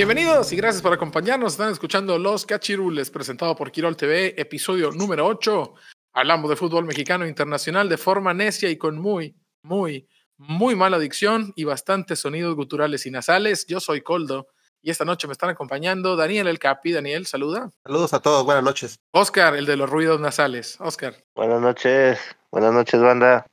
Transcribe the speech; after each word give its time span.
Bienvenidos 0.00 0.50
y 0.50 0.56
gracias 0.56 0.80
por 0.80 0.94
acompañarnos. 0.94 1.52
Están 1.52 1.70
escuchando 1.70 2.18
Los 2.18 2.46
Cachirules, 2.46 3.10
presentado 3.10 3.54
por 3.54 3.70
Quirol 3.70 3.98
TV, 3.98 4.34
episodio 4.40 4.90
número 4.92 5.26
8. 5.26 5.74
Hablamos 6.14 6.48
de 6.48 6.56
fútbol 6.56 6.86
mexicano 6.86 7.26
internacional 7.26 7.86
de 7.86 7.98
forma 7.98 8.32
necia 8.32 8.70
y 8.70 8.78
con 8.78 8.98
muy, 8.98 9.36
muy, 9.62 10.08
muy 10.38 10.74
mala 10.74 10.98
dicción 10.98 11.52
y 11.54 11.64
bastantes 11.64 12.18
sonidos 12.18 12.56
guturales 12.56 13.04
y 13.04 13.10
nasales. 13.10 13.66
Yo 13.66 13.78
soy 13.78 14.00
Coldo 14.00 14.46
y 14.80 14.90
esta 14.90 15.04
noche 15.04 15.26
me 15.26 15.32
están 15.32 15.50
acompañando 15.50 16.16
Daniel 16.16 16.46
El 16.46 16.58
Capi. 16.58 16.92
Daniel, 16.92 17.26
saluda. 17.26 17.70
Saludos 17.84 18.14
a 18.14 18.20
todos, 18.20 18.42
buenas 18.46 18.64
noches. 18.64 18.96
Oscar, 19.12 19.54
el 19.54 19.66
de 19.66 19.76
los 19.76 19.90
ruidos 19.90 20.18
nasales. 20.18 20.78
Oscar. 20.80 21.14
Buenas 21.34 21.60
noches, 21.60 22.18
buenas 22.50 22.72
noches, 22.72 22.98
banda. 23.02 23.44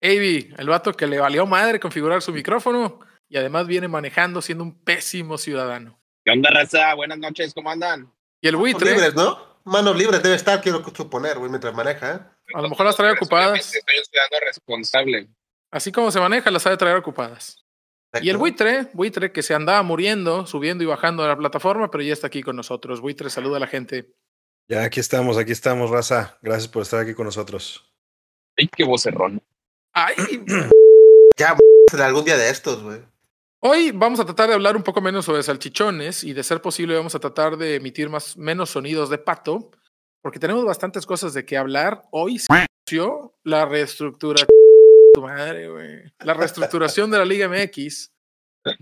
Avi, 0.00 0.54
el 0.56 0.68
vato 0.70 0.94
que 0.94 1.06
le 1.06 1.18
valió 1.18 1.44
madre 1.44 1.78
configurar 1.78 2.22
su 2.22 2.32
micrófono 2.32 3.00
y 3.32 3.38
además 3.38 3.66
viene 3.66 3.88
manejando 3.88 4.42
siendo 4.42 4.62
un 4.62 4.78
pésimo 4.84 5.38
ciudadano. 5.38 5.98
¿Qué 6.22 6.32
onda, 6.32 6.50
raza? 6.50 6.92
Buenas 6.94 7.16
noches, 7.16 7.54
¿cómo 7.54 7.70
andan? 7.70 8.12
Y 8.42 8.48
el 8.48 8.56
buitre. 8.56 8.90
Manos 8.90 9.00
libres, 9.00 9.14
¿no? 9.14 9.38
Manos 9.64 9.96
libres 9.96 10.22
debe 10.22 10.34
estar, 10.34 10.60
quiero 10.60 10.84
suponer, 10.94 11.38
güey, 11.38 11.48
mientras 11.48 11.72
maneja, 11.72 12.14
¿eh? 12.14 12.20
A 12.54 12.60
lo 12.60 12.68
mejor 12.68 12.84
las 12.84 12.94
trae 12.94 13.12
ocupadas. 13.12 13.64
Soy 13.64 13.80
un 13.80 14.04
ciudadano 14.04 14.36
responsable. 14.46 15.28
Así 15.70 15.90
como 15.90 16.10
se 16.10 16.20
maneja, 16.20 16.50
las 16.50 16.66
ha 16.66 16.70
de 16.70 16.76
traer 16.76 16.94
ocupadas. 16.98 17.64
Y 18.20 18.28
el 18.28 18.36
buitre, 18.36 18.90
buitre 18.92 19.32
que 19.32 19.40
se 19.40 19.54
andaba 19.54 19.82
muriendo, 19.82 20.46
subiendo 20.46 20.84
y 20.84 20.86
bajando 20.86 21.22
de 21.22 21.30
la 21.30 21.38
plataforma, 21.38 21.90
pero 21.90 22.04
ya 22.04 22.12
está 22.12 22.26
aquí 22.26 22.42
con 22.42 22.54
nosotros. 22.54 23.00
Buitre, 23.00 23.30
saluda 23.30 23.56
a 23.56 23.60
la 23.60 23.66
gente. 23.66 24.12
Ya 24.68 24.82
aquí 24.82 25.00
estamos, 25.00 25.38
aquí 25.38 25.52
estamos, 25.52 25.88
raza. 25.88 26.36
Gracias 26.42 26.68
por 26.68 26.82
estar 26.82 27.00
aquí 27.00 27.14
con 27.14 27.24
nosotros. 27.24 27.90
Ay, 28.58 28.68
qué 28.68 28.84
vocerrón. 28.84 29.42
Ay, 29.94 30.16
Ya, 31.38 31.56
algún 32.04 32.26
día 32.26 32.36
de 32.36 32.50
estos, 32.50 32.82
güey. 32.82 33.00
Hoy 33.64 33.92
vamos 33.92 34.18
a 34.18 34.24
tratar 34.24 34.48
de 34.48 34.56
hablar 34.56 34.76
un 34.76 34.82
poco 34.82 35.00
menos 35.00 35.24
sobre 35.24 35.40
salchichones 35.40 36.24
y 36.24 36.32
de 36.32 36.42
ser 36.42 36.60
posible 36.60 36.96
vamos 36.96 37.14
a 37.14 37.20
tratar 37.20 37.56
de 37.56 37.76
emitir 37.76 38.10
más, 38.10 38.36
menos 38.36 38.70
sonidos 38.70 39.08
de 39.08 39.18
pato, 39.18 39.70
porque 40.20 40.40
tenemos 40.40 40.64
bastantes 40.64 41.06
cosas 41.06 41.32
de 41.32 41.44
qué 41.44 41.56
hablar. 41.56 42.02
Hoy 42.10 42.40
se 42.40 42.46
anunció 42.52 43.36
la 43.44 43.64
madre. 45.20 46.12
La 46.24 46.34
reestructuración 46.34 47.12
de 47.12 47.18
la 47.18 47.24
Liga 47.24 47.48
MX, 47.48 48.12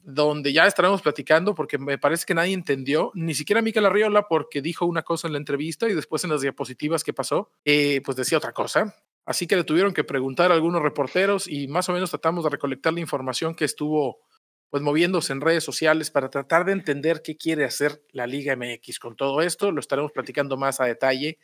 donde 0.02 0.54
ya 0.54 0.66
estaremos 0.66 1.02
platicando 1.02 1.54
porque 1.54 1.76
me 1.76 1.98
parece 1.98 2.24
que 2.24 2.32
nadie 2.32 2.54
entendió, 2.54 3.10
ni 3.12 3.34
siquiera 3.34 3.60
Mikel 3.60 3.84
Arriola 3.84 4.28
porque 4.28 4.62
dijo 4.62 4.86
una 4.86 5.02
cosa 5.02 5.26
en 5.26 5.34
la 5.34 5.38
entrevista 5.40 5.90
y 5.90 5.94
después 5.94 6.24
en 6.24 6.30
las 6.30 6.40
diapositivas 6.40 7.04
que 7.04 7.12
pasó, 7.12 7.52
eh, 7.66 8.00
pues 8.02 8.16
decía 8.16 8.38
otra 8.38 8.54
cosa. 8.54 8.96
Así 9.26 9.46
que 9.46 9.56
le 9.56 9.64
tuvieron 9.64 9.92
que 9.92 10.04
preguntar 10.04 10.50
a 10.50 10.54
algunos 10.54 10.80
reporteros 10.80 11.48
y 11.48 11.68
más 11.68 11.86
o 11.90 11.92
menos 11.92 12.08
tratamos 12.08 12.44
de 12.44 12.50
recolectar 12.50 12.94
la 12.94 13.00
información 13.00 13.54
que 13.54 13.66
estuvo 13.66 14.20
pues 14.70 14.82
moviéndose 14.82 15.32
en 15.32 15.40
redes 15.40 15.64
sociales 15.64 16.10
para 16.10 16.30
tratar 16.30 16.64
de 16.64 16.72
entender 16.72 17.22
qué 17.22 17.36
quiere 17.36 17.64
hacer 17.64 18.02
la 18.12 18.26
Liga 18.26 18.54
MX 18.56 19.00
con 19.00 19.16
todo 19.16 19.42
esto. 19.42 19.72
Lo 19.72 19.80
estaremos 19.80 20.12
platicando 20.12 20.56
más 20.56 20.80
a 20.80 20.84
detalle. 20.84 21.38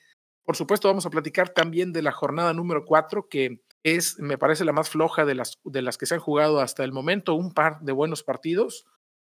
Por 0.44 0.56
supuesto, 0.56 0.86
vamos 0.86 1.06
a 1.06 1.10
platicar 1.10 1.48
también 1.48 1.92
de 1.92 2.02
la 2.02 2.12
jornada 2.12 2.54
número 2.54 2.84
4, 2.84 3.28
que 3.28 3.60
es, 3.82 4.18
me 4.20 4.38
parece, 4.38 4.64
la 4.64 4.72
más 4.72 4.88
floja 4.88 5.24
de 5.24 5.34
las, 5.34 5.58
de 5.64 5.82
las 5.82 5.98
que 5.98 6.06
se 6.06 6.14
han 6.14 6.20
jugado 6.20 6.60
hasta 6.60 6.84
el 6.84 6.92
momento. 6.92 7.34
Un 7.34 7.52
par 7.52 7.80
de 7.80 7.92
buenos 7.92 8.22
partidos, 8.22 8.86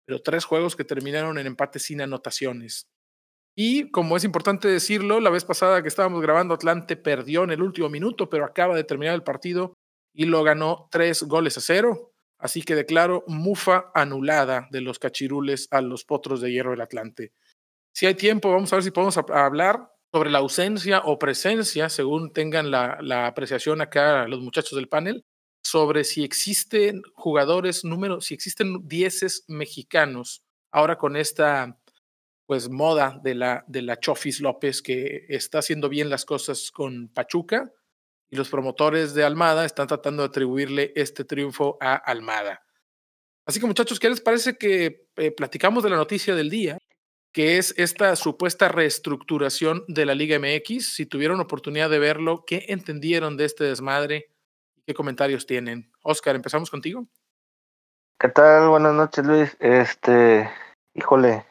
pero 0.06 0.22
tres 0.22 0.46
juegos 0.46 0.74
que 0.74 0.84
terminaron 0.84 1.38
en 1.38 1.46
empate 1.46 1.78
sin 1.78 2.00
anotaciones. 2.00 2.86
Y 3.54 3.90
como 3.90 4.16
es 4.16 4.24
importante 4.24 4.68
decirlo, 4.68 5.20
la 5.20 5.28
vez 5.28 5.44
pasada 5.44 5.82
que 5.82 5.88
estábamos 5.88 6.22
grabando, 6.22 6.54
Atlante 6.54 6.96
perdió 6.96 7.44
en 7.44 7.50
el 7.50 7.60
último 7.60 7.90
minuto, 7.90 8.30
pero 8.30 8.46
acaba 8.46 8.74
de 8.74 8.84
terminar 8.84 9.14
el 9.14 9.22
partido 9.22 9.74
y 10.14 10.24
lo 10.24 10.42
ganó 10.42 10.88
tres 10.90 11.22
goles 11.24 11.58
a 11.58 11.60
cero. 11.60 12.11
Así 12.42 12.62
que 12.62 12.74
declaro 12.74 13.22
mufa 13.28 13.92
anulada 13.94 14.66
de 14.72 14.80
los 14.80 14.98
cachirules 14.98 15.68
a 15.70 15.80
los 15.80 16.04
potros 16.04 16.40
de 16.40 16.50
hierro 16.50 16.72
del 16.72 16.80
Atlante. 16.80 17.32
Si 17.94 18.06
hay 18.06 18.16
tiempo, 18.16 18.50
vamos 18.50 18.72
a 18.72 18.76
ver 18.76 18.82
si 18.82 18.90
podemos 18.90 19.16
hablar 19.16 19.92
sobre 20.12 20.28
la 20.28 20.38
ausencia 20.38 21.02
o 21.04 21.20
presencia, 21.20 21.88
según 21.88 22.32
tengan 22.32 22.72
la, 22.72 22.98
la 23.00 23.28
apreciación 23.28 23.80
acá 23.80 24.26
los 24.26 24.40
muchachos 24.40 24.74
del 24.74 24.88
panel, 24.88 25.24
sobre 25.62 26.02
si 26.02 26.24
existen 26.24 27.02
jugadores 27.14 27.84
número, 27.84 28.20
si 28.20 28.34
existen 28.34 28.88
dieces 28.88 29.44
mexicanos 29.46 30.42
ahora 30.72 30.98
con 30.98 31.16
esta 31.16 31.78
pues 32.46 32.68
moda 32.68 33.20
de 33.22 33.36
la, 33.36 33.64
de 33.68 33.82
la 33.82 34.00
Chofis 34.00 34.40
López 34.40 34.82
que 34.82 35.26
está 35.28 35.60
haciendo 35.60 35.88
bien 35.88 36.10
las 36.10 36.24
cosas 36.24 36.72
con 36.72 37.06
Pachuca 37.08 37.70
y 38.32 38.36
los 38.36 38.48
promotores 38.48 39.12
de 39.12 39.24
Almada 39.24 39.66
están 39.66 39.86
tratando 39.86 40.22
de 40.22 40.28
atribuirle 40.28 40.92
este 40.96 41.22
triunfo 41.22 41.76
a 41.82 41.94
Almada. 41.94 42.64
Así 43.44 43.60
que 43.60 43.66
muchachos, 43.66 44.00
¿qué 44.00 44.08
les 44.08 44.22
parece 44.22 44.56
que 44.56 45.06
eh, 45.16 45.30
platicamos 45.32 45.84
de 45.84 45.90
la 45.90 45.96
noticia 45.96 46.34
del 46.34 46.48
día? 46.48 46.78
que 47.32 47.56
es 47.56 47.74
esta 47.78 48.14
supuesta 48.14 48.68
reestructuración 48.68 49.84
de 49.88 50.04
la 50.04 50.14
Liga 50.14 50.38
MX. 50.38 50.94
Si 50.94 51.06
tuvieron 51.06 51.40
oportunidad 51.40 51.88
de 51.88 51.98
verlo, 51.98 52.44
¿qué 52.46 52.66
entendieron 52.68 53.38
de 53.38 53.46
este 53.46 53.64
desmadre? 53.64 54.30
¿Qué 54.86 54.92
comentarios 54.92 55.46
tienen? 55.46 55.90
Oscar, 56.02 56.36
empezamos 56.36 56.70
contigo. 56.70 57.06
¿Qué 58.18 58.28
tal? 58.28 58.68
Buenas 58.68 58.92
noches, 58.92 59.24
Luis. 59.24 59.56
Este, 59.60 60.50
híjole, 60.92 61.46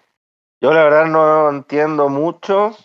yo 0.61 0.71
la 0.71 0.83
verdad 0.83 1.07
no 1.07 1.49
entiendo 1.49 2.09
mucho, 2.09 2.77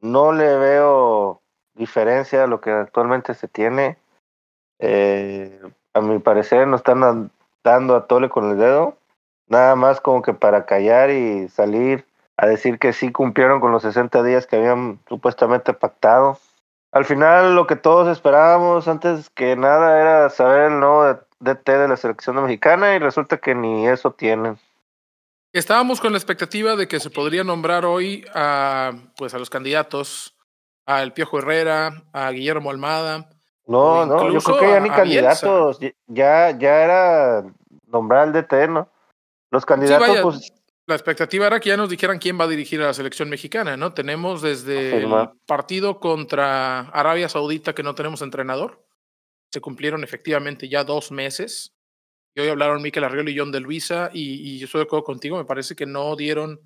no 0.00 0.32
le 0.32 0.56
veo 0.56 1.42
diferencia 1.78 2.44
a 2.44 2.46
lo 2.46 2.60
que 2.60 2.70
actualmente 2.70 3.34
se 3.34 3.48
tiene. 3.48 3.96
Eh, 4.78 5.60
a 5.94 6.00
mi 6.00 6.18
parecer 6.18 6.66
no 6.66 6.76
están 6.76 7.30
dando 7.64 7.96
a 7.96 8.06
tole 8.06 8.28
con 8.28 8.50
el 8.50 8.58
dedo, 8.58 8.96
nada 9.48 9.74
más 9.76 10.00
como 10.00 10.22
que 10.22 10.34
para 10.34 10.66
callar 10.66 11.10
y 11.10 11.48
salir 11.48 12.06
a 12.36 12.46
decir 12.46 12.78
que 12.78 12.92
sí 12.92 13.10
cumplieron 13.10 13.60
con 13.60 13.72
los 13.72 13.82
60 13.82 14.22
días 14.22 14.46
que 14.46 14.56
habían 14.56 15.00
supuestamente 15.08 15.72
pactado. 15.72 16.38
Al 16.92 17.04
final 17.04 17.54
lo 17.54 17.66
que 17.66 17.76
todos 17.76 18.08
esperábamos 18.08 18.86
antes 18.88 19.28
que 19.30 19.56
nada 19.56 20.00
era 20.00 20.30
saber 20.30 20.72
el 20.72 20.80
nuevo 20.80 21.18
DT 21.40 21.68
de 21.68 21.88
la 21.88 21.96
selección 21.96 22.36
mexicana 22.42 22.94
y 22.94 22.98
resulta 22.98 23.38
que 23.38 23.54
ni 23.54 23.88
eso 23.88 24.12
tienen. 24.12 24.58
Estábamos 25.52 26.00
con 26.00 26.12
la 26.12 26.18
expectativa 26.18 26.76
de 26.76 26.86
que 26.88 27.00
se 27.00 27.10
podría 27.10 27.42
nombrar 27.42 27.84
hoy 27.84 28.24
a, 28.34 28.92
pues, 29.16 29.34
a 29.34 29.38
los 29.38 29.50
candidatos, 29.50 30.37
al 30.88 31.12
Piojo 31.12 31.38
Herrera, 31.38 32.02
a 32.14 32.30
Guillermo 32.30 32.70
Almada. 32.70 33.28
No, 33.66 34.06
no, 34.06 34.32
yo 34.32 34.40
creo 34.40 34.58
que 34.58 34.68
ya 34.68 34.80
ni 34.80 34.88
Bielsa. 34.88 34.96
candidatos, 34.96 35.78
ya, 36.06 36.58
ya 36.58 36.82
era 36.82 37.44
nombrar 37.86 38.28
al 38.28 38.32
DT, 38.32 38.68
¿no? 38.68 38.90
Los 39.50 39.66
candidatos, 39.66 40.08
vaya, 40.08 40.22
pues, 40.22 40.50
La 40.86 40.94
expectativa 40.94 41.46
era 41.46 41.60
que 41.60 41.68
ya 41.68 41.76
nos 41.76 41.90
dijeran 41.90 42.18
quién 42.18 42.40
va 42.40 42.44
a 42.44 42.48
dirigir 42.48 42.80
a 42.80 42.86
la 42.86 42.94
selección 42.94 43.28
mexicana, 43.28 43.76
¿no? 43.76 43.92
Tenemos 43.92 44.40
desde 44.40 44.88
el 44.92 44.94
Afirma. 44.94 45.34
partido 45.44 46.00
contra 46.00 46.80
Arabia 46.80 47.28
Saudita 47.28 47.74
que 47.74 47.82
no 47.82 47.94
tenemos 47.94 48.22
entrenador. 48.22 48.82
Se 49.52 49.60
cumplieron 49.60 50.02
efectivamente 50.04 50.70
ya 50.70 50.84
dos 50.84 51.12
meses. 51.12 51.74
Y 52.34 52.40
hoy 52.40 52.48
hablaron 52.48 52.80
Miquel 52.80 53.04
Arriola 53.04 53.28
y 53.30 53.38
John 53.38 53.52
de 53.52 53.60
Luisa, 53.60 54.08
y, 54.14 54.54
y 54.54 54.58
yo 54.58 54.64
estoy 54.64 54.78
de 54.78 54.84
acuerdo 54.84 55.04
contigo, 55.04 55.36
me 55.36 55.44
parece 55.44 55.76
que 55.76 55.84
no 55.84 56.16
dieron 56.16 56.60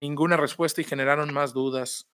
ninguna 0.00 0.38
respuesta 0.38 0.80
y 0.80 0.84
generaron 0.84 1.30
más 1.34 1.52
dudas. 1.52 2.08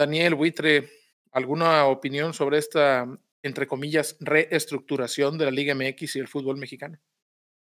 Daniel 0.00 0.34
Buitre, 0.34 0.88
¿alguna 1.30 1.84
opinión 1.84 2.32
sobre 2.32 2.56
esta, 2.56 3.06
entre 3.42 3.66
comillas, 3.66 4.16
reestructuración 4.20 5.36
de 5.36 5.44
la 5.44 5.50
Liga 5.50 5.74
MX 5.74 6.16
y 6.16 6.20
el 6.20 6.26
fútbol 6.26 6.56
mexicano? 6.56 6.98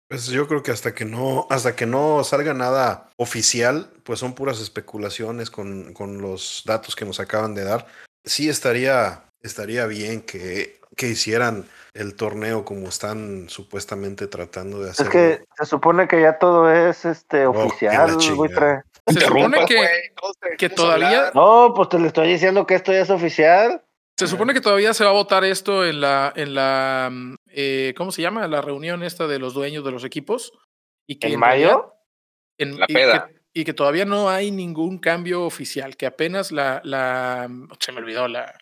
Pues 0.08 0.28
yo 0.28 0.48
creo 0.48 0.62
que 0.62 0.70
hasta 0.70 0.94
que 0.94 1.04
no, 1.04 1.48
hasta 1.50 1.76
que 1.76 1.88
no 1.88 2.24
salga 2.24 2.54
nada 2.54 3.10
oficial, 3.18 3.92
pues 4.04 4.20
son 4.20 4.36
puras 4.36 4.62
especulaciones 4.62 5.50
con, 5.50 5.94
con 5.94 6.22
los 6.22 6.62
datos 6.64 6.96
que 6.96 7.06
nos 7.06 7.20
acaban 7.20 7.56
de 7.56 7.64
dar. 7.64 7.88
Sí 8.24 8.50
estaría, 8.50 9.24
estaría 9.42 9.88
bien 9.88 10.22
que, 10.22 10.80
que 10.96 11.08
hicieran 11.10 11.66
el 11.96 12.16
torneo 12.16 12.64
como 12.64 12.88
están 12.88 13.50
supuestamente 13.50 14.28
tratando 14.28 14.80
de 14.80 14.92
es 14.92 15.00
hacerlo. 15.00 15.12
que 15.12 15.46
se 15.58 15.66
supone 15.66 16.08
que 16.08 16.22
ya 16.22 16.38
todo 16.38 16.72
es 16.72 17.04
este 17.04 17.48
Oh, 17.48 17.66
oficial, 17.66 18.16
chingada. 18.18 18.86
Se 19.08 19.22
supone 19.22 19.66
que, 19.66 19.88
que 20.58 20.70
todavía. 20.70 21.32
No, 21.34 21.74
pues 21.76 21.90
te 21.90 22.00
le 22.00 22.08
estoy 22.08 22.28
diciendo 22.30 22.66
que 22.66 22.76
esto 22.76 22.92
ya 22.92 23.02
es 23.02 23.10
oficial. 23.10 23.84
Se 24.20 24.28
supone 24.28 24.54
que 24.54 24.62
todavía 24.62 24.94
se 24.94 25.04
va 25.04 25.12
a 25.12 25.14
votar 25.14 25.44
esto 25.44 25.86
en 25.86 26.02
la, 26.02 26.34
en 26.36 26.56
la, 26.56 27.12
eh, 27.52 27.94
¿cómo 27.96 28.12
se 28.12 28.22
llama? 28.24 28.48
La 28.48 28.62
reunión 28.62 29.04
esta 29.04 29.28
de 29.28 29.38
los 29.40 29.54
dueños 29.54 29.86
de 29.86 29.92
los 29.92 30.04
equipos. 30.04 30.52
Y 31.08 31.18
que 31.20 31.28
¿En 31.28 31.40
mayo? 31.40 31.94
en- 32.58 32.80
La 32.80 32.86
y, 32.90 32.94
peda. 32.94 33.28
que, 33.28 33.36
y 33.54 33.64
que 33.64 33.74
todavía 33.74 34.06
no 34.06 34.30
hay 34.30 34.50
ningún 34.52 34.98
cambio 34.98 35.44
oficial, 35.44 35.96
que 35.96 36.08
apenas 36.08 36.52
la, 36.52 36.82
la 36.84 37.48
se 37.80 37.92
me 37.92 38.00
olvidó 38.00 38.28
la, 38.28 38.58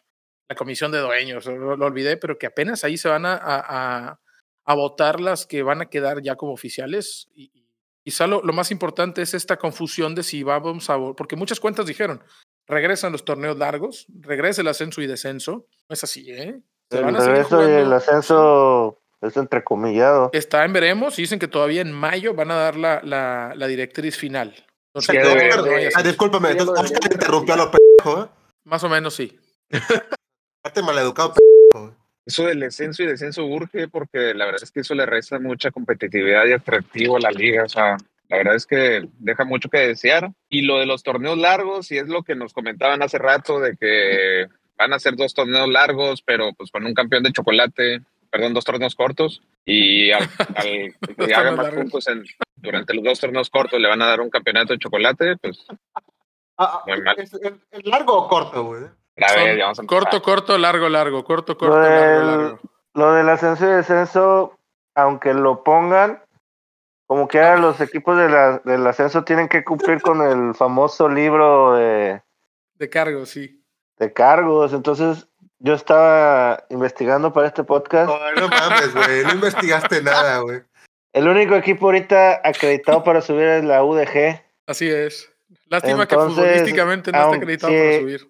la 0.50 0.56
comisión 0.56 0.92
de 0.92 1.00
dueños, 1.00 1.46
lo, 1.46 1.76
lo 1.78 1.86
olvidé, 1.86 2.18
pero 2.18 2.38
que 2.38 2.46
apenas 2.48 2.84
ahí 2.84 2.98
se 2.98 3.08
van 3.08 3.26
a, 3.26 3.34
a, 3.34 4.10
a- 4.10 4.20
a 4.68 4.74
votar 4.74 5.22
las 5.22 5.46
que 5.46 5.64
van 5.64 5.82
a 5.82 5.90
quedar 5.90 6.22
ya 6.22 6.36
como 6.36 6.52
oficiales. 6.52 7.28
Y, 7.34 7.50
y 7.54 7.65
quizá 8.06 8.28
lo, 8.28 8.42
lo 8.44 8.54
más 8.54 8.70
importante 8.72 9.22
es 9.22 9.34
esta 9.34 9.58
confusión 9.58 10.14
de 10.16 10.24
si 10.24 10.44
vamos 10.44 10.90
a, 10.90 10.98
porque 11.18 11.36
muchas 11.36 11.60
cuentas 11.60 11.86
dijeron, 11.88 12.24
regresan 12.68 13.12
los 13.12 13.26
torneos 13.26 13.58
largos, 13.58 14.06
regresa 14.22 14.62
el 14.62 14.68
ascenso 14.68 15.02
y 15.02 15.08
descenso. 15.08 15.68
No 15.90 15.94
es 15.94 16.04
así, 16.04 16.30
¿eh? 16.32 16.62
Se 16.92 17.00
El 17.00 17.16
regreso 17.16 17.68
y 17.68 17.72
el 17.74 17.92
ascenso 17.94 19.02
es 19.22 19.36
entrecomillado. 19.38 20.30
Está 20.34 20.64
en 20.66 20.74
veremos 20.74 21.18
y 21.18 21.24
dicen 21.24 21.40
que 21.40 21.48
todavía 21.48 21.82
en 21.82 21.92
mayo 21.92 22.36
van 22.36 22.52
a 22.52 22.56
dar 22.56 22.76
la, 22.76 23.02
la, 23.04 23.54
la 23.56 23.68
directriz 23.68 24.16
final. 24.18 24.54
Entonces, 24.94 25.16
Sí, 25.24 25.58
no- 25.58 25.90
Ah, 25.96 26.04
discúlpame, 26.04 26.52
entonces 26.52 26.80
Oscar 26.80 27.12
interrumpió 27.12 27.54
a 27.56 27.58
los 27.58 27.68
pendejos, 27.68 28.26
¿eh? 28.26 28.30
Más 28.66 28.84
o 28.84 28.90
menos 28.90 29.14
sí. 29.16 29.38
Aparte 30.64 30.82
maleducado 30.84 31.34
pendejo. 31.34 31.96
Eso 32.26 32.46
del 32.46 32.60
descenso 32.60 33.04
y 33.04 33.06
descenso 33.06 33.46
urge 33.46 33.88
porque 33.88 34.34
la 34.34 34.46
verdad 34.46 34.64
es 34.64 34.72
que 34.72 34.80
eso 34.80 34.96
le 34.96 35.06
resta 35.06 35.40
mucha 35.40 35.72
competitividad 35.72 36.46
y 36.46 36.54
atractivo 36.54 37.18
a 37.18 37.20
la 37.22 37.32
liga. 37.32 37.64
O 37.66 37.70
sea, 37.70 37.98
la 38.30 38.38
verdad 38.38 38.56
es 38.56 38.66
que 38.66 39.08
deja 39.20 39.46
mucho 39.46 39.70
que 39.70 39.78
desear. 39.80 40.32
Y 40.50 40.64
lo 40.64 40.80
de 40.80 40.86
los 40.88 41.04
torneos 41.04 41.38
largos, 41.38 41.92
y 41.92 41.98
es 41.98 42.08
lo 42.08 42.24
que 42.24 42.36
nos 42.36 42.54
comentaban 42.54 43.04
hace 43.04 43.20
rato, 43.20 43.60
de 43.60 43.76
que 43.78 44.48
van 44.78 44.94
a 44.94 45.00
ser 45.00 45.16
dos 45.16 45.34
torneos 45.34 45.70
largos, 45.70 46.22
pero 46.24 46.52
pues 46.54 46.72
con 46.72 46.86
un 46.86 46.94
campeón 46.96 47.24
de 47.24 47.32
chocolate, 47.32 48.02
perdón, 48.32 48.54
dos 48.56 48.66
torneos 48.66 48.96
cortos. 48.96 49.42
Y 49.64 50.12
al, 50.12 50.24
al 50.56 50.96
que 51.28 51.34
haga 51.36 51.52
más 51.52 51.70
puntos 51.74 52.08
en, 52.08 52.24
durante 52.58 52.94
los 52.96 53.04
dos 53.04 53.20
torneos 53.20 53.50
cortos 53.52 53.80
le 53.80 53.88
van 53.88 54.02
a 54.02 54.08
dar 54.08 54.22
un 54.22 54.30
campeonato 54.32 54.74
de 54.74 54.80
chocolate, 54.80 55.38
pues 55.38 55.64
Ah, 56.58 56.80
ah, 56.80 56.84
Muy 56.88 57.02
mal. 57.02 57.16
¿es, 57.20 57.34
es- 57.34 57.54
es 57.72 57.86
largo 57.86 58.14
o 58.18 58.28
corto, 58.30 58.64
güey? 58.64 58.84
A 59.24 59.30
Son 59.30 59.44
ver, 59.44 59.58
ya 59.58 59.64
vamos 59.66 59.80
a 59.80 59.82
empezar. 59.84 60.02
corto, 60.04 60.22
corto, 60.22 60.58
largo, 60.58 60.90
largo, 60.90 61.24
corto, 61.24 61.58
corto, 61.58 61.76
Lo 61.78 61.82
largo, 61.82 62.28
del, 62.28 62.28
largo. 62.42 62.60
lo 62.94 63.14
del 63.14 63.30
ascenso 63.30 63.66
y 63.66 63.70
descenso, 63.74 64.58
aunque 64.96 65.34
lo 65.34 65.64
pongan, 65.64 66.22
como 67.08 67.28
que 67.28 67.40
ahora 67.40 67.58
los 67.58 67.80
equipos 67.82 68.18
de 68.18 68.30
la, 68.30 68.60
del 68.66 68.86
ascenso 68.88 69.24
tienen 69.24 69.48
que 69.48 69.64
cumplir 69.64 70.02
con 70.02 70.22
el 70.22 70.56
famoso 70.56 71.08
libro 71.08 71.76
de, 71.76 72.22
De 72.74 72.90
cargo, 72.90 73.26
sí. 73.26 73.64
de 73.98 74.12
cargos. 74.12 74.74
Entonces, 74.74 75.28
yo 75.60 75.74
estaba 75.74 76.64
investigando 76.70 77.32
para 77.32 77.48
este 77.48 77.64
podcast. 77.64 78.10
No, 78.10 78.32
no 78.42 78.48
mames, 78.50 78.94
güey. 78.94 79.24
No 79.24 79.32
investigaste 79.34 80.02
nada, 80.02 80.40
güey. 80.40 80.62
El 81.14 81.28
único 81.30 81.56
equipo 81.56 81.86
ahorita 81.86 82.42
acreditado 82.44 83.04
para 83.04 83.22
subir 83.22 83.44
es 83.46 83.64
la 83.64 83.84
UDG. 83.84 84.42
Así 84.68 84.90
es. 84.90 85.32
Lástima 85.68 86.08
que 86.08 86.16
futbolísticamente 86.16 87.12
no 87.12 87.20
está 87.20 87.36
acreditado 87.38 87.72
para 87.72 88.00
subir. 88.00 88.28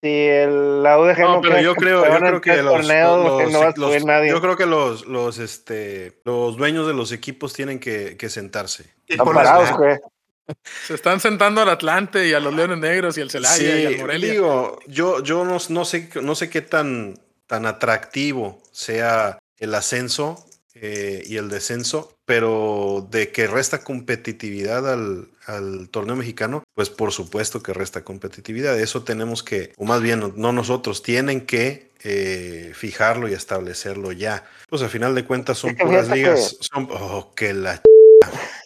Si 0.00 0.08
el, 0.08 0.82
la 0.82 0.98
UDG 0.98 1.18
no, 1.20 1.34
No, 1.36 1.40
pero 1.40 1.52
queda 1.54 1.62
yo 1.62 1.74
creo, 1.74 2.04
yo 2.06 2.18
creo 2.18 2.40
que 2.40 2.62
los, 2.62 2.72
torneos, 2.74 3.24
los- 3.42 3.50
no 3.52 3.58
va 3.60 3.64
a 3.66 3.74
los- 3.76 3.90
subir 3.90 4.04
nadie. 4.04 4.30
yo 4.30 4.40
creo 4.40 4.56
que 4.56 4.66
los, 4.66 5.06
los, 5.06 5.38
este, 5.38 6.20
los 6.24 6.56
dueños 6.56 6.86
de 6.86 6.94
los 6.94 7.10
equipos 7.10 7.52
tienen 7.52 7.80
que, 7.80 8.16
que 8.16 8.28
sentarse. 8.28 8.94
Y 9.08 9.12
Están 9.14 9.26
parados, 9.34 9.76
güey. 9.76 9.96
Se 10.86 10.94
están 10.94 11.20
sentando 11.20 11.60
al 11.60 11.68
Atlante 11.68 12.26
y 12.26 12.32
a 12.32 12.40
los 12.40 12.54
Leones 12.54 12.78
Negros 12.78 13.18
y 13.18 13.20
al 13.22 13.30
Celaya 13.30 13.80
y 13.80 13.86
al 13.86 13.98
Morelia. 13.98 14.30
digo, 14.32 14.78
yo, 14.86 15.22
yo 15.22 15.44
no, 15.44 15.58
no 15.68 15.84
sé, 15.84 16.08
no 16.22 16.34
sé 16.34 16.48
qué 16.48 16.62
tan, 16.62 17.18
tan 17.46 17.66
atractivo 17.66 18.62
sea 18.72 19.38
el 19.58 19.74
ascenso 19.74 20.46
eh, 20.74 21.22
y 21.26 21.36
el 21.36 21.48
descenso, 21.50 22.16
pero 22.28 23.08
de 23.10 23.32
que 23.32 23.46
resta 23.46 23.82
competitividad 23.82 24.92
al, 24.92 25.28
al 25.46 25.88
torneo 25.88 26.14
mexicano, 26.14 26.62
pues 26.74 26.90
por 26.90 27.10
supuesto 27.10 27.62
que 27.62 27.72
resta 27.72 28.04
competitividad. 28.04 28.78
Eso 28.78 29.02
tenemos 29.02 29.42
que, 29.42 29.72
o 29.78 29.86
más 29.86 30.02
bien, 30.02 30.34
no 30.36 30.52
nosotros, 30.52 31.02
tienen 31.02 31.46
que 31.46 31.90
eh, 32.04 32.72
fijarlo 32.74 33.30
y 33.30 33.32
establecerlo 33.32 34.12
ya. 34.12 34.44
Pues 34.68 34.82
al 34.82 34.90
final 34.90 35.14
de 35.14 35.24
cuentas 35.24 35.56
son 35.56 35.74
puras 35.74 36.10
ligas. 36.10 36.58
Son, 36.60 36.86
oh, 36.90 37.32
que 37.34 37.54
la 37.54 37.80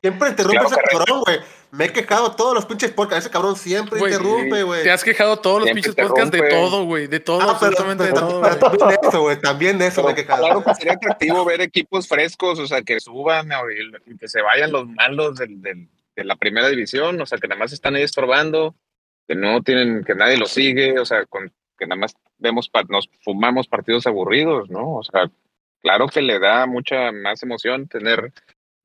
Siempre 0.00 0.28
interrumpe 0.30 0.58
Claro, 0.58 0.68
ese 0.68 0.74
correcto. 0.76 0.98
cabrón, 0.98 1.22
güey. 1.26 1.38
Me 1.70 1.84
he 1.86 1.92
quejado 1.92 2.30
todos 2.36 2.54
los 2.54 2.64
pinches 2.66 2.92
podcasts. 2.92 3.24
Ese 3.26 3.32
cabrón 3.32 3.56
siempre 3.56 3.98
interrumpe, 3.98 4.62
güey. 4.62 4.82
Te 4.84 4.90
has 4.92 5.02
quejado 5.04 5.38
todos 5.40 5.60
los 5.62 5.70
pinches 5.72 5.94
podcasts 5.94 6.30
de 6.30 6.42
todo, 6.48 6.84
güey. 6.84 7.06
De 7.08 7.20
todo, 7.20 7.40
Ah, 7.42 7.56
pero, 7.60 7.72
absolutamente 7.72 8.04
de 8.04 8.12
pero- 8.12 8.28
todo. 8.28 8.40
pero 8.42 8.58
güey. 8.70 8.78
también 8.78 9.00
de 9.00 9.08
eso, 9.08 9.20
güey. 9.22 9.40
También 9.40 9.78
de 9.78 9.86
eso 9.88 10.02
me 10.04 10.10
he 10.10 10.14
Pero 10.14 10.26
quejado. 10.26 10.44
Claro 10.44 10.64
que 10.64 10.74
sería 10.76 10.92
atractivo 10.94 11.44
ver 11.44 11.60
equipos 11.60 12.06
frescos, 12.08 12.58
o 12.60 12.66
sea, 12.66 12.82
que 12.82 13.00
suban 13.00 13.50
y 14.06 14.16
que 14.16 14.28
se 14.28 14.40
vayan 14.40 14.70
los 14.72 14.86
malos 14.88 15.36
del, 15.36 15.60
del- 15.60 15.88
de 16.16 16.24
la 16.24 16.36
primera 16.36 16.68
división, 16.68 17.20
o 17.20 17.26
sea, 17.26 17.38
que 17.38 17.46
nada 17.48 17.58
más 17.60 17.72
están 17.72 17.94
ahí 17.94 18.02
estorbando, 18.02 18.74
que 19.28 19.34
no 19.36 19.62
tienen, 19.62 20.02
que 20.04 20.14
nadie 20.16 20.36
los 20.36 20.50
sigue, 20.50 20.98
o 20.98 21.04
sea, 21.04 21.26
con, 21.26 21.52
que 21.78 21.86
nada 21.86 22.00
más 22.00 22.16
vemos, 22.38 22.70
nos 22.88 23.08
fumamos 23.22 23.68
partidos 23.68 24.06
aburridos, 24.06 24.68
¿no? 24.70 24.96
O 24.96 25.02
sea, 25.04 25.30
claro 25.80 26.08
que 26.08 26.20
le 26.22 26.38
da 26.40 26.66
mucha 26.66 27.12
más 27.12 27.42
emoción 27.44 27.86
tener 27.86 28.32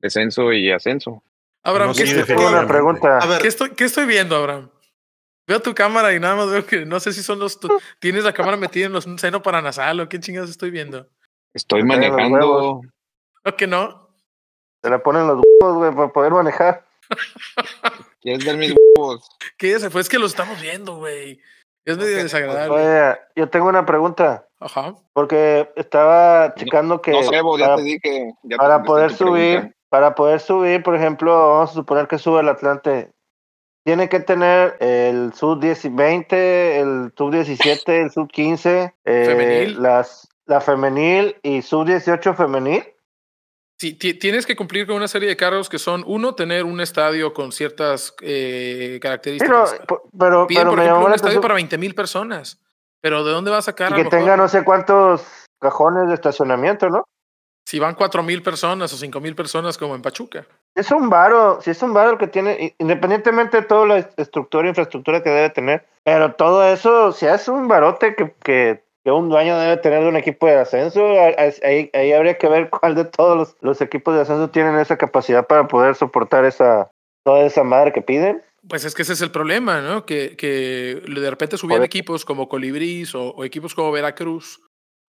descenso 0.08 0.52
y 0.52 0.70
ascenso. 0.70 1.22
Abraham, 1.62 1.88
No, 1.88 1.94
¿qué, 1.94 2.06
sí, 2.06 2.14
estoy, 2.18 2.36
una 2.36 2.66
pregunta. 2.68 3.18
A 3.18 3.26
ver, 3.26 3.40
qué 3.40 3.48
estoy- 3.48 3.70
qué 3.70 3.84
estoy 3.84 4.04
viendo, 4.04 4.36
Abraham? 4.36 4.68
Veo 5.48 5.60
tu 5.60 5.74
cámara 5.74 6.14
y 6.14 6.20
nada 6.20 6.36
más 6.36 6.50
veo 6.50 6.64
que 6.66 6.84
no 6.84 7.00
sé 7.00 7.12
si 7.12 7.22
son 7.22 7.38
los. 7.38 7.58
tu- 7.58 7.68
Tienes 8.00 8.24
la 8.24 8.32
cámara 8.34 8.56
metida 8.58 8.86
en 8.86 8.92
los 8.92 9.06
un 9.06 9.18
seno 9.18 9.42
paranasal 9.42 9.98
o 10.00 10.08
qué 10.08 10.20
chingados 10.20 10.50
estoy 10.50 10.70
viendo. 10.70 11.08
Estoy 11.54 11.80
los 11.80 11.88
manejando, 11.88 12.36
huevos. 12.36 12.86
¿O 13.44 13.52
que 13.56 13.66
no? 13.66 14.10
Se 14.82 14.90
la 14.90 15.02
ponen 15.02 15.26
los 15.26 15.40
huevos, 15.60 15.76
güey, 15.78 15.94
para 15.94 16.12
poder 16.12 16.32
manejar. 16.32 16.84
¿quieres 18.20 18.44
ver 18.44 18.56
mis 18.56 18.74
huevos? 18.96 19.26
¿Qué 19.56 19.78
se 19.78 19.88
fue? 19.90 20.00
Es 20.02 20.08
que 20.08 20.18
lo 20.18 20.26
estamos 20.26 20.60
viendo, 20.60 20.96
güey. 20.96 21.40
Es 21.86 21.98
medio 21.98 22.16
desagradable. 22.16 22.74
Oye, 22.74 23.18
yo 23.36 23.48
tengo 23.48 23.68
una 23.68 23.84
pregunta. 23.84 24.48
Ajá. 24.58 24.94
Porque 25.12 25.70
estaba 25.76 26.54
checando 26.54 27.02
que 27.02 27.10
No 27.10 27.22
sé, 27.22 27.40
vos, 27.42 27.58
ya 27.60 27.66
para, 27.66 27.76
te 27.76 27.82
dije. 27.82 28.32
ya 28.42 28.56
para 28.56 28.82
poder 28.82 29.12
subir, 29.12 29.73
para 29.94 30.16
poder 30.16 30.40
subir, 30.40 30.82
por 30.82 30.96
ejemplo, 30.96 31.30
vamos 31.30 31.70
a 31.70 31.74
suponer 31.74 32.08
que 32.08 32.18
sube 32.18 32.40
el 32.40 32.48
Atlante. 32.48 33.12
Tiene 33.84 34.08
que 34.08 34.18
tener 34.18 34.76
el 34.80 35.32
sub 35.34 35.60
10 35.60 35.84
y 35.84 35.88
20, 35.88 36.80
el 36.80 37.12
sub 37.16 37.30
17, 37.30 38.00
el 38.02 38.10
sub 38.10 38.28
15, 38.28 38.92
eh, 39.04 39.24
Femenil. 39.24 39.80
las 39.80 40.28
la 40.46 40.60
femenil 40.60 41.36
y 41.44 41.62
sub 41.62 41.86
18 41.86 42.34
femenil. 42.34 42.82
Sí, 43.78 43.94
ti- 43.94 44.14
tienes 44.14 44.46
que 44.46 44.56
cumplir 44.56 44.84
con 44.88 44.96
una 44.96 45.06
serie 45.06 45.28
de 45.28 45.36
cargos 45.36 45.68
que 45.68 45.78
son, 45.78 46.02
uno, 46.08 46.34
tener 46.34 46.64
un 46.64 46.80
estadio 46.80 47.32
con 47.32 47.52
ciertas 47.52 48.16
eh, 48.20 48.98
Pero, 48.98 49.00
características. 49.00 49.76
pero, 50.18 50.48
Piden, 50.48 50.60
pero 50.62 50.70
por 50.70 50.78
me 50.80 50.84
ejemplo, 50.86 51.06
un 51.06 51.12
estadio 51.14 51.40
para 51.40 51.54
20 51.54 51.78
mil 51.78 51.94
personas. 51.94 52.60
Pero 53.00 53.22
¿de 53.22 53.30
dónde 53.30 53.52
va 53.52 53.58
a 53.58 53.62
sacar? 53.62 53.90
y 53.90 53.94
a 53.94 53.96
que 53.98 54.04
mejor, 54.04 54.18
tenga 54.18 54.36
no 54.36 54.48
sé 54.48 54.64
cuántos 54.64 55.22
cajones 55.60 56.08
de 56.08 56.14
estacionamiento, 56.14 56.90
¿no? 56.90 57.04
Si 57.64 57.78
van 57.78 57.94
4 57.94 58.22
mil 58.22 58.42
personas 58.42 58.92
o 58.92 58.96
5 58.96 59.20
mil 59.20 59.34
personas 59.34 59.78
como 59.78 59.94
en 59.94 60.02
Pachuca. 60.02 60.46
Es 60.74 60.90
un 60.90 61.08
varo, 61.08 61.60
si 61.62 61.70
es 61.70 61.82
un 61.82 61.94
varo 61.94 62.12
el 62.12 62.18
que 62.18 62.26
tiene, 62.26 62.74
independientemente 62.78 63.58
de 63.58 63.62
toda 63.62 63.86
la 63.86 63.98
estructura, 64.16 64.68
infraestructura 64.68 65.22
que 65.22 65.30
debe 65.30 65.50
tener, 65.50 65.86
pero 66.04 66.34
todo 66.34 66.66
eso, 66.66 67.12
si 67.12 67.26
es 67.26 67.48
un 67.48 67.68
barote 67.68 68.14
que, 68.14 68.34
que, 68.42 68.82
que 69.04 69.10
un 69.10 69.28
dueño 69.28 69.58
debe 69.58 69.76
tener 69.78 70.02
de 70.02 70.08
un 70.08 70.16
equipo 70.16 70.46
de 70.46 70.56
ascenso, 70.56 71.04
ahí, 71.62 71.90
ahí 71.92 72.12
habría 72.12 72.36
que 72.36 72.48
ver 72.48 72.68
cuál 72.70 72.94
de 72.94 73.04
todos 73.04 73.36
los, 73.36 73.56
los 73.60 73.80
equipos 73.80 74.14
de 74.14 74.22
ascenso 74.22 74.50
tienen 74.50 74.78
esa 74.78 74.98
capacidad 74.98 75.46
para 75.46 75.66
poder 75.66 75.94
soportar 75.94 76.44
esa 76.44 76.90
toda 77.24 77.46
esa 77.46 77.64
madre 77.64 77.92
que 77.92 78.02
piden. 78.02 78.42
Pues 78.68 78.84
es 78.84 78.94
que 78.94 79.02
ese 79.02 79.14
es 79.14 79.20
el 79.20 79.30
problema, 79.30 79.80
¿no? 79.80 80.06
Que, 80.06 80.36
que 80.36 81.02
de 81.06 81.30
repente 81.30 81.56
subían 81.56 81.82
equipos 81.82 82.24
como 82.24 82.48
Colibrís 82.48 83.14
o, 83.14 83.30
o 83.30 83.44
equipos 83.44 83.74
como 83.74 83.92
Veracruz 83.92 84.60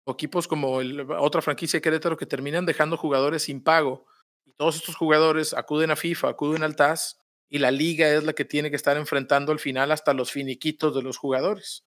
o 0.05 0.13
equipos 0.13 0.47
como 0.47 0.81
el- 0.81 1.01
otra 1.11 1.41
franquicia 1.41 1.77
de 1.77 1.81
Querétaro 1.81 2.15
que 2.17 2.25
terminan 2.25 2.65
dejando 2.65 2.95
jugadores 2.97 3.43
sin 3.43 3.61
pago. 3.63 4.05
Y 4.45 4.53
todos 4.53 4.75
estos 4.77 4.95
jugadores 4.95 5.53
acuden 5.53 5.91
a 5.91 5.95
FIFA, 5.95 6.29
acuden 6.29 6.63
al 6.63 6.75
TAS 6.75 7.19
y 7.49 7.59
la 7.59 7.71
liga 7.71 8.07
es 8.09 8.23
la 8.23 8.33
que 8.33 8.45
tiene 8.45 8.69
que 8.69 8.75
estar 8.75 8.97
enfrentando 8.97 9.51
al 9.51 9.59
final 9.59 9.91
hasta 9.91 10.13
los 10.13 10.31
finiquitos 10.31 10.95
de 10.95 11.01
los 11.01 11.17
jugadores. 11.17 11.85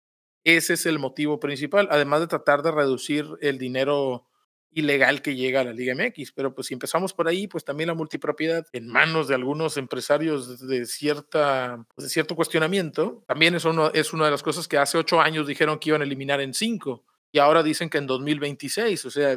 Ese 0.44 0.74
es 0.74 0.86
el 0.86 0.98
motivo 0.98 1.40
principal, 1.40 1.88
además 1.90 2.20
de 2.20 2.26
tratar 2.28 2.62
de 2.62 2.70
reducir 2.70 3.26
el 3.40 3.58
dinero 3.58 4.26
ilegal 4.70 5.22
que 5.22 5.36
llega 5.36 5.60
a 5.60 5.64
la 5.64 5.72
Liga 5.72 5.94
MX. 5.94 6.32
Pero 6.32 6.54
pues 6.54 6.66
si 6.66 6.74
empezamos 6.74 7.14
por 7.14 7.28
ahí, 7.28 7.46
pues 7.48 7.64
también 7.64 7.88
la 7.88 7.94
multipropiedad 7.94 8.66
en 8.72 8.86
manos 8.88 9.26
de 9.28 9.34
algunos 9.36 9.76
empresarios 9.76 10.66
de 10.66 10.84
cierta 10.86 11.84
pues, 11.94 12.04
de 12.04 12.10
cierto 12.10 12.36
cuestionamiento, 12.36 13.24
también 13.26 13.54
es, 13.54 13.64
uno, 13.64 13.90
es 13.94 14.12
una 14.12 14.26
de 14.26 14.32
las 14.32 14.42
cosas 14.42 14.68
que 14.68 14.76
hace 14.78 14.98
ocho 14.98 15.20
años 15.20 15.46
dijeron 15.46 15.78
que 15.78 15.90
iban 15.90 16.02
a 16.02 16.04
eliminar 16.04 16.40
en 16.40 16.52
cinco 16.54 17.04
y 17.34 17.40
ahora 17.40 17.64
dicen 17.64 17.90
que 17.90 17.98
en 17.98 18.06
2026, 18.06 19.04
o 19.06 19.10
sea, 19.10 19.36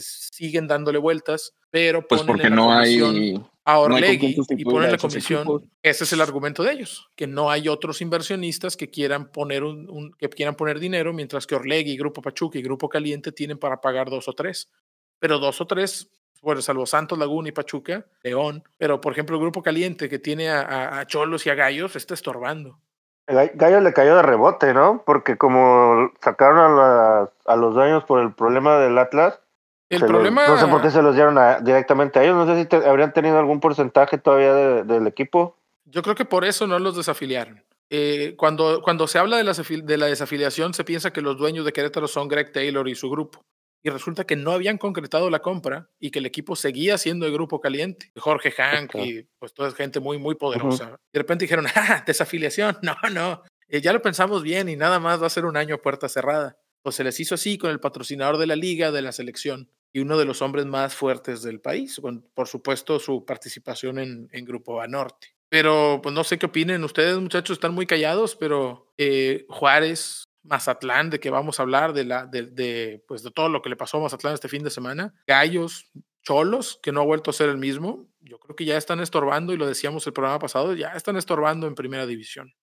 siguen 0.00 0.66
dándole 0.66 0.98
vueltas, 0.98 1.52
pero 1.70 2.06
Pues 2.08 2.22
ponen 2.22 2.26
porque 2.26 2.46
en 2.46 2.50
la 2.50 2.56
no 2.56 2.72
hay. 2.72 3.34
a 3.66 3.74
no 3.74 3.80
Orlegui 3.80 4.34
quién 4.34 4.58
y 4.60 4.64
ponen 4.64 4.90
la 4.92 4.96
comisión. 4.96 5.70
Ese 5.82 6.04
es 6.04 6.12
el 6.14 6.22
argumento 6.22 6.62
de 6.62 6.72
ellos, 6.72 7.10
que 7.14 7.26
no 7.26 7.50
hay 7.50 7.68
otros 7.68 8.00
inversionistas 8.00 8.78
que 8.78 8.88
quieran 8.88 9.30
poner 9.30 9.62
un, 9.62 9.90
un- 9.90 10.12
que 10.14 10.30
quieran 10.30 10.54
poner 10.54 10.80
dinero, 10.80 11.12
mientras 11.12 11.46
que 11.46 11.54
Orlegui, 11.54 11.98
Grupo 11.98 12.22
Pachuca 12.22 12.58
y 12.58 12.62
Grupo 12.62 12.88
Caliente 12.88 13.30
tienen 13.30 13.58
para 13.58 13.78
pagar 13.80 14.08
dos 14.08 14.26
o 14.26 14.32
tres. 14.32 14.70
Pero 15.18 15.38
dos 15.38 15.60
o 15.60 15.66
tres, 15.66 16.08
bueno, 16.40 16.62
salvo 16.62 16.86
Santos, 16.86 17.18
Laguna 17.18 17.50
y 17.50 17.52
Pachuca, 17.52 18.06
León. 18.22 18.62
Pero 18.78 19.02
por 19.02 19.12
ejemplo, 19.12 19.36
el 19.36 19.42
Grupo 19.42 19.62
Caliente 19.62 20.08
que 20.08 20.18
tiene 20.18 20.48
a, 20.48 20.60
a- 20.62 21.00
a 21.00 21.06
Cholos 21.06 21.44
y 21.44 21.50
a 21.50 21.54
Gallos 21.54 21.94
está 21.94 22.14
estorbando. 22.14 22.78
El 23.26 23.50
Gallo 23.54 23.80
le 23.80 23.92
cayó 23.92 24.16
de 24.16 24.22
rebote, 24.22 24.74
¿no? 24.74 25.02
Porque 25.06 25.36
como 25.38 26.12
sacaron 26.22 26.58
a, 26.58 26.68
la- 26.68 27.30
a 27.46 27.56
los 27.56 27.74
dueños 27.74 28.04
por 28.04 28.20
el 28.20 28.32
problema 28.34 28.76
del 28.78 28.98
Atlas, 28.98 29.40
El 29.88 30.04
problema. 30.04 30.46
no 30.46 30.58
sé 30.58 30.66
por 30.66 30.82
qué 30.82 30.90
se 30.90 31.00
los 31.02 31.14
dieron 31.14 31.38
a- 31.38 31.60
directamente 31.60 32.18
a 32.18 32.24
ellos. 32.24 32.36
No 32.36 32.46
sé 32.46 32.60
si 32.60 32.68
te- 32.68 32.86
habrían 32.88 33.12
tenido 33.12 33.38
algún 33.38 33.60
porcentaje 33.60 34.18
todavía 34.18 34.52
de- 34.54 34.82
del 34.84 35.06
equipo. 35.06 35.56
Yo 35.86 36.02
creo 36.02 36.14
que 36.14 36.24
por 36.24 36.44
eso 36.44 36.66
no 36.66 36.78
los 36.78 36.96
desafiliaron. 36.96 37.62
Eh, 37.90 38.34
cuando, 38.36 38.80
cuando 38.82 39.06
se 39.06 39.18
habla 39.18 39.36
de 39.36 39.44
la, 39.44 39.52
de 39.52 39.96
la 39.98 40.06
desafiliación, 40.06 40.74
se 40.74 40.84
piensa 40.84 41.12
que 41.12 41.20
los 41.20 41.36
dueños 41.38 41.64
de 41.64 41.72
Querétaro 41.72 42.08
son 42.08 42.28
Greg 42.28 42.50
Taylor 42.52 42.88
y 42.88 42.94
su 42.94 43.10
grupo. 43.10 43.42
Y 43.84 43.90
resulta 43.90 44.24
que 44.24 44.34
no 44.34 44.52
habían 44.52 44.78
concretado 44.78 45.28
la 45.28 45.40
compra 45.40 45.90
y 46.00 46.10
que 46.10 46.18
el 46.18 46.26
equipo 46.26 46.56
seguía 46.56 46.96
siendo 46.96 47.26
el 47.26 47.32
grupo 47.32 47.60
caliente. 47.60 48.10
Jorge 48.16 48.50
Hank 48.50 48.94
y 48.94 49.28
pues 49.38 49.52
toda 49.52 49.70
gente 49.72 50.00
muy, 50.00 50.16
muy 50.16 50.36
poderosa. 50.36 50.98
De 51.12 51.20
repente 51.20 51.44
dijeron, 51.44 51.66
¡ah, 51.74 52.02
desafiliación! 52.06 52.78
No, 52.82 52.96
no, 53.12 53.42
eh, 53.68 53.82
ya 53.82 53.92
lo 53.92 54.00
pensamos 54.00 54.42
bien 54.42 54.70
y 54.70 54.76
nada 54.76 54.98
más 55.00 55.22
va 55.22 55.26
a 55.26 55.30
ser 55.30 55.44
un 55.44 55.58
año 55.58 55.74
a 55.74 55.82
puerta 55.82 56.08
cerrada. 56.08 56.58
Pues 56.82 56.96
se 56.96 57.04
les 57.04 57.20
hizo 57.20 57.34
así 57.34 57.58
con 57.58 57.70
el 57.70 57.80
patrocinador 57.80 58.38
de 58.38 58.46
la 58.46 58.56
liga, 58.56 58.90
de 58.90 59.02
la 59.02 59.12
selección 59.12 59.70
y 59.92 60.00
uno 60.00 60.18
de 60.18 60.24
los 60.24 60.42
hombres 60.42 60.64
más 60.64 60.94
fuertes 60.94 61.42
del 61.42 61.60
país, 61.60 62.00
con 62.00 62.28
por 62.34 62.48
supuesto 62.48 62.98
su 62.98 63.24
participación 63.24 63.98
en, 63.98 64.28
en 64.32 64.44
Grupo 64.46 64.76
Banorte. 64.76 65.34
Pero 65.48 66.00
pues 66.02 66.12
no 66.14 66.24
sé 66.24 66.36
qué 66.36 66.46
opinen 66.46 66.82
ustedes, 66.82 67.16
muchachos, 67.18 67.56
están 67.56 67.74
muy 67.74 67.86
callados, 67.86 68.34
pero 68.34 68.92
eh, 68.98 69.46
Juárez, 69.48 70.24
Mazatlán, 70.44 71.10
de 71.10 71.20
que 71.20 71.30
vamos 71.30 71.58
a 71.58 71.62
hablar, 71.62 71.92
de, 71.92 72.04
la, 72.04 72.26
de, 72.26 72.42
de, 72.42 73.04
pues, 73.08 73.22
de 73.22 73.30
todo 73.30 73.48
lo 73.48 73.62
que 73.62 73.70
le 73.70 73.76
pasó 73.76 73.96
a 73.96 74.02
Mazatlán 74.02 74.34
este 74.34 74.48
fin 74.48 74.62
de 74.62 74.70
semana, 74.70 75.14
Gallos, 75.26 75.90
Cholos, 76.22 76.78
que 76.82 76.92
no 76.92 77.00
ha 77.00 77.04
vuelto 77.04 77.30
a 77.30 77.34
ser 77.34 77.48
el 77.48 77.58
mismo, 77.58 78.08
yo 78.20 78.38
creo 78.38 78.56
que 78.56 78.64
ya 78.64 78.76
están 78.76 79.00
estorbando, 79.00 79.52
y 79.52 79.56
lo 79.56 79.66
decíamos 79.66 80.06
el 80.06 80.12
programa 80.12 80.38
pasado, 80.38 80.74
ya 80.74 80.88
están 80.90 81.16
estorbando 81.16 81.66
en 81.66 81.74
primera 81.74 82.06
división. 82.06 82.54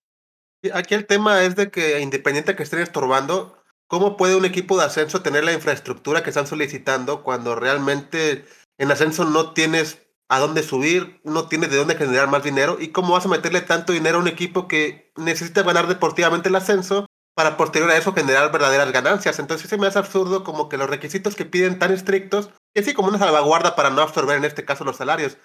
Aquí 0.72 0.94
el 0.94 1.06
tema 1.06 1.42
es 1.42 1.56
de 1.56 1.70
que 1.70 2.00
independiente 2.00 2.54
que 2.54 2.62
estén 2.62 2.80
estorbando, 2.80 3.58
¿cómo 3.88 4.16
puede 4.16 4.36
un 4.36 4.44
equipo 4.44 4.78
de 4.78 4.84
ascenso 4.84 5.22
tener 5.22 5.44
la 5.44 5.52
infraestructura 5.52 6.22
que 6.22 6.30
están 6.30 6.46
solicitando 6.46 7.22
cuando 7.22 7.56
realmente 7.56 8.44
en 8.78 8.90
ascenso 8.90 9.24
no 9.24 9.52
tienes 9.52 10.06
a 10.28 10.38
dónde 10.38 10.62
subir, 10.62 11.20
no 11.24 11.48
tienes 11.48 11.70
de 11.70 11.76
dónde 11.76 11.96
generar 11.96 12.28
más 12.28 12.44
dinero? 12.44 12.76
¿Y 12.80 12.88
cómo 12.88 13.12
vas 13.12 13.26
a 13.26 13.28
meterle 13.28 13.60
tanto 13.60 13.92
dinero 13.92 14.18
a 14.18 14.20
un 14.20 14.28
equipo 14.28 14.68
que 14.68 15.12
necesita 15.16 15.62
ganar 15.62 15.88
deportivamente 15.88 16.48
el 16.48 16.54
ascenso 16.54 17.06
para 17.34 17.56
posterior 17.56 17.90
a 17.90 17.96
eso 17.96 18.12
generar 18.12 18.52
verdaderas 18.52 18.92
ganancias? 18.92 19.38
Entonces 19.38 19.68
se 19.68 19.78
me 19.78 19.86
hace 19.86 19.98
absurdo 19.98 20.44
como 20.44 20.68
que 20.68 20.76
los 20.76 20.90
requisitos 20.90 21.34
que 21.34 21.44
piden 21.44 21.78
tan 21.78 21.92
estrictos, 21.92 22.50
y 22.74 22.80
así 22.80 22.94
como 22.94 23.08
una 23.08 23.18
salvaguarda 23.18 23.76
para 23.76 23.90
no 23.90 24.02
absorber 24.02 24.36
en 24.36 24.44
este 24.44 24.64
caso 24.64 24.84
los 24.84 24.96
salarios. 24.96 25.36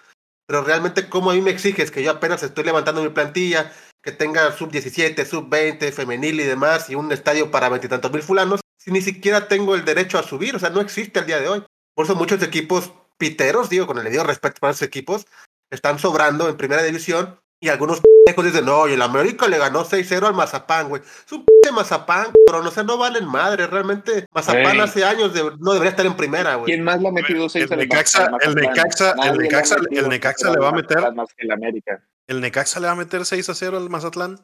Pero 0.47 0.63
realmente, 0.63 1.09
¿cómo 1.09 1.31
a 1.31 1.33
mí 1.33 1.41
me 1.41 1.51
exiges 1.51 1.91
que 1.91 2.03
yo 2.03 2.11
apenas 2.11 2.41
estoy 2.41 2.63
levantando 2.63 3.03
mi 3.03 3.09
plantilla, 3.09 3.73
que 4.01 4.13
tenga 4.13 4.51
sub 4.53 4.71
17, 4.71 5.25
sub 5.25 5.49
20, 5.49 5.91
femenil 5.91 6.39
y 6.39 6.43
demás, 6.43 6.89
y 6.89 6.95
un 6.95 7.11
estadio 7.11 7.51
para 7.51 7.67
veintitantos 7.67 8.11
mil 8.11 8.23
fulanos, 8.23 8.61
si 8.77 8.91
ni 8.91 9.01
siquiera 9.01 9.49
tengo 9.49 9.75
el 9.75 9.83
derecho 9.83 10.17
a 10.17 10.23
subir? 10.23 10.55
O 10.55 10.59
sea, 10.59 10.69
no 10.69 10.79
existe 10.79 11.19
al 11.19 11.25
día 11.25 11.39
de 11.39 11.49
hoy. 11.49 11.63
Por 11.93 12.05
eso 12.05 12.15
muchos 12.15 12.41
equipos 12.41 12.93
piteros, 13.17 13.69
digo, 13.69 13.87
con 13.87 13.97
el 13.97 14.05
debido 14.05 14.23
respeto 14.23 14.59
para 14.61 14.71
esos 14.71 14.83
equipos, 14.83 15.25
están 15.69 15.99
sobrando 15.99 16.47
en 16.47 16.55
primera 16.55 16.83
división, 16.83 17.39
y 17.59 17.69
algunos 17.69 18.01
pendejos 18.01 18.45
dicen, 18.45 18.65
no, 18.65 18.79
oye, 18.81 18.93
el 18.93 19.01
América 19.01 19.47
le 19.47 19.57
ganó 19.57 19.83
6-0 19.83 20.27
al 20.27 20.33
Mazapán, 20.33 20.89
güey. 20.89 21.01
Es 21.01 21.31
un 21.31 21.43
p 21.45 21.71
Mazapán, 21.71 22.27
pero 22.45 22.61
no 22.63 22.71
sé, 22.71 22.83
no 22.83 22.97
valen 22.97 23.25
madre. 23.27 23.67
Realmente, 23.67 24.25
Mazapán 24.33 24.75
Ey. 24.75 24.79
hace 24.79 25.03
años 25.03 25.33
de- 25.33 25.51
no 25.59 25.73
debería 25.73 25.89
estar 25.91 26.05
en 26.05 26.15
primera, 26.15 26.55
güey. 26.55 26.65
¿Quién 26.65 26.83
más 26.83 27.01
le 27.01 27.09
ha 27.09 27.11
metido 27.11 27.49
seis 27.49 27.65
El 27.69 27.73
al 27.79 27.87
Necaxa- 27.87 28.29
el? 28.41 28.55
Necaxa- 28.55 29.15
el 29.25 29.37
Necaxa- 29.37 29.77
el 29.91 30.09
Necaxa 30.09 30.51
le 30.51 30.59
va 30.59 30.69
a 30.69 30.71
meter- 30.71 31.13
Más 31.13 31.29
que 31.35 31.45
el 31.45 31.51
América. 31.51 32.01
¿El 32.27 32.41
Necaxa 32.41 32.79
le 32.79 32.87
va 32.87 32.93
a 32.93 32.95
meter 32.95 33.25
6 33.25 33.49
a 33.49 33.55
0 33.55 33.77
al 33.77 33.89
Mazatlán? 33.89 34.39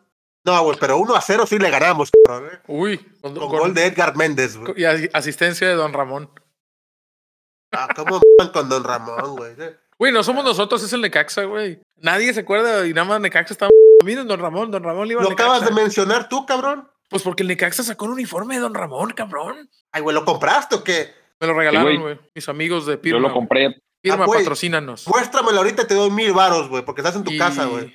No, 0.46 0.62
güey, 0.64 0.78
pero 0.80 0.98
1 0.98 1.16
a 1.16 1.22
0 1.22 1.46
sí 1.46 1.58
le 1.60 1.70
ganamos, 1.70 2.10
cabrón, 2.26 2.50
¿eh? 2.54 2.60
Uy, 2.68 2.98
con, 3.22 3.34
Con 3.36 3.50
con- 3.50 3.60
gol 3.60 3.74
de 3.74 3.86
Edgar 3.86 4.16
Méndez, 4.18 4.58
güey. 4.58 4.74
y 4.78 4.86
asi- 4.86 5.10
asistencia 5.14 5.68
de 5.68 5.76
Don 5.76 5.94
Ramón. 5.94 6.30
Ah, 7.72 7.88
¿cómo 7.96 8.20
con 8.54 8.70
Don 8.70 8.84
Ramón, 8.84 9.36
güey? 9.38 9.56
Güey, 10.04 10.12
no 10.12 10.22
somos 10.22 10.44
nosotros, 10.44 10.84
es 10.84 10.92
el 10.92 11.00
Necaxa, 11.00 11.46
güey. 11.46 11.80
Nadie 12.02 12.34
se 12.34 12.42
acuerda 12.42 12.86
y 12.86 12.94
nada 12.94 13.08
más 13.08 13.22
Necaxa 13.22 13.54
está. 13.54 13.70
Miren, 14.04 14.28
Don 14.28 14.38
Ramón, 14.38 14.70
Don 14.70 14.84
Ramón 14.84 15.08
le 15.08 15.14
iba 15.14 15.22
al 15.22 15.28
Lo 15.30 15.32
acabas 15.32 15.64
de 15.64 15.72
mencionar 15.72 16.28
tú, 16.28 16.46
cabrón. 16.46 16.90
Pues 17.08 17.24
porque 17.24 17.44
el 17.44 17.48
Necaxa 17.48 17.84
sacó 17.84 18.04
un 18.04 18.12
uniforme 18.12 18.56
de 18.56 18.60
Don 18.60 18.74
Ramón, 18.74 19.12
cabrón. 19.12 19.70
Ay, 19.94 20.02
güey, 20.02 20.14
¿lo 20.14 20.26
compraste 20.26 20.76
o 20.76 20.84
qué? 20.84 21.14
Me 21.40 21.48
lo 21.48 21.54
regalaron, 21.54 22.02
güey. 22.02 22.20
Mis 22.36 22.50
amigos 22.50 22.86
de 22.86 22.96
Yo 22.96 23.02
Pirma. 23.02 23.20
lo 23.20 23.24
güey. 23.30 23.34
compré. 23.34 23.76
Pirma, 24.02 24.24
Ah, 24.24 24.28
güey. 24.28 24.42
patrocínanos. 24.42 25.08
Muéstramelo 25.08 25.60
ahorita 25.60 25.84
y 25.84 25.88
te 25.88 25.94
doy 25.94 26.12
mil 26.12 26.34
varos, 26.34 26.68
güey, 26.68 26.84
porque 26.84 27.00
estás 27.00 27.16
en 27.16 27.24
tu 27.24 27.32
Y- 27.32 27.38
casa, 27.38 27.64
güey. 27.64 27.94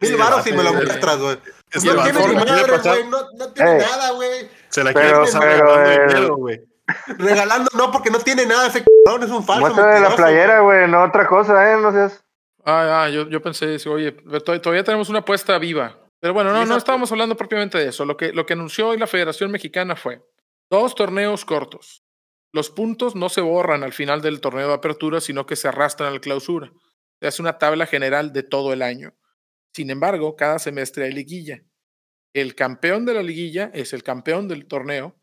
Mil 0.00 0.16
varos 0.16 0.46
y 0.46 0.52
me 0.52 0.62
lo 0.62 0.72
muestras, 0.72 1.18
güey. 1.18 1.36
Es 1.72 1.84
No 1.84 1.92
que 1.92 2.00
tiene 2.04 2.18
Valfor 2.20 2.28
ni 2.30 2.36
madre, 2.36 2.78
güey. 2.78 3.04
No, 3.04 3.20
no 3.36 3.44
Ey. 3.54 3.78
nada, 3.80 4.10
güey. 4.12 4.48
Se 4.70 4.82
la 4.82 4.94
Pero- 4.94 5.24
quiere 5.24 6.06
pero 6.08 6.36
güey. 6.36 6.69
Regalando 7.18 7.70
no, 7.76 7.90
porque 7.90 8.10
no 8.10 8.18
tiene 8.18 8.46
nada 8.46 8.68
ese 8.68 8.84
cabrón, 9.04 9.24
es 9.24 9.30
un 9.30 9.44
falso. 9.44 9.60
Muestra 9.60 9.94
de 9.94 10.00
la 10.00 10.16
playera, 10.16 10.60
güey, 10.60 10.88
no 10.88 11.02
otra 11.04 11.26
cosa, 11.26 11.72
¿eh? 11.72 11.80
No 11.80 11.92
seas. 11.92 12.24
Ah, 12.64 13.04
ah, 13.04 13.08
yo, 13.08 13.28
yo 13.28 13.40
pensé, 13.40 13.76
oye, 13.88 14.12
todavía 14.12 14.84
tenemos 14.84 15.08
una 15.08 15.20
apuesta 15.20 15.58
viva. 15.58 15.98
Pero 16.20 16.34
bueno, 16.34 16.52
no, 16.52 16.66
no 16.66 16.76
estábamos 16.76 17.10
hablando 17.10 17.36
propiamente 17.36 17.78
de 17.78 17.88
eso. 17.88 18.04
Lo 18.04 18.16
que, 18.16 18.32
lo 18.32 18.44
que 18.44 18.52
anunció 18.52 18.88
hoy 18.88 18.98
la 18.98 19.06
Federación 19.06 19.50
Mexicana 19.50 19.96
fue 19.96 20.22
dos 20.70 20.94
torneos 20.94 21.44
cortos. 21.44 22.04
Los 22.52 22.68
puntos 22.70 23.14
no 23.14 23.28
se 23.28 23.40
borran 23.40 23.82
al 23.84 23.92
final 23.92 24.20
del 24.20 24.40
torneo 24.40 24.68
de 24.68 24.74
apertura, 24.74 25.20
sino 25.20 25.46
que 25.46 25.56
se 25.56 25.68
arrastran 25.68 26.12
al 26.12 26.20
clausura. 26.20 26.72
Se 27.20 27.28
hace 27.28 27.42
una 27.42 27.58
tabla 27.58 27.86
general 27.86 28.32
de 28.32 28.42
todo 28.42 28.72
el 28.72 28.82
año. 28.82 29.14
Sin 29.72 29.90
embargo, 29.90 30.36
cada 30.36 30.58
semestre 30.58 31.04
hay 31.04 31.12
liguilla. 31.12 31.62
El 32.32 32.54
campeón 32.54 33.06
de 33.06 33.14
la 33.14 33.22
liguilla 33.22 33.70
es 33.72 33.92
el 33.92 34.02
campeón 34.02 34.48
del 34.48 34.66
torneo, 34.66 35.16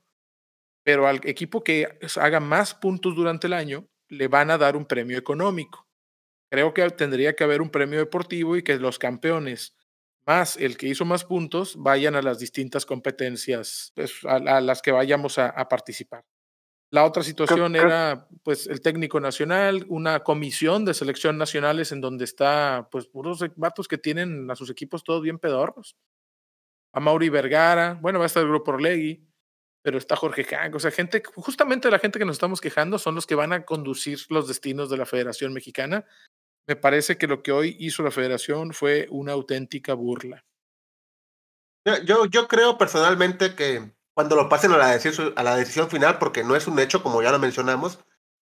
pero 0.87 1.05
al 1.05 1.19
equipo 1.25 1.65
que 1.65 1.99
haga 2.15 2.39
más 2.39 2.73
puntos 2.73 3.13
durante 3.13 3.47
el 3.47 3.51
año 3.51 3.89
le 4.07 4.29
van 4.29 4.49
a 4.51 4.57
dar 4.57 4.77
un 4.77 4.85
premio 4.85 5.17
económico. 5.17 5.85
Creo 6.49 6.73
que 6.73 6.89
tendría 6.91 7.35
que 7.35 7.43
haber 7.43 7.61
un 7.61 7.69
premio 7.69 7.99
deportivo 7.99 8.55
y 8.55 8.63
que 8.63 8.77
los 8.77 8.97
campeones 8.97 9.75
más 10.25 10.55
el 10.55 10.77
que 10.77 10.87
hizo 10.87 11.03
más 11.03 11.25
puntos 11.25 11.75
vayan 11.75 12.15
a 12.15 12.21
las 12.21 12.39
distintas 12.39 12.85
competencias 12.85 13.91
pues, 13.95 14.13
a, 14.23 14.35
a 14.35 14.61
las 14.61 14.81
que 14.81 14.93
vayamos 14.93 15.37
a, 15.37 15.49
a 15.49 15.67
participar. 15.67 16.23
La 16.89 17.03
otra 17.03 17.21
situación 17.21 17.75
era 17.75 18.29
pues 18.43 18.65
el 18.67 18.79
técnico 18.79 19.19
nacional, 19.19 19.85
una 19.89 20.23
comisión 20.23 20.85
de 20.85 20.93
selección 20.93 21.37
nacionales 21.37 21.91
en 21.91 21.99
donde 21.99 22.23
está 22.23 22.87
pues 22.89 23.07
puros 23.07 23.43
vatos 23.57 23.89
que 23.89 23.97
tienen 23.97 24.49
a 24.49 24.55
sus 24.55 24.69
equipos 24.69 25.03
todos 25.03 25.21
bien 25.21 25.37
pedorros. 25.37 25.97
A 26.93 27.01
Mauri 27.01 27.27
Vergara, 27.27 27.99
bueno, 28.01 28.19
va 28.19 28.25
a 28.25 28.27
estar 28.27 28.41
el 28.41 28.47
grupo 28.47 28.71
Orlegui, 28.71 29.27
pero 29.81 29.97
está 29.97 30.15
Jorge 30.15 30.43
Hank, 30.43 30.75
o 30.75 30.79
sea, 30.79 30.91
gente, 30.91 31.23
justamente 31.35 31.89
la 31.89 31.99
gente 31.99 32.19
que 32.19 32.25
nos 32.25 32.35
estamos 32.35 32.61
quejando 32.61 32.99
son 32.99 33.15
los 33.15 33.25
que 33.25 33.35
van 33.35 33.53
a 33.53 33.63
conducir 33.65 34.19
los 34.29 34.47
destinos 34.47 34.89
de 34.89 34.97
la 34.97 35.05
Federación 35.05 35.53
Mexicana. 35.53 36.05
Me 36.67 36.75
parece 36.75 37.17
que 37.17 37.27
lo 37.27 37.41
que 37.41 37.51
hoy 37.51 37.77
hizo 37.79 38.03
la 38.03 38.11
Federación 38.11 38.73
fue 38.73 39.07
una 39.09 39.33
auténtica 39.33 39.93
burla. 39.93 40.43
Yo, 42.03 42.25
yo, 42.25 42.47
creo 42.49 42.77
personalmente 42.77 43.55
que 43.55 43.93
cuando 44.13 44.35
lo 44.35 44.49
pasen 44.49 44.73
a 44.73 44.77
la, 44.77 44.87
decisión, 44.89 45.33
a 45.37 45.43
la 45.43 45.55
decisión 45.55 45.89
final, 45.89 46.19
porque 46.19 46.43
no 46.43 46.57
es 46.57 46.67
un 46.67 46.77
hecho, 46.79 47.01
como 47.01 47.21
ya 47.21 47.31
lo 47.31 47.39
mencionamos, 47.39 47.99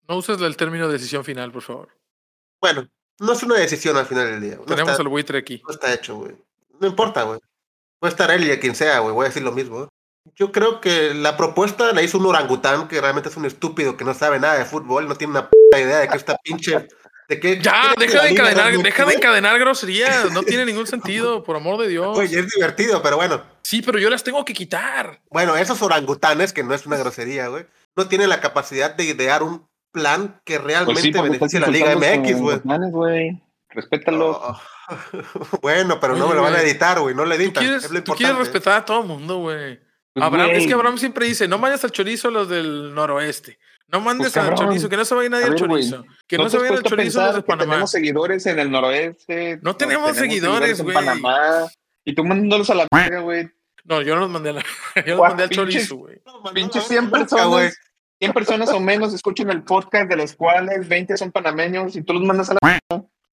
No 0.07 0.17
uses 0.17 0.41
el 0.41 0.57
término 0.57 0.87
decisión 0.87 1.23
final, 1.23 1.51
por 1.51 1.61
favor. 1.61 1.89
bueno, 2.59 2.89
no 3.19 3.33
es 3.33 3.43
una 3.43 3.55
decisión 3.55 3.95
al 3.97 4.07
final 4.07 4.25
del 4.25 4.41
día. 4.41 4.55
No 4.55 4.63
Tenemos 4.65 4.91
está, 4.91 5.03
al 5.03 5.09
buitre 5.09 5.37
aquí. 5.37 5.61
no 5.63 5.73
está 5.73 5.93
hecho, 5.93 6.15
güey. 6.15 6.35
No 6.79 6.87
importa, 6.87 7.23
güey. 7.23 7.39
Puede 7.99 8.11
estar 8.11 8.31
él 8.31 8.51
y 8.51 8.59
quien 8.59 8.75
sea, 8.75 8.99
güey. 8.99 9.13
Voy 9.13 9.25
a 9.25 9.29
decir 9.29 9.43
lo 9.43 9.51
mismo. 9.51 9.87
Yo 10.35 10.51
creo 10.51 10.81
que 10.81 11.13
la 11.13 11.37
propuesta 11.37 11.93
la 11.93 12.01
hizo 12.01 12.17
un 12.17 12.25
orangután 12.25 12.87
que 12.87 12.99
realmente 12.99 13.29
es 13.29 13.37
un 13.37 13.45
estúpido 13.45 13.95
que 13.95 14.03
no 14.03 14.13
sabe 14.13 14.39
nada 14.39 14.57
de 14.57 14.65
fútbol, 14.65 15.07
no 15.07 15.15
tiene 15.15 15.31
una 15.31 15.49
p 15.49 15.55
idea 15.79 15.99
de 15.99 16.07
que 16.07 16.17
esta 16.17 16.37
pinche. 16.37 16.87
De 17.27 17.39
que, 17.39 17.59
Ya, 17.59 17.93
deja 17.97 18.21
de 18.21 18.29
encadenar, 18.29 18.65
realmente, 18.65 18.89
deja 18.89 19.05
de 19.05 19.15
encadenar 19.15 19.59
groserías. 19.59 20.31
No 20.31 20.43
tiene 20.43 20.65
ningún 20.65 20.85
sentido, 20.85 21.43
por 21.43 21.55
amor 21.55 21.79
de 21.81 21.87
Dios. 21.87 22.15
Güey, 22.15 22.35
es 22.35 22.53
divertido, 22.53 23.01
pero 23.01 23.15
bueno. 23.15 23.41
Sí, 23.63 23.81
pero 23.81 23.97
yo 23.97 24.09
las 24.09 24.23
tengo 24.23 24.45
que 24.45 24.53
quitar. 24.53 25.21
Bueno, 25.31 25.55
esos 25.55 25.81
orangutanes, 25.81 26.53
que 26.53 26.63
no 26.63 26.73
es 26.73 26.85
una 26.85 26.97
grosería, 26.97 27.47
güey, 27.47 27.65
no 27.95 28.07
tienen 28.07 28.29
la 28.29 28.41
capacidad 28.41 28.93
de 28.93 29.05
idear 29.05 29.41
un 29.41 29.67
plan 29.91 30.41
que 30.43 30.59
realmente 30.59 30.93
Pues 30.93 31.03
sí, 31.03 31.11
porque 31.11 31.33
estás 31.33 31.51
beneficie 31.51 31.57
a 31.57 31.61
la 31.61 31.95
Liga 31.95 32.17
MX, 32.19 32.91
güey. 32.91 33.41
Respétalos. 33.69 34.37
Oh. 34.39 34.61
bueno, 35.61 35.99
pero 35.99 36.15
no 36.15 36.25
Oye, 36.25 36.33
me 36.33 36.35
lo 36.35 36.41
van 36.43 36.55
a 36.55 36.61
editar, 36.61 36.99
güey. 36.99 37.15
No 37.15 37.25
le 37.25 37.35
Tú 37.35 37.41
editan. 37.41 37.63
quieres, 37.63 37.85
es 37.85 37.91
lo 37.91 38.03
tú 38.03 38.13
quieres 38.13 38.37
respetar 38.37 38.77
a 38.81 38.85
todo 38.85 39.01
el 39.01 39.07
mundo, 39.07 39.37
güey. 39.39 39.79
Abraham, 40.15 40.49
es 40.51 40.67
que 40.67 40.73
Abraham 40.73 40.97
siempre 40.97 41.25
dice, 41.27 41.47
no 41.47 41.57
mandes 41.57 41.83
al 41.83 41.91
chorizo 41.91 42.29
los 42.31 42.47
del 42.49 42.93
noroeste. 42.93 43.57
No 43.87 44.01
mandes 44.01 44.33
Pues, 44.33 44.37
al 44.37 44.49
cabrón. 44.51 44.67
chorizo, 44.69 44.89
que 44.89 44.97
no 44.97 45.05
se 45.05 45.13
vaya 45.15 45.29
nadie 45.29 45.43
al 45.45 45.51
ver, 45.51 45.67
güey, 45.67 45.83
chorizo. 45.83 46.05
Que 46.27 46.37
¿no 46.37 46.49
se 46.49 46.57
has 46.57 46.63
vayan 46.63 46.77
al 46.77 46.83
chorizo 46.83 47.21
los 47.21 47.35
de 47.35 47.41
que 47.41 47.47
Panamá. 47.47 47.71
Tenemos 47.73 47.91
seguidores 47.91 48.45
en 48.47 48.59
el 48.59 48.71
noroeste. 48.71 49.59
No 49.61 49.75
tenemos 49.75 50.15
seguidores, 50.17 50.79
en 50.79 50.85
güey. 50.85 50.95
Panamá. 50.95 51.67
Y 52.03 52.15
tú 52.15 52.23
mandándolos 52.23 52.69
a 52.69 52.75
la 52.75 52.87
verga, 52.91 53.19
güey. 53.19 53.49
No, 53.83 54.01
yo 54.01 54.15
no 54.15 54.21
los 54.21 54.29
mandé, 54.31 54.49
a 54.49 54.53
la- 54.53 54.63
yo 55.05 55.15
los 55.17 55.19
mandé 55.27 55.43
al 55.43 55.49
chorizo, 55.49 55.97
güey. 55.97 56.19
Pinches 56.53 56.83
la 56.83 56.87
100 56.87 57.11
verga, 57.11 57.45
güey. 57.45 57.65
personas. 57.67 57.77
100 58.19 58.33
personas 58.33 58.69
o 58.69 58.79
menos 58.79 59.13
escuchan 59.13 59.51
el 59.51 59.63
podcast, 59.63 60.09
de 60.09 60.15
los 60.15 60.33
cuales 60.35 60.87
20 60.87 61.17
son 61.17 61.31
panameños 61.31 61.95
y 61.95 62.01
tú 62.01 62.13
los 62.13 62.23
mandas 62.23 62.49
a 62.49 62.53
la 62.55 62.79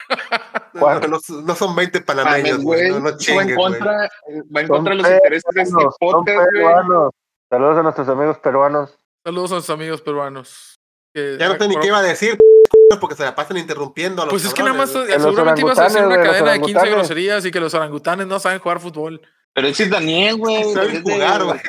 No, 0.75 1.01
no, 1.01 1.07
no, 1.07 1.19
no 1.45 1.55
son 1.55 1.77
20 1.77 2.01
panameños, 2.01 2.59
güey. 2.63 2.91
No, 2.91 3.01
no 3.01 3.09
Eso 3.11 3.35
va 3.37 3.43
en 3.43 3.49
chingues, 3.49 3.57
güey. 3.57 3.81
va 3.81 4.61
en 4.63 4.69
contra 4.69 4.95
de 4.95 5.03
los 5.03 5.11
intereses 5.11 5.55
de 5.55 5.63
este 5.63 5.85
podcast, 6.01 6.49
güey. 6.55 7.11
Saludos 7.51 7.79
a 7.79 7.83
nuestros 7.83 8.09
amigos 8.09 8.39
peruanos. 8.39 8.99
Saludos 9.23 9.51
a 9.51 9.55
nuestros 9.57 9.79
amigos 9.79 10.01
peruanos. 10.01 10.81
Que- 11.15 11.37
Ya 11.39 11.49
no 11.51 11.59
sé 11.59 11.69
ni 11.69 11.77
qué 11.77 11.89
iba 11.89 11.99
a 11.99 12.03
decir, 12.03 12.39
porque 13.01 13.15
se 13.17 13.23
la 13.23 13.35
pasan 13.35 13.59
interrumpiendo 13.59 14.23
a 14.23 14.25
los 14.25 14.33
Pues 14.33 14.45
es 14.47 14.55
que 14.55 14.63
nada 14.63 14.75
más 14.75 14.91
seguramente 14.91 15.61
ibas 15.61 15.79
a 15.79 15.85
decir 15.85 16.03
una 16.03 16.17
cadena 16.23 16.53
de 16.53 16.61
15 16.61 16.73
orangutanes. 16.79 16.95
groserías 16.95 17.45
y 17.45 17.51
que 17.51 17.61
los 17.61 17.75
orangutanes 17.75 18.27
no 18.27 18.39
saben 18.39 18.59
jugar 18.59 18.81
fútbol. 18.81 19.21
Pero 19.53 19.69
ese 19.69 19.83
es 19.85 19.91
Daniel, 19.91 20.37
güey. 20.37 20.63
güey. 20.63 20.75
Saben 20.75 21.03
jugar, 21.03 21.45
güey. 21.45 21.61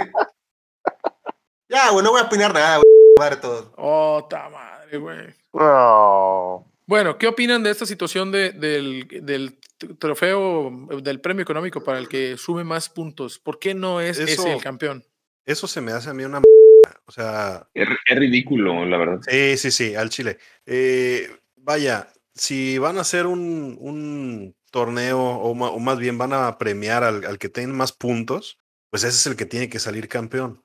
Ya, 1.68 1.90
güey, 1.92 2.04
no 2.06 2.12
voy 2.12 2.22
a 2.22 2.26
opinar 2.26 2.54
nada, 2.54 2.78
güey. 2.78 2.86
Madre 3.20 3.36
todo. 3.38 3.74
Oh, 3.78 4.26
ta 4.30 4.48
madre, 4.50 4.98
güey. 4.98 5.36
No. 5.52 6.66
Bueno, 6.86 7.18
¿qué 7.18 7.28
opinan 7.28 7.64
de 7.64 7.72
esta 7.72 7.86
situación 7.86 8.32
de- 8.32 8.52
del, 8.52 9.58
trofeo, 10.00 10.72
del 11.02 11.22
premio 11.22 11.44
económico 11.44 11.84
para 11.84 12.00
el 12.00 12.08
que 12.10 12.38
sube 12.38 12.64
más 12.64 12.90
puntos? 12.90 13.40
¿Por 13.40 13.60
qué 13.60 13.74
no 13.74 14.02
es 14.02 14.20
Eso- 14.20 14.44
ese 14.44 14.54
el 14.54 14.62
campeón? 14.62 15.04
Eso 15.46 15.68
se 15.68 15.82
me 15.82 15.92
hace 15.92 16.10
a 16.10 16.14
mí 16.14 16.24
una... 16.24 16.42
O 17.06 17.12
sea, 17.12 17.68
Es, 17.74 17.88
es 18.06 18.18
ridículo, 18.20 18.86
la 18.86 18.98
verdad. 18.98 19.20
Sí, 19.28 19.58
sí, 19.58 19.72
sí, 19.72 19.96
al 19.96 20.10
Chile. 20.10 20.38
Eh, 20.66 21.30
vaya, 21.58 22.08
si 22.34 22.78
van 22.78 22.98
a 22.98 23.02
hacer 23.02 23.26
un, 23.26 23.78
un 23.80 24.56
torneo, 24.72 25.20
o, 25.22 25.54
ma- 25.54 25.70
o 25.70 25.80
más 25.80 26.00
bien 26.00 26.18
van 26.18 26.32
a 26.34 26.58
premiar 26.58 27.04
al, 27.04 27.26
al 27.26 27.38
que 27.40 27.50
tenga 27.50 27.74
más 27.74 27.92
puntos, 27.92 28.58
pues 28.90 29.04
ese 29.04 29.18
es 29.18 29.26
el 29.28 29.36
que 29.36 29.46
tiene 29.46 29.70
que 29.70 29.80
salir 29.80 30.08
campeón. 30.08 30.64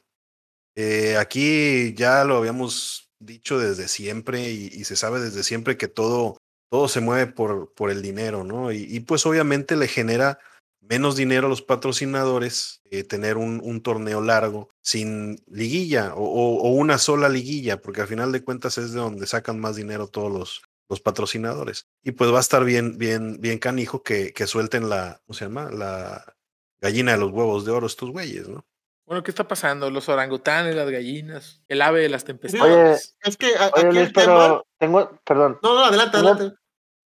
Eh, 0.77 1.17
aquí 1.19 1.93
ya 1.95 2.25
lo 2.25 2.37
habíamos 2.37 3.08
dicho 3.21 3.59
desde 3.59 3.89
siempre 3.89 4.51
y, 4.51 4.85
se 4.85 4.97
sabe 4.97 5.21
desde 5.21 5.43
siempre 5.43 5.77
que 5.77 5.89
todo, 5.89 6.39
todo 6.71 6.89
se 6.89 7.01
mueve 7.01 7.27
por, 7.27 7.73
por 7.75 7.91
el 7.91 8.03
dinero, 8.03 8.45
¿no? 8.45 8.73
Y, 8.73 9.01
pues 9.01 9.27
obviamente 9.27 9.77
le 9.77 9.89
genera 9.89 10.39
menos 10.81 11.17
dinero 11.17 11.47
a 11.47 11.51
los 11.51 11.63
patrocinadores 11.63 12.81
eh, 12.91 13.05
tener 13.05 13.37
un, 13.37 13.61
un 13.63 13.83
torneo 13.83 14.23
largo 14.23 14.71
sin 14.83 15.43
liguilla 15.47 16.15
o 16.15 16.71
una 16.73 16.99
sola 16.99 17.29
liguilla, 17.29 17.81
porque 17.83 18.01
al 18.01 18.09
final 18.09 18.33
de 18.33 18.43
cuentas 18.43 18.79
es 18.79 18.93
de 18.93 19.01
donde 19.01 19.27
sacan 19.27 19.61
más 19.61 19.77
dinero 19.77 20.07
todos 20.07 20.33
los, 20.33 20.63
los 20.89 21.01
patrocinadores. 21.01 21.87
Y 22.03 22.13
pues 22.13 22.33
va 22.33 22.39
a 22.39 22.41
estar 22.41 22.65
bien, 22.65 22.99
bien, 22.99 23.41
bien 23.41 23.59
canijo 23.59 24.03
que, 24.03 24.33
que 24.33 24.47
suelten 24.47 24.89
la, 24.89 25.21
¿cómo 25.27 25.37
se 25.37 25.45
llama? 25.45 25.71
La 25.71 26.37
gallina 26.81 27.13
de 27.13 27.19
los 27.19 27.31
huevos 27.31 27.65
de 27.65 27.73
oro 27.73 27.87
estos 27.87 28.11
güeyes, 28.11 28.49
¿no? 28.49 28.67
Bueno, 29.09 29.23
¿qué 29.23 29.31
está 29.31 29.49
pasando? 29.49 29.91
Los 29.91 30.09
orangutanes, 30.11 30.75
las 30.77 30.91
gallinas, 30.91 31.63
el 31.67 31.81
ave 31.81 32.03
de 32.03 32.11
las 32.11 32.25
Oye, 32.25 32.27
tempestades. 32.35 33.17
Es 33.23 33.37
que 33.39 33.47
a- 33.57 33.71
Oye, 33.75 33.87
aquí 33.87 33.97
Luis, 33.97 33.99
el 34.09 34.13
tema. 34.13 34.27
pero 34.37 34.67
tengo, 34.79 35.11
perdón, 35.25 35.59
No, 35.63 35.75
no, 35.75 35.85
adelante, 35.87 36.19
Tengo- 36.19 36.29
adelante. 36.33 36.57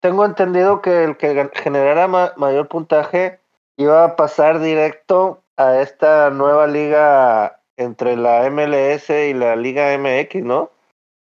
tengo 0.01 0.25
entendido 0.25 0.83
que 0.83 1.05
el 1.05 1.17
que 1.17 1.49
generara 1.55 2.09
ma- 2.09 2.33
mayor 2.37 2.67
puntaje 2.67 3.39
iba 3.77 4.03
a 4.05 4.17
pasar 4.17 4.59
directo 4.61 5.45
a 5.57 5.81
esta 5.81 6.31
nueva 6.31 6.67
liga 6.67 7.61
entre 7.77 8.17
la 8.17 8.45
MLS 8.47 9.29
y 9.31 9.33
la 9.35 9.55
Liga 9.55 9.93
MX, 9.97 10.43
¿no? 10.43 10.73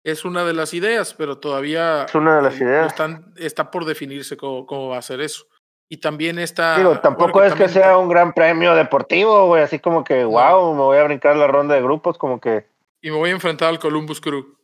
Es 0.02 0.24
una 0.24 0.44
de 0.46 0.54
las 0.54 0.72
ideas, 0.72 1.12
pero 1.12 1.36
todavía 1.38 2.04
Es 2.04 2.14
una 2.14 2.36
de 2.36 2.42
las 2.42 2.58
ideas. 2.58 2.86
están- 2.86 3.34
está 3.36 3.70
por 3.70 3.84
definirse 3.84 4.38
cómo, 4.38 4.64
cómo 4.64 4.88
va 4.88 4.96
a 4.98 5.02
ser 5.02 5.20
eso. 5.20 5.44
Y 5.92 5.96
también 5.96 6.38
está... 6.38 6.76
Digo, 6.78 7.00
tampoco 7.00 7.32
bueno, 7.32 7.48
es 7.48 7.54
que 7.54 7.64
también- 7.64 7.82
sea 7.82 7.98
un 7.98 8.08
gran 8.08 8.32
premio 8.32 8.74
deportivo, 8.76 9.46
güey, 9.48 9.62
así 9.64 9.80
como 9.80 10.04
que, 10.04 10.24
wow, 10.24 10.72
me 10.74 10.82
voy 10.82 10.98
a 10.98 11.04
brincar 11.04 11.36
la 11.36 11.48
ronda 11.48 11.74
de 11.74 11.82
grupos, 11.82 12.16
como 12.16 12.40
que, 12.40 12.66
Y 13.02 13.10
me 13.10 13.16
voy 13.16 13.30
a 13.30 13.32
enfrentar 13.32 13.68
al 13.70 13.78
Columbus 13.80 14.20
Crew 14.20 14.56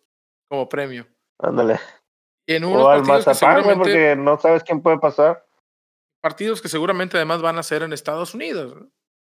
como 0.48 0.68
premio. 0.68 1.06
ándale. 1.40 1.80
Y 2.48 2.54
en 2.54 2.64
unos 2.64 2.82
O 2.82 2.88
al 2.90 3.02
Mazapán, 3.02 3.64
güey, 3.64 3.76
porque 3.76 4.14
no 4.14 4.38
sabes 4.38 4.62
quién 4.62 4.80
puede 4.80 4.98
pasar. 4.98 5.44
partidos 6.22 6.62
que 6.62 6.68
seguramente 6.68 7.16
además 7.16 7.42
van 7.42 7.58
a 7.58 7.62
ser 7.64 7.82
en 7.82 7.92
Estados 7.92 8.34
Unidos, 8.34 8.74
¿no? 8.76 8.88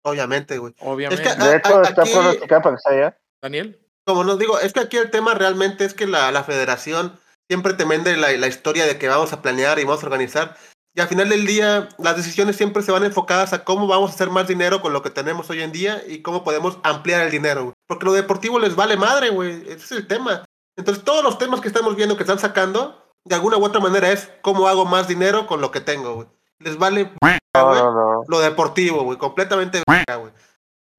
Obviamente, 0.05 0.59
güey. 0.59 0.75
obviamente. 0.81 1.23
De 1.23 1.57
hecho, 1.57 1.79
a- 1.79 1.83
está 1.83 2.03
aquí- 2.03 2.13
pronosticado 2.13 2.63
para 2.63 2.77
que 2.77 2.81
sea 2.83 2.93
allá. 2.93 3.19
Daniel. 3.43 3.79
Como 4.07 4.25
nos 4.25 4.39
digo, 4.39 4.59
es 4.59 4.73
que 4.73 4.81
aquí 4.81 4.97
el 4.97 5.11
tema 5.11 5.35
realmente 5.35 5.85
es 5.85 5.95
que 5.95 6.07
la, 6.07 6.33
la 6.33 6.43
federación 6.43 7.19
siempre 7.51 7.75
te 7.75 7.85
vende 7.85 8.17
la, 8.17 8.33
la 8.33 8.47
historia 8.47 8.85
de 8.87 8.99
que 8.99 9.09
vamos 9.09 9.33
a 9.33 9.43
planear 9.43 9.79
y 9.79 9.85
vamos 9.85 10.03
a 10.03 10.07
organizar. 10.07 10.57
Y 10.95 11.01
al 11.01 11.09
final 11.09 11.29
del 11.31 11.47
día, 11.47 11.89
las 11.99 12.17
decisiones 12.17 12.57
siempre 12.57 12.83
se 12.83 12.93
van 12.93 13.05
enfocadas 13.05 13.53
a 13.55 13.65
cómo 13.65 13.87
vamos 13.87 14.11
a 14.11 14.15
hacer 14.15 14.29
más 14.29 14.47
dinero 14.47 14.83
con 14.83 14.93
lo 14.93 15.03
que 15.03 15.09
tenemos 15.11 15.49
hoy 15.49 15.63
en 15.63 15.73
día 15.73 16.03
y 16.07 16.21
cómo 16.21 16.45
podemos 16.45 16.79
ampliar 16.83 17.23
el 17.23 17.31
dinero. 17.31 17.63
güey. 17.63 17.75
Porque 17.89 18.05
lo 18.05 18.13
deportivo 18.13 18.59
les 18.59 18.77
vale 18.77 18.97
madre, 18.99 19.31
güey. 19.31 19.63
Ese 19.63 19.75
es 19.77 19.93
el 19.93 20.07
tema. 20.07 20.45
Entonces, 20.77 21.03
todos 21.03 21.25
los 21.25 21.39
temas 21.39 21.61
que 21.63 21.69
estamos 21.69 21.97
viendo 21.97 22.17
que 22.17 22.23
están 22.25 22.39
sacando, 22.39 23.03
de 23.25 23.35
alguna 23.35 23.57
u 23.57 23.65
otra 23.65 23.81
manera 23.81 24.11
es 24.11 24.31
cómo 24.43 24.69
hago 24.69 24.85
más 24.85 25.09
dinero 25.09 25.47
con 25.47 25.61
lo 25.63 25.71
que 25.71 25.81
tengo, 25.81 26.15
güey. 26.15 26.29
Les 26.59 26.77
vale 26.79 27.11
No, 27.55 27.75
no, 27.75 27.93
no. 27.93 28.23
lo 28.29 28.41
deportivo, 28.41 29.03
güey. 29.03 29.17
Completamente 29.19 29.83
güey. 29.87 30.33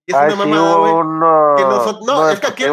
Y 0.08 0.12
es 0.12 0.18
Ay, 0.18 0.34
una 0.34 0.36
mamada, 0.46 0.76
güey. 0.76 0.92
uno, 0.94 1.54
que 1.56 1.64
no, 1.64 2.00
uno 2.02 2.30
es 2.30 2.40
que 2.40 2.48
aquí-. 2.48 2.66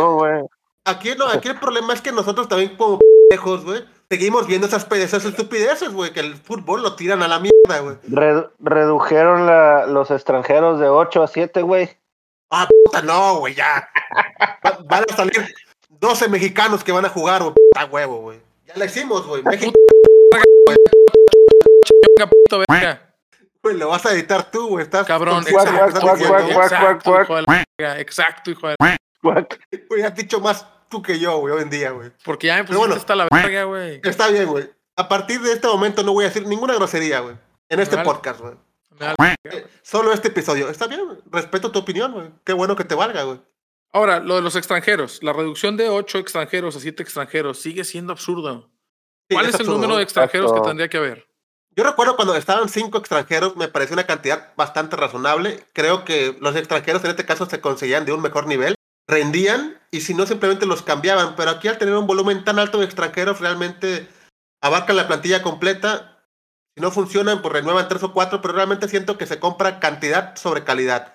Aquí, 0.86 1.10
no, 1.18 1.26
aquí 1.28 1.48
el 1.48 1.60
problema 1.60 1.92
es 1.92 2.00
que 2.00 2.12
nosotros 2.12 2.48
también 2.48 2.76
como 2.76 2.98
pendejos, 3.30 3.64
güey, 3.64 3.84
seguimos 4.10 4.46
viendo 4.48 4.66
esas, 4.66 4.86
esas 4.90 5.24
estupideces, 5.24 5.92
güey, 5.92 6.12
que 6.12 6.20
el 6.20 6.34
fútbol 6.34 6.82
lo 6.82 6.96
tiran 6.96 7.22
a 7.22 7.28
la 7.28 7.38
mierda, 7.38 7.78
güey. 7.80 7.96
Redu- 8.08 8.50
redujeron 8.58 9.46
la, 9.46 9.86
los 9.86 10.10
extranjeros 10.10 10.80
de 10.80 10.88
8 10.88 11.22
a 11.22 11.28
7, 11.28 11.62
güey. 11.62 11.90
Ah, 12.50 12.66
puta, 12.84 13.02
no, 13.02 13.36
güey, 13.38 13.54
ya. 13.54 13.88
Va- 14.66 14.78
van 14.84 15.04
a 15.08 15.14
salir 15.14 15.54
12 15.88 16.28
mexicanos 16.28 16.82
que 16.82 16.90
van 16.90 17.04
a 17.04 17.08
jugar, 17.08 17.42
güey, 17.42 17.54
puta 17.54 17.84
huevo, 17.86 18.20
güey. 18.22 18.40
Ya 18.66 18.74
la 18.76 18.86
hicimos, 18.86 19.24
güey. 19.26 19.42
México, 19.44 19.72
Venga, 22.16 22.30
puto 22.30 22.64
verga. 22.68 23.14
güey, 23.62 23.76
lo 23.76 23.88
vas 23.88 24.04
a 24.06 24.12
editar 24.12 24.50
tú, 24.50 24.68
güey. 24.70 24.82
Estás 24.84 25.06
Cabrón, 25.06 25.44
de 25.44 25.50
exacto, 25.50 25.70
hijo 25.72 25.72
de 25.72 27.42
la 27.42 27.46
verga, 27.78 28.00
exacto, 28.00 28.50
hijo 28.50 28.68
de 28.68 28.76
la 28.78 28.98
Güey, 29.88 30.02
has 30.02 30.14
dicho 30.16 30.40
más 30.40 30.66
tú 30.90 31.00
que 31.00 31.18
yo, 31.18 31.38
güey, 31.38 31.54
hoy 31.54 31.62
en 31.62 31.70
día, 31.70 31.92
güey. 31.92 32.10
Porque 32.24 32.48
ya 32.48 32.56
me 32.56 32.64
pusiste 32.64 32.78
bueno. 32.78 32.94
hasta 32.94 33.14
la 33.14 33.28
verga, 33.32 33.64
güey. 33.64 34.00
Está 34.04 34.28
bien, 34.28 34.46
güey. 34.46 34.68
A 34.96 35.08
partir 35.08 35.40
de 35.40 35.52
este 35.52 35.66
momento 35.66 36.02
no 36.02 36.12
voy 36.12 36.24
a 36.24 36.28
decir 36.28 36.46
ninguna 36.46 36.74
grosería, 36.74 37.20
güey. 37.20 37.36
En 37.70 37.80
este 37.80 37.96
Vale. 37.96 38.06
podcast, 38.06 38.40
güey. 38.40 38.54
La 38.98 39.14
verga. 39.18 39.68
Solo 39.82 40.12
este 40.12 40.28
episodio. 40.28 40.68
Está 40.68 40.86
bien, 40.86 41.06
güey. 41.06 41.18
Respeto 41.30 41.70
tu 41.70 41.78
opinión, 41.78 42.12
güey. 42.12 42.28
Qué 42.44 42.52
bueno 42.52 42.76
que 42.76 42.84
te 42.84 42.94
valga, 42.94 43.22
güey. 43.22 43.40
Ahora, 43.92 44.20
lo 44.20 44.36
de 44.36 44.42
los 44.42 44.56
extranjeros. 44.56 45.22
La 45.22 45.32
reducción 45.32 45.76
de 45.76 45.88
8 45.88 46.18
extranjeros 46.18 46.76
a 46.76 46.80
7 46.80 47.02
extranjeros 47.02 47.58
sigue 47.58 47.84
siendo 47.84 48.12
absurdo. 48.12 48.70
Sí, 49.28 49.34
¿Cuál 49.34 49.46
es, 49.46 49.54
el 49.54 49.60
absurdo, 49.60 49.78
número 49.78 49.96
de 49.96 50.02
extranjeros 50.02 50.52
que 50.52 50.60
tendría 50.60 50.88
que 50.88 50.96
haber? 50.96 51.26
Yo 51.76 51.84
recuerdo 51.84 52.16
cuando 52.16 52.34
estaban 52.34 52.68
cinco 52.68 52.98
extranjeros, 52.98 53.56
me 53.56 53.68
pareció 53.68 53.94
una 53.94 54.04
cantidad 54.04 54.52
bastante 54.56 54.96
razonable. 54.96 55.64
Creo 55.72 56.04
que 56.04 56.36
los 56.40 56.56
extranjeros 56.56 57.02
en 57.04 57.10
este 57.10 57.24
caso 57.24 57.46
se 57.46 57.60
conseguían 57.60 58.04
de 58.04 58.12
un 58.12 58.20
mejor 58.20 58.46
nivel, 58.46 58.74
rendían 59.10 59.78
y 59.90 60.00
si 60.00 60.14
no 60.14 60.26
simplemente 60.26 60.66
los 60.66 60.82
cambiaban. 60.82 61.36
Pero 61.36 61.50
aquí 61.50 61.68
al 61.68 61.78
tener 61.78 61.94
un 61.94 62.06
volumen 62.06 62.44
tan 62.44 62.58
alto 62.58 62.78
de 62.78 62.84
extranjeros, 62.84 63.40
realmente 63.40 64.08
abarcan 64.62 64.96
la 64.96 65.06
plantilla 65.06 65.42
completa. 65.42 66.24
Si 66.74 66.80
no 66.80 66.90
funcionan, 66.90 67.42
pues 67.42 67.52
renuevan 67.52 67.88
tres 67.88 68.02
o 68.02 68.12
cuatro, 68.12 68.40
pero 68.40 68.54
realmente 68.54 68.88
siento 68.88 69.18
que 69.18 69.26
se 69.26 69.40
compra 69.40 69.80
cantidad 69.80 70.36
sobre 70.36 70.64
calidad. 70.64 71.14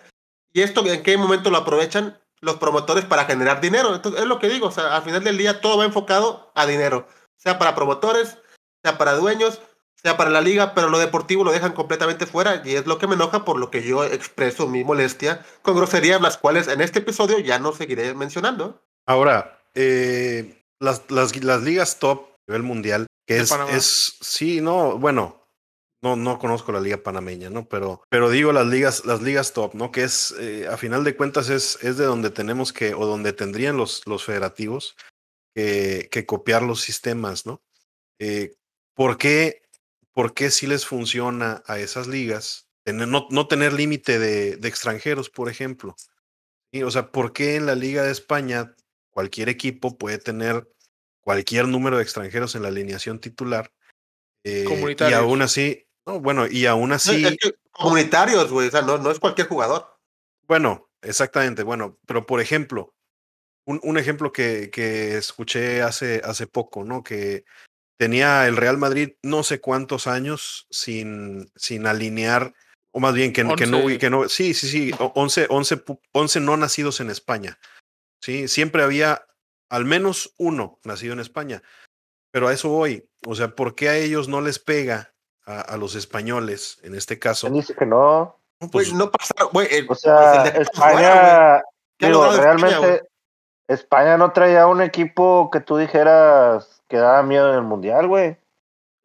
¿Y 0.53 0.61
esto 0.61 0.85
en 0.85 1.03
qué 1.03 1.17
momento 1.17 1.49
lo 1.49 1.57
aprovechan? 1.57 2.19
Los 2.41 2.57
promotores 2.57 3.05
para 3.05 3.25
generar 3.25 3.61
dinero. 3.61 3.95
Entonces, 3.95 4.21
es 4.21 4.27
lo 4.27 4.39
que 4.39 4.49
digo, 4.49 4.67
o 4.67 4.71
sea, 4.71 4.95
al 4.95 5.03
final 5.03 5.23
del 5.23 5.37
día 5.37 5.61
todo 5.61 5.77
va 5.77 5.85
enfocado 5.85 6.51
a 6.55 6.65
dinero, 6.65 7.07
sea 7.37 7.57
para 7.57 7.75
promotores, 7.75 8.37
sea 8.83 8.97
para 8.97 9.13
dueños, 9.13 9.61
sea 10.05 10.17
para 10.17 10.29
la 10.29 10.41
liga, 10.41 10.75
pero 10.75 10.87
lo 10.89 10.99
deportivo 10.99 11.43
lo 11.43 11.51
dejan 11.51 11.73
completamente 11.73 12.27
fuera 12.27 12.61
y 12.63 12.75
es 12.75 12.85
lo 12.85 12.99
que 12.99 13.07
me 13.07 13.15
enoja 13.15 13.43
por 13.43 13.57
lo 13.57 13.71
que 13.71 13.81
yo 13.81 14.05
expreso 14.05 14.67
mi 14.67 14.83
molestia 14.83 15.43
con 15.63 15.75
groserías, 15.75 16.21
las 16.21 16.37
cuales 16.37 16.67
en 16.67 16.81
este 16.81 16.99
episodio 16.99 17.39
ya 17.39 17.57
no 17.57 17.73
seguiré 17.73 18.13
mencionando. 18.13 18.83
Ahora, 19.07 19.63
eh, 19.73 20.61
las, 20.79 21.09
las, 21.09 21.35
las 21.43 21.63
ligas 21.63 21.97
top 21.97 22.27
a 22.29 22.51
nivel 22.51 22.61
mundial, 22.61 23.07
que 23.27 23.37
es, 23.37 23.51
es, 23.71 24.17
sí, 24.21 24.61
no, 24.61 24.99
bueno, 24.99 25.41
no, 26.03 26.15
no 26.15 26.37
conozco 26.37 26.71
la 26.71 26.81
liga 26.81 26.97
panameña, 26.97 27.49
¿no? 27.49 27.67
Pero, 27.67 28.03
pero 28.07 28.29
digo 28.29 28.53
las 28.53 28.67
ligas, 28.67 29.05
las 29.05 29.23
ligas 29.23 29.53
top, 29.53 29.73
¿no? 29.73 29.91
Que 29.91 30.03
es, 30.03 30.35
eh, 30.37 30.67
a 30.67 30.77
final 30.77 31.03
de 31.03 31.15
cuentas, 31.15 31.49
es, 31.49 31.79
es 31.81 31.97
de 31.97 32.05
donde 32.05 32.29
tenemos 32.29 32.71
que, 32.71 32.93
o 32.93 33.07
donde 33.07 33.33
tendrían 33.33 33.75
los, 33.75 34.05
los 34.05 34.23
federativos 34.23 34.95
que, 35.55 36.09
que 36.11 36.27
copiar 36.27 36.61
los 36.61 36.81
sistemas, 36.81 37.47
¿no? 37.47 37.63
Eh, 38.19 38.53
¿Por 38.93 39.17
qué, 39.17 39.64
por 40.15 40.33
qué 40.33 40.49
si 40.49 40.65
les 40.65 40.85
funciona 40.85 41.61
a 41.67 41.77
esas 41.77 42.07
ligas 42.07 42.65
no, 42.93 43.27
no 43.29 43.47
tener 43.47 43.73
límite 43.73 44.19
de, 44.19 44.57
de 44.57 44.67
extranjeros, 44.67 45.29
por 45.29 45.49
ejemplo? 45.49 45.95
Y, 46.71 46.83
o 46.83 46.91
sea, 46.91 47.11
¿por 47.11 47.33
qué 47.33 47.55
en 47.55 47.65
la 47.65 47.75
Liga 47.75 48.03
de 48.03 48.11
España 48.11 48.75
cualquier 49.09 49.49
equipo 49.49 49.97
puede 49.97 50.17
tener 50.17 50.69
cualquier 51.21 51.67
número 51.67 51.97
de 51.97 52.03
extranjeros 52.03 52.55
en 52.55 52.61
la 52.61 52.67
alineación 52.69 53.19
titular? 53.19 53.71
eh, 54.43 54.95
y 54.99 55.13
aún 55.13 55.41
así, 55.41 55.87
no, 56.05 56.19
bueno, 56.19 56.45
y 56.47 56.65
aún 56.67 56.89
No, 56.89 56.95
así, 56.95 57.25
es 57.25 57.37
que 57.37 57.55
comunitarios, 57.71 58.51
güey. 58.51 58.67
O 58.67 58.71
sea, 58.71 58.83
no, 58.83 58.97
no 58.97 59.11
es 59.11 59.19
cualquier 59.19 59.47
jugador. 59.47 59.97
bueno, 60.47 60.87
exactamente, 61.01 61.63
bueno, 61.63 61.97
pero 62.05 62.25
por 62.25 62.39
ejemplo, 62.39 62.93
un, 63.65 63.79
un 63.83 63.97
ejemplo 63.97 64.31
que, 64.31 64.69
que 64.71 65.17
escuché 65.17 65.81
hace, 65.81 66.21
hace 66.23 66.45
poco, 66.45 66.83
¿no? 66.83 67.03
Que 67.03 67.45
tenía 67.97 68.47
el 68.47 68.57
Real 68.57 68.77
Madrid 68.77 69.13
no 69.23 69.43
sé 69.43 69.61
cuántos 69.61 70.07
años 70.07 70.67
sin, 70.69 71.51
sin 71.55 71.87
alinear, 71.87 72.53
o 72.91 72.99
más 72.99 73.13
bien 73.13 73.33
que, 73.33 73.41
que 73.55 73.65
no, 73.67 73.85
que 73.99 74.09
no, 74.09 74.29
sí, 74.29 74.53
sí, 74.53 74.67
sí, 74.69 74.91
o- 74.99 75.11
11, 75.15 75.47
11, 75.49 75.85
pu- 75.85 75.99
11 76.13 76.39
no 76.39 76.57
nacidos 76.57 76.99
en 76.99 77.09
España. 77.09 77.57
Sí, 78.21 78.47
siempre 78.47 78.83
había 78.83 79.25
al 79.69 79.85
menos 79.85 80.33
uno 80.37 80.79
nacido 80.83 81.13
en 81.13 81.19
España. 81.19 81.61
Pero 82.31 82.47
a 82.49 82.53
eso 82.53 82.69
voy. 82.69 83.07
O 83.25 83.35
sea, 83.35 83.55
¿por 83.55 83.75
qué 83.75 83.89
a 83.89 83.97
ellos 83.97 84.27
no 84.27 84.41
les 84.41 84.59
pega 84.59 85.13
a, 85.45 85.61
a 85.61 85.77
los 85.77 85.95
españoles, 85.95 86.79
en 86.83 86.95
este 86.95 87.17
caso? 87.17 87.47
¿Quién 87.47 87.61
dice 87.61 87.75
que 87.75 87.85
no? 87.85 88.41
Pues, 88.71 88.93
no 88.93 89.11
pasaron, 89.11 89.51
güey. 89.53 89.67
O 89.87 89.95
sea, 89.95 90.43
el 90.43 90.43
de 90.43 90.51
fuera, 90.51 90.61
España, 90.63 91.63
¿Qué 91.97 92.05
ha 92.05 92.09
digo, 92.09 92.23
logrado 92.25 92.55
España, 92.55 92.79
realmente 92.79 93.07
España 93.67 94.17
no 94.17 94.31
traía 94.31 94.67
un 94.67 94.81
equipo 94.81 95.49
que 95.51 95.59
tú 95.59 95.77
dijeras 95.77 96.81
que 96.87 96.97
daba 96.97 97.23
miedo 97.23 97.49
en 97.49 97.55
el 97.55 97.63
mundial, 97.63 98.07
güey. 98.07 98.37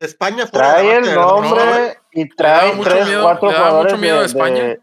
España 0.01 0.47
fuera 0.47 0.73
Trae 0.77 0.97
el 0.97 1.15
nombre 1.15 1.99
y 2.13 2.29
trae 2.29 2.73
tres, 2.83 3.07
miedo- 3.07 3.23
cuatro 3.23 3.49
jugadores 3.51 3.93
mucho 3.93 4.01
miedo 4.03 4.17
a 4.17 4.21
de- 4.21 4.27
España. 4.27 4.63
de- 4.65 4.81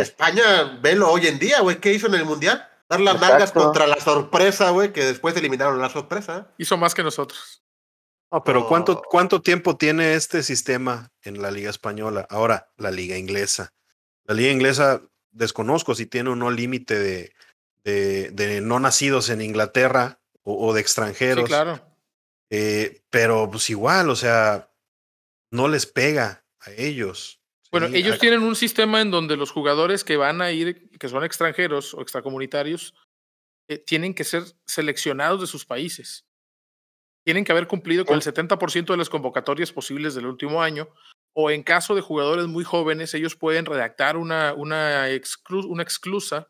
España, 0.00 0.78
velo 0.82 1.10
hoy 1.10 1.26
en 1.26 1.38
día, 1.38 1.60
güey. 1.60 1.80
¿Qué 1.80 1.92
hizo 1.92 2.06
en 2.08 2.14
el 2.14 2.24
mundial? 2.24 2.66
Dar 2.88 3.00
las 3.00 3.14
Exacto. 3.14 3.32
nalgas 3.34 3.52
contra 3.52 3.86
la 3.86 4.00
sorpresa, 4.00 4.70
güey, 4.70 4.92
que 4.92 5.04
después 5.04 5.36
eliminaron 5.36 5.80
la 5.80 5.88
sorpresa. 5.90 6.48
Hizo 6.58 6.76
más 6.76 6.94
que 6.94 7.02
nosotros. 7.02 7.62
no, 8.30 8.44
pero 8.44 8.66
¿cuánto. 8.68 9.00
¿cuánto 9.02 9.40
tiempo 9.42 9.76
tiene 9.78 10.12
este 10.14 10.42
sistema 10.42 11.10
en 11.22 11.40
la 11.40 11.50
Liga 11.50 11.70
Española? 11.70 12.26
Ahora, 12.30 12.68
la 12.76 12.90
Liga 12.90 13.16
Inglesa. 13.16 13.72
La 14.24 14.34
Liga 14.34 14.52
Inglesa, 14.52 15.00
desconozco 15.30 15.94
si 15.94 16.04
tiene 16.06 16.30
o 16.30 16.36
no 16.36 16.50
límite 16.50 16.98
de, 16.98 17.32
de, 17.88 18.30
de 18.30 18.60
no 18.60 18.78
nacidos 18.80 19.30
en 19.30 19.40
Inglaterra 19.40 20.20
o, 20.42 20.66
o 20.68 20.74
de 20.74 20.80
extranjeros. 20.80 21.44
Sí, 21.44 21.48
claro. 21.48 21.80
Eh, 22.50 23.02
pero 23.10 23.48
pues 23.50 23.68
igual, 23.70 24.08
o 24.10 24.16
sea, 24.16 24.70
no 25.52 25.68
les 25.68 25.86
pega 25.86 26.44
a 26.60 26.70
ellos. 26.72 27.40
Bueno, 27.70 27.88
¿sí? 27.88 27.96
ellos 27.96 28.18
tienen 28.18 28.42
un 28.42 28.56
sistema 28.56 29.00
en 29.00 29.10
donde 29.10 29.36
los 29.36 29.50
jugadores 29.50 30.02
que 30.04 30.16
van 30.16 30.40
a 30.40 30.50
ir, 30.50 30.90
que 30.98 31.08
son 31.08 31.24
extranjeros 31.24 31.92
o 31.94 32.00
extracomunitarios, 32.00 32.94
eh, 33.68 33.78
tienen 33.78 34.14
que 34.14 34.24
ser 34.24 34.44
seleccionados 34.66 35.40
de 35.42 35.46
sus 35.46 35.66
países. 35.66 36.24
Tienen 37.26 37.44
que 37.44 37.52
haber 37.52 37.66
cumplido 37.66 38.06
con 38.06 38.16
el 38.16 38.22
70% 38.22 38.86
de 38.86 38.96
las 38.96 39.10
convocatorias 39.10 39.70
posibles 39.70 40.14
del 40.14 40.24
último 40.26 40.62
año, 40.62 40.88
o 41.36 41.50
en 41.50 41.62
caso 41.62 41.94
de 41.94 42.00
jugadores 42.00 42.46
muy 42.46 42.64
jóvenes, 42.64 43.12
ellos 43.12 43.36
pueden 43.36 43.66
redactar 43.66 44.16
una, 44.16 44.54
una, 44.54 45.10
exclu- 45.10 45.66
una 45.68 45.82
exclusa 45.82 46.48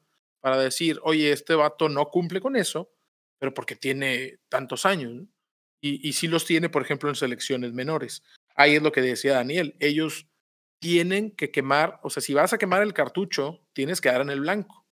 para 0.50 0.62
decir, 0.62 0.98
oye, 1.02 1.30
este 1.30 1.54
vato 1.54 1.88
no 1.90 2.06
cumple 2.06 2.40
con 2.40 2.56
eso, 2.56 2.90
pero 3.38 3.52
porque 3.52 3.76
tiene 3.76 4.38
tantos 4.48 4.86
años. 4.86 5.24
Y, 5.80 6.08
y 6.08 6.12
sí 6.14 6.26
los 6.26 6.44
tiene, 6.46 6.70
por 6.70 6.82
ejemplo, 6.82 7.08
en 7.08 7.14
selecciones 7.14 7.72
menores. 7.72 8.22
Ahí 8.56 8.76
es 8.76 8.82
lo 8.82 8.92
que 8.92 9.02
decía 9.02 9.34
Daniel. 9.34 9.76
Ellos 9.78 10.26
tienen 10.80 11.32
que 11.32 11.50
quemar, 11.50 12.00
o 12.02 12.10
sea, 12.10 12.22
si 12.22 12.32
vas 12.34 12.52
a 12.52 12.58
quemar 12.58 12.82
el 12.82 12.94
cartucho, 12.94 13.60
tienes 13.74 14.00
que 14.00 14.08
dar 14.08 14.22
en 14.22 14.30
el 14.30 14.40
blanco. 14.40 14.86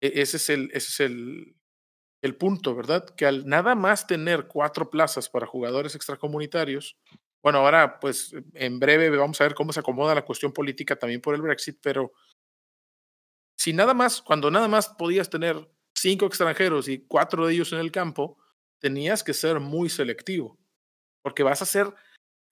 E- 0.00 0.22
ese 0.22 0.38
es 0.38 0.48
el, 0.48 0.70
ese 0.72 0.88
es 0.88 1.00
el, 1.00 1.54
el 2.22 2.36
punto, 2.36 2.74
¿verdad? 2.74 3.04
Que 3.14 3.26
al 3.26 3.46
nada 3.46 3.74
más 3.74 4.06
tener 4.06 4.46
cuatro 4.48 4.88
plazas 4.90 5.28
para 5.28 5.46
jugadores 5.46 5.94
extracomunitarios, 5.94 6.96
bueno, 7.42 7.58
ahora 7.58 8.00
pues 8.00 8.34
en 8.54 8.80
breve 8.80 9.10
vamos 9.10 9.40
a 9.40 9.44
ver 9.44 9.54
cómo 9.54 9.72
se 9.72 9.80
acomoda 9.80 10.14
la 10.14 10.24
cuestión 10.24 10.52
política 10.52 10.96
también 10.96 11.20
por 11.20 11.34
el 11.34 11.42
Brexit, 11.42 11.78
pero 11.82 12.12
si 13.68 13.74
nada 13.74 13.92
más, 13.92 14.22
cuando 14.22 14.50
nada 14.50 14.66
más 14.66 14.88
podías 14.88 15.28
tener 15.28 15.68
cinco 15.94 16.24
extranjeros 16.24 16.88
y 16.88 17.04
cuatro 17.06 17.46
de 17.46 17.52
ellos 17.52 17.70
en 17.74 17.80
el 17.80 17.92
campo, 17.92 18.38
tenías 18.78 19.22
que 19.22 19.34
ser 19.34 19.60
muy 19.60 19.90
selectivo, 19.90 20.58
porque 21.20 21.42
vas 21.42 21.60
a 21.60 21.64
hacer 21.64 21.92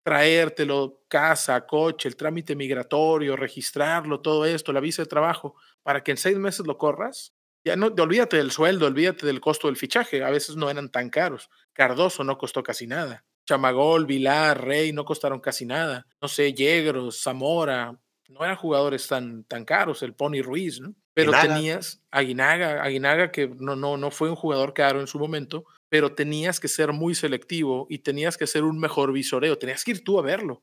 traértelo, 0.04 1.00
casa, 1.08 1.66
coche, 1.66 2.06
el 2.06 2.16
trámite 2.16 2.54
migratorio, 2.54 3.34
registrarlo, 3.34 4.20
todo 4.20 4.44
esto, 4.44 4.74
la 4.74 4.80
visa 4.80 5.00
de 5.00 5.08
trabajo, 5.08 5.54
para 5.82 6.04
que 6.04 6.10
en 6.10 6.18
seis 6.18 6.36
meses 6.36 6.66
lo 6.66 6.76
corras. 6.76 7.32
Ya 7.64 7.76
no, 7.76 7.86
olvídate 7.86 8.36
del 8.36 8.50
sueldo, 8.50 8.84
olvídate 8.84 9.24
del 9.24 9.40
costo 9.40 9.68
del 9.68 9.78
fichaje, 9.78 10.22
a 10.22 10.28
veces 10.28 10.56
no 10.56 10.68
eran 10.68 10.90
tan 10.90 11.08
caros. 11.08 11.48
Cardoso 11.72 12.24
no 12.24 12.36
costó 12.36 12.62
casi 12.62 12.86
nada. 12.86 13.24
Chamagol, 13.46 14.04
Vilar, 14.04 14.62
Rey 14.62 14.92
no 14.92 15.06
costaron 15.06 15.40
casi 15.40 15.64
nada. 15.64 16.06
No 16.20 16.28
sé, 16.28 16.52
Yegros, 16.52 17.22
Zamora, 17.22 17.98
no 18.28 18.44
eran 18.44 18.56
jugadores 18.56 19.06
tan, 19.06 19.44
tan 19.44 19.64
caros, 19.64 20.02
el 20.02 20.14
Pony 20.14 20.42
Ruiz, 20.42 20.80
¿no? 20.80 20.94
Pero 21.14 21.32
Aguinaga. 21.32 21.54
tenías 21.54 22.02
Aguinaga, 22.10 22.82
Aguinaga 22.82 23.32
que 23.32 23.48
no, 23.48 23.76
no, 23.76 23.96
no 23.96 24.10
fue 24.10 24.28
un 24.28 24.36
jugador 24.36 24.74
caro 24.74 25.00
en 25.00 25.06
su 25.06 25.18
momento, 25.18 25.64
pero 25.88 26.14
tenías 26.14 26.60
que 26.60 26.68
ser 26.68 26.92
muy 26.92 27.14
selectivo 27.14 27.86
y 27.88 28.00
tenías 28.00 28.36
que 28.36 28.44
hacer 28.44 28.64
un 28.64 28.78
mejor 28.78 29.12
visoreo, 29.12 29.56
tenías 29.58 29.84
que 29.84 29.92
ir 29.92 30.04
tú 30.04 30.18
a 30.18 30.22
verlo. 30.22 30.62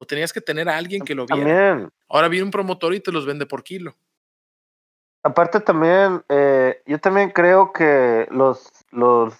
O 0.00 0.06
tenías 0.06 0.32
que 0.32 0.40
tener 0.40 0.68
a 0.68 0.76
alguien 0.76 1.02
que 1.04 1.14
lo 1.14 1.26
viera. 1.26 1.42
También, 1.42 1.90
Ahora 2.08 2.28
viene 2.28 2.44
un 2.44 2.50
promotor 2.52 2.94
y 2.94 3.00
te 3.00 3.10
los 3.10 3.26
vende 3.26 3.46
por 3.46 3.64
kilo. 3.64 3.96
aparte 5.24 5.60
también, 5.60 6.22
eh, 6.28 6.82
yo 6.86 6.98
también 7.00 7.30
creo 7.30 7.72
que 7.72 8.28
los, 8.30 8.70
los 8.90 9.34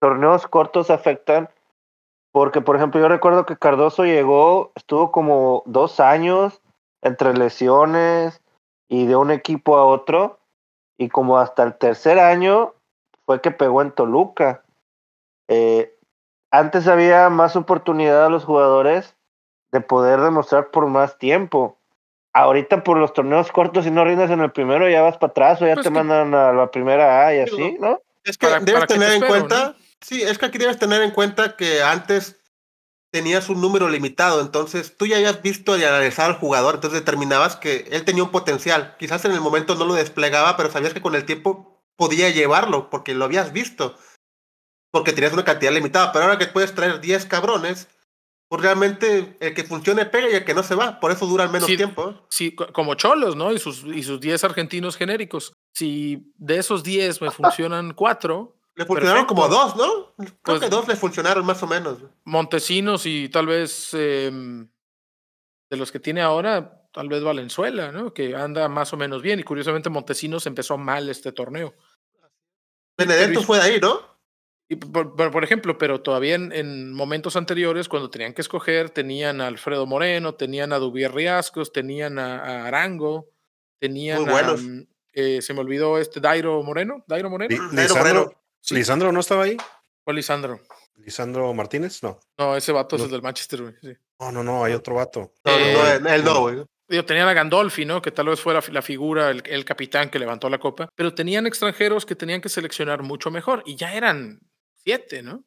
torneos 0.00 0.46
cortos 0.46 0.90
afectan, 0.90 1.48
porque 2.38 2.60
por 2.60 2.76
ejemplo 2.76 3.00
yo 3.00 3.08
recuerdo 3.08 3.44
que 3.46 3.56
Cardoso 3.56 4.04
llegó, 4.04 4.70
estuvo 4.76 5.10
como 5.10 5.64
dos 5.66 5.98
años 5.98 6.60
entre 7.02 7.34
lesiones 7.36 8.40
y 8.88 9.06
de 9.06 9.16
un 9.16 9.32
equipo 9.32 9.76
a 9.76 9.84
otro, 9.84 10.38
y 10.96 11.08
como 11.08 11.38
hasta 11.38 11.64
el 11.64 11.74
tercer 11.74 12.20
año 12.20 12.74
fue 13.26 13.40
que 13.40 13.50
pegó 13.50 13.82
en 13.82 13.90
Toluca. 13.90 14.62
Eh, 15.48 15.92
antes 16.52 16.86
había 16.86 17.28
más 17.28 17.56
oportunidad 17.56 18.26
a 18.26 18.28
los 18.28 18.44
jugadores 18.44 19.16
de 19.72 19.80
poder 19.80 20.20
demostrar 20.20 20.70
por 20.70 20.86
más 20.86 21.18
tiempo. 21.18 21.76
Ahorita 22.32 22.84
por 22.84 22.98
los 22.98 23.12
torneos 23.14 23.50
cortos, 23.50 23.84
si 23.84 23.90
no 23.90 24.04
rindes 24.04 24.30
en 24.30 24.40
el 24.42 24.52
primero, 24.52 24.88
ya 24.88 25.02
vas 25.02 25.18
para 25.18 25.32
atrás 25.32 25.60
o 25.60 25.66
ya 25.66 25.74
Pues 25.74 25.84
te 25.86 25.90
que- 25.90 25.94
mandan 25.98 26.32
a 26.36 26.52
la 26.52 26.70
primera 26.70 27.26
A 27.26 27.34
y 27.34 27.40
así, 27.40 27.76
¿no? 27.80 28.00
Es 28.22 28.38
que 28.38 28.46
¿Para- 28.46 28.60
debes 28.60 28.74
para 28.74 28.86
qué 28.86 28.94
te 28.94 29.00
tener 29.00 29.08
en 29.16 29.22
espero, 29.24 29.32
cuenta, 29.48 29.74
sí, 30.00 30.22
es 30.22 30.38
que 30.38 30.46
aquí 30.46 30.58
debes 30.58 30.78
tener 30.78 31.02
en 31.02 31.10
cuenta 31.10 31.56
que 31.56 31.82
antes 31.82 32.36
tenías 33.12 33.48
un 33.48 33.60
número 33.60 33.88
limitado, 33.88 34.40
entonces 34.40 34.96
tú 34.96 35.06
ya 35.06 35.16
habías 35.16 35.40
visto 35.42 35.78
y 35.78 35.84
analizado 35.84 36.28
al 36.30 36.38
jugador, 36.38 36.74
entonces 36.76 37.00
determinabas 37.00 37.56
que 37.56 37.88
él 37.90 38.04
tenía 38.04 38.22
un 38.22 38.30
potencial. 38.30 38.96
Quizás 38.98 39.24
en 39.24 39.32
el 39.32 39.40
momento 39.40 39.74
no 39.74 39.86
lo 39.86 39.94
desplegaba, 39.94 40.56
pero 40.56 40.70
sabías 40.70 40.92
que 40.94 41.00
con 41.00 41.14
el 41.14 41.24
tiempo 41.24 41.82
podía 41.96 42.28
llevarlo, 42.30 42.90
porque 42.90 43.14
lo 43.14 43.24
habías 43.24 43.52
visto, 43.52 43.96
porque 44.92 45.12
tenías 45.12 45.32
una 45.32 45.44
cantidad 45.44 45.72
limitada, 45.72 46.12
pero 46.12 46.24
ahora 46.26 46.38
que 46.38 46.46
puedes 46.46 46.74
traer 46.74 47.00
10 47.00 47.24
cabrones, 47.26 47.88
pues 48.50 48.62
realmente 48.62 49.36
el 49.40 49.54
que 49.54 49.64
funcione 49.64 50.06
pega 50.06 50.28
y 50.30 50.34
el 50.34 50.44
que 50.44 50.54
no 50.54 50.62
se 50.62 50.74
va, 50.74 51.00
por 51.00 51.10
eso 51.10 51.26
duran 51.26 51.50
menos 51.50 51.66
Sí. 51.68 51.76
tiempo. 51.76 52.10
¿eh? 52.10 52.20
Sí, 52.30 52.54
co- 52.54 52.72
como 52.72 52.94
Cholos, 52.94 53.36
¿no? 53.36 53.52
Y 53.52 53.58
sus, 53.58 53.84
y 53.84 54.02
sus 54.02 54.20
10 54.20 54.44
argentinos 54.44 54.96
genéricos. 54.96 55.52
Si 55.74 56.32
de 56.36 56.58
esos 56.58 56.82
10 56.82 57.20
me 57.20 57.30
funcionan 57.30 57.94
4, 57.94 58.57
Le 58.78 58.86
funcionaron 58.86 59.26
Perfecto. 59.26 59.34
como 59.34 59.48
dos, 59.48 59.76
¿no? 59.76 60.14
Creo 60.16 60.38
Pues- 60.42 60.60
que 60.60 60.68
dos 60.68 60.86
le 60.86 60.94
funcionaron 60.96 61.44
más 61.44 61.60
o 61.62 61.66
menos. 61.66 61.98
Montesinos 62.24 63.04
y 63.06 63.28
tal 63.28 63.46
vez 63.46 63.90
em, 63.92 64.68
de 65.68 65.76
los 65.76 65.90
que 65.90 65.98
tiene 66.00 66.20
ahora, 66.22 66.86
tal 66.92 67.08
vez 67.08 67.22
Valenzuela, 67.22 67.90
¿no? 67.90 68.14
Que 68.14 68.36
anda 68.36 68.68
más 68.68 68.92
o 68.92 68.96
menos 68.96 69.20
bien. 69.20 69.40
Y 69.40 69.42
curiosamente 69.42 69.90
Montesinos 69.90 70.46
empezó 70.46 70.78
mal 70.78 71.08
este 71.08 71.32
torneo. 71.32 71.74
Benedetto 72.96 73.42
fue 73.42 73.58
de 73.58 73.62
ahí, 73.64 73.80
¿no? 73.80 74.00
Y 74.70 74.76
por, 74.76 75.16
por- 75.16 75.30
por 75.30 75.42
ejemplo, 75.44 75.78
pero 75.78 76.00
todavía 76.02 76.34
en, 76.34 76.52
en 76.52 76.92
momentos 76.92 77.36
anteriores, 77.36 77.88
cuando 77.88 78.10
tenían 78.10 78.34
que 78.34 78.42
escoger, 78.42 78.90
tenían 78.90 79.40
a 79.40 79.46
Alfredo 79.46 79.86
Moreno, 79.86 80.34
tenían 80.34 80.72
a 80.72 80.78
Dubier 80.78 81.12
Riascos, 81.14 81.72
tenían 81.72 82.18
a, 82.18 82.36
a 82.38 82.66
Arango, 82.66 83.30
tenían 83.80 84.20
Muy 84.22 84.28
a, 84.28 84.32
buenos. 84.32 84.62
mm, 84.62 84.80
eh, 85.14 85.42
se 85.42 85.54
me 85.54 85.60
olvidó 85.60 85.98
este 85.98 86.20
Dairo 86.20 86.62
Moreno, 86.62 87.02
Dairo 87.08 87.30
Moreno, 87.30 87.68
Lisandro, 87.72 87.96
Moreno. 87.96 88.32
Sí. 88.60 88.74
¿Lisandro 88.74 89.12
no 89.12 89.20
estaba 89.20 89.44
ahí? 89.44 89.56
o 90.04 90.12
Lisandro. 90.12 90.60
¿Lisandro 90.96 91.52
Martínez? 91.54 92.02
No. 92.02 92.18
No, 92.38 92.56
ese 92.56 92.72
vato 92.72 92.96
es 92.96 93.00
No. 93.02 93.06
el 93.06 93.12
del 93.12 93.22
Manchester, 93.22 93.62
güey, 93.62 93.74
sí. 93.80 93.92
No, 94.18 94.32
no, 94.32 94.42
no, 94.42 94.64
hay 94.64 94.72
otro 94.72 94.94
vato. 94.94 95.32
No, 95.44 95.52
no, 95.52 95.58
no, 95.58 95.86
Eh, 95.86 96.14
él- 96.16 96.24
no, 96.24 96.40
güey. 96.40 96.64
Digo, 96.88 97.04
tenían 97.04 97.28
a 97.28 97.34
Gandolfi, 97.34 97.84
¿no? 97.84 98.00
Que 98.00 98.10
tal 98.10 98.26
vez 98.28 98.40
fuera 98.40 98.62
la 98.72 98.80
figura, 98.80 99.30
el, 99.30 99.42
el 99.46 99.64
capitán 99.66 100.08
que 100.10 100.18
levantó 100.18 100.48
la 100.48 100.58
copa, 100.58 100.88
pero 100.94 101.12
tenían 101.14 101.46
extranjeros 101.46 102.06
que 102.06 102.16
tenían 102.16 102.40
que 102.40 102.48
seleccionar 102.48 103.02
mucho 103.02 103.30
mejor 103.30 103.62
y 103.66 103.76
ya 103.76 103.92
eran 103.94 104.40
siete, 104.74 105.22
¿no? 105.22 105.34
O 105.34 105.44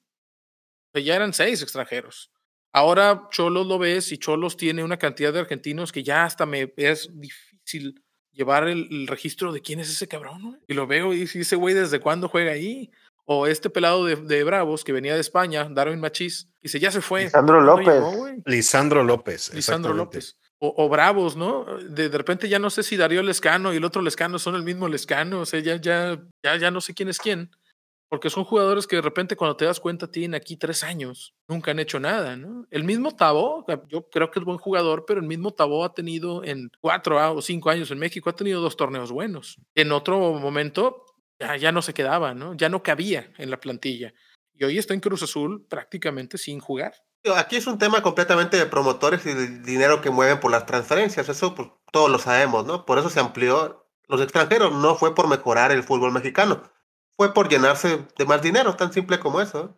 sea, 0.94 1.02
ya 1.02 1.16
eran 1.16 1.34
seis 1.34 1.64
extranjeros. 1.64 2.32
Ahora 2.72 3.28
Cholos 3.32 3.66
lo 3.66 3.80
ves 3.80 4.12
y 4.12 4.20
Cholos 4.20 4.56
tiene 4.56 4.84
una 4.84 4.98
cantidad 4.98 5.34
de 5.34 5.40
argentinos 5.40 5.92
que 5.92 6.04
ya 6.04 6.24
hasta 6.26 6.46
me 6.46 6.72
es 6.78 7.10
difícil 7.12 8.02
llevar 8.32 8.68
el, 8.68 8.88
el 8.92 9.08
registro 9.08 9.52
de 9.52 9.62
quién 9.62 9.80
es 9.80 9.90
ese 9.90 10.08
cabrón, 10.08 10.42
güey. 10.44 10.60
Y 10.68 10.74
lo 10.76 10.86
veo 10.86 11.12
y 11.12 11.22
dice, 11.22 11.40
ese 11.42 11.56
güey 11.56 11.74
desde 11.74 12.00
cuándo 12.00 12.30
juega 12.30 12.52
ahí. 12.52 12.92
O 13.26 13.48
este 13.48 13.70
pelado 13.70 14.06
de, 14.06 14.16
de 14.16 14.44
Bravos 14.44 14.84
que 14.84 14.92
venía 14.92 15.14
de 15.14 15.22
España, 15.22 15.68
Darwin 15.70 16.00
Machís, 16.00 16.50
dice, 16.62 16.80
ya 16.80 16.92
se 16.92 17.02
fue. 17.02 17.26
Lisandro 17.26 17.64
¿Cuándo 17.64 17.92
López. 17.92 18.44
Lisandro 18.46 19.04
López. 19.04 19.54
Lisandro. 19.54 19.94
López. 19.94 20.38
O, 20.60 20.74
o 20.78 20.90
Bravos, 20.90 21.36
¿no? 21.36 21.66
De, 21.90 22.10
de 22.10 22.18
repente 22.18 22.48
ya 22.50 22.60
no 22.60 22.70
sé 22.70 22.84
si 22.84 22.98
Darío 22.98 23.24
Lescano 23.24 23.74
y 23.74 23.78
el 23.78 23.86
otro 23.86 24.02
Lescano 24.02 24.38
son 24.38 24.56
el 24.56 24.64
mismo 24.64 24.88
Lescano. 24.88 25.42
O 25.42 25.46
sea, 25.46 25.60
ya, 25.60 25.78
ya, 25.78 26.22
ya, 26.44 26.58
ya 26.58 26.72
no 26.72 26.82
sé 26.82 26.94
quién 26.94 27.10
es 27.10 27.20
quién. 27.20 27.52
Porque 28.10 28.30
son 28.30 28.44
jugadores 28.44 28.88
que 28.88 28.98
de 28.98 29.02
repente 29.02 29.38
cuando 29.38 29.56
te 29.56 29.64
das 29.64 29.80
cuenta 29.80 30.12
tienen 30.12 30.36
aquí 30.36 30.58
tres 30.58 30.84
años. 30.84 31.34
Nunca 31.48 31.72
han 31.72 31.80
hecho 31.80 31.98
nada, 31.98 32.36
¿no? 32.36 32.68
El 32.70 32.84
mismo 32.84 33.16
Tabó, 33.16 33.66
yo 33.88 34.10
creo 34.10 34.30
que 34.30 34.40
es 34.40 34.46
buen 34.46 34.58
jugador, 34.58 35.06
pero 35.08 35.22
el 35.22 35.28
mismo 35.28 35.54
Tabó 35.54 35.86
ha 35.86 35.94
tenido 35.94 36.44
en 36.44 36.70
cuatro 36.82 37.36
o 37.36 37.42
cinco 37.42 37.70
años 37.70 37.90
en 37.90 38.00
México, 38.00 38.30
ha 38.30 38.36
tenido 38.36 38.60
dos 38.60 38.76
torneos 38.76 39.14
buenos. 39.14 39.58
En 39.76 39.94
otro 39.94 40.20
momento 40.34 41.06
ya, 41.42 41.58
ya 41.58 41.72
no 41.72 41.82
se 41.82 41.94
quedaba, 41.94 42.34
¿no? 42.34 42.54
Ya 42.54 42.70
no 42.70 42.84
cabía 42.84 43.32
en 43.38 43.50
la 43.50 43.60
plantilla. 43.60 44.14
Y 44.54 44.64
hoy 44.64 44.78
está 44.78 44.94
en 44.94 45.00
Cruz 45.00 45.24
Azul 45.24 45.66
prácticamente 45.68 46.38
sin 46.38 46.60
jugar. 46.60 46.94
Aquí 47.36 47.56
es 47.56 47.68
un 47.68 47.78
tema 47.78 48.02
completamente 48.02 48.58
de 48.58 48.66
promotores 48.66 49.26
y 49.26 49.34
del 49.34 49.64
dinero 49.64 50.02
que 50.02 50.10
mueven 50.10 50.40
por 50.40 50.52
las 50.52 50.66
transferencias. 50.66 51.30
Eso 51.30 51.54
pues, 51.56 51.70
todos 51.92 52.10
lo 52.10 52.20
sabemos, 52.20 52.66
¿no? 52.66 52.86
Por 52.86 52.98
eso 52.98 53.10
se 53.10 53.20
amplió 53.20 53.88
los 54.08 54.22
extranjeros. 54.22 54.72
No 54.74 54.96
fue 54.96 55.14
por 55.14 55.28
mejorar 55.28 55.72
el 55.72 55.84
fútbol 55.84 56.12
mexicano. 56.12 56.64
Fue 57.16 57.34
por 57.34 57.50
llenarse 57.50 58.06
de 58.18 58.26
más 58.26 58.42
dinero, 58.42 58.76
tan 58.76 58.92
simple 58.92 59.20
como 59.20 59.42
eso. 59.42 59.78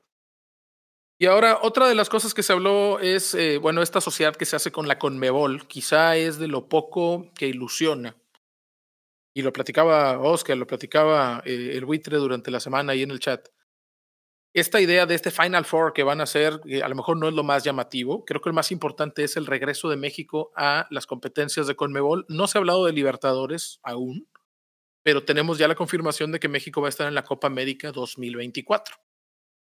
Y 1.18 1.26
ahora, 1.26 1.60
otra 1.62 1.88
de 1.88 1.96
las 1.96 2.10
cosas 2.10 2.34
que 2.34 2.44
se 2.44 2.54
habló 2.54 3.00
es, 3.00 3.36
eh, 3.36 3.58
bueno, 3.58 3.82
esta 3.82 4.02
sociedad 4.02 4.36
que 4.36 4.46
se 4.46 4.56
hace 4.56 4.72
con 4.72 4.88
la 4.88 4.98
Conmebol, 4.98 5.68
quizá 5.68 6.16
es 6.18 6.40
de 6.40 6.48
lo 6.48 6.68
poco 6.68 7.32
que 7.36 7.48
ilusiona. 7.48 8.18
Y 9.34 9.42
lo 9.42 9.52
platicaba 9.52 10.20
Oscar, 10.20 10.58
lo 10.58 10.68
platicaba 10.68 11.42
eh, 11.46 11.72
el 11.74 11.86
buitre 11.86 12.18
durante 12.18 12.52
la 12.52 12.60
semana 12.60 12.94
ahí 12.94 13.02
en 13.02 13.12
el 13.12 13.20
chat. 13.20 13.48
Esta 14.56 14.80
idea 14.80 15.08
de 15.08 15.16
este 15.16 15.32
Final 15.32 15.66
Four 15.66 15.94
que 15.94 16.04
van 16.04 16.20
a 16.20 16.26
hacer, 16.26 16.62
a 16.84 16.88
lo 16.88 16.96
mejor 16.96 17.18
no 17.18 17.28
es 17.28 17.34
lo 17.34 17.44
más 17.44 17.64
llamativo. 17.64 18.24
Creo 18.24 18.40
que 18.40 18.50
el 18.50 18.54
más 18.54 18.72
importante 18.72 19.24
es 19.24 19.36
el 19.36 19.48
regreso 19.48 19.90
de 19.90 19.98
México 19.98 20.52
a 20.56 20.86
las 20.92 21.08
competencias 21.08 21.66
de 21.66 21.76
Conmebol. 21.76 22.26
No 22.30 22.46
se 22.46 22.58
ha 22.58 22.60
hablado 22.60 22.86
de 22.86 22.94
Libertadores 22.94 23.80
aún, 23.82 24.30
pero 25.04 25.26
tenemos 25.26 25.58
ya 25.58 25.68
la 25.68 25.74
confirmación 25.74 26.32
de 26.32 26.40
que 26.40 26.50
México 26.50 26.82
va 26.82 26.88
a 26.88 26.90
estar 26.90 27.08
en 27.08 27.16
la 27.16 27.24
Copa 27.24 27.48
América 27.48 27.92
2024. 27.92 28.96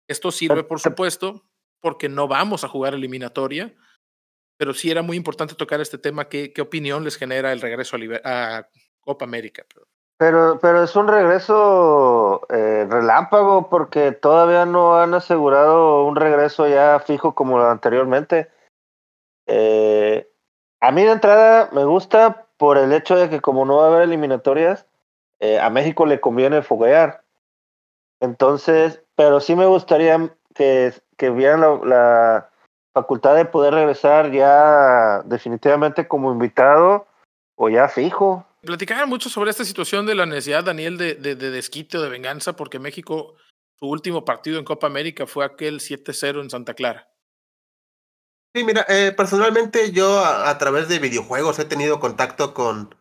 Esto 0.09 0.31
sirve, 0.31 0.63
por 0.63 0.79
supuesto, 0.79 1.45
porque 1.81 2.09
no 2.09 2.29
vamos 2.29 2.63
a 2.63 2.69
jugar 2.69 2.95
eliminatoria, 2.95 3.75
pero 4.57 4.73
sí 4.73 4.91
era 4.91 5.03
muy 5.03 5.17
importante 5.17 5.57
tocar 5.57 5.81
este 5.81 5.99
tema. 5.99 6.29
¿Qué, 6.29 6.53
qué 6.53 6.63
opinión 6.63 7.03
les 7.03 7.17
genera 7.17 7.53
el 7.53 7.61
regreso 7.61 7.97
a, 7.97 8.59
a 8.59 8.71
Copa 9.07 9.25
América? 9.25 9.65
Pero, 10.19 10.59
pero 10.61 10.83
es 10.83 10.97
un 10.97 11.09
regreso 11.09 12.43
eh, 12.49 12.87
relámpago 12.91 13.69
porque 13.69 14.13
todavía 14.13 14.67
no 14.67 14.99
han 14.99 15.15
asegurado 15.15 16.05
un 16.05 16.17
regreso 16.17 16.67
ya 16.67 16.99
fijo 17.01 17.35
como 17.35 17.61
anteriormente. 17.61 18.51
Eh, 19.47 20.29
a 20.81 20.91
mí 20.91 21.05
de 21.05 21.13
entrada 21.13 21.71
me 21.73 21.85
gusta 21.85 22.47
por 22.57 22.79
el 22.79 22.93
hecho 22.93 23.17
de 23.17 23.31
que 23.31 23.41
como 23.41 23.65
no 23.65 23.77
va 23.77 23.85
a 23.85 23.89
haber 23.89 24.03
eliminatorias, 24.03 24.87
eh, 25.39 25.61
a 25.61 25.71
México 25.71 26.07
le 26.07 26.21
conviene 26.21 26.63
foguear. 26.63 27.23
Entonces, 28.21 29.03
pero 29.15 29.41
sí 29.41 29.55
me 29.55 29.67
gustaría 29.67 30.35
que, 30.55 30.95
que 31.19 31.31
vieran 31.31 31.61
la, 31.61 31.79
la 31.85 32.51
facultad 32.95 33.37
de 33.37 33.45
poder 33.45 33.75
regresar 33.75 34.33
ya 34.33 35.23
definitivamente 35.27 36.09
como 36.09 36.33
invitado 36.33 37.07
o 37.57 37.69
ya 37.69 37.89
fijo. 37.89 38.47
Platicaban 38.67 39.09
mucho 39.09 39.31
sobre 39.31 39.51
esta 39.51 39.65
situación 39.65 40.05
de 40.07 40.15
la 40.15 40.27
necesidad, 40.27 40.65
Daniel, 40.65 40.99
de, 40.99 41.15
de, 41.15 41.35
de 41.37 41.51
desquite 41.51 41.97
o 41.99 42.03
de 42.03 42.11
venganza, 42.11 42.55
porque 42.57 42.79
México, 42.79 43.37
su 43.79 43.87
último 43.87 44.25
partido 44.25 44.59
en 44.59 44.65
Copa 44.65 44.87
América 44.87 45.27
fue 45.27 45.45
aquel 45.45 45.81
7-0 45.81 46.43
en 46.43 46.51
Santa 46.51 46.75
Clara. 46.75 47.11
Sí, 48.55 48.65
mira, 48.65 48.85
eh, 48.89 49.13
personalmente 49.17 49.93
yo 49.93 50.19
a, 50.19 50.49
a 50.51 50.59
través 50.59 50.89
de 50.89 50.99
videojuegos 50.99 51.59
he 51.59 51.65
tenido 51.65 52.01
contacto 52.01 52.55
con, 52.55 52.95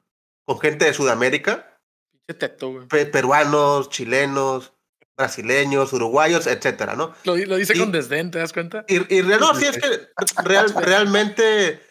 con 0.46 0.60
gente 0.60 0.86
de 0.86 0.94
Sudamérica, 0.94 1.80
Pinche 2.12 2.34
teto, 2.40 2.72
güey. 2.72 2.88
pe- 2.88 3.06
peruanos, 3.06 3.90
chilenos, 3.90 4.74
brasileños, 5.18 5.94
uruguayos, 5.94 6.46
etcétera, 6.48 6.96
¿no? 6.96 7.14
Lo, 7.24 7.36
di- 7.36 7.46
lo 7.46 7.56
dice 7.56 7.74
Y- 7.76 7.80
con 7.80 7.92
desdén, 7.94 8.32
¿te 8.32 8.40
das 8.40 8.52
cuenta? 8.52 8.84
Y, 8.90 9.00
no, 9.22 9.56
sí, 9.56 9.66
es 9.66 9.78
que 9.78 10.10
real- 10.44 10.74
realmente 10.76 11.82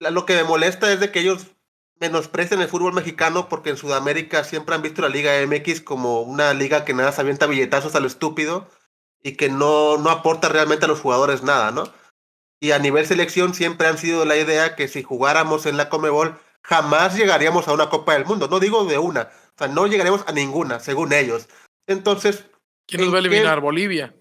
lo 0.00 0.24
que 0.24 0.36
me 0.36 0.44
molesta 0.44 0.90
es 0.90 1.00
de 1.00 1.12
que 1.12 1.20
ellos 1.20 1.46
menosprecian 2.00 2.60
el 2.60 2.68
fútbol 2.68 2.92
mexicano 2.92 3.48
porque 3.48 3.70
en 3.70 3.76
Sudamérica 3.76 4.44
siempre 4.44 4.74
han 4.74 4.82
visto 4.82 5.02
la 5.02 5.08
Liga 5.08 5.32
MX 5.46 5.80
como 5.80 6.22
una 6.22 6.54
liga 6.54 6.84
que 6.84 6.94
nada 6.94 7.12
se 7.12 7.20
avienta 7.20 7.46
billetazos 7.46 7.94
a 7.94 8.00
lo 8.00 8.06
estúpido 8.06 8.68
y 9.22 9.32
que 9.36 9.48
no, 9.48 9.98
no 9.98 10.10
aporta 10.10 10.48
realmente 10.48 10.84
a 10.84 10.88
los 10.88 11.00
jugadores 11.00 11.42
nada, 11.42 11.70
¿no? 11.70 11.92
Y 12.60 12.72
a 12.72 12.78
nivel 12.78 13.06
selección 13.06 13.54
siempre 13.54 13.86
han 13.86 13.98
sido 13.98 14.24
la 14.24 14.36
idea 14.36 14.74
que 14.76 14.88
si 14.88 15.02
jugáramos 15.02 15.66
en 15.66 15.76
la 15.76 15.88
Comebol 15.88 16.38
jamás 16.62 17.16
llegaríamos 17.16 17.68
a 17.68 17.72
una 17.72 17.88
Copa 17.88 18.14
del 18.14 18.26
Mundo. 18.26 18.48
No 18.48 18.60
digo 18.60 18.84
de 18.84 18.98
una, 18.98 19.22
o 19.22 19.58
sea, 19.58 19.68
no 19.68 19.86
llegaríamos 19.86 20.24
a 20.26 20.32
ninguna, 20.32 20.80
según 20.80 21.12
ellos. 21.12 21.48
Entonces, 21.86 22.44
¿Quién 22.86 23.00
nos 23.00 23.08
¿en 23.08 23.14
va 23.14 23.18
a 23.18 23.20
eliminar? 23.20 23.60
Bolivia. 23.60 24.14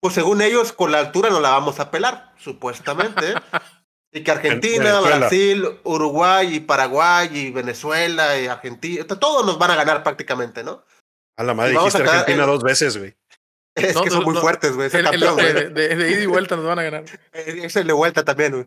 pues 0.00 0.14
según 0.14 0.42
ellos, 0.42 0.72
con 0.72 0.92
la 0.92 0.98
altura 0.98 1.30
no 1.30 1.40
la 1.40 1.50
vamos 1.50 1.80
a 1.80 1.90
pelar, 1.90 2.34
supuestamente. 2.38 3.34
y 4.16 4.22
que 4.24 4.30
Argentina, 4.30 4.84
Venezuela. 4.84 5.16
Brasil, 5.18 5.68
Uruguay 5.84 6.54
y 6.56 6.60
Paraguay 6.60 7.28
y 7.32 7.50
Venezuela 7.50 8.38
y 8.40 8.46
Argentina, 8.46 9.04
todos 9.06 9.44
nos 9.44 9.58
van 9.58 9.70
a 9.72 9.76
ganar 9.76 10.02
prácticamente, 10.02 10.64
¿no? 10.64 10.84
A 11.36 11.42
la 11.44 11.52
madre, 11.54 11.72
dijiste 11.72 11.98
a 12.02 12.10
Argentina 12.10 12.44
en- 12.44 12.50
dos 12.50 12.62
veces, 12.62 12.96
güey. 12.96 13.14
Es 13.74 13.94
No, 13.94 14.02
que 14.02 14.10
son 14.10 14.20
no, 14.20 14.24
muy 14.26 14.34
no. 14.34 14.40
fuertes, 14.40 14.74
güey. 14.74 14.88
El- 14.90 15.06
el- 15.06 15.20
de, 15.20 15.68
de- 15.70 15.96
de 15.96 16.10
ida 16.12 16.22
y 16.22 16.26
vuelta 16.26 16.56
nos 16.56 16.64
van 16.64 16.78
a 16.78 16.82
ganar. 16.82 17.04
Eh, 17.34 17.60
Ese 17.64 17.84
de 17.84 17.92
vuelta 17.92 18.24
también, 18.24 18.52
güey. 18.52 18.66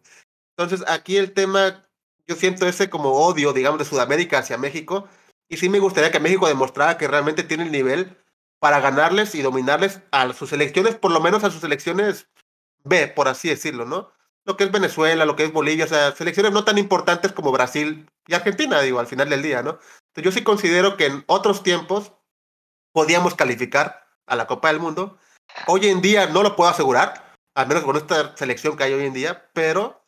Entonces, 0.56 0.88
aquí 0.88 1.18
el 1.18 1.32
tema, 1.34 1.84
yo 2.28 2.36
siento 2.36 2.68
ese 2.68 2.90
como 2.92 3.14
odio, 3.14 3.52
digamos, 3.54 3.80
de 3.80 3.86
Sudamérica 3.86 4.38
hacia 4.38 4.58
México. 4.60 5.08
Y 5.50 5.58
sí 5.58 5.68
me 5.68 5.80
gustaría 5.80 6.12
que 6.12 6.20
México 6.20 6.48
demostrara 6.48 7.00
que 7.00 7.08
realmente 7.08 7.42
tiene 7.42 7.64
el 7.64 7.72
nivel 7.72 8.16
para 8.60 8.80
ganarles 8.82 9.34
y 9.34 9.42
dominarles 9.42 10.02
a 10.12 10.32
sus 10.34 10.50
selecciones, 10.50 10.94
por 10.96 11.10
lo 11.10 11.22
menos 11.22 11.44
a 11.44 11.50
sus 11.50 11.62
selecciones 11.62 12.28
B, 12.84 13.08
por 13.08 13.28
así 13.30 13.50
decirlo, 13.50 13.86
¿no? 13.86 14.12
Lo 14.50 14.58
que 14.58 14.64
es 14.64 14.72
Venezuela, 14.72 15.26
lo 15.26 15.36
que 15.36 15.44
es 15.44 15.54
Bolivia, 15.54 15.86
o 15.86 15.88
sea, 15.88 16.12
selecciones 16.12 16.52
no 16.52 16.64
tan 16.64 16.80
importantes 16.80 17.32
como 17.34 17.52
Brasil 17.52 18.10
y 18.26 18.34
Argentina, 18.34 18.82
digo, 18.82 19.00
al 19.00 19.06
final 19.06 19.30
del 19.30 19.44
día, 19.44 19.62
¿no? 19.62 19.78
Yo 20.16 20.32
sí 20.32 20.44
considero 20.44 20.98
que 20.98 21.06
en 21.06 21.24
otros 21.28 21.62
tiempos 21.62 22.14
podíamos 22.92 23.36
calificar 23.36 24.08
a 24.26 24.36
la 24.36 24.48
Copa 24.48 24.70
del 24.70 24.80
Mundo. 24.80 25.20
Hoy 25.68 25.86
en 25.86 26.02
día 26.02 26.26
no 26.26 26.42
lo 26.42 26.56
puedo 26.56 26.68
asegurar, 26.68 27.36
al 27.54 27.68
menos 27.68 27.84
con 27.84 27.96
esta 27.96 28.36
selección 28.38 28.76
que 28.76 28.86
hay 28.86 28.94
hoy 28.94 29.06
en 29.06 29.14
día, 29.14 29.52
pero 29.54 30.04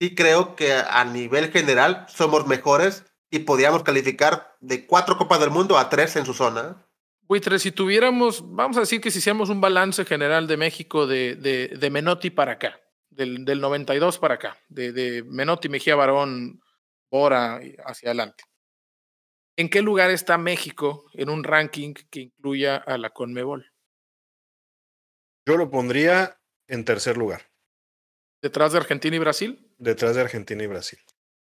sí 0.00 0.14
creo 0.14 0.54
que 0.54 0.72
a 0.72 1.04
nivel 1.04 1.50
general 1.50 2.06
somos 2.08 2.46
mejores 2.46 3.04
y 3.32 3.40
podríamos 3.40 3.82
calificar 3.82 4.56
de 4.60 4.86
cuatro 4.86 5.18
Copas 5.18 5.40
del 5.40 5.50
Mundo 5.50 5.76
a 5.76 5.88
tres 5.88 6.14
en 6.14 6.24
su 6.24 6.34
zona. 6.34 6.86
Buitre, 7.22 7.58
si 7.58 7.72
tuviéramos, 7.72 8.44
vamos 8.46 8.76
a 8.76 8.80
decir 8.80 9.00
que 9.00 9.10
si 9.10 9.18
hiciéramos 9.18 9.48
un 9.48 9.60
balance 9.60 10.04
general 10.04 10.46
de 10.46 10.56
México 10.56 11.08
de 11.08 11.88
Menotti 11.90 12.30
para 12.30 12.52
acá, 12.52 12.80
del, 13.16 13.44
del 13.44 13.60
92 13.60 14.18
para 14.18 14.34
acá, 14.34 14.56
de, 14.68 14.92
de 14.92 15.22
Menotti, 15.24 15.68
Mejía 15.68 15.96
Barón, 15.96 16.60
Bora 17.10 17.60
hacia 17.84 18.10
adelante. 18.10 18.44
¿En 19.58 19.70
qué 19.70 19.80
lugar 19.80 20.10
está 20.10 20.36
México 20.38 21.04
en 21.14 21.30
un 21.30 21.42
ranking 21.42 21.94
que 22.10 22.20
incluya 22.20 22.76
a 22.76 22.98
la 22.98 23.10
Conmebol? 23.10 23.72
Yo 25.46 25.56
lo 25.56 25.70
pondría 25.70 26.38
en 26.68 26.84
tercer 26.84 27.16
lugar, 27.16 27.42
¿Detrás 28.42 28.72
de 28.72 28.78
Argentina 28.78 29.16
y 29.16 29.18
Brasil? 29.18 29.62
detrás 29.78 30.14
de 30.14 30.20
Argentina 30.22 30.62
y 30.62 30.66
Brasil. 30.66 30.98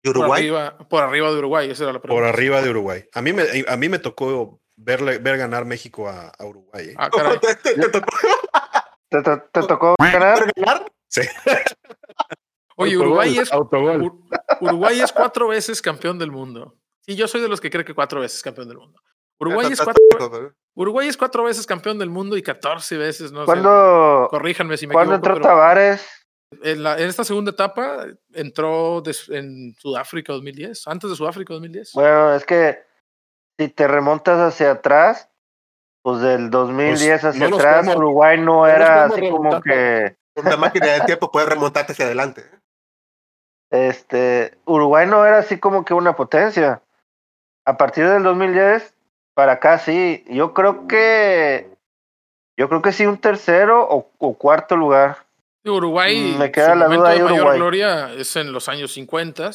¿Y 0.03 0.09
Por 0.09 0.18
Uruguay? 0.18 0.42
arriba, 0.42 0.79
por 0.88 1.03
arriba 1.03 1.31
de 1.31 1.38
Uruguay, 1.38 1.70
esa 1.70 1.85
era 1.85 1.92
la 1.94 2.00
pregunta. 2.03 2.20
Por 2.27 2.29
arriba 2.29 2.61
de 2.62 2.70
Uruguay. 2.70 3.05
A 3.12 3.22
mí 3.22 3.33
me, 3.33 3.44
a 3.66 3.77
mí 3.77 3.88
me 3.88 3.98
tocó 3.98 4.61
verle, 4.77 5.18
ver 5.18 5.38
ganar 5.38 5.64
México 5.64 6.09
a, 6.09 6.29
a 6.29 6.44
Uruguay. 6.44 6.88
¿eh? 6.90 6.94
Ah, 6.98 7.11
caray. 7.11 7.38
¿Te, 7.40 7.55
te- 7.57 7.74
te 7.74 7.88
tocó 7.88 8.16
¿Te, 9.09 9.22
te, 9.22 9.37
te 9.53 9.61
tocó 9.66 9.94
ganar? 9.98 10.53
ganar? 10.57 10.92
Sí. 11.14 11.20
Oye, 12.77 12.96
Uruguay 12.98 13.38
es. 13.38 13.53
Ur- 13.53 14.20
Uruguay 14.61 15.00
es 15.00 15.12
cuatro 15.12 15.48
veces 15.48 15.81
campeón 15.81 16.18
del 16.18 16.31
mundo. 16.33 16.77
Sí, 17.03 17.14
yo 17.14 17.29
soy 17.29 17.40
de 17.40 17.48
los 17.48 17.61
que 17.61 17.70
cree 17.70 17.85
que 17.85 17.94
cuatro 17.94 18.20
veces 18.20 18.42
campeón 18.42 18.66
del 18.68 18.79
mundo. 18.79 19.00
Uruguay 19.38 19.68
es 19.70 19.81
cuatro, 19.81 20.31
güey. 20.31 20.48
Uruguay 20.74 21.09
es 21.09 21.16
cuatro 21.16 21.44
veces 21.44 21.66
campeón 21.66 21.98
del 21.98 22.11
mundo 22.11 22.37
y 22.37 22.42
14 22.42 22.96
veces, 22.96 23.31
no 23.31 23.40
sé. 23.40 23.46
¿Cuándo, 23.46 24.27
Corríjanme 24.31 24.77
si 24.77 24.87
me 24.87 24.94
¿cuándo 24.94 25.14
equivoco. 25.14 25.37
entró 25.37 25.48
Tavares? 25.48 26.05
en, 26.62 26.83
la- 26.83 26.98
en 26.98 27.09
esta 27.09 27.22
segunda 27.24 27.50
etapa 27.53 28.07
entró 28.33 29.03
en 29.29 29.74
Sudáfrica 29.79 30.33
2010, 30.33 30.87
antes 30.88 31.11
de 31.11 31.16
Sudáfrica 31.16 31.53
2010. 31.55 31.92
Bueno, 31.94 32.35
es 32.35 32.44
que 32.44 32.79
si 33.59 33.68
te 33.68 33.87
remontas 33.87 34.38
hacia 34.40 34.72
atrás, 34.72 35.29
pues 36.03 36.20
del 36.20 36.50
2010 36.50 37.20
Pues, 37.20 37.24
hacia 37.24 37.48
no 37.48 37.57
atrás, 37.57 37.77
podemos- 37.87 37.96
Uruguay 37.96 38.40
no 38.40 38.66
era 38.66 39.05
así 39.05 39.29
como 39.31 39.61
que, 39.61 40.16
Con 40.35 40.47
una 40.47 40.57
máquina 40.57 40.87
del 40.88 41.05
tiempo 41.07 41.31
puedes 41.31 41.49
remontarte 41.49 41.92
hacia 41.92 42.07
adelante. 42.07 42.44
este, 43.70 44.57
Uruguay 44.66 45.07
no 45.07 45.25
era 45.25 45.38
así 45.38 45.59
como 45.59 45.85
que 45.85 45.94
una 45.94 46.14
potencia. 46.16 46.81
a 47.66 47.77
partir 47.77 48.09
del 48.09 48.23
2010 48.23 48.94
para 49.35 49.53
acá 49.53 49.79
sí. 49.79 50.25
Yo 50.29 50.53
creo 50.55 50.87
que 50.87 51.68
yo 52.59 52.68
creo 52.68 52.83
que 52.83 52.92
sí 52.92 53.07
un 53.07 53.18
tercero 53.18 53.83
o, 53.88 54.11
o 54.18 54.35
cuarto 54.35 54.77
lugar. 54.77 55.18
Uruguay, 55.64 56.37
Me 56.38 56.53
queda 56.53 56.73
su 56.75 56.79
la 56.79 56.87
duda 56.87 57.11
de 57.11 57.14
mayor 57.23 57.33
Uruguay. 57.33 57.59
gloria 57.59 58.12
es 58.12 58.37
en 58.37 58.53
los 58.53 58.68
años 58.68 58.92
50, 58.92 59.51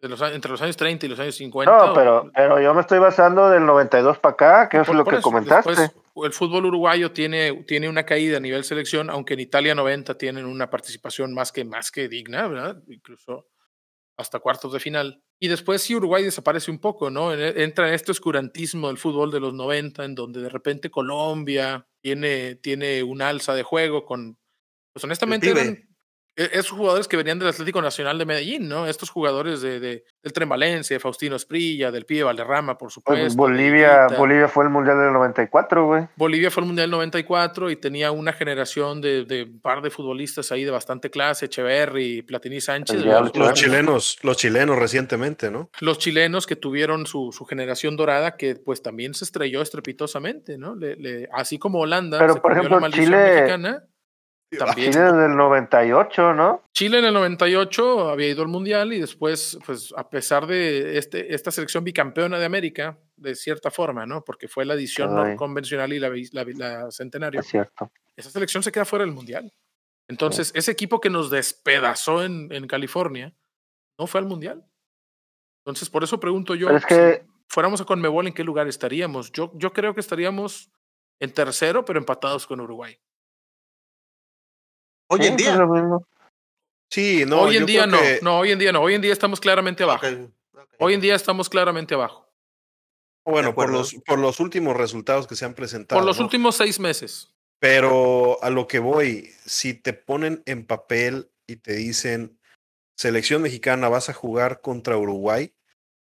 de 0.00 0.08
los, 0.08 0.22
a- 0.22 0.32
entre 0.32 0.50
los 0.50 0.62
años 0.62 0.76
30 0.76 1.06
y 1.06 1.08
los 1.10 1.20
años 1.20 1.36
50. 1.36 1.70
No, 1.86 1.92
pero, 1.94 2.30
pero 2.34 2.58
yo 2.60 2.72
me 2.74 2.80
estoy 2.80 2.98
basando 2.98 3.50
del 3.50 3.66
92 3.66 4.18
para 4.18 4.32
acá, 4.32 4.68
que 4.70 4.78
es 4.80 4.88
lo 4.88 5.04
que 5.04 5.16
eso, 5.16 5.22
comentaste. 5.22 5.70
después, 5.70 5.92
el 6.16 6.32
fútbol 6.32 6.66
uruguayo 6.66 7.12
tiene, 7.12 7.64
tiene 7.66 7.88
una 7.88 8.04
caída 8.04 8.36
a 8.36 8.40
nivel 8.40 8.64
selección, 8.64 9.08
aunque 9.10 9.34
en 9.34 9.40
Italia 9.40 9.74
90 9.74 10.16
tienen 10.18 10.44
una 10.46 10.68
participación 10.70 11.32
más 11.34 11.52
que, 11.52 11.64
más 11.64 11.90
que 11.90 12.08
digna, 12.08 12.46
¿verdad? 12.48 12.82
Incluso 12.88 13.48
hasta 14.18 14.38
cuartos 14.40 14.72
de 14.72 14.80
final. 14.80 15.22
Y 15.40 15.48
después 15.48 15.82
sí 15.82 15.94
Uruguay 15.94 16.22
desaparece 16.22 16.70
un 16.70 16.78
poco, 16.78 17.10
¿no? 17.10 17.32
En- 17.32 17.58
Entra 17.60 17.88
en 17.88 17.94
este 17.94 18.12
oscurantismo 18.12 18.88
del 18.88 18.98
fútbol 18.98 19.30
de 19.32 19.40
los 19.40 19.54
90, 19.54 20.04
en 20.04 20.14
donde 20.14 20.42
de 20.42 20.48
repente 20.50 20.90
Colombia 20.90 21.88
tiene, 22.02 22.56
tiene 22.56 23.02
un 23.02 23.22
alza 23.22 23.54
de 23.54 23.62
juego 23.62 24.04
con, 24.04 24.38
pues 24.92 25.02
honestamente 25.04 25.46
eran 25.62 25.91
esos 26.36 26.70
jugadores 26.70 27.08
que 27.08 27.16
venían 27.16 27.38
del 27.38 27.48
Atlético 27.48 27.82
Nacional 27.82 28.16
de 28.18 28.24
Medellín, 28.24 28.68
¿no? 28.68 28.86
Estos 28.86 29.10
jugadores 29.10 29.60
de, 29.60 29.80
de- 29.80 30.04
del 30.22 30.32
Tren 30.32 30.48
Valencia, 30.48 30.94
de 30.94 31.00
Faustino 31.00 31.36
Esprilla, 31.36 31.90
del 31.90 32.06
Pibe 32.06 32.22
Valderrama, 32.22 32.78
por 32.78 32.86
Pues 32.86 32.94
supuesto. 32.94 33.28
de 33.28 33.36
Bolivia. 33.36 34.06
Bolivia 34.16 34.48
fue 34.48 34.64
el 34.64 34.70
mundial 34.70 34.98
del 34.98 35.12
94, 35.12 35.86
güey. 35.86 36.08
Bolivia 36.16 36.50
fue 36.50 36.62
el 36.62 36.66
Mundial 36.68 36.90
94 36.90 37.70
y 37.70 37.76
tenía 37.76 38.12
una 38.12 38.32
generación 38.32 39.00
de, 39.00 39.24
de 39.24 39.42
un 39.44 39.60
par 39.60 39.82
de 39.82 39.90
futbolistas 39.90 40.50
ahí 40.52 40.64
de 40.64 40.70
bastante 40.70 41.10
clase, 41.10 41.46
Echeverry, 41.46 42.22
Platini 42.22 42.60
Sánchez. 42.60 43.04
Los- 43.04 43.52
chilenos, 43.54 44.18
los 44.22 44.36
chilenos 44.36 44.78
recientemente, 44.78 45.50
¿no? 45.50 45.70
los 45.80 45.98
chilenos 45.98 46.46
que 46.46 46.56
tuvieron 46.56 47.06
su, 47.06 47.32
su 47.32 47.44
generación 47.44 47.96
dorada, 47.96 48.36
que 48.36 48.54
pues 48.54 48.82
también 48.82 49.14
se 49.14 49.24
estrelló 49.24 49.60
estrepitosamente, 49.62 50.56
¿no? 50.58 50.74
Le- 50.74 50.96
le- 50.96 51.28
así 51.32 51.58
como 51.58 51.80
Holanda, 51.80 52.18
Pero, 52.18 52.34
se 52.34 52.40
por 52.40 52.52
ejemplo, 52.52 52.76
la 52.76 52.80
maldición 52.80 53.06
Chile- 53.06 53.34
mexicana. 53.34 53.84
También. 54.58 54.92
Chile 54.92 55.04
desde 55.04 55.26
el 55.26 55.36
98, 55.36 56.34
¿no? 56.34 56.62
Chile 56.72 56.98
en 56.98 57.04
el 57.06 57.14
98 57.14 58.08
había 58.10 58.28
ido 58.28 58.42
al 58.42 58.48
Mundial 58.48 58.92
y 58.92 59.00
después, 59.00 59.58
pues 59.64 59.92
a 59.96 60.08
pesar 60.10 60.46
de 60.46 60.98
este, 60.98 61.34
esta 61.34 61.50
selección 61.50 61.84
bicampeona 61.84 62.38
de 62.38 62.44
América, 62.44 62.98
de 63.16 63.34
cierta 63.34 63.70
forma, 63.70 64.04
¿no? 64.06 64.22
Porque 64.24 64.48
fue 64.48 64.64
la 64.64 64.74
edición 64.74 65.14
no 65.14 65.36
convencional 65.36 65.92
y 65.92 65.98
la, 65.98 66.10
la 66.32 66.90
centenario. 66.90 67.40
Es 67.40 67.46
cierto. 67.46 67.90
esa 68.16 68.30
selección 68.30 68.62
se 68.62 68.70
queda 68.72 68.84
fuera 68.84 69.04
del 69.04 69.14
Mundial. 69.14 69.52
Entonces, 70.08 70.52
ese 70.54 70.70
equipo 70.72 71.00
que 71.00 71.08
nos 71.10 71.30
despedazó 71.30 72.22
en, 72.24 72.52
en 72.52 72.66
California 72.66 73.34
no 73.98 74.06
fue 74.06 74.20
al 74.20 74.26
Mundial. 74.26 74.64
Entonces, 75.64 75.88
por 75.88 76.02
eso 76.04 76.18
pregunto 76.20 76.54
yo, 76.54 76.66
Pero 76.66 76.78
es 76.78 76.86
que- 76.86 77.22
si 77.24 77.28
fuéramos 77.48 77.80
a 77.80 77.84
Conmebol, 77.84 78.26
¿en 78.26 78.34
qué 78.34 78.44
lugar 78.44 78.66
estaríamos? 78.68 79.30
Yo, 79.32 79.52
yo 79.54 79.72
creo 79.72 79.94
que 79.94 80.00
estaríamos 80.00 80.70
en 81.20 81.32
tercero, 81.32 81.84
pero 81.84 81.98
empatados 81.98 82.46
con 82.46 82.60
Uruguay. 82.60 82.98
Hoy 85.12 85.20
Sí, 85.20 85.26
en 85.26 85.32
pues 85.34 85.44
día. 85.44 85.56
lo 85.56 85.66
mismo. 85.68 86.06
Sí, 86.90 87.24
no. 87.26 87.42
hoy 87.42 87.56
en 87.58 87.66
día 87.66 87.86
no, 87.86 87.98
que- 88.00 88.20
no, 88.22 88.38
hoy 88.38 88.50
en 88.52 88.58
día 88.58 88.72
no, 88.72 88.80
hoy 88.80 88.94
en 88.94 89.02
día 89.02 89.12
estamos 89.12 89.40
claramente 89.40 89.82
abajo. 89.82 90.06
Hoy 90.78 90.94
en 90.94 91.00
día 91.02 91.14
estamos 91.14 91.50
claramente 91.50 91.94
abajo. 91.94 92.26
Bueno, 93.26 93.54
por 93.54 93.70
los, 93.70 93.94
por 94.06 94.18
los 94.18 94.40
últimos 94.40 94.74
resultados 94.76 95.26
que 95.26 95.36
se 95.36 95.44
han 95.44 95.54
presentado. 95.54 95.98
Por 96.00 96.06
los 96.06 96.18
¿no? 96.18 96.24
últimos 96.24 96.56
seis 96.56 96.80
meses. 96.80 97.32
Pero 97.60 98.42
a 98.42 98.48
lo 98.50 98.66
que 98.66 98.78
voy, 98.78 99.30
si 99.44 99.74
te 99.74 99.92
ponen 99.92 100.42
en 100.46 100.66
papel 100.66 101.30
y 101.46 101.56
te 101.56 101.74
dicen, 101.74 102.40
selección 102.96 103.42
mexicana, 103.42 103.88
vas 103.88 104.08
a 104.08 104.14
jugar 104.14 104.60
contra 104.62 104.96
Uruguay, 104.96 105.54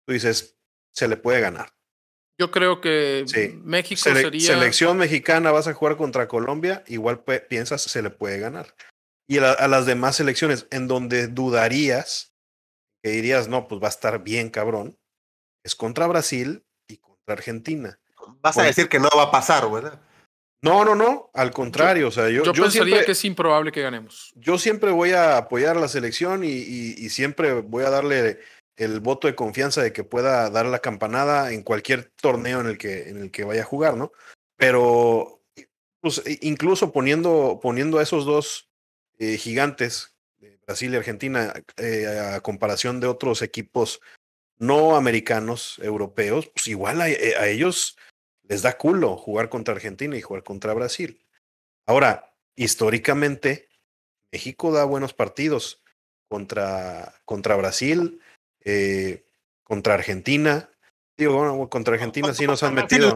tú 0.06 0.14
dices, 0.14 0.56
se 0.94 1.08
le 1.08 1.18
puede 1.18 1.42
ganar. 1.42 1.74
Yo 2.40 2.52
creo 2.52 2.82
que 2.82 3.24
Sí. 3.28 3.60
México 3.64 4.02
Sele- 4.02 4.22
sería. 4.22 4.48
Selección 4.48 4.98
mexicana, 4.98 5.52
vas 5.52 5.68
a 5.68 5.74
jugar 5.74 5.98
contra 5.98 6.28
Colombia, 6.28 6.84
igual 6.88 7.24
piensas, 7.50 7.82
se 7.82 8.02
le 8.02 8.10
puede 8.10 8.40
ganar. 8.40 8.74
Y 9.30 9.38
a, 9.38 9.42
la- 9.42 9.52
a 9.54 9.68
las 9.68 9.86
demás 9.86 10.16
selecciones, 10.16 10.68
en 10.72 10.88
donde 10.88 11.28
dudarías, 11.28 12.34
que 13.04 13.12
dirías, 13.12 13.48
no, 13.48 13.68
pues 13.68 13.82
va 13.82 13.88
a 13.88 13.90
estar 13.90 14.24
bien 14.24 14.50
cabrón, 14.50 14.98
es 15.64 15.76
contra 15.76 16.08
Brasil 16.08 16.64
y 16.90 16.98
contra 16.98 17.34
Argentina. 17.34 18.00
Vas 18.42 18.58
a 18.58 18.64
decir 18.64 18.90
que 18.90 19.00
no 19.00 19.10
va 19.16 19.24
a 19.24 19.32
pasar, 19.32 19.70
¿verdad? 19.70 20.02
No, 20.64 20.86
no, 20.86 20.96
no, 20.96 21.30
al 21.34 21.52
contrario, 21.52 22.08
o 22.08 22.12
sea, 22.12 22.30
yo, 22.30 22.44
yo 22.44 22.54
yo 22.54 22.64
pensaría 22.64 22.86
siempre, 22.86 23.06
que 23.06 23.12
es 23.12 23.26
improbable 23.26 23.72
que 23.74 23.82
ganemos. 23.82 24.32
yo 24.38 24.58
siempre 24.58 24.92
voy 24.92 25.12
a 25.12 25.36
apoyar 25.38 25.76
a 25.76 25.80
la 25.82 25.90
selección 25.90 26.46
y, 26.46 26.48
y- 26.52 26.96
y 26.98 27.10
siempre 27.10 27.54
voy 27.54 27.84
a 27.84 27.90
darle 27.90 28.40
el 28.76 29.00
voto 29.00 29.28
de 29.28 29.36
confianza 29.36 29.82
de 29.82 29.94
que 29.94 30.04
pueda 30.04 30.50
dar 30.50 30.66
la 30.66 30.80
campanada 30.80 31.52
en 31.52 31.64
cualquier 31.64 32.12
torneo 32.22 32.62
en 32.62 32.68
el 32.68 32.78
que, 32.78 33.10
en 33.10 33.18
el 33.18 33.32
que 33.32 33.44
vaya 33.44 33.62
a 33.62 33.66
jugar, 33.66 33.96
¿no? 33.98 34.12
Pero 34.58 35.42
pues, 36.02 36.22
incluso 36.42 36.92
poniendo, 36.92 37.60
poniendo 37.62 38.00
a 38.00 38.04
esos 38.04 38.26
dos 38.26 38.70
eh, 39.20 39.38
gigantes, 39.38 40.16
Brasil 40.66 40.94
y 40.94 40.98
Argentina, 40.98 41.54
eh, 41.78 42.08
a 42.08 42.42
comparación 42.42 43.00
de 43.00 43.08
otros 43.08 43.42
equipos 43.42 44.02
no 44.58 44.96
americanos, 44.96 45.80
europeos, 45.82 46.48
pues 46.48 46.68
igual 46.68 47.02
a, 47.02 47.10
eh, 47.10 47.36
a 47.38 47.48
ellos 47.48 47.98
les 48.44 48.62
da 48.62 48.78
culo 48.78 49.18
jugar 49.18 49.50
contra 49.50 49.74
Argentina 49.74 50.16
y 50.18 50.22
jugar 50.22 50.44
contra 50.44 50.74
Brasil. 50.74 51.26
Ahora, 51.86 52.34
históricamente, 52.56 53.70
México 54.32 54.72
da 54.72 54.84
buenos 54.86 55.14
partidos 55.14 55.84
contra, 56.30 57.22
contra 57.26 57.56
Brasil, 57.56 58.20
eh, 58.66 59.26
contra 59.64 59.94
Argentina. 59.96 60.70
Digo, 61.16 61.36
bueno, 61.36 61.70
contra 61.70 61.94
Argentina 61.94 62.34
sí 62.34 62.48
nos 62.48 62.64
han 62.64 62.74
metido. 62.74 63.14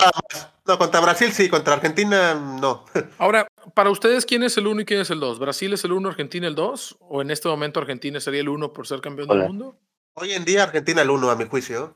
No, 0.66 0.78
contra 0.78 1.00
Brasil 1.00 1.32
sí, 1.32 1.50
contra 1.50 1.74
Argentina 1.74 2.36
no. 2.36 2.86
Ahora, 3.18 3.48
para 3.74 3.90
ustedes, 3.90 4.26
¿quién 4.26 4.44
es 4.44 4.56
el 4.58 4.68
uno 4.68 4.82
y 4.82 4.86
quién 4.86 5.00
es 5.02 5.10
el 5.10 5.20
dos? 5.20 5.40
¿Brasil 5.40 5.74
es 5.74 5.84
el 5.84 5.94
uno, 5.94 6.10
Argentina 6.10 6.48
el 6.48 6.56
dos? 6.56 6.96
¿O 7.00 7.22
en 7.22 7.32
este 7.32 7.48
momento 7.48 7.80
Argentina 7.80 8.20
sería 8.20 8.42
el 8.42 8.50
uno 8.50 8.72
por 8.74 8.86
ser 8.88 9.02
campeón 9.02 9.30
del 9.30 9.40
mundo? 9.40 9.80
Hoy 10.14 10.34
en 10.34 10.46
día 10.46 10.64
Argentina 10.64 11.02
el 11.02 11.10
uno, 11.10 11.30
a 11.32 11.36
mi 11.36 11.46
juicio. 11.48 11.96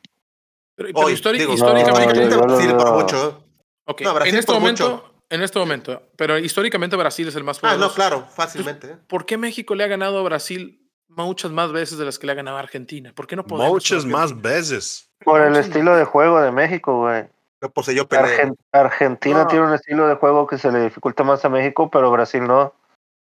Pero, 0.76 0.90
pero 0.94 1.00
Hoy, 1.06 1.14
históric- 1.14 1.40
digo, 1.40 1.54
históricamente. 1.54 2.26
No, 2.30 2.42
Brasil 2.48 2.76
por 2.76 2.92
mucho. 2.94 3.44
ok, 3.86 4.02
no, 4.02 4.14
Brasil 4.16 4.34
en 4.34 4.40
este 4.40 4.52
por 4.52 4.60
momento, 4.62 4.90
mucho. 4.90 5.14
en 5.30 5.42
este 5.44 5.60
momento, 5.60 6.02
pero 6.16 6.38
históricamente 6.40 6.96
Brasil 6.96 7.28
es 7.28 7.36
el 7.36 7.44
más 7.44 7.58
Ah, 7.60 7.62
poderoso. 7.62 7.88
no, 7.90 7.94
claro, 7.94 8.28
fácilmente. 8.34 8.98
¿Por 9.08 9.26
qué 9.28 9.38
México 9.38 9.76
le 9.76 9.84
ha 9.84 9.88
ganado 9.88 10.18
a 10.18 10.24
Brasil 10.24 10.81
muchas 11.16 11.52
más 11.52 11.72
veces 11.72 11.98
de 11.98 12.06
las 12.06 12.18
que 12.20 12.26
le 12.26 12.34
ha 12.34 12.36
ganado 12.36 12.58
a 12.58 12.62
Argentina? 12.62 13.12
¿Por 13.16 13.28
qué 13.28 13.36
no 13.36 13.46
podemos? 13.46 13.72
Muchas 13.72 14.06
más 14.06 14.40
veces. 14.42 15.10
Por 15.24 15.42
el 15.42 15.56
estilo 15.56 15.96
de 15.96 16.06
juego 16.06 16.42
de 16.42 16.52
México, 16.52 17.00
güey. 17.02 17.26
Pero 17.60 17.72
poseyó 17.74 18.08
pelea. 18.08 18.26
Argen- 18.26 18.56
Argentina 18.72 19.44
No. 19.44 19.48
tiene 19.48 19.66
un 19.68 19.74
estilo 19.74 20.08
de 20.08 20.16
juego 20.16 20.48
que 20.48 20.58
se 20.58 20.72
le 20.72 20.82
dificulta 20.82 21.24
más 21.24 21.46
a 21.46 21.50
México, 21.50 21.90
pero 21.92 22.10
Brasil 22.12 22.44
no. 22.48 22.74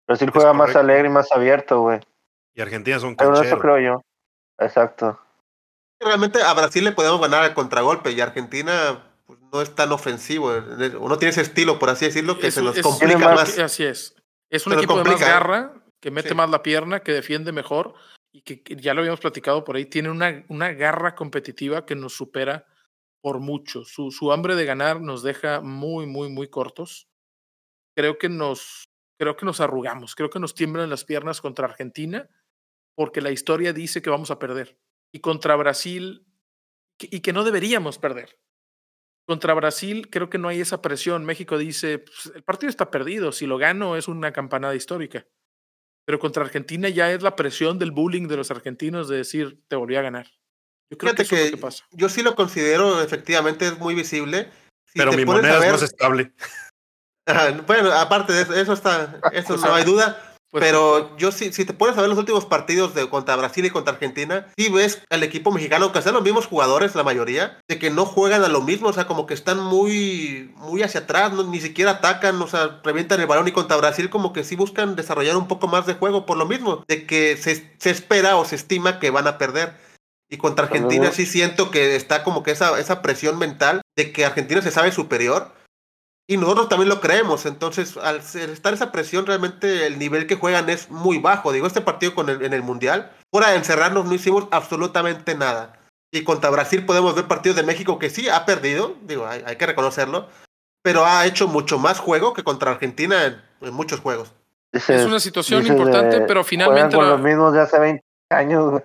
Brasil 0.06 0.30
juega 0.30 0.52
más 0.52 0.74
alegre 0.76 1.08
y 1.08 1.10
más 1.10 1.30
abierto, 1.32 1.80
güey. 1.80 2.00
Y 2.54 2.60
Argentina 2.60 2.98
son 2.98 3.16
Pero 3.16 3.32
eso 3.32 3.40
cancheros. 3.42 3.60
creo 3.62 3.78
yo. 3.78 4.02
Exacto. 4.58 5.18
Realmente 6.00 6.42
a 6.42 6.52
Brasil 6.54 6.84
le 6.84 6.92
podemos 6.92 7.20
ganar 7.20 7.42
al 7.42 7.54
contragolpe 7.54 8.12
y 8.12 8.20
Argentina 8.20 9.04
pues, 9.26 9.38
no 9.52 9.60
es 9.62 9.74
tan 9.74 9.92
ofensivo. 9.92 10.52
Uno 11.00 11.18
tiene 11.18 11.30
ese 11.30 11.42
estilo, 11.42 11.78
por 11.78 11.90
así 11.90 12.06
decirlo, 12.06 12.38
que 12.38 12.48
Es 12.48 12.54
se 12.54 12.62
nos 12.62 12.78
complica 12.80 13.18
más. 13.34 13.54
que- 13.54 13.62
Así 13.62 13.84
es. 13.84 14.14
Es 14.50 14.66
un 14.66 14.70
Se 14.72 14.76
nos 14.76 14.84
equipo 14.84 14.96
de 14.98 15.04
más 15.04 15.08
complica. 15.12 15.30
garra, 15.32 15.72
que 16.00 16.10
mete 16.10 16.30
Sí. 16.30 16.34
más 16.34 16.50
la 16.50 16.62
pierna, 16.62 17.00
que 17.00 17.12
defiende 17.12 17.52
mejor 17.52 17.94
y 18.32 18.42
que, 18.42 18.62
que 18.62 18.76
ya 18.76 18.94
lo 18.94 19.00
habíamos 19.00 19.20
platicado 19.20 19.64
por 19.64 19.76
ahí, 19.76 19.86
tiene 19.86 20.10
una, 20.10 20.44
una 20.48 20.72
garra 20.72 21.14
competitiva 21.14 21.86
que 21.86 21.94
nos 21.96 22.12
supera 22.14 22.66
por 23.20 23.40
mucho. 23.40 23.84
Su, 23.84 24.10
su 24.10 24.30
hambre 24.32 24.54
de 24.54 24.64
ganar 24.64 25.00
nos 25.00 25.22
deja 25.22 25.60
muy, 25.60 26.06
muy, 26.06 26.28
muy 26.28 26.48
cortos. 26.48 27.08
Creo 27.96 28.18
que 28.18 28.28
nos, 28.28 28.88
creo 29.18 29.36
que 29.36 29.44
nos 29.46 29.60
arrugamos, 29.60 30.14
creo 30.14 30.30
que 30.30 30.38
nos 30.38 30.54
tiemblan 30.54 30.90
las 30.90 31.04
piernas 31.04 31.40
contra 31.40 31.66
Argentina 31.66 32.28
porque 32.96 33.20
la 33.20 33.30
historia 33.30 33.72
dice 33.72 34.02
que 34.02 34.10
vamos 34.10 34.30
a 34.30 34.38
perder. 34.38 34.78
Y 35.12 35.20
contra 35.20 35.56
Brasil, 35.56 36.26
que- 36.98 37.08
y 37.10 37.20
que 37.20 37.32
no 37.32 37.44
deberíamos 37.44 37.98
perder. 37.98 38.38
Contra 39.26 39.54
Brasil 39.54 40.08
creo 40.10 40.30
que 40.30 40.38
no 40.38 40.48
hay 40.48 40.60
esa 40.60 40.80
presión. 40.80 41.24
México 41.24 41.58
dice, 41.58 41.98
"Pues, 41.98 42.32
el 42.34 42.42
partido 42.44 42.70
está 42.70 42.90
perdido, 42.90 43.30
si 43.32 43.46
lo 43.46 43.58
gano 43.58 43.96
es 43.96 44.08
una 44.08 44.32
campanada 44.32 44.74
histórica. 44.74 45.26
Pero 46.08 46.18
contra 46.18 46.42
Argentina 46.42 46.88
ya 46.88 47.12
es 47.12 47.20
la 47.20 47.36
presión 47.36 47.78
del 47.78 47.90
bullying 47.90 48.28
de 48.28 48.38
los 48.38 48.50
argentinos 48.50 49.10
de 49.10 49.18
decir, 49.18 49.60
te 49.68 49.76
volví 49.76 49.94
a 49.94 50.00
ganar. 50.00 50.26
Yo 50.90 50.96
creo 50.96 51.14
que 51.14 51.20
es 51.20 51.30
lo 51.30 51.36
que 51.36 51.56
pasa. 51.58 51.84
yo 51.90 52.08
sí 52.08 52.22
lo 52.22 52.34
considero, 52.34 53.02
efectivamente, 53.02 53.66
es 53.66 53.78
muy 53.78 53.94
visible. 53.94 54.50
Si 54.86 54.98
Pero 54.98 55.12
mi 55.12 55.26
moneda 55.26 55.62
es 55.62 55.70
más 55.70 55.82
estable. 55.82 56.32
Ajá, 57.26 57.50
bueno, 57.66 57.92
aparte 57.92 58.32
de 58.32 58.40
eso, 58.40 58.54
eso 58.54 58.72
está, 58.72 59.20
eso 59.32 59.56
no 59.58 59.74
hay 59.74 59.84
duda. 59.84 60.27
Pues, 60.50 60.62
pero 60.64 61.14
yo 61.18 61.30
sí, 61.30 61.52
si 61.52 61.66
te 61.66 61.74
pones 61.74 61.96
a 61.98 62.00
ver 62.00 62.08
los 62.08 62.18
últimos 62.18 62.46
partidos 62.46 62.94
de 62.94 63.08
contra 63.10 63.36
Brasil 63.36 63.66
y 63.66 63.70
contra 63.70 63.92
Argentina, 63.92 64.46
sí 64.56 64.70
ves 64.70 65.02
al 65.10 65.22
equipo 65.22 65.52
mexicano, 65.52 65.84
aunque 65.84 66.00
sean 66.00 66.14
los 66.14 66.24
mismos 66.24 66.46
jugadores, 66.46 66.94
la 66.94 67.02
mayoría, 67.04 67.58
de 67.68 67.78
que 67.78 67.90
no 67.90 68.06
juegan 68.06 68.42
a 68.42 68.48
lo 68.48 68.62
mismo, 68.62 68.88
o 68.88 68.92
sea, 68.94 69.06
como 69.06 69.26
que 69.26 69.34
están 69.34 69.60
muy, 69.60 70.50
muy 70.56 70.82
hacia 70.82 71.00
atrás, 71.00 71.32
no- 71.34 71.42
ni 71.44 71.60
siquiera 71.60 71.92
atacan, 71.92 72.40
o 72.40 72.46
sea, 72.48 72.80
revientan 72.82 73.20
el 73.20 73.26
balón 73.26 73.46
y 73.48 73.52
contra 73.52 73.76
Brasil 73.76 74.08
como 74.08 74.32
que 74.32 74.42
sí 74.42 74.56
buscan 74.56 74.96
desarrollar 74.96 75.36
un 75.36 75.48
poco 75.48 75.68
más 75.68 75.84
de 75.86 75.94
juego 75.94 76.24
por 76.24 76.38
lo 76.38 76.46
mismo, 76.46 76.82
de 76.88 77.06
que 77.06 77.36
se, 77.36 77.74
se 77.78 77.90
espera 77.90 78.36
o 78.36 78.44
se 78.46 78.56
estima 78.56 78.98
que 79.00 79.10
van 79.10 79.26
a 79.26 79.36
perder. 79.36 79.74
Y 80.30 80.36
contra 80.36 80.66
Argentina 80.66 81.10
sí 81.12 81.26
siento 81.26 81.70
que 81.70 81.96
está 81.96 82.22
como 82.22 82.42
que 82.42 82.50
esa, 82.50 82.78
esa 82.78 83.00
presión 83.02 83.38
mental 83.38 83.80
de 83.96 84.12
que 84.12 84.24
Argentina 84.26 84.60
se 84.62 84.70
sabe 84.70 84.92
superior. 84.92 85.52
Y 86.30 86.36
nosotros 86.36 86.68
también 86.68 86.90
lo 86.90 87.00
creemos. 87.00 87.46
Entonces, 87.46 87.96
al 87.96 88.16
estar 88.18 88.74
esa 88.74 88.92
presión, 88.92 89.24
realmente 89.26 89.86
el 89.86 89.98
nivel 89.98 90.26
que 90.26 90.36
juegan 90.36 90.68
es 90.68 90.90
muy 90.90 91.18
bajo. 91.18 91.52
Digo, 91.52 91.66
este 91.66 91.80
partido 91.80 92.14
con 92.14 92.28
el, 92.28 92.44
en 92.44 92.52
el 92.52 92.62
Mundial, 92.62 93.10
fuera 93.32 93.50
de 93.50 93.56
encerrarnos, 93.56 94.04
no 94.04 94.12
hicimos 94.14 94.46
absolutamente 94.50 95.34
nada. 95.34 95.80
Y 96.12 96.24
contra 96.24 96.50
Brasil 96.50 96.84
podemos 96.84 97.14
ver 97.14 97.26
partidos 97.26 97.56
de 97.56 97.62
México 97.62 97.98
que 97.98 98.10
sí 98.10 98.28
ha 98.28 98.44
perdido, 98.44 98.96
digo, 99.02 99.26
hay, 99.26 99.42
hay 99.46 99.56
que 99.56 99.66
reconocerlo, 99.66 100.28
pero 100.82 101.04
ha 101.06 101.24
hecho 101.26 101.48
mucho 101.48 101.78
más 101.78 101.98
juego 101.98 102.34
que 102.34 102.44
contra 102.44 102.70
Argentina 102.72 103.24
en, 103.26 103.42
en 103.62 103.74
muchos 103.74 104.00
juegos. 104.00 104.32
Es 104.72 105.06
una 105.06 105.20
situación 105.20 105.62
dices 105.62 105.76
importante, 105.76 106.20
de- 106.20 106.26
pero 106.26 106.44
finalmente 106.44 106.94
con 106.96 107.04
la- 107.06 107.12
los 107.12 107.20
mismos 107.22 107.54
de 107.54 107.60
hace 107.60 107.78
20 107.78 108.04
años. 108.30 108.82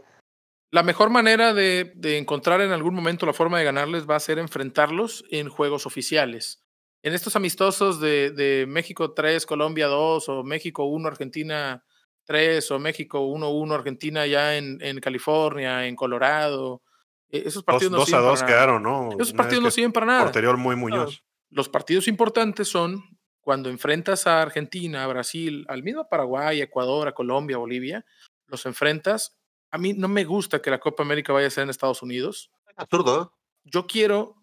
La 0.71 0.81
mejor 0.83 1.09
manera 1.09 1.53
de, 1.53 1.91
de 1.95 2.17
encontrar 2.17 2.61
en 2.61 2.71
algún 2.71 2.93
momento 2.95 3.25
la 3.25 3.33
forma 3.33 3.59
de 3.59 3.65
ganarles 3.65 4.09
va 4.09 4.15
a 4.15 4.19
ser 4.21 4.39
enfrentarlos 4.39 5.23
en 5.29 5.49
juegos 5.49 5.85
oficiales. 5.85 6.62
En 7.03 7.13
estos 7.13 7.35
amistosos 7.35 7.99
de, 7.99 8.31
de 8.31 8.65
México 8.67 9.13
3, 9.13 9.45
Colombia 9.45 9.87
2, 9.87 10.29
o 10.29 10.43
México 10.43 10.85
1, 10.85 11.07
Argentina 11.07 11.83
3, 12.25 12.71
o 12.71 12.79
México 12.79 13.19
1-1, 13.19 13.73
Argentina 13.73 14.25
ya 14.25 14.55
en, 14.57 14.77
en 14.81 14.99
California, 15.01 15.85
en 15.85 15.95
Colorado. 15.97 16.81
eh, 17.29 17.43
Esos 17.45 17.55
Dos, 17.55 17.63
partidos 17.65 17.91
no 17.91 17.97
dos 17.97 18.07
a 18.07 18.07
sirven 18.07 18.23
dos 18.23 18.39
para 18.39 18.47
nada. 18.47 18.47
quedaron, 18.47 18.83
¿no? 18.83 19.09
Esos 19.11 19.31
Una 19.33 19.37
partidos 19.37 19.63
no 19.63 19.71
sirven 19.71 19.91
para 19.91 20.05
nada. 20.05 20.23
Porterior 20.23 20.57
muy 20.57 20.75
Muñoz. 20.77 21.23
Los 21.49 21.67
partidos 21.69 22.07
importantes 22.07 22.69
son 22.69 23.03
cuando 23.41 23.69
enfrentas 23.69 24.25
a 24.25 24.41
Argentina, 24.41 25.03
a 25.03 25.07
Brasil, 25.07 25.65
al 25.67 25.83
mismo 25.83 26.07
Paraguay, 26.07 26.61
a 26.61 26.63
Ecuador, 26.63 27.09
a 27.09 27.13
Colombia, 27.13 27.57
a 27.57 27.59
Bolivia, 27.59 28.05
los 28.47 28.65
enfrentas. 28.65 29.37
A 29.71 29.77
mí 29.77 29.91
no 29.93 30.07
me 30.07 30.23
gusta 30.23 30.61
que 30.61 30.71
la 30.71 30.79
Copa 30.79 31.03
América 31.03 31.33
vaya 31.33 31.47
a 31.47 31.51
ser 31.51 31.63
en 31.63 31.69
Estados 31.69 32.01
Unidos. 32.01 32.49
Absurdo, 32.77 33.21
¿eh? 33.21 33.37
Yo 33.65 33.85
quiero 33.87 34.35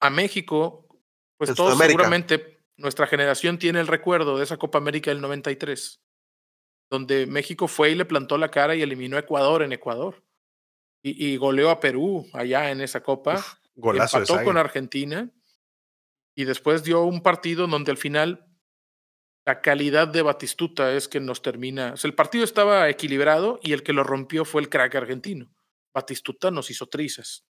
a 0.00 0.10
México, 0.10 0.88
pues 1.46 1.56
todos 1.56 1.72
Sudamérica. 1.72 2.02
seguramente, 2.02 2.60
nuestra 2.76 3.06
generación 3.06 3.58
tiene 3.58 3.80
el 3.80 3.86
recuerdo 3.86 4.36
de 4.36 4.44
esa 4.44 4.58
Copa 4.58 4.76
América 4.76 5.10
del 5.10 5.22
93, 5.22 6.02
donde 6.90 7.26
México 7.26 7.66
fue 7.66 7.90
y 7.90 7.94
le 7.94 8.04
plantó 8.04 8.36
la 8.36 8.50
cara 8.50 8.74
y 8.74 8.82
eliminó 8.82 9.16
a 9.16 9.20
Ecuador 9.20 9.62
en 9.62 9.72
Ecuador. 9.72 10.22
Y, 11.02 11.32
y 11.32 11.38
goleó 11.38 11.70
a 11.70 11.80
Perú 11.80 12.28
allá 12.34 12.70
en 12.70 12.82
esa 12.82 13.02
Copa 13.02 13.42
Golazo 13.74 14.18
de 14.18 14.24
empató 14.24 14.44
con. 14.44 14.58
Argentina 14.58 15.30
y 16.36 16.44
después 16.44 16.84
dio 16.84 17.04
un 17.04 17.22
partido 17.22 17.66
donde 17.66 17.90
al 17.90 17.96
final 17.96 18.46
la 19.46 19.62
calidad 19.62 20.08
de 20.08 20.20
Batistuta 20.20 20.92
es 20.92 21.08
que 21.08 21.20
nos 21.20 21.40
termina. 21.40 21.94
o 21.94 21.96
sea, 21.96 22.08
el 22.08 22.14
partido 22.14 22.44
estaba 22.44 22.90
equilibrado 22.90 23.60
y 23.62 23.72
el 23.72 23.82
que 23.82 23.94
lo 23.94 24.04
rompió 24.04 24.44
fue 24.44 24.60
el 24.60 24.68
crack 24.68 24.94
argentino. 24.94 25.54
Batistuta 25.94 26.50
nos 26.50 26.70
hizo 26.70 26.86
trizas. 26.86 27.46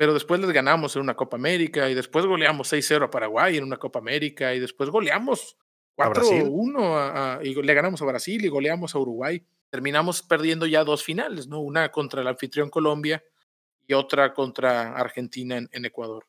Pero 0.00 0.14
después 0.14 0.40
les 0.40 0.50
ganamos 0.50 0.96
en 0.96 1.02
una 1.02 1.14
Copa 1.14 1.36
América 1.36 1.90
y 1.90 1.94
después 1.94 2.24
goleamos 2.24 2.72
6-0 2.72 3.04
a 3.04 3.10
Paraguay 3.10 3.58
en 3.58 3.64
una 3.64 3.76
Copa 3.76 3.98
América 3.98 4.54
y 4.54 4.58
después 4.58 4.88
goleamos 4.88 5.58
¿A 5.98 6.08
Brasil? 6.08 6.44
4-1 6.44 6.96
a- 6.96 7.34
a- 7.34 7.44
y 7.44 7.52
le 7.54 7.74
ganamos 7.74 8.00
a 8.00 8.06
Brasil 8.06 8.42
y 8.42 8.48
goleamos 8.48 8.94
a 8.94 8.98
Uruguay. 8.98 9.44
Terminamos 9.68 10.22
perdiendo 10.22 10.64
ya 10.64 10.84
dos 10.84 11.04
finales, 11.04 11.48
¿no? 11.48 11.60
Una 11.60 11.92
contra 11.92 12.22
el 12.22 12.28
anfitrión 12.28 12.70
Colombia 12.70 13.22
y 13.86 13.92
otra 13.92 14.32
contra 14.32 14.96
Argentina 14.96 15.58
en, 15.58 15.68
en 15.70 15.84
Ecuador. 15.84 16.26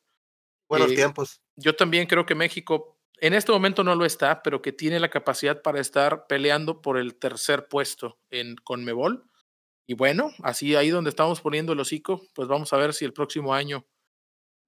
Buenos 0.68 0.92
Eh, 0.92 0.96
tiempos. 0.96 1.40
Yo 1.56 1.74
también 1.74 2.06
creo 2.06 2.26
que 2.26 2.34
México 2.34 2.98
en 3.22 3.32
este 3.32 3.52
momento 3.52 3.82
no 3.82 3.94
lo 3.94 4.04
está, 4.04 4.42
pero 4.42 4.60
que 4.60 4.72
tiene 4.72 5.00
la 5.00 5.08
capacidad 5.08 5.62
para 5.62 5.80
estar 5.80 6.26
peleando 6.26 6.82
por 6.82 6.98
el 6.98 7.14
tercer 7.14 7.68
puesto 7.68 8.18
en 8.28 8.56
Conmebol. 8.56 9.24
Y 9.92 9.94
bueno, 9.94 10.32
así 10.42 10.74
ahí 10.74 10.88
donde 10.88 11.10
estamos 11.10 11.42
poniendo 11.42 11.74
el 11.74 11.80
hocico, 11.80 12.22
pues 12.34 12.48
vamos 12.48 12.72
a 12.72 12.78
ver 12.78 12.94
si 12.94 13.04
el 13.04 13.12
próximo 13.12 13.52
año 13.52 13.84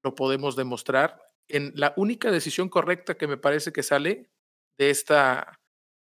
lo 0.03 0.15
podemos 0.15 0.55
demostrar. 0.55 1.19
En 1.49 1.73
la 1.77 1.95
única 1.97 2.31
decisión 2.31 2.69
correcta 2.69 3.17
que 3.17 3.27
me 3.27 3.39
parece 3.39 3.73
que 3.73 3.83
sale 3.83 4.29
de 4.77 4.91
esta, 4.91 5.63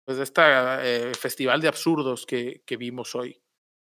pues 0.06 0.20
de 0.20 0.24
esta 0.24 0.86
eh, 0.86 1.12
festival 1.20 1.60
de 1.60 1.70
absurdos 1.70 2.28
que, 2.28 2.62
que 2.68 2.78
vimos 2.78 3.16
hoy. 3.16 3.42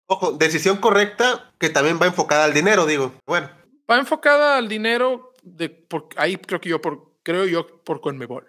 Ojo, 0.09 0.31
decisión 0.31 0.77
correcta 0.77 1.53
que 1.59 1.71
también 1.71 1.99
va 2.01 2.07
enfocada 2.07 2.45
al 2.45 2.55
dinero, 2.55 2.87
digo. 2.87 3.13
Bueno, 3.27 3.51
Va 3.91 3.99
enfocada 3.99 4.57
al 4.57 4.69
dinero, 4.69 5.33
de, 5.43 5.71
por, 5.71 6.09
ahí 6.15 6.37
creo 6.37 6.61
que 6.61 6.69
yo, 6.69 6.81
por, 6.81 7.19
creo 7.25 7.47
yo, 7.47 7.83
por 7.83 8.01
Conmebol. 8.01 8.47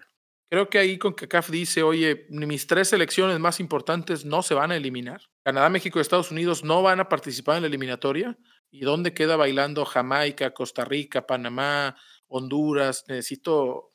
Creo 0.50 0.70
que 0.70 0.80
ahí 0.80 0.98
con 0.98 1.14
CACAF 1.14 1.50
dice, 1.50 1.84
oye, 1.84 2.26
mis 2.30 2.68
tres 2.68 2.90
selecciones 2.90 3.38
más 3.40 3.60
importantes 3.60 4.24
no 4.24 4.42
se 4.42 4.54
van 4.54 4.72
a 4.72 4.78
eliminar. 4.78 5.22
Canadá, 5.44 5.70
México 5.70 6.00
y 6.00 6.02
Estados 6.02 6.32
Unidos 6.32 6.64
no 6.64 6.82
van 6.82 7.02
a 7.02 7.10
participar 7.10 7.58
en 7.58 7.64
la 7.64 7.68
eliminatoria. 7.68 8.38
¿Y 8.72 8.82
dónde 8.82 9.14
queda 9.14 9.36
bailando 9.36 9.84
Jamaica, 9.84 10.54
Costa 10.54 10.86
Rica, 10.86 11.28
Panamá, 11.28 11.98
Honduras? 12.28 13.04
Necesito 13.10 13.94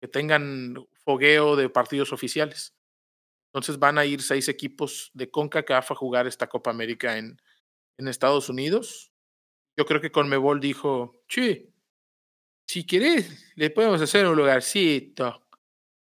que 0.00 0.08
tengan 0.08 0.76
fogueo 1.04 1.56
de 1.56 1.70
partidos 1.70 2.12
oficiales. 2.12 2.74
Entonces 3.46 3.78
van 3.78 3.96
a 3.96 4.04
ir 4.04 4.22
seis 4.22 4.48
equipos 4.48 5.10
de 5.14 5.30
CONCACAF 5.30 5.92
a 5.92 5.94
jugar 5.94 6.26
esta 6.26 6.48
Copa 6.48 6.70
América 6.70 7.16
en, 7.16 7.40
en 7.98 8.08
Estados 8.08 8.48
Unidos. 8.48 9.12
Yo 9.76 9.86
creo 9.86 10.00
que 10.00 10.12
Conmebol 10.12 10.60
dijo, 10.60 11.22
che, 11.28 11.72
si 12.66 12.84
querés, 12.84 13.52
le 13.56 13.70
podemos 13.70 14.00
hacer 14.00 14.26
un 14.26 14.36
lugarcito. 14.36 15.46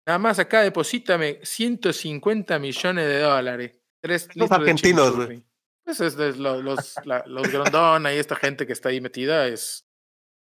Nada 0.06 0.18
más 0.18 0.38
acá 0.38 0.62
deposítame 0.62 1.38
150 1.42 2.58
millones 2.58 3.06
de 3.06 3.20
dólares. 3.20 3.78
Tres 4.00 4.28
Los 4.34 4.50
argentinos, 4.50 5.06
chimichurri". 5.12 5.26
güey. 5.36 5.44
Pues 5.84 6.00
es 6.00 6.16
de 6.16 6.36
lo- 6.36 6.62
los, 6.62 6.94
la- 7.04 7.24
los 7.26 7.50
Grondón, 7.50 8.06
ahí 8.06 8.18
esta 8.18 8.36
gente 8.36 8.66
que 8.66 8.72
está 8.72 8.88
ahí 8.90 9.00
metida 9.00 9.46
es... 9.46 9.86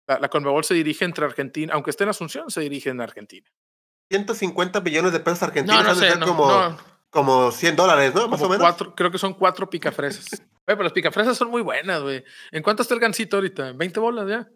La, 0.07 0.19
la 0.19 0.29
Conmebol 0.29 0.63
se 0.63 0.75
dirige 0.75 1.03
entre 1.05 1.25
Argentina, 1.25 1.73
aunque 1.73 1.89
esté 1.89 2.03
en 2.03 2.11
Asunción, 2.11 2.51
se 2.51 2.61
dirige 2.61 2.89
en 2.91 3.01
Argentina. 3.01 3.49
150 4.11 4.81
millones 4.81 5.13
de 5.13 5.19
pesos 5.19 5.41
argentinos 5.43 5.77
No, 5.77 5.83
no 5.83 5.89
han 5.91 5.99
de 5.99 6.05
sé, 6.05 6.11
ser 6.11 6.19
no, 6.19 6.27
como, 6.27 6.47
no, 6.47 6.77
como 7.09 7.51
100 7.51 7.75
dólares, 7.75 8.13
¿no? 8.13 8.27
Más 8.27 8.39
como 8.39 8.45
o 8.53 8.57
menos. 8.57 8.61
cuatro, 8.67 8.93
creo 8.95 9.09
que 9.09 9.17
son 9.17 9.33
cuatro 9.33 9.69
picafresas. 9.69 10.27
Güey, 10.67 10.75
pero 10.77 10.83
las 10.83 10.93
picafresas 10.93 11.37
son 11.37 11.49
muy 11.51 11.61
buenas, 11.61 12.01
güey. 12.01 12.23
¿En 12.51 12.63
cuánto 12.63 12.81
está 12.81 12.95
el 12.95 12.99
gancito 12.99 13.37
ahorita? 13.37 13.73
¿20 13.73 13.99
bolas 14.01 14.27
ya? 14.27 14.49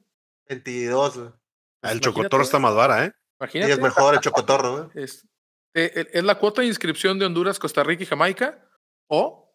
22. 0.47 1.17
güey. 1.17 1.27
Ah, 1.27 1.31
el 1.31 1.97
Imagínate, 1.97 1.99
chocotorro 2.01 2.43
está 2.43 2.57
más 2.57 2.73
vara, 2.73 3.05
¿eh? 3.05 3.11
Y 3.53 3.59
es 3.59 3.79
mejor 3.79 4.13
el 4.15 4.19
chocotorro, 4.19 4.77
güey. 4.89 5.03
Es, 5.03 5.25
eh, 5.73 5.91
eh, 5.95 6.07
es 6.13 6.23
la 6.23 6.35
cuota 6.35 6.61
de 6.61 6.67
inscripción 6.67 7.17
de 7.19 7.25
Honduras, 7.25 7.59
Costa 7.59 7.83
Rica 7.83 8.03
y 8.03 8.05
Jamaica 8.05 8.59
o 9.07 9.53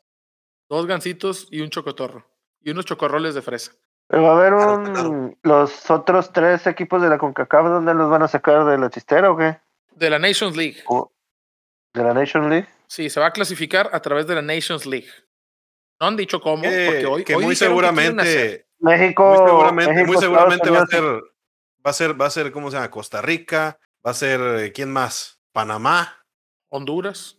dos 0.69 0.87
gancitos 0.87 1.47
y 1.51 1.61
un 1.61 1.71
chocotorro 1.71 2.27
y 2.61 2.71
unos 2.71 2.87
chocorroles 2.87 3.35
de 3.35 3.43
fresa. 3.43 3.73
Pero 4.09 4.23
va 4.23 4.31
a 4.31 4.37
haber 4.37 4.53
Claro, 4.53 4.75
un. 4.75 4.85
claro. 4.93 5.35
Los 5.43 5.91
otros 5.91 6.33
tres 6.33 6.67
equipos 6.67 7.03
de 7.03 7.09
la 7.09 7.19
CONCACAF, 7.19 7.67
¿dónde 7.67 7.95
los 7.95 8.11
van 8.11 8.23
a 8.23 8.29
sacar 8.29 8.65
de 8.65 8.79
la 8.79 8.91
chistera 8.91 9.31
o 9.31 9.37
qué? 9.37 9.59
De 9.93 10.11
la 10.11 10.19
Nations 10.19 10.57
League. 10.57 10.83
¿O 10.87 11.11
¿De 11.95 12.03
la 12.03 12.13
Nation 12.15 12.49
League? 12.51 12.69
Sí, 12.89 13.09
se 13.11 13.21
va 13.21 13.27
a 13.27 13.33
clasificar 13.33 13.91
a 13.93 14.01
través 14.01 14.27
de 14.27 14.35
la 14.35 14.43
Nations 14.43 14.85
League. 14.87 15.09
No 16.01 16.09
han 16.09 16.17
dicho 16.17 16.41
cómo, 16.41 16.63
Que, 16.63 16.87
porque 16.87 17.07
hoy, 17.07 17.25
que 17.25 17.35
hoy 17.35 17.45
muy 17.45 17.51
dijeron 17.55 17.75
que 17.75 17.81
seguramente, 17.87 18.67
México. 18.81 19.25
muy 19.29 19.47
seguramente, 19.49 19.93
México, 19.93 20.13
muy 20.13 20.21
seguramente 20.21 20.71
va 20.71 20.79
a 20.79 20.83
Unidos. 20.83 20.91
ser, 20.91 21.23
va 21.87 21.91
a 21.91 21.93
ser, 21.93 22.21
va 22.21 22.27
a 22.27 22.31
ser, 22.31 22.51
¿cómo 22.53 22.71
se 22.71 22.77
llama? 22.77 22.91
Costa 22.91 23.21
Rica, 23.23 23.79
va 24.07 24.11
a 24.11 24.15
ser, 24.15 24.41
eh, 24.41 24.73
¿quién 24.73 24.93
más? 24.93 25.41
Panamá, 25.53 26.25
Honduras, 26.71 27.39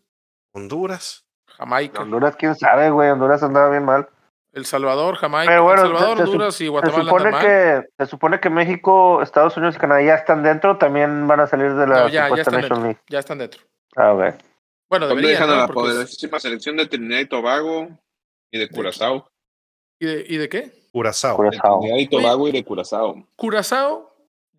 Honduras. 0.53 1.25
Jamaica, 1.47 2.01
Honduras, 2.01 2.35
quién 2.35 2.55
sabe, 2.55 2.89
güey. 2.89 3.09
Honduras 3.09 3.41
andaba 3.43 3.69
bien 3.69 3.83
mal. 3.85 4.07
El 4.53 4.65
Salvador, 4.65 5.15
Jamaica, 5.17 5.51
Pero 5.51 5.63
bueno, 5.63 5.81
El 5.81 5.87
Salvador, 5.89 6.17
se- 6.17 6.23
se 6.23 6.29
Honduras 6.29 6.55
y 6.61 6.63
Se 6.63 6.69
Guatemala 6.69 7.03
supone, 7.03 7.25
andan 7.25 7.31
mal. 7.33 7.41
que, 7.41 7.87
se 7.97 8.05
supone 8.09 8.39
que 8.39 8.49
México, 8.49 9.21
Estados 9.21 9.57
Unidos 9.57 9.75
y 9.75 9.79
Canadá 9.79 10.01
ya 10.01 10.15
están 10.15 10.43
dentro, 10.43 10.77
también 10.77 11.27
van 11.27 11.41
a 11.41 11.47
salir 11.47 11.73
de 11.73 11.87
la 11.87 11.99
No, 12.03 12.07
ya, 12.07 12.11
ya 12.13 12.23
supuesta 12.27 12.41
están 12.41 12.53
Nation 12.61 12.69
dentro. 12.69 12.83
League. 12.87 12.99
Ya 13.09 13.19
están 13.19 13.37
dentro. 13.37 13.61
A 13.97 14.13
ver. 14.13 14.35
Bueno, 14.89 15.07
¿Dónde 15.07 15.21
deberían, 15.23 15.41
dejan 15.41 15.49
a 15.49 15.53
¿no? 15.55 15.61
la 15.61 15.67
Porque 15.67 15.81
es- 15.81 15.93
poderosísima 15.95 16.39
selección 16.39 16.77
de 16.77 16.85
Trinidad 16.87 17.19
y 17.19 17.25
Tobago 17.25 17.89
y 18.51 18.59
de 18.59 18.69
Curazao? 18.69 19.27
¿y, 19.99 20.05
de, 20.05 20.25
¿Y 20.27 20.37
de 20.37 20.47
qué? 20.49 20.71
Curazao. 20.93 21.31
De 21.31 21.49
Curazao. 21.49 21.79
Trinidad 21.81 21.97
y 21.99 22.07
Tobago 22.07 22.47
y 22.47 22.51
de 22.53 22.63
Curazao. 22.63 23.27
Curazao 23.35 24.14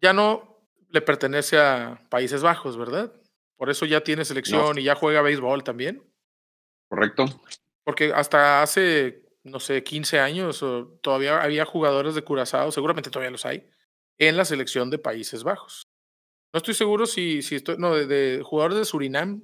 ya 0.06 0.12
no 0.12 0.62
le 0.90 1.02
pertenece 1.02 1.58
a 1.58 2.06
Países 2.08 2.40
Bajos, 2.40 2.76
¿verdad? 2.76 3.12
Por 3.56 3.70
eso 3.70 3.86
ya 3.86 4.02
tiene 4.04 4.24
selección 4.24 4.78
y 4.78 4.84
ya 4.84 4.94
juega 4.94 5.20
béisbol 5.20 5.64
también. 5.64 6.00
¿Correcto? 6.88 7.24
Porque 7.82 8.12
hasta 8.14 8.62
hace, 8.62 9.24
no 9.42 9.58
sé, 9.58 9.82
15 9.82 10.20
años 10.20 10.62
o 10.62 10.86
todavía 11.02 11.42
había 11.42 11.64
jugadores 11.64 12.14
de 12.14 12.22
Curazao, 12.22 12.70
seguramente 12.70 13.10
todavía 13.10 13.32
los 13.32 13.44
hay, 13.46 13.68
en 14.18 14.36
la 14.36 14.44
selección 14.44 14.90
de 14.90 14.98
Países 14.98 15.42
Bajos. 15.42 15.88
No 16.54 16.58
estoy 16.58 16.74
seguro 16.74 17.06
si, 17.06 17.42
si 17.42 17.56
estoy, 17.56 17.76
no, 17.78 17.92
de, 17.96 18.06
de 18.06 18.42
jugadores 18.44 18.78
de 18.78 18.84
Surinam. 18.84 19.40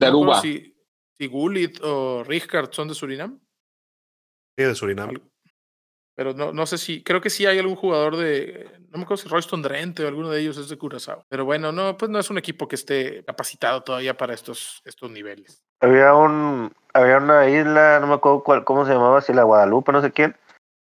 De 0.00 0.06
No 0.06 0.06
Aruba. 0.06 0.40
Si, 0.40 0.74
si 1.18 1.26
Gullit 1.26 1.78
o 1.82 2.24
Rijkaard 2.24 2.72
son 2.72 2.88
de 2.88 2.94
Surinam. 2.94 3.38
Sí, 4.56 4.64
de 4.64 4.74
Surinam. 4.74 5.10
Pero 6.14 6.34
no, 6.34 6.52
no 6.52 6.66
sé 6.66 6.76
si, 6.76 7.02
creo 7.02 7.20
que 7.22 7.30
sí 7.30 7.46
hay 7.46 7.58
algún 7.58 7.76
jugador 7.76 8.16
de, 8.16 8.70
no 8.90 8.98
me 8.98 9.04
acuerdo 9.04 9.22
si 9.22 9.28
Royston 9.28 9.62
Drenthe 9.62 10.04
o 10.04 10.08
alguno 10.08 10.28
de 10.28 10.40
ellos 10.40 10.58
es 10.58 10.68
de 10.68 10.76
Curazao. 10.76 11.24
Pero 11.28 11.46
bueno, 11.46 11.72
no, 11.72 11.96
pues 11.96 12.10
no 12.10 12.18
es 12.18 12.28
un 12.28 12.36
equipo 12.36 12.68
que 12.68 12.76
esté 12.76 13.24
capacitado 13.24 13.82
todavía 13.82 14.16
para 14.16 14.34
estos, 14.34 14.82
estos 14.84 15.10
niveles. 15.10 15.64
Había 15.80 16.14
un, 16.14 16.70
había 16.92 17.16
una 17.16 17.48
isla, 17.48 17.98
no 18.00 18.06
me 18.08 18.14
acuerdo 18.14 18.42
cuál, 18.44 18.64
cómo 18.64 18.84
se 18.84 18.92
llamaba, 18.92 19.22
si 19.22 19.32
la 19.32 19.44
Guadalupe, 19.44 19.90
no 19.92 20.02
sé 20.02 20.12
quién, 20.12 20.36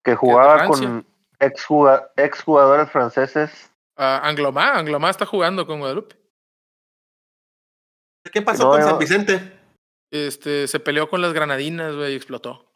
que 0.04 0.16
jugaba 0.16 0.68
con 0.68 1.04
ex, 1.40 1.68
ex 2.16 2.44
jugadores 2.44 2.92
franceses. 2.92 3.72
Ah, 3.98 4.22
Anglomá, 4.24 4.78
Anglomá 4.78 5.10
está 5.10 5.26
jugando 5.26 5.66
con 5.66 5.80
Guadalupe. 5.80 6.16
¿Qué 8.32 8.42
pasó 8.44 8.66
No, 8.66 8.70
con 8.72 8.82
yo- 8.82 8.88
San 8.90 9.00
Vicente? 9.00 9.60
Este, 10.12 10.68
se 10.68 10.80
peleó 10.80 11.10
con 11.10 11.22
las 11.22 11.34
granadinas, 11.34 11.96
güey, 11.96 12.14
y 12.14 12.16
explotó. 12.16 12.67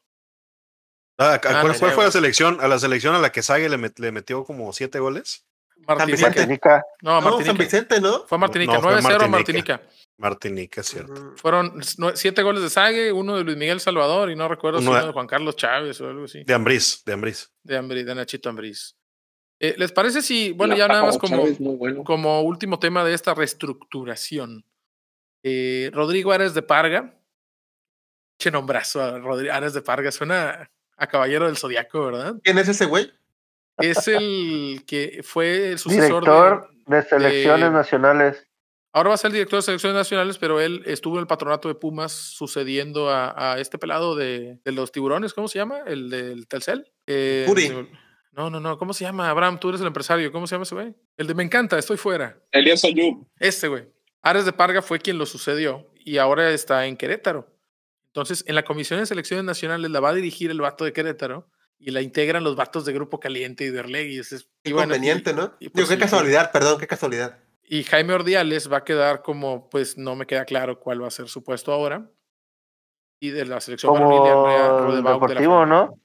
Ah, 1.18 1.34
¿a- 1.34 1.36
Ah, 1.36 1.40
¿Cuál, 1.40 1.68
no 1.68 1.74
fue 1.92 2.04
la 2.06 2.12
selección? 2.12 2.60
A 2.62 2.68
la 2.68 2.80
selección 2.80 3.14
a 3.16 3.20
la 3.20 3.32
que 3.32 3.42
Sague 3.44 3.70
le, 3.70 3.78
met- 3.78 4.00
le 4.00 4.12
metió 4.12 4.44
como 4.44 4.72
siete 4.74 5.00
goles. 5.00 5.46
Martinica. 5.88 6.06
Vicente. 6.16 6.40
Martinica. 6.40 6.84
No, 7.02 7.22
No. 7.22 7.42
San 7.44 7.58
Vicente, 7.58 8.00
¿no? 8.02 8.24
Fue 8.28 8.38
Martinica, 8.38 8.74
No, 8.74 8.82
fue 8.82 8.92
9-0 9.02 9.28
Martinica. 9.28 9.82
Martinica. 10.18 10.84
Cierto. 10.84 11.12
Ujú. 11.14 11.38
Fueron 11.38 11.82
siete 12.14 12.44
goles 12.44 12.62
de 12.62 12.70
Sague, 12.70 13.12
uno 13.12 13.36
de 13.38 13.44
Luis 13.44 13.58
Miguel 13.58 13.80
Salvador 13.80 14.30
y 14.30 14.36
no 14.36 14.48
recuerdo 14.48 14.80
si 14.80 14.86
Uno 14.86 14.94
de- 14.94 15.00
uno 15.00 15.08
de 15.08 15.14
Juan 15.14 15.28
Carlos 15.28 15.56
Chávez 15.56 16.00
o 16.02 16.08
algo 16.08 16.26
así. 16.26 16.44
De 16.44 16.54
Ambriz, 16.54 17.04
de 17.04 17.14
Ambriz. 17.14 17.52
De, 17.64 17.80
Ambri- 17.80 18.04
de 18.04 18.14
Nachito 18.16 18.50
Ambriz. 18.50 18.96
Eh, 19.60 19.76
¿Les 19.78 19.92
parece 19.92 20.22
si, 20.22 20.52
bueno, 20.54 20.74
La 20.74 20.80
ya 20.80 20.88
nada 20.88 21.04
más 21.04 21.18
como, 21.18 21.46
bueno. 21.78 22.04
como 22.04 22.42
último 22.42 22.78
tema 22.80 23.04
de 23.04 23.14
esta 23.14 23.34
reestructuración? 23.34 24.66
eh, 25.44 25.90
Rodrigo 25.94 26.32
Ares 26.32 26.54
de 26.54 26.62
Parga. 26.62 27.18
Che 28.40 28.52
nombrazo 28.52 29.02
a 29.02 29.18
Rodrigo 29.18 29.52
Ares 29.54 29.74
de 29.74 29.82
Parga. 29.82 30.12
Suena 30.12 30.70
a 31.02 31.08
Caballero 31.08 31.46
del 31.48 31.58
Zodiaco, 31.58 32.06
¿verdad? 32.06 32.36
¿Quién 32.44 32.58
es 32.58 32.68
ese 32.68 32.86
güey? 32.86 33.12
Es 33.78 34.08
el 34.08 34.84
que 34.86 35.22
fue 35.24 35.72
el 35.72 35.80
sucesor 35.80 36.24
Director 36.24 36.70
de. 36.86 36.96
de, 36.98 37.04
selecciones 37.04 37.66
de- 37.66 37.72
nacionales. 37.72 38.48
Ahora 38.94 39.10
va 39.10 39.16
a 39.16 39.18
ser 39.18 39.30
el 39.30 39.34
director 39.36 39.58
de 39.60 39.64
selecciones 39.64 39.96
nacionales, 39.96 40.38
pero 40.38 40.60
él 40.60 40.84
estuvo 40.86 41.16
en 41.16 41.22
el 41.22 41.28
patronato 41.28 41.70
de 41.70 41.76
Pumas 41.76 42.12
sucediendo 42.12 43.10
a, 43.10 43.54
a 43.54 43.60
este 43.60 43.78
pelado 43.78 44.16
de, 44.18 44.60
de 44.66 44.72
los 44.74 44.92
tiburones, 44.92 45.34
¿cómo 45.34 45.48
se 45.48 45.60
llama? 45.60 45.80
El 45.88 46.10
del 46.10 46.46
Telcel. 46.48 46.92
Eh, 47.08 47.46
Puri. 47.48 47.70
No, 48.34 48.50
no, 48.50 48.60
no, 48.60 48.78
¿cómo 48.78 48.94
se 48.94 49.06
llama? 49.06 49.30
Abraham, 49.30 49.60
tú 49.60 49.70
eres 49.70 49.80
el 49.82 49.88
empresario, 49.88 50.32
¿cómo 50.32 50.46
se 50.46 50.56
llama 50.56 50.64
ese 50.64 50.76
güey? 50.76 50.94
El 51.18 51.28
de 51.28 51.34
Me 51.34 51.44
encanta, 51.44 51.78
estoy 51.80 51.96
fuera. 51.98 52.38
Elías 52.52 52.84
Ayub. 52.84 53.26
Este 53.40 53.68
güey. 53.70 53.86
Ares 54.22 54.46
de 54.46 54.52
Parga 54.54 54.82
fue 54.82 55.00
quien 55.00 55.18
lo 55.18 55.26
sucedió 55.26 55.88
y 55.96 56.18
ahora 56.18 56.50
está 56.52 56.86
en 56.86 56.98
Querétaro. 56.98 57.48
Entonces, 58.14 58.44
en 58.48 58.56
la 58.56 58.64
Comisión 58.64 59.00
de 59.00 59.06
Selecciones 59.06 59.46
Nacionales 59.46 59.90
la 59.90 60.00
va 60.00 60.10
a 60.10 60.14
dirigir 60.14 60.52
el 60.52 60.60
vato 60.62 60.84
de 60.84 60.92
Querétaro 60.94 61.48
y 61.80 61.92
la 61.92 62.02
integran 62.02 62.44
los 62.44 62.56
vatos 62.56 62.86
de 62.86 62.94
Grupo 62.94 63.20
Caliente 63.20 63.64
y 63.64 63.70
de 63.70 63.80
Orlegui. 63.80 64.20
Es- 64.20 64.50
y 64.64 64.74
bueno, 64.74 64.96
y- 64.96 65.00
¿no? 65.00 65.06
y 65.60 65.66
Digo, 65.66 65.74
pues 65.74 65.90
qué 65.90 65.98
casualidad, 65.98 66.52
perdón, 66.52 66.78
qué 66.80 66.88
casualidad. 66.88 67.38
y 67.64 67.84
Jaime 67.84 68.14
Ordiales 68.14 68.72
va 68.72 68.78
a 68.78 68.84
quedar 68.84 69.22
como, 69.22 69.70
pues 69.70 69.98
no 69.98 70.16
me 70.16 70.28
queda 70.28 70.44
claro 70.44 70.78
cuál 70.80 71.02
va 71.02 71.08
a 71.08 71.12
ser 71.12 71.30
su 71.30 71.42
puesto 71.44 71.72
ahora. 71.72 72.10
Y 73.22 73.30
de 73.30 73.46
la 73.46 73.62
selección 73.62 73.94
Como 73.94 74.26
de 74.94 75.02
la 75.04 75.12
deportivo. 75.14 75.66
¿no? 75.66 75.98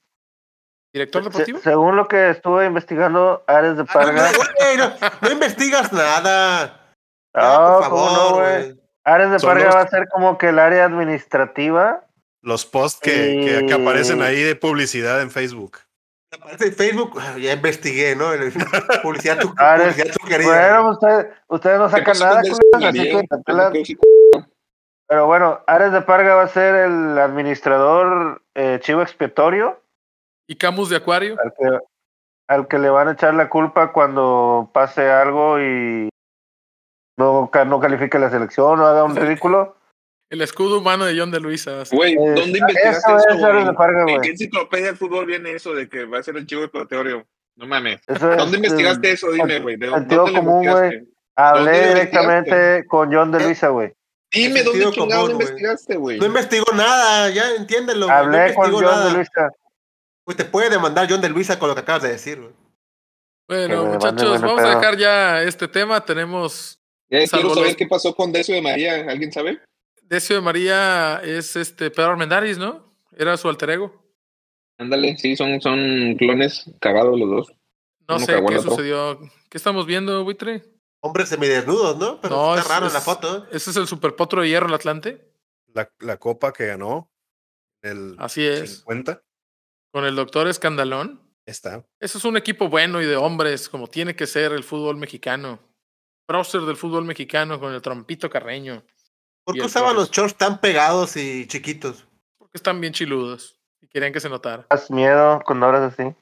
¿Director 0.93 1.23
Se- 1.23 1.29
deportivo? 1.29 1.59
según 1.59 1.95
lo 1.97 2.07
que 2.07 2.29
estuve 2.29 2.65
investigando, 2.67 3.43
Ares 3.47 3.75
de 3.75 3.81
Ah, 3.83 3.85
no, 3.85 3.93
Parga. 3.93 4.31
no, 4.31 4.37
güey, 4.37 4.77
no, 4.77 4.93
no 5.21 5.31
investigas 5.31 5.91
nada. 5.91 6.93
Ya, 7.35 7.41
Ah, 7.55 7.79
por 7.81 7.89
¿cómo 7.89 8.05
favor, 8.07 8.31
no, 8.31 8.35
güey? 8.37 8.79
Ares 9.07 9.31
de 9.31 9.39
Parga 9.39 9.65
los- 9.67 9.75
va 9.75 9.81
a 9.81 9.87
ser 9.87 10.07
como 10.09 10.37
que 10.37 10.49
el 10.49 10.59
área 10.59 10.85
administrativa. 10.85 12.03
Los 12.41 12.65
posts 12.65 12.99
que, 13.01 13.11
que- 13.11 13.65
que 13.65 13.73
aparecen 13.73 14.21
ahí 14.21 14.41
de 14.43 14.55
publicidad 14.55 15.21
en 15.21 15.31
Facebook. 15.31 15.77
Aparece 16.33 16.67
en 16.67 16.73
Facebook, 16.73 17.17
ah, 17.19 17.37
ya 17.37 17.53
investigué, 17.53 18.15
¿no? 18.15 18.25
Publicidad, 19.03 19.39
su- 19.41 19.53
Ares, 19.57 19.93
publicidad 19.95 20.13
sugerida. 20.19 20.47
Bueno, 20.79 20.89
ustedes, 20.91 21.27
ustedes 21.47 21.79
no 21.79 21.85
¿Qué 21.85 21.91
sacan 21.91 22.19
nada, 22.19 22.41
culeros, 22.41 22.59
así 22.73 23.83
que 23.83 23.83
que- 23.83 23.97
Pero 25.07 25.25
bueno, 25.25 25.61
Ares 25.67 25.93
de 25.93 26.01
Parga 26.01 26.35
va 26.35 26.43
a 26.43 26.47
ser 26.49 26.75
el 26.75 27.17
administrador 27.17 28.41
eh, 28.55 28.79
chivo 28.81 29.01
expiatorio 29.01 29.79
¿Y 30.49 30.55
Camus 30.57 30.89
de 30.89 30.97
Acuario? 30.97 31.37
al 31.41 31.53
que, 31.53 31.79
al 32.49 32.67
que 32.67 32.77
le 32.79 32.89
van 32.89 33.07
a 33.07 33.11
echar 33.13 33.33
la 33.33 33.47
culpa 33.49 33.93
cuando 33.93 34.69
pase 34.73 35.09
algo 35.09 35.59
y 35.61 36.09
no, 37.17 37.49
no 37.65 37.79
califique 37.79 38.17
la 38.19 38.29
selección 38.29 38.79
o 38.79 38.85
haga 38.85 39.03
un 39.03 39.15
ridículo. 39.15 39.75
El 40.29 40.41
escudo 40.41 40.79
humano 40.79 41.05
de 41.05 41.17
John 41.17 41.31
de 41.31 41.39
Luisa. 41.39 41.83
Güey, 41.91 42.13
Eh, 42.13 42.17
¿dónde 42.35 42.59
investigaste 42.59 43.11
eso 43.13 43.17
eso, 43.29 43.51
güey? 43.53 43.75
Parga, 43.75 43.99
¿En 44.01 44.05
güey. 44.07 44.21
qué 44.21 44.29
enciclopedia 44.31 44.85
del 44.87 44.97
fútbol 44.97 45.25
viene 45.25 45.51
eso 45.53 45.73
de 45.73 45.87
que 45.87 46.03
va 46.05 46.19
a 46.19 46.23
ser 46.23 46.35
el 46.35 46.45
chivo 46.45 46.63
expiatorio? 46.63 47.25
No 47.55 47.65
mames. 47.65 48.01
Eso 48.07 48.31
es, 48.31 48.37
¿Dónde 48.37 48.57
investigaste 48.57 49.09
eh, 49.09 49.13
eso? 49.13 49.31
Dime, 49.31 49.59
güey. 49.59 49.77
¿De 49.77 49.89
sentido 49.89 50.23
dónde 50.25 50.33
lo 50.33 50.45
común, 50.45 50.65
güey. 50.67 50.73
investigaste? 50.95 51.11
Hablé 51.37 51.71
¿Dónde 51.71 51.81
lo 51.87 51.93
directamente 51.93 52.87
con 52.87 53.13
John 53.13 53.31
de 53.31 53.39
Luisa, 53.43 53.69
güey. 53.69 53.93
Dime, 54.33 54.63
¿dónde 54.63 54.81
sentido 54.83 54.91
chingado 54.91 55.21
común, 55.23 55.35
güey. 55.37 55.47
investigaste, 55.47 55.95
güey? 55.95 56.19
No 56.19 56.25
investigó 56.25 56.65
nada, 56.75 57.29
ya 57.29 57.55
entiéndelo. 57.55 58.05
güey, 58.07 58.17
no 58.17 58.23
Hablé 58.23 58.53
con 58.53 58.65
investigó 58.65 58.71
John 58.91 58.99
nada. 58.99 59.05
de 59.09 59.13
Luisa. 59.15 59.49
Pues 60.25 60.37
te 60.37 60.43
puede 60.45 60.69
demandar 60.69 61.07
John 61.09 61.21
de 61.21 61.29
Luisa 61.29 61.57
con 61.57 61.69
lo 61.69 61.75
que 61.75 61.81
acabas 61.81 62.03
de 62.03 62.09
decir, 62.09 62.41
güey. 62.41 62.53
Bueno, 63.47 63.85
muchachos, 63.85 64.41
vamos 64.41 64.61
a 64.61 64.75
dejar 64.75 64.97
ya 64.97 65.41
este 65.43 65.69
tema. 65.69 66.03
Tenemos 66.03 66.81
Ya 67.09 67.25
quiero 67.25 67.49
saber 67.53 67.67
los- 67.69 67.75
qué 67.75 67.87
pasó 67.87 68.15
con 68.15 68.31
Decio 68.31 68.55
de 68.55 68.61
María. 68.61 69.05
¿Alguien 69.09 69.31
sabe? 69.31 69.61
Decio 70.03 70.35
de 70.37 70.41
María, 70.41 71.21
es 71.23 71.55
este 71.55 71.89
Pedro 71.91 72.11
Armendáriz, 72.11 72.57
¿no? 72.57 72.93
Era 73.17 73.35
su 73.37 73.47
alter 73.49 73.71
ego. 73.71 74.03
Ándale, 74.77 75.17
sí, 75.17 75.35
son, 75.35 75.59
son 75.61 76.15
clones 76.17 76.69
cagados 76.79 77.17
los 77.19 77.29
dos. 77.29 77.47
No 78.07 78.17
Uno 78.17 78.25
sé 78.25 78.41
qué 78.47 78.59
sucedió. 78.59 79.19
¿Qué 79.49 79.57
estamos 79.57 79.85
viendo, 79.85 80.23
buitre? 80.23 80.63
Hombres 81.01 81.29
semidesnudos, 81.29 81.97
¿no? 81.97 82.21
Pero 82.21 82.35
No, 82.35 82.49
está 82.55 82.61
es- 82.61 82.67
raro 82.69 82.87
en 82.87 82.93
la 82.93 82.99
es- 82.99 83.05
foto. 83.05 83.37
¿eh? 83.45 83.49
Ese 83.51 83.71
es 83.71 83.75
el 83.77 83.87
superpotro 83.87 84.41
de 84.41 84.49
hierro, 84.49 84.67
el 84.67 84.73
Atlante. 84.73 85.31
La, 85.73 85.89
la 85.99 86.17
copa 86.17 86.53
que 86.53 86.67
ganó 86.67 87.09
el 87.81 88.15
Así 88.19 88.43
es. 88.45 88.77
50 88.79 89.21
Con 89.91 90.05
el 90.05 90.15
doctor 90.15 90.47
Escandalón. 90.47 91.21
está. 91.45 91.85
Eso 91.99 92.17
es 92.17 92.25
un 92.25 92.37
equipo 92.37 92.67
bueno 92.69 93.01
y 93.01 93.05
de 93.05 93.15
hombres, 93.15 93.69
como 93.69 93.87
tiene 93.87 94.15
que 94.15 94.27
ser 94.27 94.51
el 94.51 94.63
fútbol 94.63 94.97
mexicano. 94.97 95.59
Prócer 96.27 96.61
del 96.61 96.75
fútbol 96.75 97.05
mexicano 97.05 97.57
con 97.57 97.73
el 97.73 97.81
trompito 97.81 98.29
carreño. 98.29 98.83
¿Por 99.45 99.55
qué 99.55 99.61
usaban 99.61 99.95
los 99.95 100.11
shorts 100.11 100.35
tan 100.35 100.59
pegados 100.59 101.15
y 101.15 101.47
chiquitos? 101.47 102.05
Porque 102.37 102.57
están 102.57 102.81
bien 102.81 102.91
chiludos. 102.91 103.57
Y 103.81 103.87
querían 103.87 104.11
que 104.11 104.19
se 104.19 104.27
notara. 104.27 104.67
Haz 104.69 104.91
miedo 104.91 105.41
cuando 105.45 105.67
hablas 105.67 105.93
así. 105.97 106.13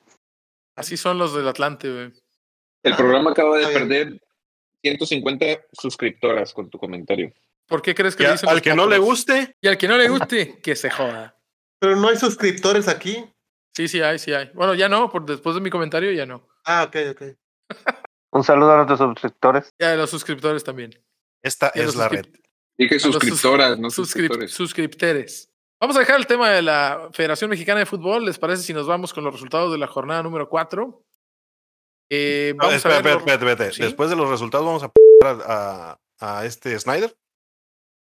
Así 0.75 0.95
son 0.95 1.17
los 1.17 1.33
del 1.33 1.47
Atlante, 1.47 1.91
güey. 1.91 2.13
El 2.83 2.93
Ah, 2.93 2.97
programa 2.97 3.31
acaba 3.31 3.57
de 3.57 3.65
perder 3.67 4.21
150 4.83 5.45
suscriptoras 5.73 6.53
con 6.53 6.69
tu 6.69 6.77
comentario. 6.77 7.33
¿Por 7.67 7.81
qué 7.81 7.95
crees 7.95 8.15
que 8.15 8.21
Y 8.21 8.25
le 8.27 8.29
a- 8.29 8.33
dicen 8.33 8.49
al 8.49 8.61
que 8.61 8.75
no 8.75 8.85
le 8.85 8.99
guste, 8.99 9.55
Y 9.59 9.67
al 9.67 9.77
que 9.79 9.87
no 9.87 9.97
le 9.97 10.07
guste, 10.07 10.59
que 10.61 10.75
se 10.75 10.91
joda. 10.91 11.35
Pero 11.79 11.95
no 11.95 12.09
hay 12.09 12.17
suscriptores 12.17 12.87
aquí. 12.87 13.25
Sí, 13.75 13.87
sí 13.87 14.01
hay, 14.03 14.19
sí 14.19 14.33
hay. 14.33 14.51
Bueno, 14.53 14.75
ya 14.75 14.87
no, 14.87 15.09
por 15.09 15.25
después 15.25 15.55
de 15.55 15.61
mi 15.61 15.71
comentario 15.71 16.11
ya 16.11 16.27
no. 16.27 16.47
Ah, 16.63 16.83
ok, 16.83 16.95
ok. 17.09 17.21
Un 18.36 18.43
saludo 18.43 18.73
a 18.73 18.75
nuestros 18.83 18.99
suscriptores. 18.99 19.73
Ya 19.79 19.91
de 19.91 19.97
los 19.97 20.09
suscriptores 20.09 20.63
también. 20.63 20.93
esta 21.41 21.71
Y 21.73 21.79
a 21.79 21.83
es 21.83 21.95
la 21.95 22.09
red. 22.09 22.25
Dije 22.77 22.95
a 22.95 22.97
los 22.97 23.01
sus- 23.03 23.13
suscriptoras, 23.13 23.79
no 23.79 23.88
suscrip- 23.88 23.93
suscriptores. 23.93 24.51
suscriptores. 24.51 25.49
Vamos 25.79 25.95
a 25.95 25.99
dejar 25.99 26.17
el 26.19 26.27
tema 26.27 26.49
de 26.49 26.61
la 26.61 27.09
Federación 27.13 27.49
Mexicana 27.49 27.79
de 27.79 27.86
Fútbol. 27.86 28.25
¿Les 28.25 28.38
parece 28.38 28.63
si 28.63 28.73
nos 28.73 28.88
vamos 28.88 29.13
con 29.13 29.23
los 29.23 29.33
resultados 29.33 29.71
de 29.71 29.77
la 29.77 29.88
jornada 29.88 30.21
número 30.23 30.49
4? 30.49 31.01
Eh, 32.11 32.53
No, 32.55 32.63
vamos 32.63 32.73
a 32.73 32.77
espera, 32.77 32.95
ver 32.95 33.05
espera, 33.05 33.13
los- 33.15 33.31
espera, 33.33 33.51
espera. 33.53 33.71
¿Sí? 33.73 33.81
Después 33.83 34.09
de 34.09 34.15
los 34.17 34.29
resultados 34.29 34.65
vamos 34.65 34.83
a 34.83 34.91
a, 35.25 35.97
a, 36.19 36.39
a 36.39 36.45
este 36.45 36.77
Snyder. 36.77 37.15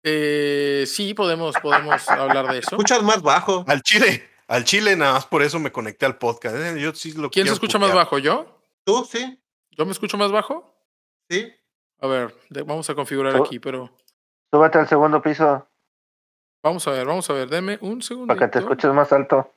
Eh, 0.04 0.84
sí, 0.88 1.14
podemos, 1.14 1.54
podemos 1.62 2.08
hablar 2.08 2.50
de 2.50 2.58
eso. 2.60 2.70
Escuchas 2.70 3.02
más 3.02 3.22
bajo. 3.22 3.64
Al 3.68 3.82
Chile. 3.82 4.28
Al 4.48 4.64
Chile, 4.64 4.96
nada 4.96 5.12
más 5.14 5.26
por 5.26 5.42
eso 5.42 5.58
me 5.60 5.70
conecté 5.70 6.06
al 6.06 6.18
podcast. 6.18 6.56
Eh, 6.56 6.80
Yo 6.80 6.92
sí 6.94 7.12
lo 7.12 7.30
¿Quién 7.30 7.46
se 7.46 7.52
escucha 7.52 7.78
más 7.78 7.94
bajo? 7.94 8.18
¿Yo? 8.18 8.60
¿Tú? 8.84 9.06
Sí, 9.10 9.38
¿Yo 9.76 9.84
me 9.86 9.92
escucho 9.92 10.16
más 10.16 10.30
bajo? 10.32 10.74
sí. 11.30 11.52
A 12.00 12.08
ver, 12.08 12.34
vamos 12.66 12.90
a 12.90 12.96
configurar 12.96 13.36
Oh. 13.36 13.44
aquí, 13.44 13.60
pero 13.60 13.96
Súbete 14.52 14.76
al 14.78 14.88
segundo 14.88 15.22
piso 15.22 15.68
vamos 16.64 16.86
a 16.88 16.90
ver, 16.90 17.06
vamos 17.06 17.30
a 17.30 17.32
ver. 17.32 17.48
Deme 17.48 17.78
un 17.80 18.02
segundo. 18.02 18.26
para 18.34 18.40
que 18.40 18.48
te 18.52 18.58
escuches 18.58 18.92
más 18.92 19.12
alto. 19.12 19.52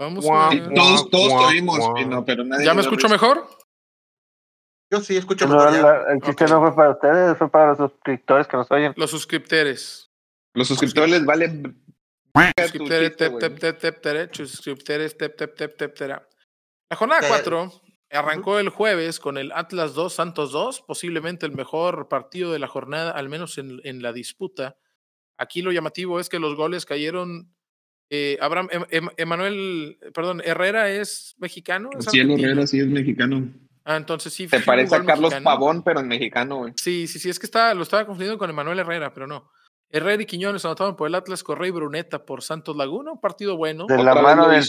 Vamos 0.00 0.24
Guau, 0.24 0.48
a 0.48 0.50
Sí, 0.50 0.60
ver. 0.60 0.74
todos 0.74 1.10
todos 1.10 1.28
Guau, 1.28 1.40
te 1.48 1.54
oímos. 1.54 1.78
Pino, 1.94 2.24
pero 2.24 2.42
nadie 2.44 2.64
¿Ya 2.66 2.74
me 2.74 2.80
escucho 2.80 3.08
mejor? 3.08 3.48
Yo 4.92 5.00
sí 5.00 5.16
escucho 5.16 5.46
No, 5.46 5.54
mejor 5.56 5.72
la- 5.74 6.12
el 6.12 6.20
chiste 6.22 6.46
no 6.46 6.60
fue 6.60 6.74
para 6.74 6.90
ustedes, 6.90 7.38
fue 7.38 7.48
para 7.48 7.66
los 7.68 7.78
suscriptores 7.78 8.48
que 8.48 8.56
nos 8.56 8.70
oyen. 8.72 8.92
Los 8.96 9.10
suscriptores. 9.10 10.10
Los 10.54 10.66
suscriptores 10.66 11.10
les 11.10 11.24
vale 11.24 11.48
tu 11.50 11.72
Suscriptores, 12.58 13.08
chiste, 13.10 13.24
tep, 13.24 13.30
güey. 13.32 13.40
tep, 13.40 13.58
tep, 13.60 13.78
tep, 13.78 14.00
tere, 14.00 14.28
suscriptores, 14.34 15.16
tep, 15.16 15.36
tep, 15.36 15.54
tep, 15.54 15.76
tep, 15.76 15.94
tera. 15.94 16.28
La 16.90 16.96
jornada 16.96 17.20
Eh, 17.24 17.28
4 17.28 17.70
arrancó 18.10 18.58
el 18.58 18.68
jueves 18.68 19.20
con 19.20 19.38
el 19.38 19.52
Atlas 19.52 19.94
2, 19.94 20.12
Santos 20.12 20.52
2, 20.52 20.82
posiblemente 20.82 21.46
el 21.46 21.52
mejor 21.52 22.08
partido 22.08 22.52
de 22.52 22.58
la 22.58 22.66
jornada, 22.68 23.10
al 23.12 23.28
menos 23.28 23.58
en, 23.58 23.80
en 23.84 24.02
la 24.02 24.12
disputa. 24.12 24.76
Aquí 25.38 25.62
lo 25.62 25.72
llamativo 25.72 26.20
es 26.20 26.28
que 26.28 26.38
los 26.38 26.54
goles 26.56 26.86
cayeron 26.86 27.52
Eh, 28.12 28.36
Abraham, 28.40 28.68
Em- 28.72 28.86
Em- 28.90 29.08
Emanuel, 29.16 29.96
perdón, 30.12 30.42
Herrera 30.44 30.90
es 30.90 31.36
mexicano. 31.38 31.90
¿Es? 31.96 32.12
Herrera 32.12 32.66
sí 32.66 32.80
es 32.80 32.88
mexicano. 32.88 33.48
Ah, 33.84 33.96
entonces 33.96 34.32
sí. 34.34 34.48
Te 34.48 34.58
parece 34.58 34.96
a 34.96 35.04
Carlos 35.04 35.30
mexicano. 35.30 35.44
Pavón, 35.44 35.82
pero 35.84 36.00
en 36.00 36.08
mexicano, 36.08 36.56
güey. 36.56 36.72
Sí, 36.74 37.06
sí, 37.06 37.20
sí, 37.20 37.30
es 37.30 37.38
que 37.38 37.46
está, 37.46 37.72
lo 37.72 37.84
estaba 37.84 38.04
confundiendo 38.04 38.36
con 38.36 38.50
Emanuel 38.50 38.80
Herrera, 38.80 39.14
pero 39.14 39.28
no. 39.28 39.48
Herrera 39.90 40.20
y 40.22 40.26
Quiñones 40.26 40.64
anotaron 40.64 40.96
por 40.96 41.06
el 41.06 41.14
Atlas, 41.14 41.44
Correa 41.44 41.68
y 41.68 41.70
Bruneta 41.70 42.24
por 42.24 42.42
Santos 42.42 42.76
Laguna, 42.76 43.12
un 43.12 43.20
partido 43.20 43.56
bueno. 43.56 43.86
De 43.86 44.02
la 44.02 44.14
mano 44.16 44.48
del 44.48 44.64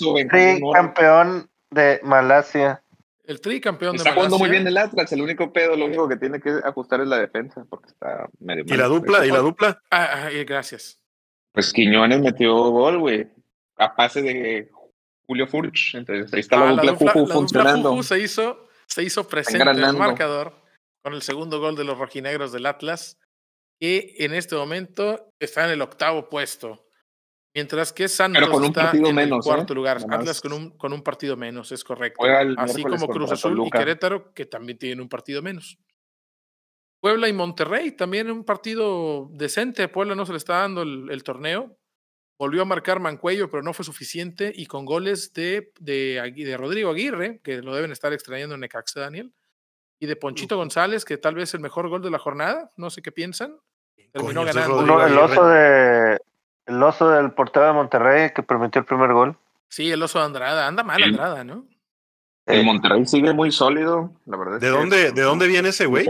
campeón 0.73 1.49
de 1.71 1.99
Malasia. 2.03 2.80
El 3.23 3.39
tricampeón 3.39 3.93
de 3.93 3.97
Está 3.99 4.13
jugando 4.13 4.37
muy 4.37 4.47
Malasia. 4.49 4.59
bien 4.63 4.67
el 4.67 4.77
Atlas. 4.77 5.11
El 5.13 5.21
único 5.21 5.53
pedo, 5.53 5.75
lo 5.75 5.85
único 5.85 6.07
que 6.09 6.17
tiene 6.17 6.39
que 6.41 6.49
ajustar 6.63 7.01
es 7.01 7.07
la 7.07 7.19
defensa, 7.19 7.65
porque 7.69 7.89
está 7.89 8.27
medio 8.39 8.63
¿Y 8.65 8.69
la 8.77 8.89
mal. 8.89 8.89
dupla? 8.89 9.25
¿Y 9.25 9.31
la 9.31 9.39
dupla? 9.39 9.81
Ah, 9.91 10.25
ah, 10.25 10.29
gracias. 10.45 10.99
Pues 11.53 11.71
Quiñones 11.71 12.19
metió 12.21 12.53
gol, 12.71 12.99
güey. 12.99 13.27
A 13.77 13.95
pase 13.95 14.21
de 14.21 14.71
Julio 15.27 15.47
Furch. 15.47 15.95
Entonces 15.95 16.33
ahí 16.33 16.39
está 16.39 16.57
Ah, 16.57 16.71
la 16.73 16.81
dupla 16.81 16.93
Juju 16.93 17.05
la 17.05 17.13
dupla 17.13 17.33
funcionando. 17.35 17.89
Juju 17.91 18.03
se 18.03 18.19
hizo, 18.19 18.67
se 18.87 19.03
hizo 19.03 19.27
presente 19.27 19.69
en 19.69 19.83
el 19.83 19.93
marcador 19.97 20.53
con 21.03 21.13
el 21.13 21.21
segundo 21.21 21.59
gol 21.59 21.75
de 21.75 21.83
los 21.83 21.97
rojinegros 21.97 22.51
del 22.51 22.65
Atlas, 22.65 23.17
que 23.79 24.15
en 24.19 24.33
este 24.33 24.55
momento 24.55 25.29
está 25.39 25.65
en 25.65 25.71
el 25.71 25.81
octavo 25.81 26.29
puesto. 26.29 26.85
Mientras 27.53 27.91
que 27.91 28.07
Santos 28.07 28.47
con 28.49 28.61
un 28.61 28.67
está 28.67 28.83
partido 28.83 29.09
en 29.09 29.15
menos, 29.15 29.45
el 29.45 29.49
cuarto 29.49 29.73
¿eh? 29.73 29.75
lugar. 29.75 29.97
Nada 29.97 30.07
más. 30.07 30.19
Atlas 30.19 30.41
con 30.41 30.53
un, 30.53 30.77
con 30.77 30.93
un 30.93 31.03
partido 31.03 31.35
menos, 31.35 31.71
es 31.71 31.83
correcto. 31.83 32.23
Así 32.57 32.81
como 32.81 33.07
Cruz 33.09 33.31
Azul 33.31 33.61
y. 33.65 33.69
Querétaro, 33.69 34.33
que 34.33 34.45
también 34.45 34.77
tienen 34.77 35.01
un 35.01 35.09
partido 35.09 35.41
menos. 35.41 35.77
Puebla 37.01 37.27
y 37.27 37.33
Monterrey, 37.33 37.91
también 37.91 38.29
un 38.31 38.45
partido 38.45 39.27
decente. 39.33 39.83
A 39.83 39.91
Puebla 39.91 40.15
no 40.15 40.25
se 40.25 40.31
le 40.33 40.37
está 40.37 40.59
dando 40.59 40.83
el, 40.83 41.09
el 41.11 41.23
torneo. 41.23 41.77
Volvió 42.39 42.61
a 42.61 42.65
marcar 42.65 42.99
Mancuello, 42.99 43.49
pero 43.49 43.63
no 43.63 43.73
fue 43.73 43.83
suficiente. 43.83 44.51
Y 44.55 44.65
con 44.67 44.85
goles 44.85 45.33
de, 45.33 45.73
de, 45.79 46.33
de 46.35 46.57
Rodrigo 46.57 46.91
Aguirre, 46.91 47.39
que 47.43 47.61
lo 47.61 47.75
deben 47.75 47.91
estar 47.91 48.13
extrañando 48.13 48.55
en 48.55 48.61
Necaxa, 48.61 48.99
Daniel. 49.01 49.33
Y 49.99 50.05
de 50.07 50.15
Ponchito 50.15 50.57
González, 50.57 51.03
que 51.05 51.17
tal 51.17 51.35
vez 51.35 51.53
el 51.53 51.59
mejor 51.59 51.89
gol 51.89 52.01
de 52.01 52.09
la 52.11 52.17
jornada. 52.17 52.69
No 52.77 52.89
sé 52.89 53.01
qué 53.01 53.11
piensan. 53.11 53.57
Terminó 54.11 54.45
ganando. 54.45 54.75
Rodrigo 54.77 54.95
Uno- 54.95 55.05
el 55.07 55.17
oso 55.17 55.47
de 55.47 56.17
el 56.65 56.81
oso 56.83 57.09
del 57.09 57.31
portero 57.33 57.67
de 57.67 57.73
Monterrey 57.73 58.31
que 58.33 58.43
permitió 58.43 58.79
el 58.79 58.85
primer 58.85 59.11
gol. 59.13 59.37
Sí, 59.69 59.89
el 59.91 60.01
oso 60.03 60.19
de 60.19 60.25
Andrada. 60.25 60.67
Anda 60.67 60.83
mal 60.83 60.97
Sí. 60.97 61.03
Andrada, 61.03 61.43
¿no? 61.43 61.67
El 62.45 62.65
Monterrey 62.65 63.05
sigue 63.05 63.33
muy 63.33 63.51
sólido, 63.51 64.19
la 64.25 64.37
verdad. 64.37 64.55
es 64.55 64.61
¿De 64.61 64.67
que- 64.67 64.71
dónde, 64.77 65.11
¿De 65.11 65.21
dónde 65.21 65.47
viene 65.47 65.69
ese 65.69 65.85
güey? 65.85 66.07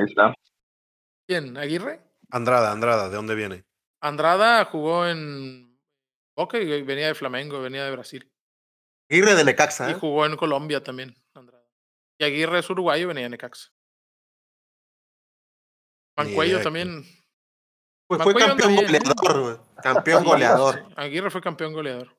¿Quién? 1.28 1.58
¿Aguirre? 1.58 2.02
Andrada, 2.30 2.72
Andrada, 2.72 3.10
¿de 3.10 3.16
dónde 3.16 3.36
viene? 3.36 3.66
Andrada 4.02 4.66
jugó 4.66 5.06
en 5.08 5.78
Boca 6.36 6.58
y 6.58 6.82
venía 6.84 7.08
de 7.08 7.16
Flamengo, 7.16 7.62
venía 7.62 7.84
de 7.86 7.92
Brasil. 7.92 8.32
Aguirre 9.10 9.36
de 9.36 9.44
Necaxa. 9.44 9.90
Y 9.90 9.94
¿eh? 9.94 9.98
jugó 10.00 10.26
en 10.26 10.36
Colombia 10.38 10.82
también, 10.82 11.14
Andrada. 11.36 11.66
Y 12.18 12.24
Aguirre 12.24 12.60
es 12.60 12.70
uruguayo, 12.70 13.08
venía 13.10 13.24
de 13.24 13.30
Necaxa. 13.30 13.70
Mancuello 16.18 16.62
también. 16.62 17.04
Pues 18.18 18.24
fue 18.24 18.36
campeón 18.36 18.70
bien, 18.76 18.86
goleador, 18.86 19.42
güey. 19.42 19.56
Campeón 19.82 20.24
goleador. 20.24 20.84
Aguirre 20.96 21.30
fue 21.32 21.42
campeón 21.42 21.74
goleador. 21.74 22.14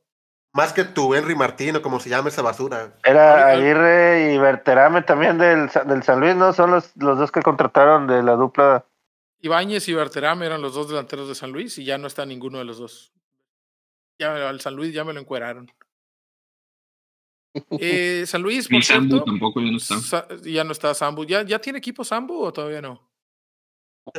Más 0.55 0.72
que 0.72 0.84
tu 0.84 1.14
Henry 1.14 1.34
Martino, 1.34 1.80
como 1.82 1.99
se 2.01 2.09
llama 2.11 2.28
esa 2.28 2.43
basura. 2.43 2.95
Era 3.05 3.49
Aguirre 3.49 4.32
y 4.34 4.38
Berterame 4.38 5.03
también 5.03 5.38
del, 5.38 5.68
del 5.86 6.03
San 6.03 6.20
Luis, 6.20 6.34
¿no? 6.36 6.53
Son 6.53 6.70
los, 6.70 6.97
los 6.97 7.18
dos 7.18 7.30
que 7.32 7.43
contrataron 7.43 8.07
de 8.07 8.22
la 8.22 8.32
dupla. 8.36 8.84
Ibáñez 9.40 9.88
y 9.88 9.95
Berterame 9.95 10.47
eran 10.47 10.62
los 10.62 10.74
dos 10.74 10.88
delanteros 10.88 11.28
de 11.28 11.34
San 11.34 11.53
Luis 11.53 11.76
y 11.78 11.84
ya 11.84 11.99
no 11.99 12.07
está 12.07 12.24
ninguno 12.26 12.59
de 12.59 12.64
los 12.64 12.78
dos. 12.78 13.12
Ya 14.18 14.49
al 14.49 14.61
San 14.61 14.76
Luis 14.76 14.93
ya 14.95 15.05
me 15.05 15.12
lo 15.12 15.20
encueraron. 15.20 15.70
Eh, 17.80 18.24
San 18.26 18.40
Luis, 18.40 18.66
por 18.66 18.78
Y 18.78 18.82
Sambu 18.82 19.09
cierto, 19.16 19.24
tampoco 19.26 19.61
ya 19.61 19.70
no 19.70 19.76
está. 19.76 19.99
Sa- 19.99 20.26
ya 20.43 20.64
no 20.64 20.72
está 20.72 20.95
Sambu. 20.95 21.24
¿Ya, 21.24 21.43
¿Ya 21.43 21.59
tiene 21.59 21.80
equipo 21.80 22.03
Sambu 22.03 22.43
o 22.45 22.53
todavía 22.53 22.80
no? 22.80 23.12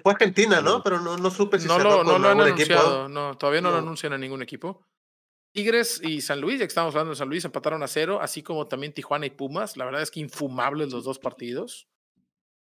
A 0.04 0.10
Argentina, 0.10 0.62
¿no? 0.62 0.82
Pero 0.84 1.00
no, 1.00 1.18
no 1.18 1.30
supe 1.30 1.60
si 1.60 1.68
no 1.68 1.76
cerró 1.78 2.04
lo, 2.04 2.04
no 2.04 2.20
lo 2.20 2.30
han 2.30 2.40
equipo. 2.50 2.74
anunciado, 2.74 3.10
no, 3.10 3.38
todavía 3.38 3.62
no, 3.62 3.72
lo 3.72 3.78
anuncian 3.80 4.14
a 4.14 4.18
ningún 4.18 4.42
equipo. 4.42 4.86
Tigres 5.54 6.02
y 6.04 6.22
San 6.22 6.42
Luis, 6.42 6.56
ya 6.60 6.66
que 6.66 6.70
estamos 6.70 6.96
hablando 6.96 7.12
de 7.12 7.18
San 7.18 7.30
Luis, 7.30 7.46
empataron 7.46 7.84
a 7.84 7.88
cero, 7.88 8.20
así 8.22 8.42
como 8.42 8.68
también 8.68 8.94
Tijuana 8.94 9.26
y 9.26 9.30
Pumas. 9.30 9.78
La 9.78 9.86
verdad 9.86 10.02
es 10.02 10.10
que 10.10 10.20
infumables 10.20 10.92
los 10.92 11.04
dos 11.04 11.20
partidos. 11.20 11.88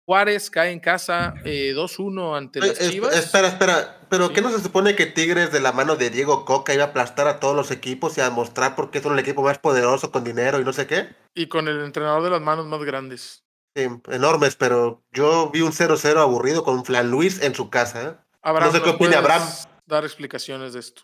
Juárez 0.06 0.50
cae 0.50 0.72
en 0.72 0.82
casa 0.82 1.34
eh, 1.46 1.72
2-1 1.74 2.36
ante 2.38 2.60
Eh, 2.60 2.64
las 2.68 2.92
Chivas. 2.92 3.16
espera, 3.16 3.48
espera. 3.48 4.02
¿Pero 4.10 4.28
Sí. 4.28 4.34
qué 4.34 4.42
no 4.42 4.52
se 4.52 4.60
supone 4.60 4.98
que 4.98 5.06
Tigres 5.06 5.54
de 5.54 5.62
la 5.62 5.72
mano 5.72 5.96
de 5.96 6.10
Diego 6.10 6.44
Coca 6.44 6.74
iba 6.74 6.84
a 6.84 6.88
aplastar 6.88 7.28
a 7.30 7.40
todos 7.40 7.56
los 7.56 7.72
equipos 7.72 8.18
y 8.18 8.22
a 8.22 8.30
mostrar 8.30 8.76
por 8.76 8.92
qué 8.92 9.02
son 9.02 9.14
el 9.14 9.20
equipo 9.20 9.44
más 9.44 9.60
poderoso 9.60 10.12
con 10.12 10.26
dinero 10.26 10.60
y 10.60 10.66
no 10.66 10.74
sé 10.74 10.88
qué? 10.88 11.16
Y 11.36 11.48
con 11.48 11.70
el 11.70 11.80
entrenador 11.86 12.22
de 12.22 12.32
las 12.32 12.42
manos 12.42 12.66
más 12.66 12.84
grandes. 12.84 13.46
Sí, 13.76 13.88
enormes, 14.12 14.56
pero 14.56 15.02
yo 15.12 15.50
vi 15.52 15.62
un 15.62 15.72
0-0 15.72 16.18
aburrido 16.20 16.64
con 16.64 16.86
Flan 16.86 17.10
Luis 17.10 17.42
en 17.42 17.56
su 17.56 17.70
casa. 17.70 18.04
¿eh? 18.10 18.16
Abraham, 18.44 18.72
sé 18.72 18.80
qué 18.82 18.86
¿nos 18.88 18.96
opina 18.96 19.18
Abraham. 19.18 19.44
dar 19.88 20.04
explicaciones 20.04 20.74
de 20.74 20.80
esto. 20.80 21.02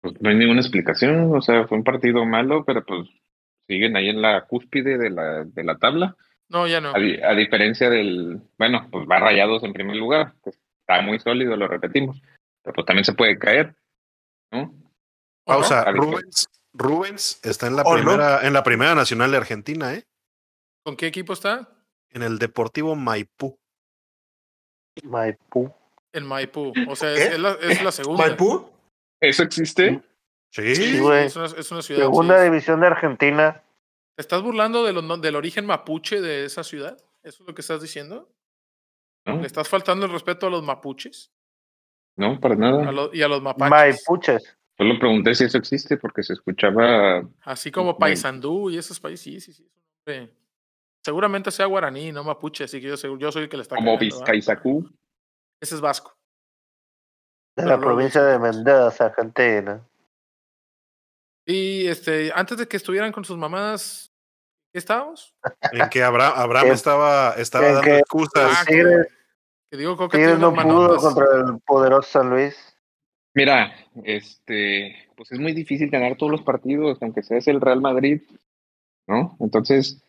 Pues 0.00 0.14
no 0.20 0.28
hay 0.30 0.36
ninguna 0.36 0.60
explicación, 0.60 1.34
o 1.34 1.40
sea, 1.40 1.66
fue 1.68 1.78
un 1.78 1.84
partido 1.84 2.24
malo, 2.24 2.64
pero 2.64 2.84
pues 2.84 3.08
siguen 3.68 3.96
ahí 3.96 4.08
en 4.08 4.22
la 4.22 4.44
cúspide 4.46 4.98
de 4.98 5.10
la, 5.10 5.44
de 5.44 5.64
la 5.64 5.76
tabla. 5.78 6.16
No, 6.48 6.66
ya 6.66 6.80
no. 6.80 6.92
A, 6.94 6.98
di- 6.98 7.20
a 7.22 7.32
diferencia 7.34 7.90
del, 7.90 8.40
bueno, 8.58 8.88
pues 8.90 9.06
va 9.08 9.18
rayados 9.20 9.62
en 9.64 9.72
primer 9.72 9.96
lugar, 9.96 10.34
que 10.42 10.50
está 10.50 11.00
muy 11.02 11.18
sólido, 11.20 11.56
lo 11.56 11.68
repetimos, 11.68 12.20
pero 12.62 12.74
pues 12.74 12.86
también 12.86 13.04
se 13.04 13.12
puede 13.12 13.38
caer, 13.38 13.76
¿no? 14.50 14.62
¿O 14.62 14.64
no? 14.64 14.74
Pausa. 15.44 15.84
Rubens, 15.92 16.46
Rubens 16.72 17.40
está 17.44 17.66
en 17.66 17.76
la 17.76 17.82
¿O 17.82 17.96
no? 17.96 18.02
primera, 18.02 18.46
en 18.46 18.52
la 18.52 18.62
primera 18.64 18.94
nacional 18.94 19.30
de 19.30 19.36
Argentina, 19.36 19.94
¿eh? 19.94 20.04
¿Con 20.88 20.96
qué 20.96 21.06
equipo 21.08 21.34
está? 21.34 21.68
En 22.08 22.22
el 22.22 22.38
Deportivo 22.38 22.96
Maipú. 22.96 23.58
Maipú. 25.04 25.70
En 26.14 26.24
Maipú. 26.24 26.72
O 26.88 26.96
sea, 26.96 27.12
es, 27.12 27.32
es 27.34 27.38
la, 27.38 27.50
es 27.60 27.82
la 27.82 27.92
segunda. 27.92 28.26
¿Maipú? 28.26 28.70
¿Eso 29.20 29.42
existe? 29.42 30.02
Sí. 30.50 30.74
Sí, 30.74 30.98
güey. 30.98 31.26
Es 31.26 31.36
una, 31.36 31.44
es 31.44 31.70
una 31.70 31.82
ciudad. 31.82 32.00
Segunda 32.00 32.38
sí. 32.38 32.44
división 32.44 32.80
de 32.80 32.86
Argentina. 32.86 33.62
¿Te 34.16 34.22
estás 34.22 34.40
burlando 34.40 34.82
de 34.82 34.94
lo- 34.94 35.18
del 35.18 35.36
origen 35.36 35.66
mapuche 35.66 36.22
de 36.22 36.46
esa 36.46 36.64
ciudad? 36.64 36.96
¿Eso 37.22 37.42
es 37.42 37.46
lo 37.46 37.54
que 37.54 37.60
estás 37.60 37.82
diciendo? 37.82 38.32
¿No? 39.26 39.42
¿Le 39.42 39.46
estás 39.46 39.68
faltando 39.68 40.06
el 40.06 40.12
respeto 40.12 40.46
a 40.46 40.50
los 40.50 40.62
mapuches 40.62 41.30
No, 42.16 42.40
para 42.40 42.54
a 42.54 42.56
nada. 42.56 42.92
lo- 42.92 43.12
y 43.14 43.20
a 43.20 43.28
los 43.28 43.42
mapaches? 43.42 43.70
Maipuches. 43.70 44.56
Solo 44.78 44.98
pregunté 44.98 45.34
si 45.34 45.44
eso 45.44 45.58
existe 45.58 45.98
porque 45.98 46.22
se 46.22 46.32
escuchaba 46.32 47.28
Así 47.42 47.70
como 47.70 47.88
Bueno. 47.92 47.98
Paysandú 47.98 48.70
y 48.70 48.78
esos 48.78 48.98
países. 48.98 49.22
Sí, 49.22 49.38
sí, 49.38 49.52
sí. 49.52 49.64
es 49.66 50.16
un 50.16 50.16
nombre- 50.16 50.38
Seguramente 51.04 51.50
sea 51.50 51.66
guaraní, 51.66 52.12
no 52.12 52.24
mapuche, 52.24 52.64
así 52.64 52.80
que 52.80 52.88
yo, 52.88 52.96
seguro- 52.96 53.20
yo 53.20 53.32
soy 53.32 53.44
el 53.44 53.48
que 53.48 53.56
le 53.56 53.62
está 53.62 53.76
como. 53.76 53.96
Vizcaizacú. 53.98 54.88
Ese 55.60 55.74
es 55.76 55.80
vasco. 55.80 56.10
De 57.56 57.62
Pero 57.64 57.68
la 57.70 57.76
luego 57.76 57.92
provincia 57.92 58.22
de. 58.22 58.38
Mendoza, 58.38 59.06
Argentina. 59.06 59.84
Y 61.46 61.86
este, 61.86 62.30
antes 62.34 62.58
de 62.58 62.68
que 62.68 62.76
estuvieran 62.76 63.10
con 63.12 63.24
sus 63.24 63.38
mamás, 63.38 64.12
¿qué 64.72 64.78
estábamos? 64.78 65.34
En 65.72 65.88
que 65.88 66.02
Abraham, 66.02 66.34
Abraham 66.36 66.72
estaba, 66.72 67.32
estaba 67.38 67.66
dando 67.66 67.80
que- 67.82 67.98
excusas. 67.98 68.64
Que 68.66 69.76
digo, 69.76 69.96
Coca 69.96 70.16
Tigres 70.16 70.38
tiene 70.38 70.54
no 70.56 70.62
pudo 70.62 70.96
contra 70.96 71.24
el 71.36 71.60
poderoso 71.60 72.08
San 72.10 72.30
Luis. 72.30 72.56
Mira, 73.34 73.74
este, 74.04 75.10
pues 75.16 75.30
es 75.30 75.38
muy 75.38 75.52
difícil 75.52 75.90
ganar 75.90 76.16
todos 76.16 76.32
los 76.32 76.42
partidos, 76.42 76.98
aunque 77.02 77.22
seas 77.22 77.46
el 77.48 77.60
Real 77.60 77.80
Madrid, 77.80 78.22
¿no? 79.06 79.36
Entonces, 79.40 80.02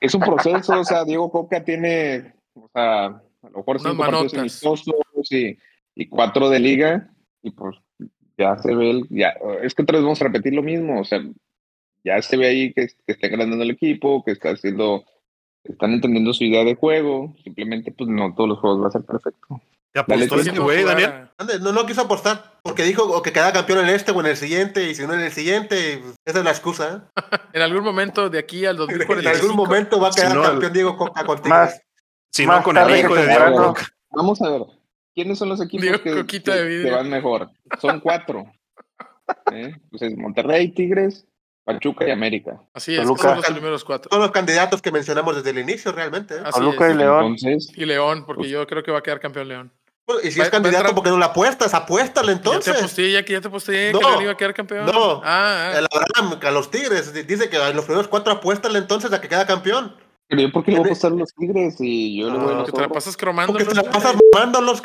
es 0.00 0.14
un 0.14 0.20
proceso, 0.20 0.80
o 0.80 0.84
sea, 0.84 1.04
Diego 1.04 1.30
Coca 1.30 1.62
tiene, 1.64 2.34
o 2.54 2.68
sea, 2.72 3.06
a 3.06 3.50
lo 3.50 3.58
mejor 3.58 3.80
cinco 3.80 3.96
partidos 3.98 4.34
amistosos 4.34 4.94
y, 5.30 5.58
y 5.94 6.08
cuatro 6.08 6.48
de 6.48 6.60
liga, 6.60 7.10
y 7.42 7.50
pues 7.50 7.76
ya 8.36 8.56
se 8.58 8.74
ve, 8.74 8.90
el, 8.90 9.06
ya, 9.10 9.34
es 9.62 9.74
que 9.74 9.82
otra 9.82 9.98
vez 9.98 10.04
vamos 10.04 10.20
a 10.20 10.24
repetir 10.24 10.54
lo 10.54 10.62
mismo, 10.62 11.00
o 11.00 11.04
sea, 11.04 11.20
ya 12.04 12.20
se 12.22 12.36
ve 12.36 12.46
ahí 12.46 12.72
que, 12.72 12.86
que 12.86 13.12
está 13.12 13.28
ganando 13.28 13.62
el 13.62 13.70
equipo, 13.70 14.22
que 14.24 14.32
está 14.32 14.50
haciendo, 14.50 15.04
están 15.64 15.92
entendiendo 15.92 16.32
su 16.32 16.44
idea 16.44 16.64
de 16.64 16.74
juego, 16.74 17.34
simplemente 17.42 17.92
pues 17.92 18.08
no 18.08 18.34
todos 18.34 18.48
los 18.48 18.58
juegos 18.58 18.82
va 18.82 18.88
a 18.88 18.92
ser 18.92 19.02
perfecto. 19.02 19.60
A- 20.00 21.30
Ande, 21.38 21.60
No, 21.60 21.72
no 21.72 21.86
quiso 21.86 22.02
apostar, 22.02 22.58
porque 22.62 22.82
dijo 22.82 23.02
o 23.04 23.22
que 23.22 23.32
quedaba 23.32 23.52
campeón 23.52 23.80
en 23.80 23.90
este 23.94 24.12
o 24.12 24.20
en 24.20 24.26
el 24.26 24.36
siguiente, 24.36 24.88
y 24.88 24.94
si 24.94 25.06
no 25.06 25.14
en 25.14 25.20
el 25.20 25.32
siguiente, 25.32 25.98
pues, 26.02 26.14
esa 26.24 26.38
es 26.38 26.44
la 26.44 26.50
excusa. 26.50 27.04
¿eh? 27.16 27.22
En 27.52 27.62
algún 27.62 27.84
momento 27.84 28.28
de 28.30 28.38
aquí 28.38 28.64
al 28.66 28.76
En 28.80 28.86
2045. 28.86 29.42
algún 29.42 29.56
momento 29.56 30.00
va 30.00 30.08
a 30.08 30.10
quedar 30.12 30.30
Si 30.30 30.36
no, 30.36 30.42
campeón 30.42 30.72
Diego 30.72 30.96
Coca 30.96 31.24
contigo. 31.24 31.48
Más, 31.54 31.80
Si 32.32 32.46
no, 32.46 32.52
Más 32.52 32.64
con 32.64 32.76
el 32.76 32.96
hijo 32.98 33.14
de 33.14 33.26
Diego. 33.26 33.56
Coca. 33.68 33.88
Vamos 34.10 34.40
a 34.42 34.50
ver, 34.50 34.62
¿quiénes 35.14 35.38
son 35.38 35.48
los 35.50 35.60
equipos 35.60 35.82
Diego 35.82 36.02
que, 36.02 36.14
Coquita 36.14 36.52
que- 36.54 36.62
de 36.64 36.84
que 36.84 36.90
van 36.90 37.10
mejor? 37.10 37.50
Son 37.80 38.00
cuatro. 38.00 38.44
¿eh? 39.52 39.74
Pues 39.90 40.02
es 40.02 40.16
Monterrey, 40.16 40.68
Tigres, 40.72 41.26
Pachuca 41.64 42.06
y 42.06 42.10
América. 42.12 42.60
Así 42.72 42.94
es, 42.94 43.02
Toluca. 43.02 43.22
son 43.22 43.36
los 43.38 43.46
primeros 43.50 43.84
cuatro. 43.84 44.08
Son 44.10 44.20
los 44.20 44.30
candidatos 44.30 44.80
que 44.80 44.92
mencionamos 44.92 45.34
desde 45.36 45.50
el 45.50 45.58
inicio, 45.58 45.92
realmente. 45.92 46.34
¿eh? 46.36 46.40
Así 46.44 46.60
Toluca 46.60 46.88
es. 46.88 46.94
y 46.94 46.98
León. 46.98 47.24
Entonces, 47.26 47.72
Y 47.76 47.84
León, 47.84 48.24
porque 48.24 48.40
Pues- 48.42 48.50
yo 48.50 48.66
creo 48.66 48.82
que 48.82 48.92
va 48.92 48.98
a 48.98 49.02
quedar 49.02 49.20
campeón 49.20 49.48
León. 49.48 49.72
Pues, 50.06 50.24
Y 50.24 50.30
si 50.30 50.38
Va- 50.38 50.44
es 50.44 50.48
a 50.48 50.52
candidato, 50.52 50.78
entrar- 50.78 50.94
¿por 50.94 51.04
qué 51.04 51.10
no 51.10 51.18
la 51.18 51.26
apuestas? 51.26 51.74
Apuéstale 51.74 52.28
Ya 52.28 52.32
te 52.34 52.38
entonces. 52.48 52.76
aposté, 52.78 53.10
ya 53.12 53.24
que 53.24 53.32
ya 53.32 53.40
te 53.40 53.48
aposté 53.48 53.92
No, 53.92 53.98
que 53.98 54.04
León 54.06 54.22
iba 54.22 54.32
a 54.32 54.36
quedar 54.36 54.54
campeón. 54.54 54.86
no. 54.86 55.20
Ah, 55.24 55.72
ah. 55.74 55.78
El 55.78 55.86
Abraham, 55.92 56.38
a 56.42 56.50
los 56.52 56.70
Tigres, 56.70 57.12
dice 57.26 57.50
que 57.50 57.56
a 57.56 57.72
los 57.72 57.84
primeros 57.84 58.06
cuatro 58.08 58.32
apuéstale 58.32 58.78
entonces 58.78 59.12
a 59.12 59.20
que 59.20 59.28
queda 59.28 59.46
campeón. 59.46 59.96
Pero 60.28 60.42
yo, 60.42 60.52
¿por 60.52 60.64
qué 60.64 60.70
le 60.72 60.78
voy 60.78 60.86
a 60.88 60.90
apostar 60.92 61.12
a 61.12 61.14
los 61.16 61.32
Tigres? 61.34 61.76
Y 61.80 62.20
yo 62.20 62.30
le 62.30 62.38
voy 62.38 62.46
a 62.48 62.50
No, 62.50 62.54
los 62.58 62.66
que 62.66 62.72
te 62.72 62.80
la 62.80 62.88
pasas 62.88 63.16
cromando. 63.16 63.52
Porque 63.52 63.64
te 63.64 63.74
la 63.74 63.82
¿no? 63.82 63.90
pasas 63.90 64.14
mamándolos. 64.32 64.80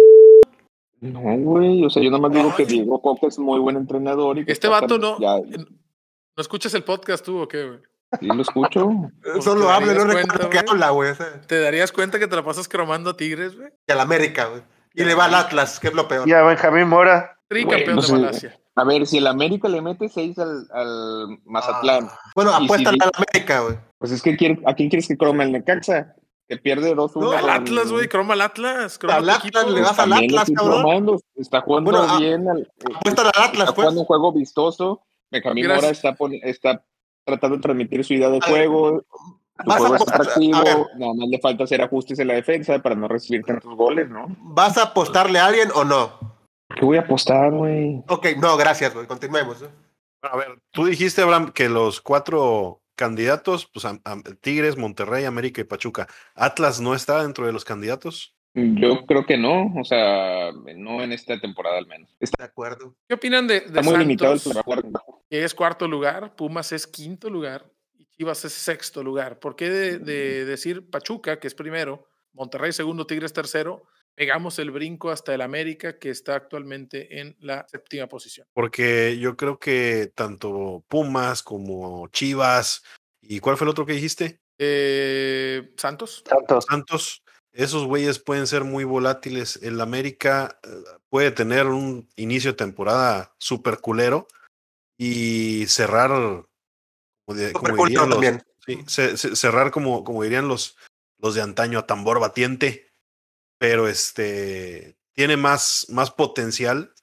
No, 1.01 1.19
güey. 1.19 1.85
O 1.85 1.89
sea, 1.89 2.01
yo 2.03 2.09
nada 2.11 2.21
más 2.21 2.31
digo 2.31 2.49
Ay. 2.49 2.55
que 2.57 2.65
Diego 2.71 3.01
Coca 3.01 3.27
es 3.27 3.39
muy 3.39 3.59
buen 3.59 3.75
entrenador. 3.75 4.37
Y 4.39 4.45
que 4.45 4.51
Este 4.51 4.67
vato 4.67 4.97
no. 4.97 5.19
Ya, 5.19 5.35
¿No 5.37 6.41
escuchas 6.41 6.73
el 6.75 6.83
podcast 6.83 7.23
tú 7.25 7.39
o 7.41 7.47
qué, 7.47 7.63
güey? 7.65 7.79
sí 8.19 8.25
lo 8.27 8.41
escucho. 8.41 8.87
Pues 9.23 9.43
Solo 9.43 9.69
habla, 9.69 9.93
no 9.93 10.11
cuenta, 10.11 10.49
que 10.49 10.59
habla, 10.59 10.89
güey. 10.91 11.13
¿Te 11.47 11.59
darías 11.59 11.91
cuenta 11.91 12.19
que 12.19 12.27
te 12.27 12.35
la 12.35 12.43
pasas 12.43 12.67
cromando 12.67 13.11
a 13.11 13.17
Tigres, 13.17 13.55
güey? 13.55 13.69
Y 13.87 13.91
al 13.91 13.99
América, 13.99 14.45
güey. 14.45 14.61
Y 14.93 15.03
le 15.03 15.15
va 15.15 15.25
al 15.25 15.35
Atlas, 15.35 15.79
que 15.79 15.87
es 15.89 15.93
lo 15.93 16.07
peor. 16.07 16.27
Y 16.27 16.33
a 16.33 16.43
Benjamín 16.43 16.87
Mora. 16.87 17.37
Tricampeón 17.47 17.97
de 17.97 18.01
sé. 18.01 18.13
Malasia. 18.13 18.59
A 18.75 18.83
ver, 18.85 19.05
si 19.05 19.17
el 19.17 19.27
América 19.27 19.67
le 19.67 19.81
mete 19.81 20.07
6 20.09 20.37
al, 20.39 20.67
al 20.73 21.39
Mazatlán, 21.45 22.07
Ah. 22.09 22.19
Bueno, 22.35 22.51
si- 22.51 22.85
al 22.85 22.97
América, 23.13 23.59
güey. 23.61 23.77
pues 23.97 24.11
es 24.13 24.21
que 24.21 24.37
quiere- 24.37 24.61
¿a 24.65 24.73
quién 24.73 24.89
quieres 24.89 25.07
que 25.07 25.17
crome 25.17 25.43
el 25.43 25.51
Necaxa? 25.51 26.15
Que 26.47 26.57
pierde 26.57 26.93
2-1. 26.95 27.31
No, 27.31 27.37
Al 27.37 27.49
Atlas, 27.49 27.91
güey, 27.91 28.07
croma 28.09 28.33
al 28.33 28.41
Atlas. 28.41 28.97
Croma 28.97 29.15
Al 29.15 29.29
Atlas 29.29 29.69
le 29.69 29.81
vas 29.81 29.99
al 29.99 30.11
Atlas, 30.13 30.51
cabrón. 30.53 30.81
cromando. 30.81 31.21
Está 31.35 31.61
jugando 31.61 31.91
Bueno, 31.91 32.05
ah, 32.09 32.19
bien. 32.19 32.49
al- 32.49 32.69
Apuéstale 32.95 33.29
al 33.33 33.43
Atlas, 33.43 33.51
está 33.69 33.75
pues. 33.75 33.85
jugando 33.85 34.01
un 34.01 34.05
juego 34.07 34.33
vistoso. 34.33 35.01
Benjamín 35.29 35.63
Gracias. 35.65 35.83
Mora 35.83 35.91
está, 35.93 36.13
pon- 36.15 36.33
está 36.41 36.83
tratando 37.25 37.55
de 37.57 37.61
transmitir 37.61 38.03
su 38.03 38.13
idea 38.13 38.29
de 38.29 38.39
A 38.41 38.51
ver, 38.51 38.67
a 39.67 39.77
juego 39.77 39.95
es 39.95 40.01
apostar- 40.01 40.21
atractivo. 40.21 40.55
a 40.57 40.63
ver. 40.63 40.77
Nada 40.97 41.13
más 41.13 41.27
le 41.29 41.39
falta 41.39 41.63
hacer 41.63 41.81
ajustes 41.81 42.19
en 42.19 42.27
la 42.27 42.33
defensa 42.35 42.79
para 42.79 42.95
no 42.95 43.07
recibir 43.07 43.43
tantos 43.43 43.75
goles, 43.75 44.09
¿no? 44.09 44.27
¿Vas 44.39 44.77
a 44.77 44.83
apostarle 44.83 45.39
a 45.39 45.45
alguien 45.47 45.69
o 45.75 45.83
no? 45.83 46.19
¿Qué 46.75 46.85
voy 46.85 46.97
a 46.97 47.01
apostar, 47.01 47.51
güey? 47.51 48.03
Ok, 48.07 48.27
no, 48.39 48.55
gracias, 48.57 48.93
güey. 48.93 49.05
Continuemos. 49.07 49.61
¿eh? 49.61 49.69
A 50.23 50.37
ver, 50.37 50.59
tú 50.71 50.85
dijiste, 50.85 51.21
Abraham, 51.21 51.51
que 51.51 51.67
los 51.69 51.99
cuatro 52.01 52.81
candidatos, 52.95 53.67
pues 53.73 53.85
a- 53.85 53.99
a- 54.05 54.21
Tigres, 54.41 54.77
Monterrey, 54.77 55.25
América 55.25 55.61
y 55.61 55.65
Pachuca. 55.65 56.07
¿Atlas 56.35 56.79
no 56.79 56.93
está 56.95 57.23
dentro 57.23 57.45
de 57.45 57.51
los 57.53 57.65
candidatos? 57.65 58.35
Yo 58.53 59.05
creo 59.05 59.25
que 59.25 59.37
no, 59.37 59.73
o 59.79 59.83
sea, 59.85 60.51
no 60.75 61.01
en 61.01 61.13
esta 61.13 61.39
temporada 61.39 61.77
al 61.77 61.87
menos. 61.87 62.13
Está, 62.19 62.43
De 62.43 62.49
acuerdo. 62.49 62.95
¿Qué 63.07 63.15
opinan 63.15 63.47
de, 63.47 63.61
de 63.61 63.65
está 63.65 63.81
muy 63.81 63.97
limitado 63.97 64.33
el 64.33 64.39
Santos, 64.41 64.63
que 65.29 65.43
es 65.45 65.55
cuarto 65.55 65.87
lugar, 65.87 66.35
Pumas 66.35 66.73
es 66.73 66.85
quinto 66.85 67.29
lugar 67.29 67.65
Chivas 68.21 68.45
es 68.45 68.53
sexto 68.53 69.01
lugar? 69.01 69.39
¿Por 69.39 69.55
qué 69.55 69.71
de, 69.71 69.97
de 69.97 70.45
decir 70.45 70.87
Pachuca, 70.87 71.39
que 71.39 71.47
es 71.47 71.55
primero, 71.55 72.07
Monterrey 72.33 72.71
segundo, 72.71 73.07
Tigres 73.07 73.33
tercero, 73.33 73.87
pegamos 74.13 74.59
el 74.59 74.69
brinco 74.69 75.09
hasta 75.09 75.33
el 75.33 75.41
América, 75.41 75.97
que 75.97 76.11
está 76.11 76.35
actualmente 76.35 77.19
en 77.19 77.35
la 77.39 77.65
séptima 77.67 78.05
posición? 78.05 78.45
Porque 78.53 79.17
yo 79.17 79.35
creo 79.35 79.57
que 79.57 80.11
tanto 80.13 80.85
Pumas 80.87 81.41
como 81.41 82.09
Chivas, 82.09 82.83
¿y 83.23 83.39
cuál 83.39 83.57
fue 83.57 83.65
el 83.65 83.71
otro 83.71 83.87
que 83.87 83.93
dijiste? 83.93 84.39
Eh, 84.59 85.73
Santos. 85.77 86.23
Santos. 86.29 86.65
Santos, 86.69 87.23
esos 87.53 87.87
güeyes 87.87 88.19
pueden 88.19 88.45
ser 88.45 88.63
muy 88.63 88.83
volátiles. 88.83 89.57
El 89.63 89.81
América 89.81 90.59
eh, 90.61 90.69
puede 91.09 91.31
tener 91.31 91.65
un 91.65 92.07
inicio 92.17 92.51
de 92.51 92.57
temporada 92.57 93.33
súper 93.39 93.79
culero 93.79 94.27
y 94.95 95.65
cerrar, 95.65 96.45
como, 97.53 97.85
los- 97.85 98.09
también. 98.09 98.43
sí, 98.65 98.83
cerrar 99.35 99.71
como, 99.71 100.03
como 100.03 100.23
dirían 100.23 100.47
los, 100.47 100.77
los 101.17 101.35
de 101.35 101.41
antaño 101.41 101.79
a 101.79 101.87
tambor 101.87 102.19
batiente, 102.19 102.87
pero 103.57 103.87
este 103.87 104.97
tiene 105.13 105.37
más, 105.37 105.85
más 105.89 106.11
potencial 106.11 106.93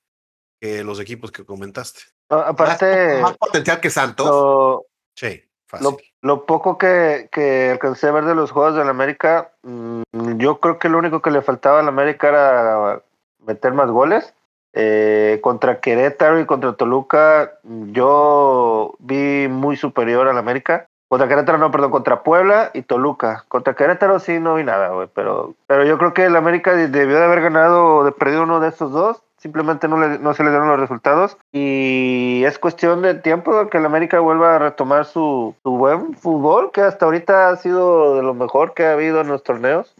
que 0.61 0.83
los 0.85 0.99
equipos 1.01 1.31
que 1.31 1.45
comentaste. 1.45 2.01
A- 2.31 2.49
Aparte, 2.49 3.21
más 3.21 3.37
potencial 3.37 3.81
que 3.81 3.91
Santos. 3.91 4.27
lo, 4.27 4.87
Sí, 5.15 5.43
fácil. 5.67 5.85
lo, 5.85 5.97
lo 6.23 6.47
poco 6.47 6.79
que, 6.79 7.29
que 7.33 7.71
alcancé 7.71 8.09
a 8.09 8.13
ver 8.13 8.25
de 8.25 8.35
los 8.35 8.51
juegos 8.51 8.75
del 8.77 8.89
América, 8.89 9.53
mm, 9.63 10.03
yo 10.39 10.59
creo 10.61 10.79
que 10.79 10.89
lo 10.89 10.99
único 10.99 11.23
que 11.23 11.31
le 11.31 11.43
faltaba 11.43 11.81
al 11.81 11.89
América 11.89 12.29
era 12.29 13.03
meter 13.41 13.73
más 13.73 13.91
goles. 13.91 14.35
Eh, 14.75 15.39
contra 15.43 15.81
Querétaro 15.81 16.39
y 16.41 16.47
contra 16.47 16.75
Toluca, 16.75 17.53
yo 17.65 18.95
vi 18.99 19.49
muy 19.49 19.77
superior 19.77 20.29
al 20.29 20.39
América. 20.39 20.87
Contra 21.09 21.27
Querétaro, 21.27 21.57
no, 21.57 21.71
perdón, 21.71 21.91
contra 21.91 22.23
Puebla 22.23 22.71
y 22.75 22.83
Toluca. 22.83 23.45
Contra 23.49 23.75
Querétaro 23.75 24.19
sí 24.19 24.39
no 24.41 24.55
vi 24.57 24.65
nada, 24.65 24.89
güey, 24.91 25.09
pero, 25.15 25.55
pero 25.67 25.85
yo 25.85 25.97
creo 25.97 26.13
que 26.13 26.25
el 26.27 26.37
América 26.37 26.75
de- 26.75 26.89
debió 26.89 27.17
de 27.19 27.25
haber 27.25 27.41
ganado 27.41 27.97
o 27.97 28.05
de 28.05 28.13
perdido 28.13 28.43
uno 28.43 28.61
de 28.61 28.69
estos 28.69 28.93
dos. 28.93 29.23
Simplemente 29.39 29.89
no, 29.89 29.99
le- 29.99 30.19
no 30.19 30.35
se 30.35 30.43
le 30.45 30.51
dieron 30.51 30.69
los 30.69 30.79
resultados. 30.81 31.39
Y 31.53 32.43
es 32.45 32.59
cuestión 32.59 33.01
de 33.03 33.15
tiempo 33.15 33.69
que 33.71 33.79
el 33.79 33.87
América 33.87 34.21
vuelva 34.21 34.57
a 34.57 34.59
retomar 34.59 35.07
su, 35.07 35.55
su 35.63 35.71
buen 35.79 36.15
fútbol, 36.15 36.73
que 36.73 36.83
hasta 36.83 37.07
ahorita 37.07 37.49
ha 37.49 37.57
sido 37.57 38.17
de 38.17 38.23
lo 38.23 38.35
mejor 38.35 38.75
que 38.75 38.85
ha 38.87 38.93
habido 38.93 39.21
en 39.23 39.29
los 39.29 39.43
torneos. 39.43 39.95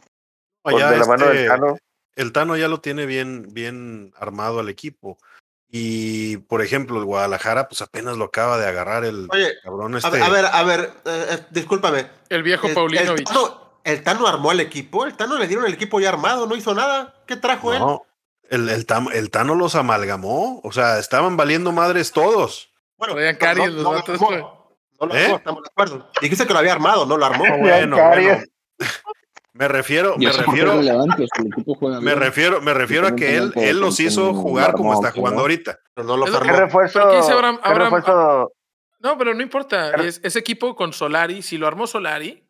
Ya 0.81 0.91
de 0.91 0.97
la 0.99 1.07
mano 1.07 1.25
del 1.27 1.37
este-. 1.39 1.49
El 2.21 2.33
Tano 2.33 2.57
ya 2.57 2.69
lo 2.69 2.81
tiene 2.81 3.07
bien, 3.07 3.49
bien 3.53 4.13
armado 4.19 4.61
al 4.61 4.69
equipo. 4.69 5.19
Y, 5.71 6.39
por 6.39 6.63
ejemplo, 6.63 6.99
el 6.99 7.05
Guadalajara, 7.05 7.69
pues 7.69 7.83
apenas 7.83 8.17
lo 8.17 8.25
acaba 8.27 8.57
de 8.59 8.67
agarrar 8.67 9.05
el 9.05 9.29
Oye, 9.31 9.53
cabrón 9.63 9.95
a 9.95 9.99
este. 9.99 10.11
ver, 10.11 10.23
a 10.23 10.29
ver, 10.31 10.47
a 10.47 10.63
ver, 10.63 10.81
eh, 11.05 11.27
eh, 11.31 11.47
discúlpame. 11.51 12.07
El 12.31 12.43
viejo 12.43 12.67
El, 12.69 12.75
el. 12.97 13.25
Tano, 13.25 13.81
el 13.85 14.03
Tano 14.03 14.27
armó 14.27 14.51
el 14.53 14.61
equipo. 14.61 15.05
El 15.05 15.15
Tano 15.17 15.39
le 15.39 15.47
dieron 15.47 15.67
el 15.67 15.75
equipo 15.75 16.01
ya 16.01 16.09
armado, 16.09 16.47
no 16.47 16.57
hizo 16.57 16.75
nada. 16.75 17.15
¿Qué 17.27 17.37
trajo 17.37 17.75
él? 17.75 17.81
no, 17.81 18.03
el, 18.49 18.69
el, 18.71 18.87
el 19.13 19.31
Tano 19.31 19.55
los 19.55 19.75
amalgamó. 19.75 20.61
O 20.65 20.73
sea, 20.73 20.99
estaban 20.99 21.37
valiendo 21.37 21.71
madres 21.73 22.13
todos. 22.13 22.73
Bueno, 22.97 23.15
no- 23.15 23.39
caries 23.39 23.73
no- 23.73 23.93
los 23.93 24.21
no. 24.21 24.59
No 25.01 25.07
lo 25.07 25.15
¿Eh? 25.15 25.33
estamos 25.35 25.63
de 25.63 25.69
acuerdo. 25.71 26.11
Dijiste 26.21 26.47
que 26.47 26.53
lo 26.53 26.59
había 26.59 26.73
armado, 26.73 27.07
no 27.07 27.17
lo 27.17 27.27
armó. 27.27 27.45
No, 27.47 27.63
Vean 27.63 27.91
bueno, 27.91 27.97
caries. 27.97 28.49
bueno. 28.79 28.93
Me 29.59 29.67
refiero, 29.67 30.15
me 30.17 30.31
refiero, 30.31 30.77
me 32.01 32.15
refiero, 32.15 32.61
me 32.63 32.75
refiero 32.75 33.07
a 33.09 33.17
que 33.17 33.37
él, 33.37 33.53
él 33.57 33.81
los 33.81 33.99
hizo 33.99 34.33
jugar 34.33 34.75
como 34.75 34.95
está 34.95 35.11
jugando 35.11 35.39
¿no? 35.39 35.43
ahorita. 35.43 35.81
Pero 35.95 36.07
no 36.07 36.17
lo 36.17 36.27
¿Qué 36.27 36.53
refuerzo? 36.53 37.01
Pero 37.01 37.11
¿qué 37.11 37.17
dice 37.17 37.33
Abraham? 37.33 37.57
qué 37.61 37.69
Abraham- 37.69 37.93
refuerzo? 37.95 38.53
No, 39.01 39.19
pero 39.19 39.35
no 39.35 39.43
importa. 39.43 39.91
Es, 39.97 40.21
ese 40.23 40.39
equipo 40.39 40.77
con 40.77 40.93
Solari, 40.93 41.43
si 41.43 41.59
lo 41.59 41.67
armó 41.67 41.89
Solari, 41.89 42.45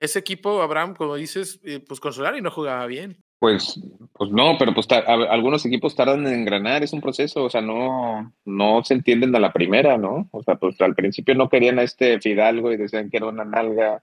ese 0.00 0.18
equipo, 0.18 0.62
Abraham, 0.62 0.94
como 0.94 1.16
dices, 1.16 1.60
eh, 1.62 1.84
pues 1.86 2.00
con 2.00 2.14
Solari 2.14 2.40
no 2.40 2.50
jugaba 2.50 2.86
bien. 2.86 3.22
Pues, 3.38 3.78
pues 4.14 4.30
no, 4.30 4.56
pero 4.58 4.72
pues 4.72 4.86
algunos 4.90 5.66
equipos 5.66 5.94
tardan 5.94 6.26
en 6.26 6.32
engranar, 6.32 6.82
es 6.82 6.94
un 6.94 7.02
proceso, 7.02 7.44
o 7.44 7.50
sea, 7.50 7.60
no, 7.60 8.32
no 8.46 8.82
se 8.82 8.94
entienden 8.94 9.36
a 9.36 9.40
la 9.40 9.52
primera, 9.52 9.98
¿no? 9.98 10.26
O 10.32 10.42
sea, 10.42 10.56
pues 10.56 10.80
al 10.80 10.94
principio 10.94 11.34
no 11.34 11.50
querían 11.50 11.78
a 11.78 11.82
este 11.82 12.18
Fidalgo 12.18 12.72
y 12.72 12.78
decían 12.78 13.10
que 13.10 13.18
era 13.18 13.26
una 13.26 13.44
nalga. 13.44 14.00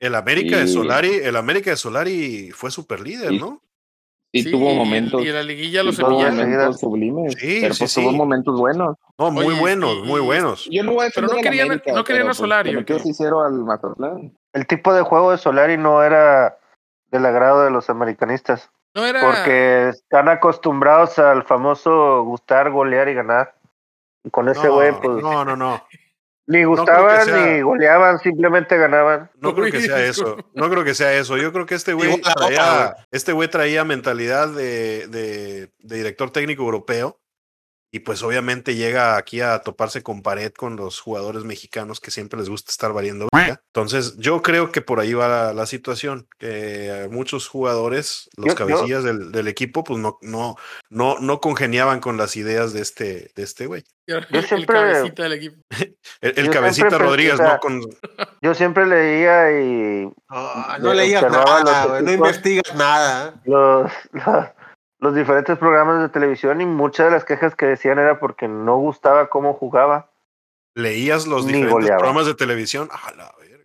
El 0.00 0.14
América 0.14 0.58
de 0.58 0.64
Y- 0.64 0.68
Solari, 0.68 1.14
el 1.14 1.36
América 1.36 1.70
de 1.70 1.76
Solari 1.76 2.50
fue 2.52 2.70
super 2.70 3.00
líder, 3.00 3.32
Y- 3.32 3.38
¿no? 3.38 3.62
Sí, 4.34 4.50
tuvo 4.50 4.70
y- 4.72 4.76
momentos, 4.76 5.24
Y 5.24 5.28
en 5.28 5.34
la 5.34 5.42
liguilla 5.42 5.82
lo 5.82 5.92
sí 5.92 5.98
tuvo 5.98 6.10
cepillan. 6.20 6.32
cepillaron. 6.36 6.50
momentos 6.58 6.80
sublimes, 6.80 7.34
Sí, 7.38 7.58
pero 7.62 7.72
sí, 7.74 7.78
pues 7.80 7.92
sí. 7.92 8.02
tuvo 8.02 8.12
momentos 8.12 8.58
buenos. 8.58 8.96
No, 9.18 9.30
muy 9.30 9.46
Oye, 9.46 9.60
buenos, 9.60 9.94
y- 9.96 10.02
muy 10.02 10.20
y- 10.20 10.24
buenos. 10.24 10.68
Yo 10.70 10.82
no 10.84 10.92
voy 10.92 11.06
a 11.06 11.10
Pero 11.14 11.28
no 11.28 11.34
querían- 11.36 11.66
América, 11.68 11.92
no 11.94 12.04
querían 12.04 12.24
pero, 12.24 12.30
a 12.32 12.34
Solari, 12.34 12.68
Pues, 12.68 12.72
¿o 12.72 12.74
le 12.74 12.80
metió 12.80 12.96
qué? 12.98 13.02
6-0 13.02 13.42
al 13.42 13.52
Mazatlán. 13.54 14.36
El 14.52 14.66
tipo 14.66 14.92
de 14.92 15.02
juego 15.02 15.30
de 15.30 15.38
Solari 15.38 15.78
no 15.78 16.02
era 16.02 16.58
del 17.10 17.24
agrado 17.24 17.64
de 17.64 17.70
los 17.70 17.88
americanistas. 17.88 18.70
No 18.94 19.06
era. 19.06 19.20
Porque 19.22 19.88
están 19.90 20.28
acostumbrados 20.28 21.18
al 21.18 21.44
famoso 21.44 22.22
gustar, 22.24 22.70
golear 22.70 23.08
y 23.08 23.14
ganar. 23.14 23.54
Y 24.24 24.30
con 24.30 24.48
ese 24.50 24.66
No, 24.66 24.74
güey, 24.74 24.92
pues 25.00 25.22
no, 25.22 25.44
no, 25.46 25.56
no. 25.56 25.82
Ni 26.46 26.64
gustaban 26.64 27.24
sea- 27.24 27.46
ni 27.46 27.60
goleaban, 27.60 28.18
simplemente 28.20 28.76
ganaban. 28.76 29.30
No 29.40 29.54
creo 29.54 29.70
que 29.70 29.80
sea 29.80 30.04
eso. 30.04 30.36
No 30.54 30.70
creo 30.70 30.84
que 30.84 30.94
sea 30.94 31.12
eso. 31.14 31.36
Yo 31.36 31.52
creo 31.52 31.66
que 31.66 31.74
este 31.74 31.92
güey 31.92 32.20
traía, 32.20 32.94
este 33.10 33.32
güey 33.32 33.48
traía 33.48 33.84
mentalidad 33.84 34.48
de, 34.48 35.06
de- 35.08 35.72
de 35.78 35.96
director 35.96 36.30
técnico 36.30 36.62
europeo. 36.62 37.18
Y 37.96 38.00
pues 38.00 38.22
obviamente 38.22 38.74
llega 38.74 39.16
aquí 39.16 39.40
a 39.40 39.60
toparse 39.60 40.02
con 40.02 40.20
pared 40.20 40.52
con 40.52 40.76
los 40.76 41.00
jugadores 41.00 41.44
mexicanos 41.44 41.98
que 41.98 42.10
siempre 42.10 42.38
les 42.38 42.50
gusta 42.50 42.70
estar 42.70 42.92
valiendo. 42.92 43.26
Entonces, 43.32 44.16
yo 44.18 44.42
creo 44.42 44.70
que 44.70 44.82
por 44.82 45.00
ahí 45.00 45.14
va 45.14 45.28
la, 45.28 45.54
la 45.54 45.64
situación. 45.64 46.28
Que 46.38 47.08
muchos 47.10 47.48
jugadores, 47.48 48.28
los 48.36 48.48
Yo- 48.48 48.52
yo- 48.52 48.54
cabecillas 48.54 49.02
del, 49.02 49.32
del 49.32 49.48
equipo, 49.48 49.82
pues 49.82 49.98
no, 49.98 50.18
no, 50.20 50.56
no, 50.90 51.18
no 51.20 51.40
congeniaban 51.40 52.00
con 52.00 52.18
las 52.18 52.36
ideas 52.36 52.74
de 52.74 52.82
este, 52.82 53.30
de 53.34 53.42
este 53.42 53.64
güey. 53.66 53.82
el, 54.06 54.26
yo 54.30 54.38
el 54.40 54.44
siempre- 54.46 54.76
cabecita 54.76 55.22
del 55.22 55.32
equipo. 55.32 55.56
El, 56.20 56.50
cabecita 56.50 56.98
Rodríguez, 56.98 57.38
no 57.40 57.58
con. 57.60 57.80
Yo 58.42 58.54
siempre 58.54 58.86
leía 58.86 59.58
y 59.60 60.08
Ah, 60.28 60.78
no 60.80 60.92
leías 60.94 61.22
nada, 61.30 62.00
no 62.02 62.12
investigas 62.12 62.74
nada. 62.74 63.40
los, 63.44 63.90
los, 64.12 64.24
los 64.98 65.14
diferentes 65.14 65.58
programas 65.58 66.00
de 66.00 66.08
televisión 66.08 66.60
y 66.60 66.66
muchas 66.66 67.06
de 67.06 67.12
las 67.12 67.24
quejas 67.24 67.54
que 67.54 67.66
decían 67.66 67.98
era 67.98 68.18
porque 68.18 68.48
no 68.48 68.76
gustaba 68.78 69.28
cómo 69.28 69.54
jugaba. 69.54 70.10
Leías 70.74 71.26
los 71.26 71.46
diferentes 71.46 71.72
goleaba. 71.72 71.98
programas 71.98 72.26
de 72.26 72.34
televisión. 72.34 72.88
A 72.92 73.12
la 73.12 73.32
verga. 73.38 73.64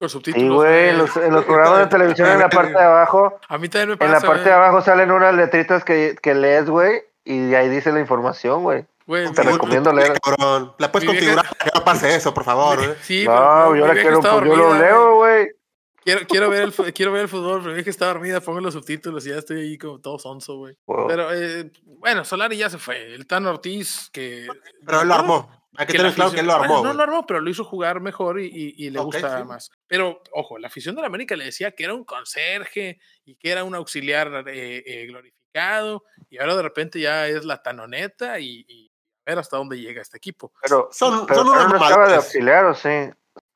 Con 0.00 0.08
subtítulos. 0.08 0.44
Sí, 0.48 0.54
güey, 0.54 0.88
en 0.90 0.98
los, 0.98 1.16
en 1.16 1.32
los 1.34 1.44
programas 1.46 1.78
de 1.80 1.86
televisión 1.86 2.28
en 2.30 2.38
la 2.38 2.48
parte 2.50 2.72
de 2.72 2.78
abajo, 2.84 3.38
A 3.48 3.58
mí 3.58 3.68
también 3.68 3.90
me 3.90 3.96
pasa. 3.96 4.06
en 4.16 4.22
la 4.22 4.26
parte 4.28 4.44
de 4.44 4.52
abajo 4.54 4.80
salen 4.80 5.10
unas 5.10 5.34
letritas 5.34 5.84
que, 5.84 6.16
que 6.22 6.34
lees, 6.34 6.68
güey, 6.70 7.02
y 7.24 7.54
ahí 7.54 7.68
dice 7.68 7.90
la 7.92 8.00
información, 8.00 8.62
güey. 8.62 8.86
Güey, 9.06 9.32
Te 9.32 9.42
mi- 9.42 9.52
recomiendo 9.52 9.92
leer. 9.92 10.12
Cabrón. 10.20 10.74
La 10.78 10.92
puedes 10.92 11.08
vieja- 11.10 11.34
configurar 11.34 11.56
que 11.56 11.70
no 11.78 11.84
pase 11.84 12.14
eso, 12.14 12.32
por 12.34 12.44
favor. 12.44 12.78
Sí, 13.02 13.24
No, 13.24 13.32
pero 13.32 13.74
yo 13.76 13.82
ahora 13.82 13.94
vieja 13.94 14.00
quiero, 14.08 14.20
pues, 14.20 14.32
yo 14.44 14.56
lo 14.56 14.74
leo, 14.74 15.14
güey. 15.16 15.48
Quiero, 16.04 16.26
quiero, 16.26 16.48
ver 16.48 16.62
el, 16.62 16.92
quiero 16.94 17.12
ver 17.12 17.22
el 17.22 17.28
fútbol, 17.28 17.58
pero 17.60 17.70
mi 17.70 17.74
vieja 17.74 17.90
está 17.90 18.06
dormida, 18.06 18.40
pongo 18.40 18.60
los 18.60 18.72
subtítulos 18.74 19.26
y 19.26 19.30
ya 19.30 19.36
estoy 19.36 19.60
ahí 19.60 19.78
como 19.78 20.00
todo 20.00 20.18
sonso, 20.18 20.56
güey. 20.56 20.74
Wow. 20.86 21.06
Pero 21.08 21.32
eh, 21.34 21.70
bueno, 21.82 22.24
Solari 22.24 22.56
ya 22.56 22.70
se 22.70 22.78
fue. 22.78 23.14
El 23.14 23.26
Tan 23.26 23.44
Ortiz, 23.46 24.08
que. 24.12 24.46
Pero 24.86 25.02
él 25.02 25.08
lo 25.08 25.14
armó. 25.14 25.68
Hay 25.76 25.86
que 25.86 25.92
que 25.92 25.98
tener 25.98 26.10
la 26.12 26.14
claro 26.16 26.30
que 26.32 26.40
él 26.40 26.46
lo 26.46 26.52
armó. 26.54 26.66
bueno, 26.74 26.88
no 26.88 26.92
lo 26.94 27.02
armó, 27.02 27.26
pero 27.26 27.40
lo 27.40 27.50
hizo 27.50 27.62
jugar 27.64 28.00
mejor 28.00 28.40
y, 28.40 28.46
y- 28.46 28.86
y 28.86 28.90
le 28.90 28.98
Ok, 29.00 29.06
gusta 29.06 29.38
sí. 29.38 29.44
más. 29.44 29.70
Pero, 29.86 30.22
ojo, 30.32 30.58
la 30.58 30.68
afición 30.68 30.94
de 30.96 31.02
la 31.02 31.08
América 31.08 31.36
le 31.36 31.44
decía 31.44 31.72
que 31.72 31.84
era 31.84 31.94
un 31.94 32.04
conserje 32.04 32.98
y 33.24 33.36
que 33.36 33.50
era 33.50 33.62
un 33.64 33.74
auxiliar 33.74 34.44
eh, 34.48 34.82
eh, 34.86 35.06
glorificado, 35.06 36.04
y 36.30 36.38
ahora 36.38 36.56
de 36.56 36.62
repente 36.62 36.98
ya 37.00 37.28
es 37.28 37.44
la 37.44 37.62
tanoneta 37.62 38.40
y, 38.40 38.64
y 38.66 38.90
a 39.26 39.30
ver 39.32 39.38
hasta 39.40 39.56
dónde 39.58 39.78
llega 39.78 40.00
este 40.02 40.16
equipo. 40.16 40.52
Pero, 40.62 40.88
Son- 40.90 41.26
pero 41.26 41.40
son 41.40 41.48
unos 41.48 41.58
Tano 41.64 41.78
no 41.78 41.84
estaba 41.84 42.08
de 42.08 42.14
auxiliar, 42.16 42.64
¿o 42.64 42.74
sí? 42.74 42.88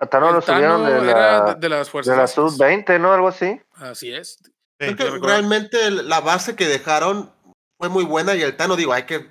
A 0.03 0.07
Tano 0.07 0.33
lo 0.33 0.43
subieron 0.43 0.85
de 0.85 1.01
la, 1.01 1.55
de, 1.55 1.69
las 1.69 1.89
fuerzas. 1.89 2.11
de 2.11 2.17
la 2.17 2.23
básicas. 2.23 2.57
sub-20, 2.57 3.01
¿no? 3.01 3.13
Algo 3.13 3.29
así. 3.29 3.61
Así 3.77 4.13
es. 4.13 4.41
Sí. 4.43 4.51
Creo 4.77 4.97
que 4.97 5.05
yo 5.05 5.11
recuerdo. 5.13 5.37
realmente 5.37 5.91
la 5.93 6.21
base 6.21 6.57
que 6.57 6.67
dejaron 6.67 7.33
fue 7.79 7.89
muy 7.89 8.05
buena 8.05 8.35
y 8.35 8.43
el 8.43 8.57
Tano, 8.57 8.75
digo, 8.75 8.93
hay 8.93 9.05
que 9.05 9.31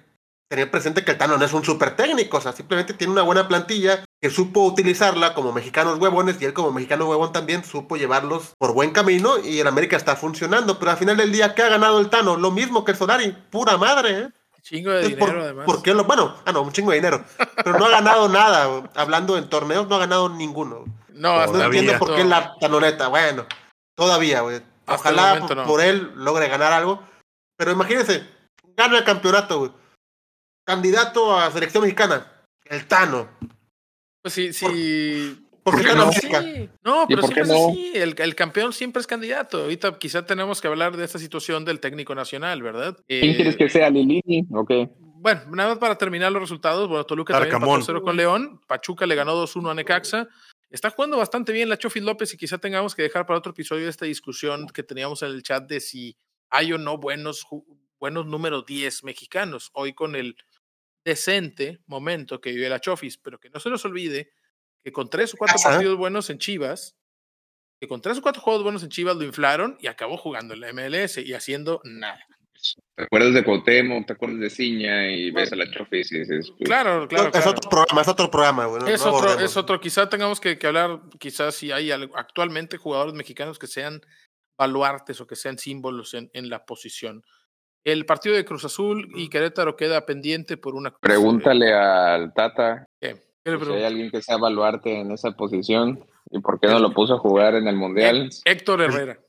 tener 0.50 0.72
presente 0.72 1.04
que 1.04 1.12
el 1.12 1.18
Tano 1.18 1.38
no 1.38 1.44
es 1.44 1.52
un 1.52 1.66
súper 1.66 1.98
técnico, 1.98 2.38
o 2.38 2.42
sea, 2.42 2.54
simplemente 2.54 2.94
tiene 2.94 3.12
una 3.12 3.22
buena 3.22 3.50
plantilla 3.50 4.06
que 4.22 4.30
supo 4.30 4.64
utilizarla 4.64 5.34
como 5.34 5.52
mexicanos 5.52 6.00
huevones 6.00 6.42
y 6.42 6.46
él 6.46 6.54
como 6.54 6.72
mexicano 6.72 7.10
huevón 7.10 7.34
también 7.34 7.66
supo 7.66 7.98
llevarlos 7.98 8.54
por 8.58 8.74
buen 8.74 8.92
camino 8.92 9.40
y 9.44 9.60
el 9.60 9.68
América 9.68 9.98
está 9.98 10.16
funcionando, 10.16 10.80
pero 10.80 10.92
al 10.92 10.98
final 10.98 11.18
del 11.18 11.34
día, 11.34 11.54
¿qué 11.54 11.64
ha 11.64 11.70
ganado 11.70 12.00
el 12.00 12.10
Tano? 12.10 12.38
Lo 12.38 12.52
mismo 12.52 12.86
que 12.86 12.92
el 12.92 12.98
Solari, 12.98 13.36
pura 13.50 13.78
madre, 13.78 14.20
¿eh? 14.20 14.30
Chingo 14.62 14.92
de 14.92 14.98
Entonces, 14.98 15.20
¿por- 15.20 15.28
dinero, 15.30 15.44
además. 15.46 15.66
¿Por 15.66 15.82
qué 15.84 15.94
lo, 15.94 16.04
bueno, 16.06 16.36
ah, 16.46 16.52
no, 16.52 16.62
un 16.62 16.72
chingo 16.72 16.92
de 16.92 16.98
dinero, 16.98 17.24
pero 17.56 17.78
no 17.80 17.86
ha 17.86 17.90
ganado 17.90 18.30
nada, 18.30 18.66
güey. 18.68 18.84
hablando 18.96 19.38
en 19.38 19.50
torneos, 19.50 19.88
no 19.88 19.96
ha 19.96 20.00
ganado 20.00 20.30
ninguno. 20.30 20.86
No, 21.10 21.34
hasta 21.40 21.58
No 21.58 21.64
entiendo 21.66 21.98
por 22.00 22.16
qué 22.16 22.24
la 22.24 22.56
tanoneta. 22.60 23.08
Bueno, 23.08 23.46
todavía, 23.96 24.42
güey. 24.42 24.62
Hasta 24.86 25.10
el 25.10 25.16
Ojalá 25.16 25.34
momento 25.36 25.56
no. 25.56 25.66
por 25.66 25.82
él 25.82 26.12
logre 26.16 26.48
ganar 26.48 26.74
algo. 26.74 27.04
Pero 27.58 27.72
imagínense, 27.72 28.26
gana 28.76 28.98
el 29.00 29.04
campeonato, 29.04 29.60
güey. 29.60 29.72
Candidato 30.66 31.38
a 31.38 31.52
selección 31.52 31.84
mexicana. 31.84 32.26
El 32.66 32.88
Tano. 32.88 33.28
Pues 34.22 34.34
sí, 34.34 34.54
sí. 34.54 35.48
¿Por 35.64 35.76
qué 35.78 35.84
Pero 35.84 35.96
no? 35.96 36.12
sí. 36.12 36.28
No, 36.84 37.04
¿Y 37.04 37.16
pero 37.16 37.22
siempre 37.22 37.42
es 37.44 37.50
no? 37.50 37.70
así. 37.70 37.92
El, 37.94 38.16
el 38.18 38.36
campeón 38.36 38.74
siempre 38.74 39.00
es 39.00 39.08
candidato. 39.08 39.62
Ahorita 39.64 39.98
quizá 40.00 40.26
tenemos 40.26 40.60
que 40.62 40.68
hablar 40.68 40.98
de 40.98 41.06
esta 41.06 41.20
situación 41.20 41.66
del 41.66 41.80
técnico 41.80 42.16
nacional, 42.16 42.62
¿verdad? 42.64 42.98
¿Quién 43.08 43.32
Eh, 43.32 43.36
quieres 43.36 43.58
que 43.58 43.70
sea, 43.70 43.90
Lilini? 43.90 44.48
¿O 44.52 44.66
qué? 44.66 44.90
Bueno, 45.00 45.42
nada 45.52 45.70
más 45.70 45.78
para 45.78 45.98
terminar 46.00 46.32
los 46.32 46.42
resultados. 46.42 46.88
Bueno, 46.88 47.04
Toluca 47.06 47.34
también 47.34 47.54
Arcamón. 47.54 47.84
0 47.84 48.02
con 48.02 48.18
León. 48.18 48.60
Pachuca 48.68 49.06
le 49.06 49.14
ganó 49.16 49.36
2-1 49.36 49.70
a 49.70 49.74
Necaxa. 49.76 50.28
Está 50.72 50.90
jugando 50.90 51.18
bastante 51.18 51.52
bien 51.52 51.70
la 51.70 51.78
Chofis 51.78 52.02
López 52.02 52.34
y 52.34 52.38
quizá 52.38 52.58
tengamos 52.58 52.96
que 52.96 53.04
dejar 53.04 53.26
para 53.28 53.38
otro 53.38 53.52
episodio 53.52 53.88
esta 53.88 54.06
discusión 54.06 54.68
que 54.74 54.82
teníamos 54.84 55.22
en 55.22 55.30
el 55.30 55.44
chat 55.44 55.68
de 55.68 55.80
si 55.80 56.16
hay 56.50 56.74
o 56.74 56.78
no 56.80 56.98
buenos, 56.98 57.46
buenos 58.00 58.26
números 58.26 58.66
10 58.66 59.04
mexicanos. 59.04 59.70
Hoy 59.74 59.94
con 59.94 60.16
el 60.16 60.36
decente 61.06 61.80
momento 61.88 62.40
que 62.42 62.52
vive 62.52 62.70
la 62.70 62.80
Chofis, 62.80 63.18
pero 63.18 63.40
que 63.40 63.50
no 63.50 63.60
se 63.60 63.70
nos 63.70 63.84
olvide 63.86 64.32
que 64.84 64.92
con 64.92 65.10
tres 65.10 65.34
o 65.34 65.38
cuatro 65.38 65.58
partidos 65.64 65.98
buenos 65.98 66.30
en 66.30 66.38
Chivas, 66.38 66.96
que 67.82 67.88
con 67.88 68.02
tres 68.02 68.18
o 68.18 68.22
cuatro 68.22 68.42
juegos 68.42 68.64
buenos 68.64 68.84
en 68.84 68.90
Chivas 68.90 69.16
lo 69.16 69.24
inflaron 69.24 69.78
y 69.80 69.88
acabó 69.88 70.18
jugando 70.18 70.54
en 70.54 70.62
la 70.62 70.72
MLS 70.74 71.18
y 71.18 71.34
haciendo 71.34 71.82
nada. 71.84 72.24
¿Te 72.96 73.06
acuerdas 73.06 73.34
de 73.34 73.44
Cuauhtémoc? 73.44 74.06
¿Te 74.06 74.14
acuerdas 74.14 74.40
de 74.40 74.50
Ciña? 74.52 75.10
Y 75.10 75.32
ves 75.32 75.52
a 75.52 75.56
la 75.56 75.70
Chofis 75.72 76.12
y 76.12 76.20
dices... 76.20 76.52
pues, 76.56 76.68
Claro, 76.70 77.08
claro. 77.08 77.26
es 77.26 77.32
claro. 77.32 77.50
otro 77.52 77.70
programa, 77.70 78.02
es 78.02 78.08
otro 78.08 78.30
programa, 78.30 78.64
Es 78.88 79.04
no 79.04 79.14
otro, 79.14 79.40
es 79.40 79.58
otro. 79.58 79.80
Quizá 79.80 80.08
tengamos 80.10 80.40
que, 80.40 80.60
que 80.60 80.68
hablar, 80.68 81.02
quizás 81.20 81.56
si 81.56 81.72
hay 81.72 81.90
al- 81.90 82.12
actualmente 82.14 82.78
jugadores 82.78 83.16
mexicanos 83.16 83.58
que 83.58 83.66
sean 83.66 84.00
baluartes 84.60 85.20
o 85.22 85.26
que 85.26 85.36
sean 85.36 85.58
símbolos 85.58 86.14
en, 86.14 86.30
en 86.34 86.50
la 86.52 86.64
posición. 86.66 87.24
El 87.84 88.06
partido 88.06 88.36
de 88.36 88.46
Cruz 88.46 88.64
Azul 88.64 89.10
y 89.16 89.28
Querétaro 89.30 89.76
queda 89.76 90.06
pendiente 90.06 90.56
por 90.56 90.76
una. 90.76 90.96
Pregúntale 91.00 91.74
al 91.74 92.32
Tata 92.32 92.86
¿Qué? 93.02 93.16
¿Qué 93.44 93.52
le 93.52 93.60
si 93.66 93.72
hay 93.72 93.84
alguien 93.84 94.12
que 94.12 94.22
sea 94.22 94.36
evaluarte 94.36 95.00
en 95.00 95.12
esa 95.12 95.32
posición 95.32 96.06
y 96.30 96.40
por 96.40 96.60
qué 96.60 96.68
no 96.68 96.80
lo 96.80 96.94
puso 96.94 97.16
a 97.16 97.18
jugar 97.20 97.56
en 97.56 97.68
el 97.68 97.76
Mundial. 97.76 98.30
Héctor 98.46 98.82
Herrera, 98.82 99.20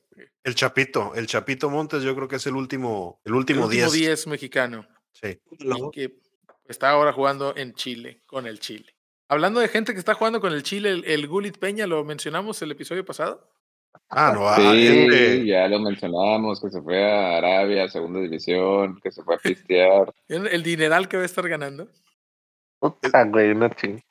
El 0.44 0.54
Chapito, 0.54 1.14
el 1.14 1.26
Chapito 1.26 1.70
Montes, 1.70 2.02
yo 2.02 2.14
creo 2.14 2.28
que 2.28 2.36
es 2.36 2.46
el 2.46 2.54
último, 2.54 3.20
el 3.24 3.30
el 3.32 3.36
último 3.38 3.64
último 3.64 3.90
10. 3.90 3.92
10 3.92 4.26
mexicano, 4.26 4.86
Sí. 5.12 5.38
y 5.58 5.90
que 5.92 6.18
está 6.68 6.90
ahora 6.90 7.12
jugando 7.12 7.54
en 7.56 7.74
Chile, 7.74 8.22
con 8.26 8.46
el 8.46 8.60
Chile. 8.60 8.94
Hablando 9.28 9.60
de 9.60 9.68
gente 9.68 9.94
que 9.94 9.98
está 9.98 10.12
jugando 10.14 10.40
con 10.42 10.52
el 10.52 10.62
Chile, 10.62 10.90
el, 10.90 11.04
el 11.06 11.26
Gulit 11.26 11.56
Peña, 11.58 11.86
lo 11.86 12.04
mencionamos 12.04 12.60
el 12.60 12.72
episodio 12.72 13.04
pasado. 13.04 13.48
Ah, 14.10 14.32
no, 14.34 14.46
ah, 14.46 14.56
Sí, 14.56 14.86
este- 14.86 15.46
ya 15.46 15.68
lo 15.68 15.78
mencionamos, 15.78 16.60
que 16.60 16.68
se 16.70 16.82
fue 16.82 17.02
a 17.02 17.38
Arabia, 17.38 17.88
segunda 17.88 18.20
división, 18.20 19.00
que 19.02 19.10
se 19.10 19.22
fue 19.22 19.36
a 19.36 19.38
pistear. 19.42 20.12
El, 20.28 20.46
el 20.48 20.62
dineral 20.62 21.08
que 21.08 21.16
va 21.16 21.22
a 21.22 21.26
estar 21.26 21.48
ganando. 21.48 21.88
Puta, 22.90 23.24
güey, 23.24 23.54
no 23.54 23.68
ching. 23.68 24.02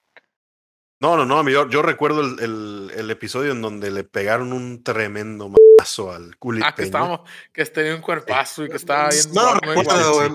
No, 1.02 1.18
no, 1.18 1.26
no, 1.26 1.48
yo, 1.50 1.68
yo 1.70 1.82
recuerdo 1.82 2.22
el, 2.22 2.40
el- 2.40 2.92
el 2.96 3.12
episodio 3.12 3.52
en 3.52 3.62
donde 3.62 3.92
le 3.92 4.04
pegaron 4.04 4.54
un 4.54 4.84
tremendo 4.84 5.52
mazo 5.80 6.12
al 6.14 6.38
Culit 6.38 6.64
Ah, 6.64 6.74
que 6.76 6.84
estábamos, 6.84 7.22
que 7.52 7.66
tenía 7.66 7.96
un 7.96 8.02
cuerpazo 8.02 8.64
y 8.66 8.70
que 8.70 8.78
estaba 8.78 9.10
bien. 9.10 9.24
No 9.34 9.56
recuerdo, 9.56 10.14
güey. 10.14 10.30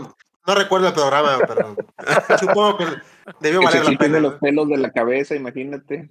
No 0.47 0.55
recuerdo 0.55 0.89
el 0.89 0.95
programa, 0.95 1.39
pero 1.47 1.77
supongo 2.41 2.79
que 2.79 2.85
debió 3.41 3.63
valer 3.63 3.85
la 3.85 3.99
pena. 3.99 4.21
los 4.21 4.35
pelos 4.35 4.69
de 4.69 4.77
la 4.77 4.91
cabeza, 4.93 5.35
imagínate. 5.35 6.09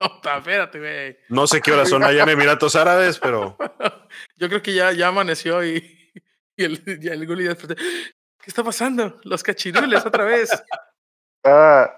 No, 0.00 0.20
ta- 0.20 0.38
espérate, 0.38 0.78
güey. 0.78 1.16
No 1.28 1.46
sé 1.46 1.60
qué 1.60 1.72
horas 1.72 1.88
son 1.88 2.02
allá 2.04 2.24
en 2.24 2.28
Emiratos 2.28 2.74
Árabes, 2.76 3.18
pero 3.18 3.56
Yo 4.36 4.48
creo 4.48 4.62
que 4.62 4.74
ya, 4.74 4.92
ya 4.92 5.08
amaneció 5.08 5.64
y, 5.64 6.12
y 6.56 6.64
el, 6.64 6.82
y 7.00 7.08
el 7.08 7.26
Gulli 7.26 7.44
ya 7.44 7.50
despertó. 7.54 7.76
¿Qué 7.76 8.48
está 8.50 8.64
pasando? 8.64 9.20
Los 9.22 9.42
cachirules 9.44 10.04
otra 10.04 10.24
vez. 10.24 10.50
Estaba- 11.42 11.96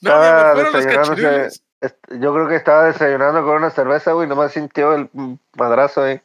No, 0.00 0.10
Estaba 0.10 0.54
cachirules. 0.84 1.62
est- 1.80 1.96
yo 2.20 2.32
creo 2.32 2.48
que 2.48 2.56
estaba 2.56 2.84
desayunando 2.86 3.42
con 3.44 3.56
una 3.56 3.70
cerveza, 3.70 4.12
güey, 4.12 4.28
nomás 4.28 4.52
sintió 4.52 4.94
el 4.94 5.08
madrazo 5.56 6.02
ahí. 6.04 6.20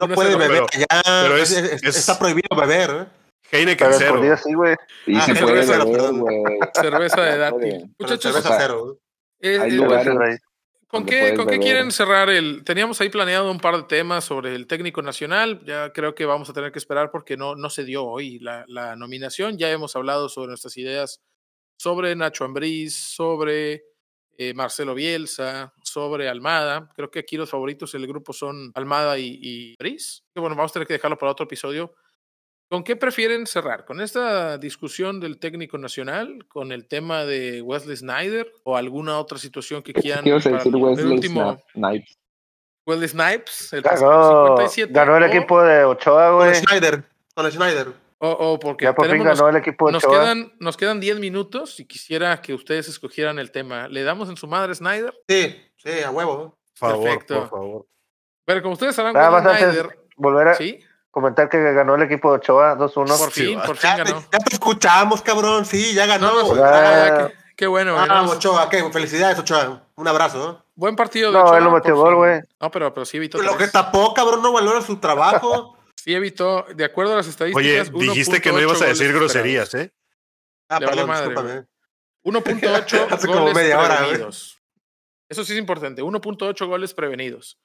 No 0.00 0.08
puede 0.08 0.30
cerveza, 0.32 0.48
beber 0.52 0.66
pero- 0.70 0.86
allá. 0.86 1.22
pero 1.22 1.36
es- 1.36 1.50
es- 1.52 1.72
es- 1.72 1.82
es- 1.84 1.96
Está 1.96 2.18
prohibido 2.18 2.48
beber. 2.56 2.90
¿eh? 2.90 3.06
Heineken 3.52 3.86
Pero 3.86 3.98
cero. 3.98 4.08
escondido 4.10 4.36
sí, 4.38 4.54
güey. 4.54 4.74
Y 5.06 5.16
Ah, 5.16 5.20
cerveza, 5.20 5.46
puede 5.46 5.62
cero, 5.64 5.84
beber, 5.84 5.92
perdón. 6.00 6.18
güey. 6.20 6.36
Cerveza 6.74 7.20
de 7.20 7.38
dátil. 7.38 7.94
Muchachos, 7.98 8.22
cerveza 8.22 8.48
o 8.48 8.52
sea, 8.52 8.60
cero. 8.60 8.80
güey. 8.84 8.96
eh, 9.40 9.60
hay 9.60 9.68
eh, 9.68 9.72
lugares 9.74 10.08
ahí. 10.08 10.36
¿con 10.88 11.04
qué, 11.06 11.34
con 11.34 11.46
qué 11.46 11.58
quieren 11.58 11.90
cerrar 11.92 12.30
el? 12.30 12.64
Teníamos 12.64 13.00
ahí 13.00 13.10
planeado 13.10 13.50
un 13.50 13.58
par 13.60 13.76
de 13.76 13.82
temas 13.82 14.24
sobre 14.24 14.54
el 14.54 14.66
técnico 14.66 15.02
nacional. 15.02 15.60
Ya 15.66 15.92
creo 15.92 16.14
que 16.14 16.24
vamos 16.24 16.48
a 16.48 16.52
tener 16.54 16.72
que 16.72 16.78
esperar 16.78 17.10
porque 17.10 17.36
no, 17.36 17.54
no 17.54 17.68
se 17.68 17.84
dio 17.84 18.04
hoy 18.04 18.38
la, 18.38 18.64
la 18.68 18.96
nominación. 18.96 19.58
Ya 19.58 19.70
hemos 19.70 19.94
hablado 19.94 20.28
sobre 20.28 20.48
nuestras 20.48 20.76
ideas 20.78 21.20
sobre 21.76 22.14
Nacho 22.16 22.44
Ambriz, 22.44 22.94
sobre 22.94 23.84
eh, 24.36 24.52
Marcelo 24.54 24.94
Bielsa, 24.94 25.72
sobre 25.82 26.28
Almada. 26.28 26.90
Creo 26.96 27.10
que 27.10 27.20
aquí 27.20 27.36
los 27.36 27.50
favoritos 27.50 27.92
del 27.92 28.06
grupo 28.06 28.32
son 28.32 28.72
Almada 28.74 29.18
y, 29.18 29.38
y 29.42 29.74
Ambriz. 29.78 30.24
Que 30.34 30.40
bueno, 30.40 30.56
vamos 30.56 30.72
a 30.72 30.74
tener 30.74 30.86
que 30.88 30.94
dejarlo 30.94 31.18
para 31.18 31.32
otro 31.32 31.44
episodio. 31.44 31.94
¿Con 32.70 32.82
qué 32.82 32.96
prefieren 32.96 33.46
cerrar? 33.46 33.84
¿Con 33.84 34.00
esta 34.00 34.56
discusión 34.58 35.20
del 35.20 35.38
técnico 35.38 35.76
nacional? 35.78 36.46
¿Con 36.48 36.72
el 36.72 36.88
tema 36.88 37.24
de 37.24 37.60
Wesley 37.62 37.96
Snyder? 37.96 38.50
¿O 38.64 38.76
alguna 38.76 39.18
otra 39.18 39.38
situación 39.38 39.82
que 39.82 39.92
quieran? 39.92 40.24
¿Qué 40.24 40.30
ibas 40.30 40.46
a 40.46 40.50
para 40.50 40.64
decir, 40.64 40.74
el 40.74 40.82
Wesley 40.82 41.12
último, 41.12 41.58
Snipes? 41.72 42.18
Wesley 42.86 43.08
Snipes, 43.08 43.72
el 43.74 43.82
Ganó, 43.82 44.46
57. 44.56 44.92
ganó 44.92 45.16
el 45.18 45.22
o- 45.22 45.26
equipo 45.26 45.62
de 45.62 45.84
Ochoa, 45.84 46.28
Con 46.30 46.36
güey. 46.38 46.54
Schneider. 46.54 47.04
Con 47.34 47.50
Schneider. 47.52 47.92
O, 48.24 48.30
o 48.54 48.58
porque 48.58 48.86
Ya 48.86 48.94
por 48.94 49.04
fin 49.06 49.18
tenemos- 49.18 49.38
ganó 49.38 49.50
el 49.50 49.56
equipo 49.56 49.86
de 49.86 49.92
nos, 49.92 50.04
quedan, 50.06 50.52
nos 50.58 50.76
quedan 50.78 50.98
10 51.00 51.18
minutos 51.18 51.78
y 51.80 51.84
quisiera 51.86 52.40
que 52.40 52.54
ustedes 52.54 52.88
escogieran 52.88 53.38
el 53.38 53.50
tema. 53.50 53.86
¿Le 53.88 54.02
damos 54.02 54.28
en 54.30 54.36
su 54.36 54.46
madre 54.46 54.74
Snyder? 54.74 55.12
Sí, 55.28 55.54
sí, 55.76 55.90
a 56.02 56.10
huevo. 56.10 56.56
Por 56.80 56.90
favor, 56.90 57.04
Perfecto. 57.04 57.40
por 57.40 57.50
favor. 57.50 57.86
Pero 58.46 58.62
como 58.62 58.72
ustedes 58.74 58.94
sabrán, 58.94 59.14
Snyder, 59.42 59.98
volver 60.16 60.48
a 60.48 60.54
¿sí? 60.54 60.80
comentar 61.10 61.48
que 61.50 61.58
ganó 61.72 61.96
el 61.96 62.02
equipo 62.02 62.30
de 62.30 62.36
Ochoa 62.38 62.76
2-1. 62.76 63.18
Por 63.18 63.30
fin, 63.30 63.60
por 63.66 63.76
fin 63.76 63.90
Ya 63.90 64.04
te, 64.04 64.10
ganó. 64.10 64.24
ya 64.32 64.38
te 64.38 64.54
escuchamos, 64.54 65.20
cabrón. 65.22 65.64
Sí, 65.66 65.92
ya 65.94 66.06
ganó. 66.06 66.54
No, 66.54 66.64
Ah. 66.64 66.70
ah, 66.72 67.28
qué, 67.28 67.34
qué 67.56 67.66
bueno. 67.66 67.94
Ah, 67.98 68.06
no, 68.06 68.30
Ochoa, 68.30 68.68
¿qué? 68.70 68.82
Felicidades, 68.90 69.38
Ochoa. 69.38 69.82
Un 69.96 70.08
abrazo. 70.08 70.64
Buen 70.74 70.96
partido 70.96 71.30
de 71.30 71.38
No, 71.38 71.44
Ochoa, 71.44 71.58
él 71.58 71.64
no 71.64 71.70
por 71.70 71.80
metió 71.80 71.96
gol, 71.96 72.08
fin. 72.10 72.16
güey. 72.16 72.40
No, 72.60 72.70
pero, 72.70 72.94
pero 72.94 73.04
sí 73.04 73.18
evitó. 73.18 73.42
Lo 73.42 73.56
que 73.58 73.68
tapó, 73.68 74.14
cabrón, 74.14 74.40
no 74.42 74.50
valora 74.52 74.80
su 74.80 74.96
trabajo. 74.96 75.76
Sí 76.04 76.14
evitó, 76.14 76.66
de 76.76 76.84
acuerdo 76.84 77.14
a 77.14 77.16
las 77.16 77.28
estadísticas. 77.28 77.90
Oye, 77.94 78.08
dijiste 78.08 78.42
que 78.42 78.50
no 78.50 78.58
1.8 78.58 78.62
ibas 78.62 78.76
a 78.82 78.84
goles 78.84 78.98
decir 78.98 79.14
groserías, 79.14 79.74
¿eh? 79.74 79.94
Ah, 80.68 80.78
Le 80.78 80.86
perdón, 80.86 81.08
madre, 81.08 81.28
discúlpame. 81.30 81.66
1.8 82.24 83.06
Hace 83.10 83.26
como 83.26 83.40
goles 83.40 83.54
media 83.54 83.80
hora, 83.80 83.96
prevenidos. 84.00 84.62
Eso 85.30 85.44
sí 85.46 85.54
es 85.54 85.58
importante, 85.58 86.02
1.8 86.02 86.66
goles 86.66 86.92
prevenidos. 86.92 87.58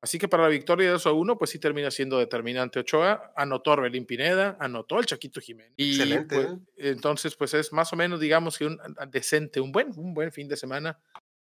Así 0.00 0.18
que 0.18 0.26
para 0.26 0.44
la 0.44 0.48
victoria 0.48 0.86
de 0.86 0.92
2 0.92 1.06
a 1.06 1.12
1, 1.12 1.36
pues 1.36 1.50
sí 1.50 1.58
termina 1.58 1.90
siendo 1.90 2.18
determinante 2.18 2.78
Ochoa. 2.78 3.34
Anotó 3.36 3.72
Orbelín 3.72 4.06
Pineda, 4.06 4.56
anotó 4.58 4.98
el 4.98 5.04
Chaquito 5.04 5.42
Jiménez. 5.42 5.74
Y 5.76 5.90
Excelente, 5.90 6.34
pues, 6.34 6.46
¿eh? 6.48 6.58
entonces, 6.78 7.36
pues 7.36 7.52
es 7.52 7.74
más 7.74 7.92
o 7.92 7.96
menos, 7.96 8.20
digamos 8.20 8.56
que 8.56 8.64
un 8.64 8.80
decente, 9.10 9.60
un 9.60 9.70
buen, 9.70 9.92
un 9.98 10.14
buen 10.14 10.32
fin 10.32 10.48
de 10.48 10.56
semana 10.56 10.98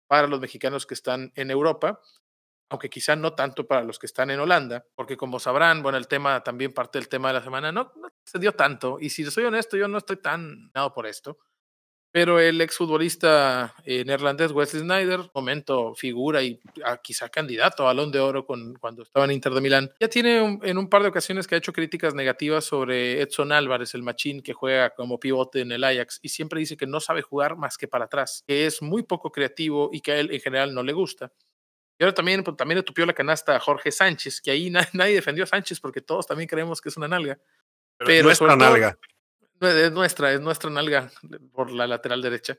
para 0.08 0.26
los 0.26 0.40
mexicanos 0.40 0.86
que 0.86 0.94
están 0.94 1.34
en 1.36 1.52
Europa, 1.52 2.00
aunque 2.70 2.90
quizá 2.90 3.16
no 3.16 3.34
tanto 3.34 3.68
para 3.68 3.84
los 3.84 4.00
que 4.00 4.06
están 4.06 4.30
en 4.30 4.40
Holanda, 4.40 4.86
porque 4.96 5.18
como 5.18 5.40
sabrán, 5.40 5.82
bueno, 5.82 5.98
el 5.98 6.08
tema 6.08 6.44
también 6.44 6.74
parte 6.74 7.00
del 7.00 7.10
tema 7.10 7.30
de 7.30 7.36
la 7.36 7.44
semana, 7.44 7.72
no, 7.72 7.92
se 8.24 8.40
dio 8.40 8.54
tanto. 8.54 8.98
Y 9.00 9.10
si 9.10 9.26
soy 9.26 9.46
honesto, 9.46 9.76
yo 9.76 9.88
no 9.88 9.98
estoy 9.98 10.18
tan 10.18 10.72
nada 10.74 10.94
por 10.94 11.08
esto. 11.08 11.40
Pero 12.12 12.40
el 12.40 12.60
exfutbolista 12.60 13.76
eh, 13.86 14.04
neerlandés 14.04 14.52
Wesley 14.52 14.82
Snyder, 14.82 15.30
momento 15.36 15.94
figura 15.94 16.42
y 16.42 16.60
ah, 16.84 16.98
quizá 16.98 17.30
candidato 17.30 17.84
a 17.84 17.88
balón 17.88 18.12
de 18.12 18.20
oro 18.20 18.48
con, 18.48 18.74
cuando 18.76 19.04
estaba 19.04 19.26
en 19.26 19.32
Inter 19.32 19.54
de 19.54 19.62
Milán, 19.62 19.92
ya 20.00 20.08
tiene 20.08 20.60
en 20.64 20.78
un 20.80 20.90
par 20.90 21.04
de 21.04 21.10
ocasiones 21.10 21.46
que 21.46 21.54
ha 21.54 21.60
hecho 21.60 21.72
críticas 21.72 22.16
negativas 22.16 22.66
sobre 22.66 23.22
Edson 23.22 23.52
Álvarez, 23.52 23.94
el 23.94 24.02
machín 24.02 24.42
que 24.42 24.54
juega 24.54 24.96
como 24.96 25.20
pivote 25.20 25.62
en 25.62 25.72
el 25.72 25.84
Ajax, 25.84 26.20
y 26.24 26.30
siempre 26.30 26.60
dice 26.60 26.78
que 26.78 26.88
no 26.88 27.00
sabe 27.00 27.22
jugar 27.22 27.58
más 27.58 27.78
que 27.78 27.88
para 27.88 28.06
atrás, 28.06 28.44
que 28.48 28.66
es 28.66 28.82
muy 28.82 29.04
poco 29.04 29.32
creativo 29.32 29.92
y 29.94 30.02
que 30.02 30.14
a 30.14 30.20
él 30.20 30.32
en 30.32 30.42
general 30.42 30.74
no 30.74 30.82
le 30.82 30.94
gusta. 30.94 31.32
Y 32.00 32.04
ahora 32.04 32.14
también, 32.16 32.44
pues, 32.44 32.56
también 32.58 32.78
le 32.78 32.84
tupió 32.84 33.06
la 33.06 33.14
canasta 33.14 33.58
a 33.58 33.60
Jorge 33.60 33.92
Sánchez, 33.92 34.40
que 34.42 34.52
ahí 34.52 34.70
na- 34.70 34.80
nadie 34.94 35.16
defendió 35.16 35.44
a 35.44 35.48
Sánchez 35.48 35.80
porque 35.82 36.02
todos 36.02 36.26
también 36.26 36.48
creemos 36.48 36.80
que 36.82 36.90
es 36.90 36.98
una 36.98 37.08
nalga. 37.10 37.38
Pero 37.98 38.24
nuestra 38.24 38.48
sobre 38.48 38.60
todo- 38.60 38.70
nalga. 38.70 38.98
Es 39.62 39.92
nuestra, 39.92 40.32
es 40.32 40.40
nuestra 40.40 40.70
nalga 40.70 41.12
por 41.52 41.70
la 41.70 41.86
lateral 41.86 42.22
derecha. 42.22 42.58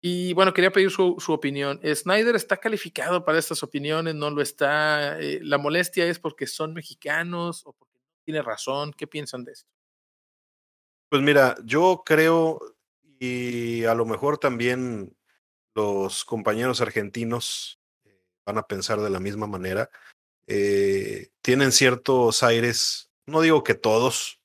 Y 0.00 0.32
bueno, 0.34 0.52
quería 0.54 0.70
pedir 0.70 0.90
su, 0.92 1.16
su 1.18 1.32
opinión. 1.32 1.80
¿Snyder 1.82 2.36
está 2.36 2.58
calificado 2.58 3.24
para 3.24 3.38
estas 3.38 3.62
opiniones? 3.64 4.14
¿No 4.14 4.30
lo 4.30 4.40
está? 4.42 5.18
Eh, 5.18 5.40
¿La 5.42 5.58
molestia 5.58 6.06
es 6.06 6.20
porque 6.20 6.46
son 6.46 6.72
mexicanos 6.74 7.66
o 7.66 7.72
porque 7.72 7.98
tiene 8.24 8.42
razón? 8.42 8.92
¿Qué 8.92 9.08
piensan 9.08 9.42
de 9.44 9.52
esto? 9.52 9.68
Pues 11.10 11.22
mira, 11.22 11.56
yo 11.64 12.02
creo, 12.06 12.60
y 13.18 13.84
a 13.84 13.94
lo 13.94 14.04
mejor 14.04 14.38
también 14.38 15.16
los 15.74 16.24
compañeros 16.24 16.80
argentinos 16.80 17.80
van 18.46 18.58
a 18.58 18.66
pensar 18.66 19.00
de 19.00 19.10
la 19.10 19.20
misma 19.20 19.46
manera, 19.46 19.90
eh, 20.46 21.28
tienen 21.42 21.72
ciertos 21.72 22.42
aires, 22.42 23.10
no 23.26 23.40
digo 23.40 23.64
que 23.64 23.74
todos, 23.74 24.40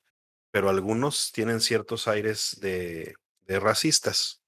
pero 0.50 0.68
algunos 0.70 1.32
tienen 1.32 1.60
ciertos 1.60 2.08
aires 2.08 2.56
de, 2.60 3.14
de 3.42 3.60
racistas. 3.60 4.40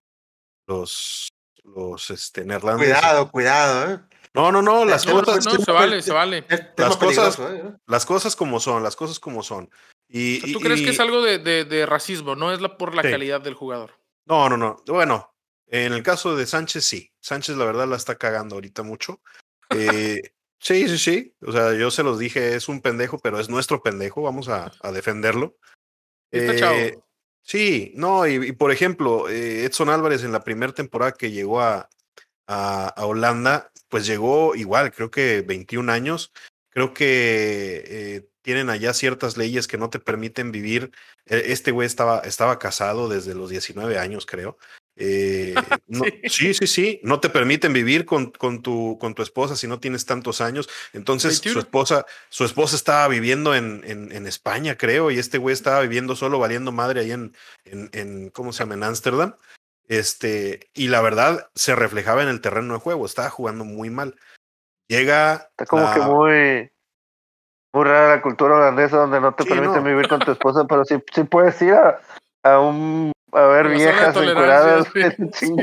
Los, 0.66 1.28
los 1.64 2.10
este, 2.10 2.44
neerlandeses. 2.44 2.94
Cuidado, 2.98 3.30
cuidado, 3.30 3.92
¿eh? 3.92 4.00
No, 4.34 4.50
no, 4.50 4.62
no, 4.62 4.84
las 4.86 5.04
No, 5.06 5.22
cosas, 5.22 5.44
no, 5.44 5.62
se 5.62 5.72
vale, 5.72 6.00
se 6.00 6.12
vale. 6.12 6.46
Las 6.76 6.96
cosas- 6.96 7.38
¿eh? 7.38 7.74
las 7.86 8.06
cosas 8.06 8.34
como 8.34 8.60
son, 8.60 8.82
las 8.82 8.96
cosas 8.96 9.18
como 9.20 9.42
son. 9.42 9.68
Y, 10.08 10.40
¿Tú 10.40 10.58
y- 10.58 10.62
crees 10.62 10.80
que 10.80 10.86
y- 10.86 10.90
es 10.90 11.00
algo 11.00 11.20
de, 11.20 11.38
de- 11.38 11.64
de 11.66 11.84
racismo? 11.84 12.34
No 12.34 12.52
es 12.52 12.60
la, 12.62 12.78
por 12.78 12.94
la 12.94 13.02
Sí. 13.02 13.10
calidad 13.10 13.42
del 13.42 13.54
jugador. 13.54 13.98
No, 14.24 14.48
no, 14.48 14.56
no. 14.56 14.82
Bueno, 14.86 15.34
en 15.66 15.92
el 15.92 16.02
caso 16.02 16.34
de 16.36 16.46
Sánchez, 16.46 16.84
sí. 16.84 17.12
Sánchez, 17.20 17.56
la 17.56 17.66
verdad, 17.66 17.86
la 17.88 17.96
está 17.96 18.14
cagando 18.16 18.54
ahorita 18.54 18.82
mucho. 18.82 19.20
Eh, 19.76 20.32
sí, 20.58 20.88
sí, 20.88 20.98
sí. 20.98 21.34
O 21.42 21.52
sea, 21.52 21.74
yo 21.74 21.90
se 21.90 22.02
los 22.02 22.18
dije, 22.18 22.54
es 22.54 22.68
un 22.68 22.80
pendejo, 22.80 23.18
pero 23.18 23.38
es 23.40 23.48
nuestro 23.48 23.82
pendejo. 23.82 24.22
Vamos 24.22 24.48
a, 24.48 24.72
a 24.80 24.92
defenderlo. 24.92 25.56
Está 26.30 26.52
Eh, 26.54 26.58
chavo. 26.58 27.06
Sí, 27.44 27.92
no, 27.96 28.26
y, 28.26 28.34
y 28.48 28.52
por 28.52 28.70
ejemplo, 28.70 29.28
eh, 29.28 29.64
Edson 29.64 29.88
Álvarez 29.88 30.22
en 30.22 30.30
la 30.32 30.44
primera 30.44 30.72
temporada 30.72 31.12
que 31.12 31.32
llegó 31.32 31.60
a, 31.60 31.88
a, 32.46 32.86
a 32.88 33.06
Holanda, 33.06 33.72
pues 33.88 34.06
llegó 34.06 34.54
igual, 34.54 34.92
creo 34.92 35.10
que 35.10 35.42
21 35.42 35.90
años. 35.90 36.32
Creo 36.70 36.94
que 36.94 37.82
eh, 37.86 38.28
tienen 38.42 38.70
allá 38.70 38.94
ciertas 38.94 39.36
leyes 39.36 39.66
que 39.68 39.76
no 39.76 39.90
te 39.90 39.98
permiten 39.98 40.52
vivir. 40.52 40.92
Eh, 41.26 41.42
Este 41.46 41.70
güey 41.72 41.86
estaba, 41.86 42.20
estaba 42.20 42.58
casado 42.58 43.08
desde 43.08 43.34
los 43.34 43.50
19 43.50 43.98
años, 43.98 44.24
creo. 44.24 44.56
Eh, 45.04 45.54
no- 45.88 46.04
Sí. 46.04 46.28
sí, 46.28 46.54
sí, 46.54 46.66
sí. 46.68 47.00
No 47.02 47.18
te 47.18 47.28
permiten 47.28 47.72
vivir 47.72 48.04
con, 48.06 48.30
con, 48.30 48.62
tu, 48.62 48.98
con 49.00 49.14
tu 49.14 49.22
esposa 49.22 49.56
si 49.56 49.66
no 49.66 49.80
tienes 49.80 50.06
tantos 50.06 50.40
años. 50.40 50.68
Entonces, 50.92 51.38
su 51.38 51.42
21. 51.44 51.60
esposa, 51.60 52.06
su 52.28 52.44
esposa 52.44 52.76
estaba 52.76 53.08
viviendo 53.08 53.54
en, 53.54 53.82
en, 53.84 54.12
en 54.12 54.26
España, 54.28 54.76
creo, 54.78 55.10
y 55.10 55.18
este 55.18 55.38
güey 55.38 55.52
estaba 55.52 55.80
viviendo 55.80 56.14
solo, 56.14 56.38
valiendo 56.38 56.70
madre 56.70 57.00
ahí 57.00 57.10
en, 57.12 57.34
en, 57.64 57.90
en 57.92 58.30
¿cómo 58.30 58.52
se 58.52 58.60
llama? 58.60 58.74
En 58.74 58.84
Ámsterdam. 58.84 59.34
Este, 59.88 60.70
y 60.74 60.88
la 60.88 61.00
verdad 61.00 61.50
se 61.54 61.74
reflejaba 61.74 62.22
en 62.22 62.28
el 62.28 62.40
terreno 62.40 62.74
de 62.74 62.80
juego, 62.80 63.04
estaba 63.04 63.28
jugando 63.30 63.64
muy 63.64 63.90
mal. 63.90 64.14
Llega. 64.88 65.48
Está 65.50 65.66
como 65.66 65.82
la- 65.82 65.94
que 65.94 66.00
muy, 66.00 66.70
muy 67.74 67.84
rara 67.84 68.16
la 68.16 68.22
cultura 68.22 68.54
holandesa 68.56 68.98
donde 68.98 69.20
no 69.20 69.34
te 69.34 69.42
Sí, 69.42 69.48
permiten 69.48 69.82
no. 69.82 69.88
vivir 69.88 70.08
con 70.08 70.20
tu 70.20 70.30
esposa, 70.32 70.64
pero 70.68 70.84
sí, 70.84 70.94
sí 71.14 71.24
puedes 71.24 71.60
ir 71.62 71.74
a, 71.74 72.00
a 72.44 72.60
un 72.60 73.11
a 73.32 73.46
ver 73.46 73.66
La 73.66 73.72
viejas 73.72 74.16
encueradas, 74.16 74.86
sí, 75.34 75.54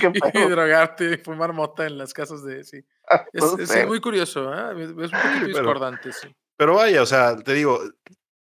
qué 0.00 0.12
Y 0.34 0.48
drogarte, 0.50 1.18
fumar 1.18 1.52
mota 1.52 1.86
en 1.86 1.98
las 1.98 2.12
casas 2.12 2.42
de... 2.44 2.64
Sí. 2.64 2.84
Es, 3.32 3.42
No 3.44 3.58
es 3.62 3.86
muy 3.86 4.00
curioso, 4.00 4.48
¿ah? 4.52 4.72
es 4.72 4.88
un 4.88 4.96
poquito 4.96 5.12
Pero- 5.12 5.46
discordante, 5.46 6.12
sí. 6.12 6.34
Pero 6.58 6.74
vaya, 6.76 7.02
o 7.02 7.06
sea, 7.06 7.36
te 7.36 7.52
digo, 7.52 7.80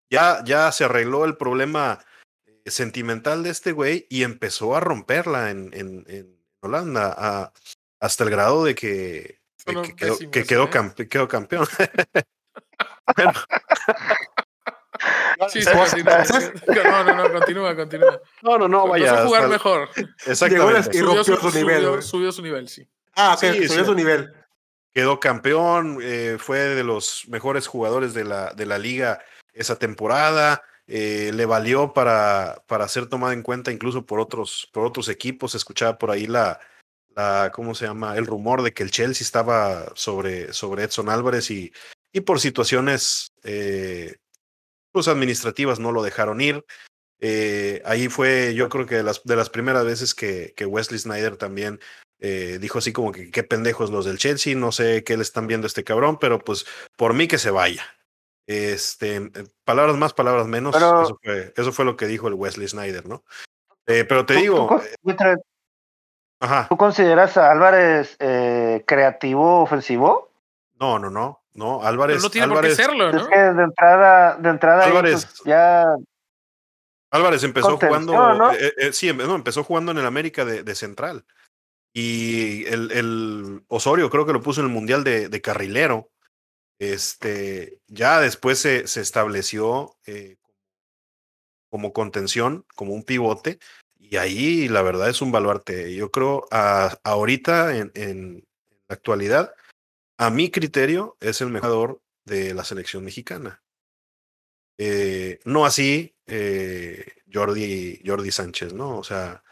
ya, 0.10 0.44
ya 0.46 0.72
se 0.72 0.84
arregló 0.86 1.26
el 1.26 1.36
problema 1.36 2.00
eh, 2.46 2.70
sentimental 2.70 3.42
de 3.44 3.50
este 3.50 3.72
güey 3.72 4.06
y 4.10 4.24
empezó 4.24 4.76
a 4.76 4.80
romperla 4.80 5.50
en, 5.50 5.72
en, 5.74 6.06
en 6.08 6.40
Holanda, 6.62 7.14
a- 7.18 7.52
hasta 8.00 8.24
el 8.24 8.30
grado 8.30 8.64
de 8.64 8.76
que, 8.76 9.40
de 9.66 9.82
que 10.32 10.44
quedó, 10.46 10.66
¿eh? 10.66 10.70
campe- 10.70 11.10
quedó 11.10 11.28
campeón. 11.28 11.66
Bueno, 13.18 13.32
Sí, 15.50 15.60
sí, 15.62 15.66
¿Sabes? 15.66 15.92
continúa. 15.94 16.24
No, 16.84 17.04
no, 17.04 17.16
no, 17.16 17.32
continúa, 17.34 17.76
continúa. 17.76 18.22
no, 18.42 18.58
no, 18.58 18.68
no, 18.68 18.88
vaya. 18.88 19.06
Empezó 19.08 19.22
a 19.24 19.26
jugar 19.28 19.42
hasta- 19.44 19.54
mejor. 19.54 19.90
Exactamente. 20.26 20.90
Y 20.92 21.00
Subió 21.00 21.06
rompió 21.16 21.24
su, 21.38 21.50
su 21.52 21.58
nivel, 21.58 21.84
subió- 21.84 22.02
subió 22.02 22.32
su 22.32 22.42
nivel, 22.42 22.68
sí. 22.70 22.88
Ah, 23.16 23.34
ok, 23.36 23.40
Sí, 23.40 23.68
subió 23.68 23.80
sí. 23.84 23.86
su 23.86 23.96
nivel. 23.96 24.34
quedó 24.94 25.20
campeón, 25.20 25.98
eh, 26.04 26.38
fue 26.40 26.60
de 26.60 26.84
los 26.84 27.24
mejores 27.28 27.66
jugadores 27.68 28.14
de 28.14 28.24
la, 28.26 28.54
de 28.54 28.66
la 28.68 28.78
liga 28.78 29.20
esa 29.54 29.78
temporada, 29.78 30.62
eh, 30.88 31.32
le 31.34 31.46
valió 31.46 31.94
para, 31.94 32.62
para 32.68 32.88
ser 32.88 33.08
tomado 33.08 33.34
en 33.34 33.42
cuenta 33.42 33.72
incluso 33.72 34.06
por 34.06 34.20
otros, 34.20 34.70
por 34.72 34.86
otros 34.86 35.10
equipos. 35.10 35.56
Escuchaba 35.56 35.98
por 35.98 36.12
ahí 36.12 36.28
la, 36.28 36.60
la, 37.16 37.52
¿cómo 37.54 37.74
se 37.74 37.86
llama? 37.86 38.18
El 38.18 38.28
rumor 38.28 38.62
de 38.62 38.72
que 38.74 38.84
el 38.84 38.92
Chelsea 38.92 39.24
estaba 39.26 39.86
sobre, 39.96 40.54
sobre 40.54 40.84
Edson 40.84 41.10
Álvarez 41.10 41.50
y, 41.50 41.72
y 42.12 42.22
por 42.22 42.40
situaciones 42.40 43.32
eh, 43.44 44.16
administrativas 45.08 45.80
no 45.80 45.92
lo 45.92 46.04
dejaron 46.04 46.42
ir. 46.42 46.66
Eh, 47.20 47.82
ahí 47.86 48.10
fue, 48.10 48.54
yo 48.54 48.70
creo 48.70 48.86
que 48.86 48.96
de 48.96 49.04
las, 49.04 49.24
de 49.24 49.36
las 49.36 49.50
primeras 49.50 49.86
veces 49.86 50.14
que, 50.14 50.54
que 50.56 50.66
Wesley 50.66 51.00
Snyder 51.00 51.38
también 51.38 51.80
eh, 52.20 52.58
dijo 52.60 52.80
así 52.80 52.92
como 52.94 53.12
que 53.12 53.32
qué 53.32 53.44
pendejos 53.44 53.92
los 53.92 54.06
del 54.06 54.18
Chelsea, 54.18 54.56
no 54.56 54.72
sé 54.72 55.04
qué 55.04 55.16
le 55.18 55.24
están 55.24 55.48
viendo 55.48 55.66
a 55.66 55.68
este 55.70 55.84
cabrón, 55.84 56.18
pero 56.20 56.40
pues 56.40 56.66
por 56.98 57.14
mí 57.14 57.28
que 57.28 57.38
se 57.38 57.52
vaya. 57.52 57.84
Este, 58.46 59.16
eh, 59.18 59.30
palabras 59.64 59.96
más, 59.98 60.14
palabras 60.14 60.48
menos, 60.48 60.74
Pero- 60.76 61.04
eso, 61.04 61.18
fue, 61.24 61.54
eso 61.56 61.72
fue 61.72 61.86
lo 61.86 61.96
que 61.96 62.08
dijo 62.08 62.28
el 62.28 62.34
Wesley 62.34 62.68
Snyder, 62.68 63.08
¿no? 63.08 63.24
Eh, 63.88 64.06
pero 64.06 64.26
te 64.26 64.34
¿Tú- 64.36 64.40
digo, 64.42 64.58
¿tú, 64.60 64.68
con- 64.68 64.82
Mientras- 65.02 65.40
ajá, 66.42 66.68
¿tú 66.70 66.76
consideras 66.78 67.38
a 67.38 67.52
Álvarez 67.52 68.18
creativo 68.86 69.62
ofensivo? 69.62 70.30
no, 70.80 71.00
no, 71.00 71.10
no, 71.10 71.43
no, 71.54 71.78
Pero 71.80 71.88
Álvarez, 71.88 72.24
no 72.24 72.30
tiene 72.30 72.46
Álvarez, 72.46 72.76
por 72.76 72.78
qué 72.78 72.84
serlo, 72.92 73.10
Es 73.10 73.16
¿no? 73.16 73.28
que 73.30 73.38
de 73.38 73.64
entrada, 73.64 74.36
de 74.38 74.50
entrada 74.50 74.84
ahí, 74.84 74.90
Álvarez. 74.90 75.26
pues, 75.26 75.42
ya 75.46 75.86
Álvarez 77.12 77.44
empezó 77.44 77.78
Contención, 77.78 78.06
jugando, 78.08 78.34
¿no? 78.38 78.52
eh, 78.54 78.74
eh, 78.78 78.94
sí, 78.94 79.10
em- 79.10 79.18
no, 79.18 79.36
empezó 79.36 79.64
jugando 79.64 79.92
en 79.92 80.00
el 80.00 80.06
América 80.06 80.46
de, 80.46 80.64
de 80.64 80.76
central. 80.76 81.26
Y 81.94 82.66
el, 82.66 82.92
el 82.92 83.64
Osorio 83.68 84.10
creo 84.10 84.26
que 84.26 84.34
lo 84.34 84.42
puso 84.42 84.62
en 84.62 84.68
el 84.68 84.74
Mundial 84.74 85.04
de, 85.04 85.30
de 85.30 85.42
carrilero. 85.42 86.10
Este, 86.80 87.78
ya 87.88 88.20
después 88.20 88.58
se, 88.58 88.88
se 88.88 89.02
estableció 89.02 89.96
eh, 90.08 90.38
como 91.70 91.94
contención, 91.94 92.66
como 92.76 92.94
un 92.94 93.04
pivote, 93.04 93.60
y 94.00 94.18
ahí 94.18 94.68
la 94.68 94.82
verdad 94.82 95.08
es 95.10 95.22
un 95.22 95.32
baluarte. 95.32 95.94
Yo 95.94 96.10
creo 96.10 96.48
a, 96.52 96.98
ahorita 97.04 97.78
en, 97.78 97.92
en 97.94 98.48
la 98.88 98.96
actualidad, 98.96 99.54
a 100.26 100.30
mi 100.30 100.50
criterio, 100.50 101.18
es 101.20 101.42
el 101.42 101.50
mejor 101.50 101.70
jugador 101.70 102.02
de 102.26 102.54
la 102.54 102.64
selección 102.64 103.04
mexicana. 103.04 103.62
Eh, 104.78 105.40
no 105.46 105.66
así 105.66 106.16
eh, 106.26 107.06
Jordi, 107.32 108.02
Jordi 108.06 108.32
Sánchez, 108.32 108.74
¿no? 108.74 108.98
O 108.98 109.04
sea, 109.04 109.44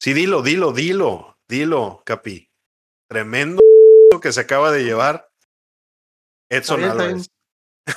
sí, 0.00 0.12
dilo, 0.14 0.42
dilo, 0.42 0.72
dilo, 0.72 1.38
dilo, 1.46 2.02
Capi. 2.04 2.50
Tremendo 3.08 3.60
que 4.22 4.32
se 4.32 4.40
acaba 4.40 4.72
de 4.72 4.84
llevar 4.84 5.28
Edson 6.48 6.82
Está 6.82 7.06
bien, 7.06 7.18
está. 7.18 7.32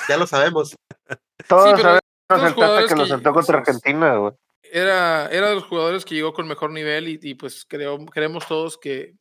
Ya 0.07 0.17
lo 0.17 0.28
sabemos. 0.28 0.76
todos 1.47 1.72
pero 1.76 1.82
sabemos 1.82 2.01
los 2.30 2.39
el 2.39 2.43
tata 2.43 2.53
jugadores 2.53 2.89
que 2.89 2.95
lo 2.95 3.05
sentó 3.05 3.34
contra 3.34 3.61
esos- 3.61 3.67
Argentina, 3.67 4.15
güey. 4.17 4.34
Era, 4.72 5.28
era 5.32 5.49
de 5.49 5.55
los 5.55 5.63
jugadores 5.63 6.05
que 6.05 6.13
llegó 6.13 6.34
con 6.34 6.47
mejor 6.47 6.70
nivel 6.72 7.07
y, 7.07 7.20
y, 7.24 7.34
pues 7.34 7.65
creo, 7.67 8.05
creemos 8.05 8.47
todos 8.47 8.78
que 8.78 9.15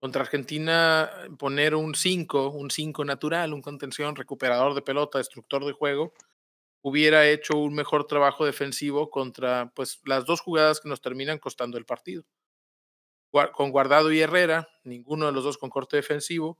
Contra 0.00 0.22
Argentina, 0.22 1.10
poner 1.38 1.74
un 1.74 1.94
5, 1.94 2.50
un 2.50 2.70
5 2.70 3.04
natural, 3.04 3.52
un 3.52 3.62
contención, 3.62 4.14
recuperador 4.14 4.74
de 4.74 4.82
pelota, 4.82 5.18
destructor 5.18 5.64
de 5.64 5.72
juego, 5.72 6.12
hubiera 6.82 7.26
hecho 7.28 7.58
un 7.58 7.74
mejor 7.74 8.06
trabajo 8.06 8.46
defensivo 8.46 9.10
contra 9.10 9.72
pues, 9.74 10.00
las 10.04 10.24
dos 10.24 10.40
jugadas 10.40 10.80
que 10.80 10.88
nos 10.88 11.00
terminan 11.00 11.38
costando 11.38 11.78
el 11.78 11.84
partido. 11.84 12.24
Con 13.52 13.72
Guardado 13.72 14.12
y 14.12 14.20
Herrera, 14.20 14.68
ninguno 14.84 15.26
de 15.26 15.32
los 15.32 15.44
dos 15.44 15.58
con 15.58 15.68
corte 15.68 15.96
defensivo. 15.96 16.58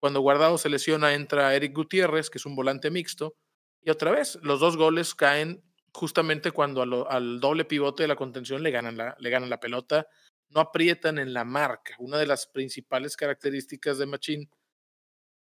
Cuando 0.00 0.20
Guardado 0.20 0.58
se 0.58 0.68
lesiona, 0.68 1.14
entra 1.14 1.54
Eric 1.54 1.74
Gutiérrez, 1.76 2.28
que 2.28 2.38
es 2.38 2.46
un 2.46 2.56
volante 2.56 2.90
mixto, 2.90 3.36
y 3.82 3.90
otra 3.90 4.10
vez, 4.10 4.38
los 4.42 4.60
dos 4.60 4.76
goles 4.76 5.14
caen 5.14 5.62
justamente 5.92 6.52
cuando 6.52 7.08
al 7.08 7.40
doble 7.40 7.64
pivote 7.64 8.04
de 8.04 8.08
la 8.08 8.16
contención 8.16 8.62
le 8.62 8.70
ganan 8.70 8.96
le 8.96 9.30
ganan 9.30 9.50
la 9.50 9.60
pelota, 9.60 10.06
no 10.54 10.60
aprietan 10.60 11.18
en 11.18 11.32
la 11.32 11.44
marca. 11.44 11.94
Una 11.98 12.18
de 12.18 12.26
las 12.26 12.46
principales 12.46 13.16
características 13.16 13.98
de 13.98 14.06
Machín, 14.06 14.50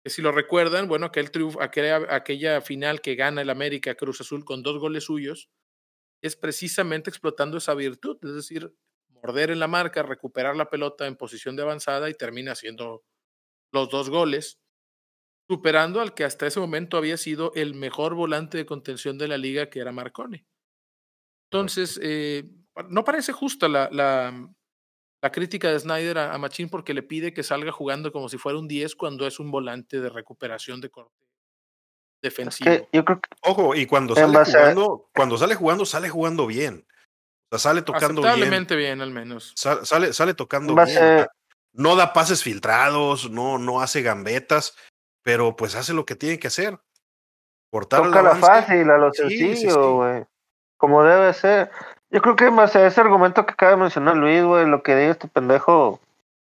que 0.02 0.10
si 0.10 0.22
lo 0.22 0.32
recuerdan, 0.32 0.88
bueno, 0.88 1.06
aquel 1.06 1.30
triunfo, 1.30 1.62
aquella, 1.62 2.06
aquella 2.14 2.60
final 2.60 3.00
que 3.00 3.14
gana 3.14 3.42
el 3.42 3.50
América 3.50 3.94
Cruz 3.94 4.20
Azul 4.20 4.44
con 4.44 4.62
dos 4.62 4.78
goles 4.78 5.04
suyos, 5.04 5.50
es 6.22 6.36
precisamente 6.36 7.10
explotando 7.10 7.58
esa 7.58 7.74
virtud, 7.74 8.18
es 8.22 8.34
decir, 8.34 8.74
morder 9.08 9.50
en 9.50 9.60
la 9.60 9.68
marca, 9.68 10.02
recuperar 10.02 10.56
la 10.56 10.70
pelota 10.70 11.06
en 11.06 11.16
posición 11.16 11.56
de 11.56 11.62
avanzada 11.62 12.08
y 12.08 12.14
termina 12.14 12.52
haciendo 12.52 13.04
los 13.72 13.90
dos 13.90 14.10
goles 14.10 14.58
superando 15.48 16.00
al 16.00 16.14
que 16.14 16.24
hasta 16.24 16.46
ese 16.46 16.60
momento 16.60 16.96
había 16.96 17.16
sido 17.16 17.52
el 17.54 17.74
mejor 17.74 18.14
volante 18.14 18.56
de 18.56 18.66
contención 18.66 19.18
de 19.18 19.28
la 19.28 19.38
liga, 19.38 19.68
que 19.68 19.80
era 19.80 19.92
Marconi. 19.92 20.46
Entonces, 21.50 22.00
eh, 22.02 22.44
no 22.88 23.04
parece 23.04 23.32
justa 23.32 23.68
la, 23.68 23.88
la, 23.92 24.32
la 25.24 25.32
crítica 25.32 25.70
de 25.70 25.80
Snyder 25.80 26.18
a, 26.18 26.36
Machín 26.38 26.68
porque 26.68 26.92
le 26.92 27.02
pide 27.02 27.32
que 27.32 27.42
salga 27.42 27.72
jugando 27.72 28.12
como 28.12 28.28
si 28.28 28.36
fuera 28.36 28.58
un 28.58 28.68
10 28.68 28.94
cuando 28.94 29.26
es 29.26 29.40
un 29.40 29.50
volante 29.50 30.00
de 30.00 30.10
recuperación 30.10 30.80
de 30.80 30.90
corte 30.90 31.26
defensivo. 32.22 32.88
yo 32.92 33.04
creo 33.04 33.20
que, 33.20 33.30
Ojo, 33.42 33.74
y 33.74 33.86
cuando 33.86 34.14
sale 34.14 34.44
jugando, 34.44 35.10
cuando 35.14 35.38
sale 35.38 35.54
jugando, 35.54 35.86
sale 35.86 36.08
jugando 36.08 36.46
bien. 36.46 36.86
O 37.50 37.58
sea, 37.58 37.70
sale 37.70 37.82
tocando 37.82 38.22
bien. 38.22 38.66
bien, 38.66 39.00
al 39.00 39.10
menos. 39.10 39.52
Sale, 39.56 40.12
sale, 40.12 40.34
tocando 40.34 40.74
bien. 40.74 41.26
No 41.72 41.96
da 41.96 42.12
pases 42.12 42.42
filtrados, 42.42 43.30
no, 43.30 43.58
no 43.58 43.80
hace 43.80 44.02
gambetas 44.02 44.74
pero 45.24 45.56
pues 45.56 45.74
hace 45.74 45.92
lo 45.94 46.04
que 46.04 46.14
tiene 46.14 46.38
que 46.38 46.46
hacer. 46.46 46.78
Cortar 47.70 48.04
Toca 48.04 48.22
la 48.22 48.36
fácil, 48.36 48.88
a 48.88 48.98
lo 48.98 49.12
sencillo, 49.12 49.96
güey. 49.96 50.24
Como 50.76 51.02
debe 51.02 51.32
ser. 51.32 51.70
Yo 52.14 52.22
creo 52.22 52.36
que 52.36 52.50
más 52.50 52.76
ese 52.76 53.00
argumento 53.00 53.44
que 53.44 53.52
acaba 53.52 53.72
de 53.72 53.78
mencionar 53.78 54.16
Luis, 54.16 54.44
güey, 54.44 54.66
lo 54.66 54.82
que 54.84 54.94
diga 54.94 55.10
este 55.10 55.26
pendejo 55.26 56.00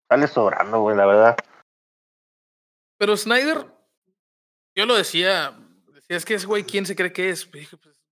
sale 0.07 0.27
sobrando, 0.27 0.79
güey, 0.79 0.95
la 0.95 1.05
verdad. 1.05 1.37
Pero 2.97 3.17
Snyder, 3.17 3.65
yo 4.73 4.85
lo 4.85 4.95
decía, 4.95 5.53
decía, 5.93 6.15
es 6.15 6.23
que 6.23 6.35
ese 6.35 6.47
güey, 6.47 6.63
¿quién 6.63 6.85
se 6.85 6.95
cree 6.95 7.11
que 7.11 7.29
es? 7.29 7.49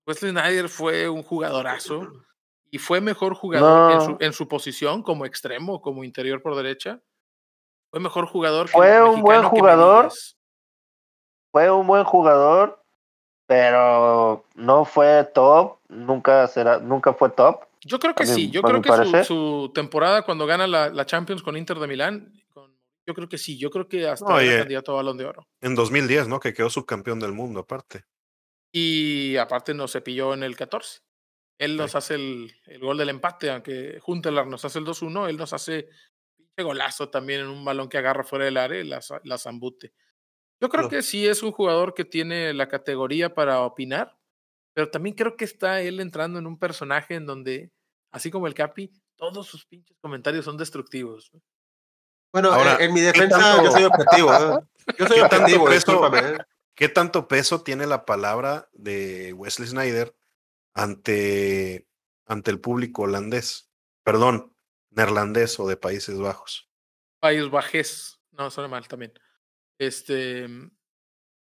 Pues 0.04 0.18
Snyder 0.18 0.68
fue 0.68 1.08
un 1.08 1.22
jugadorazo 1.22 2.12
y 2.70 2.76
fue 2.76 3.00
mejor 3.00 3.34
jugador 3.34 3.92
en, 3.92 4.00
su, 4.02 4.16
en, 4.20 4.32
su, 4.34 4.46
posición 4.46 5.02
como 5.02 5.24
extremo, 5.24 5.80
como 5.80 6.04
interior 6.04 6.42
por 6.42 6.54
derecha. 6.54 7.00
Fue 7.90 7.98
mejor 7.98 8.26
jugador. 8.26 8.68
Fue 8.68 9.02
un 9.02 9.22
buen 9.22 9.42
jugador 9.44 10.12
fue 11.50 11.70
un 11.70 11.86
buen 11.86 12.04
jugador, 12.04 12.82
pero 13.46 14.44
no 14.54 14.84
fue 14.84 15.24
top, 15.34 15.77
nunca 15.88 16.46
será, 16.46 16.78
nunca 16.78 17.12
fue 17.14 17.30
top. 17.30 17.60
Yo 17.82 17.98
creo 17.98 18.14
que 18.14 18.26
sí, 18.26 18.50
yo 18.50 18.62
creo 18.62 18.82
que 18.82 19.24
su, 19.24 19.70
temporada 19.74 20.22
cuando 20.22 20.46
gana 20.46 20.66
la, 20.66 21.06
Champions 21.06 21.42
con 21.42 21.56
Inter 21.56 21.78
de 21.78 21.86
Milán, 21.86 22.32
yo 23.06 23.14
creo 23.14 23.28
que 23.28 23.38
sí, 23.38 23.58
yo 23.58 23.70
creo 23.70 23.88
que 23.88 24.06
hasta 24.06 24.28
no, 24.28 24.38
era 24.38 24.58
candidato 24.58 24.92
a 24.92 24.96
Balón 24.96 25.16
de 25.16 25.24
Oro. 25.24 25.46
En 25.60 25.74
2010, 25.74 26.28
¿no? 26.28 26.40
Que 26.40 26.52
quedó 26.52 26.68
subcampeón 26.68 27.20
del 27.20 27.32
mundo 27.32 27.60
aparte. 27.60 28.04
Y 28.70 29.36
aparte 29.36 29.72
nos 29.72 29.92
cepilló 29.92 30.34
en 30.34 30.42
el 30.42 30.56
14. 30.56 31.00
Él 31.56 31.76
nos 31.76 31.94
hace 31.94 32.16
el, 32.16 32.52
el, 32.66 32.80
gol 32.80 32.98
del 32.98 33.08
empate, 33.08 33.50
aunque 33.50 33.98
Juntelar 34.00 34.46
nos 34.46 34.64
hace 34.64 34.78
el 34.78 34.84
2-1, 34.84 35.28
él 35.28 35.36
nos 35.36 35.52
hace 35.52 35.88
pinche 36.36 36.62
golazo 36.62 37.08
también 37.08 37.40
en 37.40 37.48
un 37.48 37.64
balón 37.64 37.88
que 37.88 37.98
agarra 37.98 38.22
fuera 38.22 38.44
del 38.44 38.58
área 38.58 38.80
y 38.80 38.84
la, 38.84 39.00
la 39.24 39.38
zambute. 39.38 39.92
Yo 40.60 40.68
creo 40.68 40.88
que 40.88 41.02
sí 41.02 41.26
es 41.26 41.42
un 41.42 41.52
jugador 41.52 41.94
que 41.94 42.04
tiene 42.04 42.52
la 42.52 42.68
categoría 42.68 43.32
para 43.32 43.60
opinar, 43.60 44.17
pero 44.74 44.90
también 44.90 45.14
creo 45.14 45.36
que 45.36 45.44
está 45.44 45.80
él 45.80 46.00
entrando 46.00 46.38
en 46.38 46.46
un 46.46 46.58
personaje 46.58 47.14
en 47.14 47.26
donde, 47.26 47.72
así 48.10 48.30
como 48.30 48.46
el 48.46 48.54
Capi, 48.54 48.92
todos 49.16 49.46
sus 49.46 49.66
pinches 49.66 49.96
comentarios 50.00 50.44
son 50.44 50.56
destructivos. 50.56 51.30
Bueno, 52.32 52.54
en, 52.78 52.92
mi 52.92 53.00
defensa 53.00 53.62
yo 53.62 53.70
soy 53.70 53.84
objetivo. 53.84 54.32
¿eh? 54.32 54.60
Yo 54.98 55.06
soy 55.06 55.20
objetivo, 55.20 55.64
peso, 55.64 56.16
¿eh? 56.16 56.38
¿Qué 56.74 56.88
tanto 56.88 57.26
peso 57.26 57.62
tiene 57.62 57.86
la 57.86 58.04
palabra 58.04 58.68
de 58.72 59.32
Wesley 59.32 59.68
Snyder 59.68 60.14
ante, 60.74 61.88
ante 62.26 62.50
el 62.50 62.60
público 62.60 63.02
holandés? 63.02 63.70
Perdón, 64.04 64.54
neerlandés 64.90 65.58
o 65.58 65.68
de 65.68 65.76
Países 65.76 66.18
Bajos. 66.18 66.70
País 67.18 67.50
Bajes, 67.50 68.20
no, 68.30 68.50
suena 68.50 68.68
mal 68.68 68.86
también. 68.86 69.12
Este, 69.78 70.46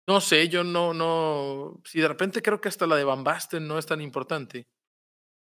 no 0.10 0.22
sé, 0.22 0.50
yo 0.50 0.64
no, 0.64 0.92
no, 0.92 1.80
si 1.86 2.02
de 2.02 2.08
repente 2.08 2.42
creo 2.42 2.60
que 2.60 2.68
hasta 2.68 2.88
la 2.88 2.96
de 2.96 3.04
Van 3.04 3.24
Basten 3.24 3.68
no 3.68 3.78
es 3.78 3.86
tan 3.86 4.02
importante. 4.02 4.68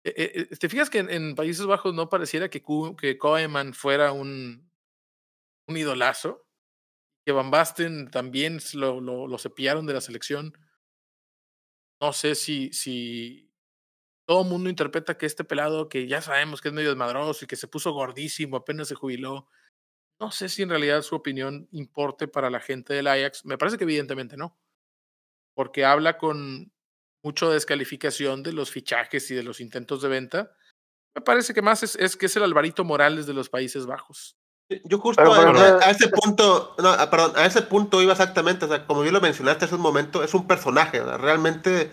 E, 0.02 0.10
e, 0.10 0.40
e, 0.40 0.56
¿Te 0.56 0.68
fijas 0.68 0.90
que 0.90 0.98
en, 0.98 1.36
Países 1.36 1.64
Bajos 1.64 1.94
no 1.94 2.08
pareciera 2.08 2.50
que, 2.50 2.60
que 2.98 3.18
Koeman 3.18 3.72
fuera 3.72 4.10
un, 4.10 4.68
un 5.68 5.76
idolazo? 5.76 6.44
Que 7.24 7.30
Van 7.30 7.52
Basten 7.52 8.10
también 8.10 8.58
lo, 8.74 9.00
lo, 9.00 9.28
lo 9.28 9.38
cepillaron 9.38 9.86
de 9.86 9.94
la 9.94 10.00
selección. 10.00 10.52
No 12.00 12.12
sé 12.12 12.34
si, 12.34 12.72
si 12.72 13.52
todo 14.26 14.42
el 14.42 14.48
mundo 14.48 14.70
interpreta 14.70 15.16
que 15.16 15.26
este 15.26 15.44
pelado, 15.44 15.88
que 15.88 16.08
ya 16.08 16.20
sabemos 16.20 16.60
que 16.60 16.68
es 16.68 16.74
medio 16.74 16.88
desmadroso 16.88 17.44
y 17.44 17.48
que 17.48 17.54
se 17.54 17.68
puso 17.68 17.92
gordísimo, 17.92 18.56
apenas 18.56 18.88
se 18.88 18.96
jubiló, 18.96 19.46
no 20.20 20.30
sé 20.32 20.48
si 20.48 20.62
en 20.62 20.70
realidad 20.70 21.02
su 21.02 21.14
opinión 21.14 21.68
importe 21.70 22.26
para 22.26 22.50
la 22.50 22.60
gente 22.60 22.94
del 22.94 23.06
Ajax. 23.06 23.44
Me 23.44 23.58
parece 23.58 23.78
que 23.78 23.84
evidentemente 23.84 24.36
no. 24.36 24.56
Porque 25.54 25.84
habla 25.84 26.18
con 26.18 26.72
mucho 27.22 27.50
descalificación 27.50 28.42
de 28.42 28.52
los 28.52 28.70
fichajes 28.70 29.30
y 29.30 29.34
de 29.34 29.42
los 29.42 29.60
intentos 29.60 30.02
de 30.02 30.08
venta. 30.08 30.52
Me 31.14 31.22
parece 31.22 31.54
que 31.54 31.62
más 31.62 31.82
es, 31.82 32.16
que 32.16 32.26
es 32.26 32.36
el 32.36 32.42
Alvarito 32.42 32.84
Morales 32.84 33.26
de 33.26 33.34
los 33.34 33.48
Países 33.48 33.86
Bajos. 33.86 34.36
Yo 34.84 34.98
justo 34.98 35.22
a, 35.22 35.90
ese 35.90 36.08
punto, 36.08 36.74
no, 36.78 36.90
ah, 36.90 37.08
perdón, 37.08 37.32
a 37.36 37.46
ese 37.46 37.62
punto 37.62 38.02
iba 38.02 38.12
exactamente, 38.12 38.66
o 38.66 38.68
sea, 38.68 38.86
como 38.86 39.00
bien 39.00 39.14
lo 39.14 39.20
mencionaste 39.22 39.64
hace 39.64 39.74
un 39.74 39.80
momento, 39.80 40.22
es 40.22 40.34
un 40.34 40.46
personaje, 40.46 41.02
realmente 41.02 41.90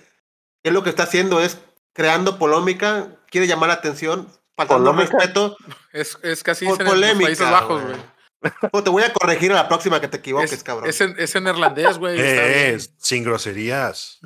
él 0.61 0.73
lo 0.73 0.83
que 0.83 0.89
está 0.89 1.03
haciendo 1.03 1.39
es 1.39 1.57
creando 1.93 2.37
polémica, 2.37 3.15
quiere 3.31 3.47
llamar 3.47 3.69
la 3.69 3.75
atención, 3.75 4.27
faltando 4.57 4.91
respeto. 4.91 5.55
Es, 5.93 6.19
es 6.21 6.43
casi 6.43 6.65
por 6.65 6.83
polémica, 6.83 7.27
Países 7.27 7.49
Bajos, 7.49 7.81
güey 7.81 8.14
te 8.83 8.89
voy 8.89 9.03
a 9.03 9.13
corregir 9.13 9.51
a 9.51 9.55
la 9.55 9.67
próxima 9.67 9.99
que 9.99 10.07
te 10.07 10.17
equivoques, 10.17 10.63
cabrón. 10.63 10.89
Es 10.89 11.01
en, 11.01 11.15
es 11.17 11.35
en 11.35 11.43
neerlandés, 11.45 11.97
güey. 11.97 12.17
Eh, 12.19 12.77
sin 12.97 13.23
groserías. 13.23 14.19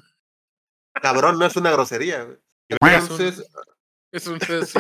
Cabrón, 1.02 1.40
no 1.40 1.46
es 1.46 1.56
una 1.56 1.72
grosería. 1.72 2.28
Entonces. 2.68 3.44
Es, 4.12 4.28
un, 4.28 4.38
es, 4.38 4.50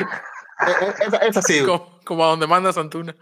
es, 1.22 1.38
así. 1.38 1.64
Como, 1.64 1.99
como, 2.03 2.26
a 2.26 2.30
donde 2.30 2.48
mandas 2.48 2.78
Antuna. 2.78 3.16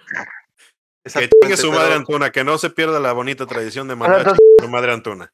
Que 1.04 1.30
tenga 1.42 1.58
su 1.58 1.72
madre 1.72 1.96
Antuna, 1.96 2.32
que 2.32 2.44
no 2.44 2.58
se 2.58 2.70
pierda 2.70 3.00
la 3.00 3.14
bonita 3.14 3.46
tradición 3.46 3.88
de 3.88 3.96
mandar 3.96 4.30
a 4.30 4.36
su 4.36 4.70
madre 4.70 4.94
Antuna. 4.94 5.32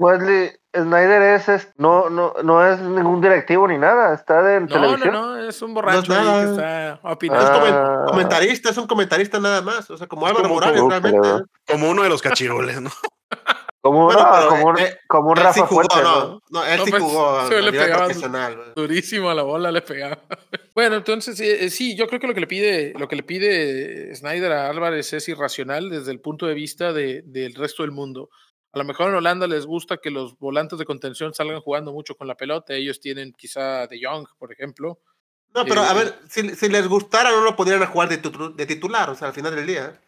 Wesley 0.00 0.50
Snyder 0.74 1.22
es, 1.22 1.68
no, 1.76 2.08
no, 2.08 2.32
no 2.42 2.66
es 2.66 2.80
ningún 2.80 3.20
directivo 3.20 3.68
ni 3.68 3.76
nada, 3.76 4.14
está 4.14 4.42
de 4.42 4.66
televisión. 4.66 5.12
No, 5.12 5.36
no, 5.36 5.48
es 5.48 5.60
un 5.60 5.74
borracho 5.74 6.14
ahí 6.14 6.46
que 6.46 6.50
está 6.52 7.00
opinando. 7.02 7.66
Es 7.66 7.74
ah. 7.74 8.04
comentarista, 8.06 8.70
es 8.70 8.78
un 8.78 8.86
comentarista 8.86 9.38
nada 9.38 9.60
más, 9.60 9.90
o 9.90 9.98
sea, 9.98 10.06
como 10.06 10.26
Álvaro 10.26 10.48
Morales 10.48 10.82
realmente. 10.82 11.44
Como 11.66 11.90
uno 11.90 12.02
de 12.02 12.08
los 12.08 12.22
cachirules, 12.22 12.80
¿no? 12.80 12.90
Como, 13.82 14.04
bueno, 14.04 14.28
como, 14.50 14.76
eh, 14.76 14.98
como 15.08 15.30
un 15.30 15.36
Rafa 15.36 15.66
Fuerte, 15.66 16.02
¿no? 16.02 16.42
No, 16.50 16.66
él 16.66 16.80
sí 16.84 16.90
pues, 16.90 17.02
jugó 17.02 17.48
se 17.48 17.62
le 17.62 17.72
pegaba 17.72 18.04
profesional. 18.04 18.74
Durísimo 18.76 19.30
a 19.30 19.34
la 19.34 19.42
bola 19.42 19.72
le 19.72 19.80
pegaba. 19.80 20.18
bueno, 20.74 20.96
entonces 20.96 21.40
eh, 21.40 21.70
sí, 21.70 21.96
yo 21.96 22.06
creo 22.06 22.20
que 22.20 22.26
lo 22.26 22.34
que 22.34 22.40
le 22.40 22.46
pide, 22.46 22.92
lo 22.98 23.08
que 23.08 23.16
le 23.16 23.22
pide 23.22 24.14
Snyder 24.14 24.52
a 24.52 24.68
Álvarez 24.68 25.14
es 25.14 25.26
irracional 25.30 25.88
desde 25.88 26.12
el 26.12 26.20
punto 26.20 26.44
de 26.44 26.52
vista 26.52 26.92
de, 26.92 27.22
del 27.24 27.54
resto 27.54 27.82
del 27.82 27.92
mundo. 27.92 28.28
A 28.72 28.78
lo 28.78 28.84
mejor 28.84 29.08
en 29.08 29.16
Holanda 29.16 29.46
les 29.46 29.66
gusta 29.66 29.96
que 29.96 30.10
los 30.10 30.38
volantes 30.38 30.78
de 30.78 30.84
contención 30.84 31.34
salgan 31.34 31.60
jugando 31.60 31.92
mucho 31.92 32.16
con 32.16 32.28
la 32.28 32.36
pelota. 32.36 32.74
Ellos 32.74 33.00
tienen 33.00 33.32
quizá 33.32 33.86
De 33.86 34.00
Jong, 34.02 34.28
por 34.38 34.52
ejemplo. 34.52 35.00
No, 35.54 35.64
pero 35.64 35.82
a 35.82 35.92
eh, 35.92 35.94
ver, 35.94 36.14
si, 36.28 36.54
si, 36.54 36.68
les 36.68 36.86
gustara, 36.86 37.30
no 37.30 37.40
lo 37.40 37.56
podrían 37.56 37.84
jugar 37.86 38.08
de, 38.08 38.18
de, 38.18 38.66
titular, 38.66 39.10
o 39.10 39.16
sea, 39.16 39.28
al 39.28 39.34
final 39.34 39.54
del 39.56 39.66
día. 39.66 40.00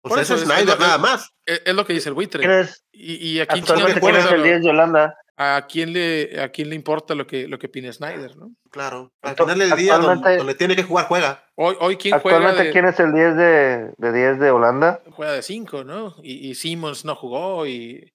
O 0.00 0.08
sea, 0.08 0.22
eso, 0.22 0.36
es 0.36 0.42
Snyder, 0.42 0.80
nada 0.80 0.96
más. 0.96 1.34
Es, 1.44 1.74
lo 1.74 1.84
que 1.84 1.92
dice 1.92 2.08
el 2.08 2.14
buitre. 2.14 2.66
y, 2.92 3.14
y 3.14 3.40
aquí 3.40 3.60
quién 3.60 4.16
es 4.16 4.32
el 4.32 4.42
10 4.42 4.62
de 4.62 4.70
Holanda? 4.70 5.14
¿A 5.38 5.66
quién 5.68 5.92
le, 5.92 6.40
a 6.40 6.48
quién 6.50 6.70
le 6.70 6.74
importa 6.76 7.14
lo 7.14 7.26
que, 7.26 7.46
lo 7.46 7.58
que 7.58 7.66
opine 7.66 7.92
Snyder, 7.92 8.36
no? 8.36 8.54
Claro. 8.70 9.12
Al 9.20 9.36
final 9.36 9.58
del 9.58 9.72
día, 9.76 9.98
donde, 9.98 10.54
tiene 10.54 10.74
que 10.74 10.82
jugar, 10.82 11.06
juega. 11.06 11.44
Hoy, 11.56 11.76
hoy 11.80 11.96
¿quién 11.96 12.18
juega 12.20 12.38
Actualmente, 12.38 12.64
de, 12.68 12.72
¿quién 12.72 12.86
es 12.86 12.98
el 13.00 13.12
10 13.12 13.36
de, 13.36 13.92
de 13.98 14.12
10 14.12 14.40
de 14.40 14.50
Holanda? 14.50 15.02
juega 15.10 15.32
de 15.32 15.42
5, 15.42 15.84
no? 15.84 16.16
Y, 16.22 16.48
y 16.48 16.54
Simmons 16.54 17.04
no 17.04 17.14
jugó 17.14 17.66
y 17.66 18.14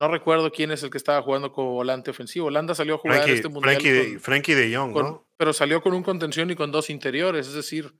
no 0.00 0.08
recuerdo 0.08 0.50
quién 0.50 0.70
es 0.70 0.82
el 0.82 0.90
que 0.90 0.98
estaba 0.98 1.22
jugando 1.22 1.52
como 1.52 1.72
volante 1.74 2.10
ofensivo. 2.10 2.46
Holanda 2.46 2.74
salió 2.74 2.94
a 2.94 2.98
jugar 2.98 3.18
Frankie, 3.18 3.34
este 3.34 3.48
mundial 3.48 3.74
Frankie, 3.74 3.90
de, 3.90 4.18
Frankie 4.18 4.54
de 4.54 4.74
Jong, 4.76 4.92
con- 4.92 5.04
¿no? 5.04 5.26
pero 5.36 5.52
salió 5.52 5.82
con 5.82 5.92
un 5.92 6.02
contención 6.02 6.50
y 6.50 6.56
con 6.56 6.72
dos 6.72 6.88
interiores, 6.88 7.46
es 7.48 7.54
decir, 7.54 7.94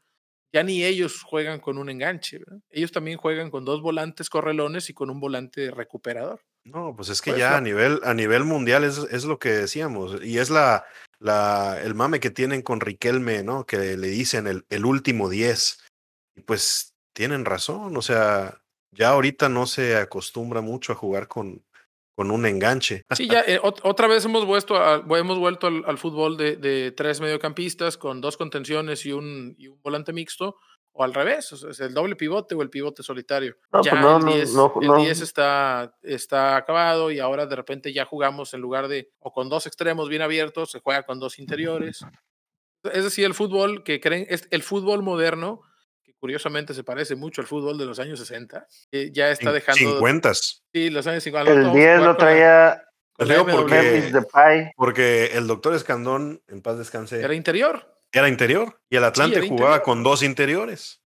ya 0.53 0.63
ni 0.63 0.83
ellos 0.83 1.23
juegan 1.23 1.61
con 1.61 1.79
un 1.79 1.91
enganche, 1.91 2.39
¿verdad? 2.39 2.61
ellos 2.71 2.91
también 2.91 3.19
juegan 3.19 3.51
con 3.51 3.65
dos 3.65 3.83
volantes 3.83 4.31
correlones 4.31 4.91
y 4.91 4.95
con 4.95 5.11
un 5.11 5.21
volante 5.21 5.71
recuperador. 5.71 6.41
No, 6.65 6.95
pues 6.95 7.09
es 7.09 7.21
que 7.21 7.31
Pues 7.33 7.41
ya 7.41 7.51
no. 7.51 7.57
a 7.57 7.61
nivel, 7.61 8.01
a 8.05 8.15
nivel 8.15 8.45
mundial 8.45 8.85
es, 8.85 8.99
es 9.11 9.25
lo 9.25 9.39
que 9.39 9.51
decíamos. 9.51 10.23
Y 10.23 10.39
es 10.39 10.49
la, 10.51 10.85
la, 11.19 11.81
el 11.83 11.95
mame 11.95 12.21
que 12.21 12.31
tienen 12.31 12.63
con 12.63 12.81
Riquelme, 12.81 13.43
¿no? 13.43 13.67
Que 13.67 13.97
le 13.97 14.07
dicen 14.09 14.47
el, 14.47 14.65
el 14.71 14.85
último 14.85 15.29
10. 15.29 15.81
Y 16.37 16.43
pues 16.43 16.95
tienen 17.15 17.45
razón. 17.45 17.97
O 17.97 18.03
sea, 18.03 18.61
ya 18.95 19.09
ahorita 19.11 19.49
no 19.49 19.67
se 19.67 19.97
acostumbra 19.97 20.61
mucho 20.61 20.93
a 20.93 20.97
jugar 20.97 21.27
con, 21.27 21.65
con 22.17 22.31
un 22.31 22.47
enganche. 22.47 23.03
Sí, 23.11 23.27
ya 23.29 23.41
eh, 23.41 23.59
ot- 23.61 23.81
otra 23.83 24.07
vez 24.07 24.25
hemos 24.25 24.47
vuelto, 24.47 24.77
a- 24.77 25.05
hemos 25.19 25.39
vuelto 25.39 25.67
al, 25.67 25.83
al 25.87 25.99
fútbol 25.99 26.37
de, 26.37 26.57
de 26.57 26.93
tres 26.93 27.21
mediocampistas 27.21 27.97
con 27.99 28.21
dos 28.21 28.37
contenciones 28.37 29.05
y 29.05 29.13
un, 29.13 29.57
y 29.59 29.67
un 29.67 29.81
volante 29.83 30.13
mixto, 30.13 30.57
o 30.93 31.05
al 31.05 31.15
revés, 31.15 31.53
o 31.53 31.57
sea, 31.57 31.71
es 31.71 31.81
el 31.81 31.95
doble 31.95 32.17
pivote 32.17 32.55
o 32.55 32.63
el 32.63 32.71
pivote 32.71 33.03
solitario. 33.03 33.57
No, 33.73 33.83
ya 33.83 33.93
pues 33.93 34.03
no, 34.03 34.17
el 34.19 34.25
no, 34.25 34.35
10, 34.35 34.55
no, 34.55 34.75
el 34.81 34.87
no. 34.89 34.97
10 34.97 35.21
está, 35.21 35.97
está 36.03 36.57
acabado 36.57 37.11
y 37.11 37.19
ahora 37.19 37.47
de 37.47 37.57
repente 37.57 37.93
ya 37.93 38.05
jugamos 38.05 38.53
en 38.55 38.61
lugar 38.61 38.89
de, 38.89 39.11
o 39.19 39.33
con 39.33 39.49
dos 39.49 39.67
extremos 39.67 40.09
bien 40.09 40.23
abiertos, 40.23 40.71
se 40.71 40.81
juega 40.81 41.05
con 41.05 41.19
dos 41.19 41.39
interiores. 41.39 42.05
Es 42.85 43.05
decir, 43.05 43.25
el 43.25 43.35
fútbol 43.35 43.85
que 43.85 44.01
creen, 44.01 44.27
es 44.29 44.49
el 44.51 44.63
fútbol 44.63 45.03
moderno, 45.03 45.63
que 46.03 46.15
curiosamente 46.15 46.75
se 46.75 46.85
parece 46.85 47.15
mucho 47.15 47.41
al 47.41 47.47
fútbol 47.47 47.79
de 47.79 47.87
los 47.87 47.99
años 47.99 48.19
60, 48.19 48.67
que 48.91 49.13
ya 49.13 49.31
está 49.31 49.53
dejando... 49.53 49.79
Cincuentas. 49.79 50.65
Sí, 50.73 50.91
los 50.91 51.07
años 51.07 51.23
50. 51.23 51.53
El 51.53 51.73
10 51.73 52.01
lo 52.01 52.17
traía 52.17 52.83
porque-. 53.17 54.73
Porque 54.77 55.27
el 55.35 55.47
doctor 55.47 55.75
Escandón, 55.75 56.43
en 56.49 56.63
paz 56.63 56.79
descanse, 56.79 57.21
Era 57.21 57.35
era, 58.13 58.29
interior. 58.29 58.81
Y 58.91 58.97
el 58.97 59.05
Atlante 59.05 59.41
jugaba 59.41 59.77
interior. 59.77 59.83
con 59.83 60.03
dos 60.03 60.23
interiores. 60.23 61.01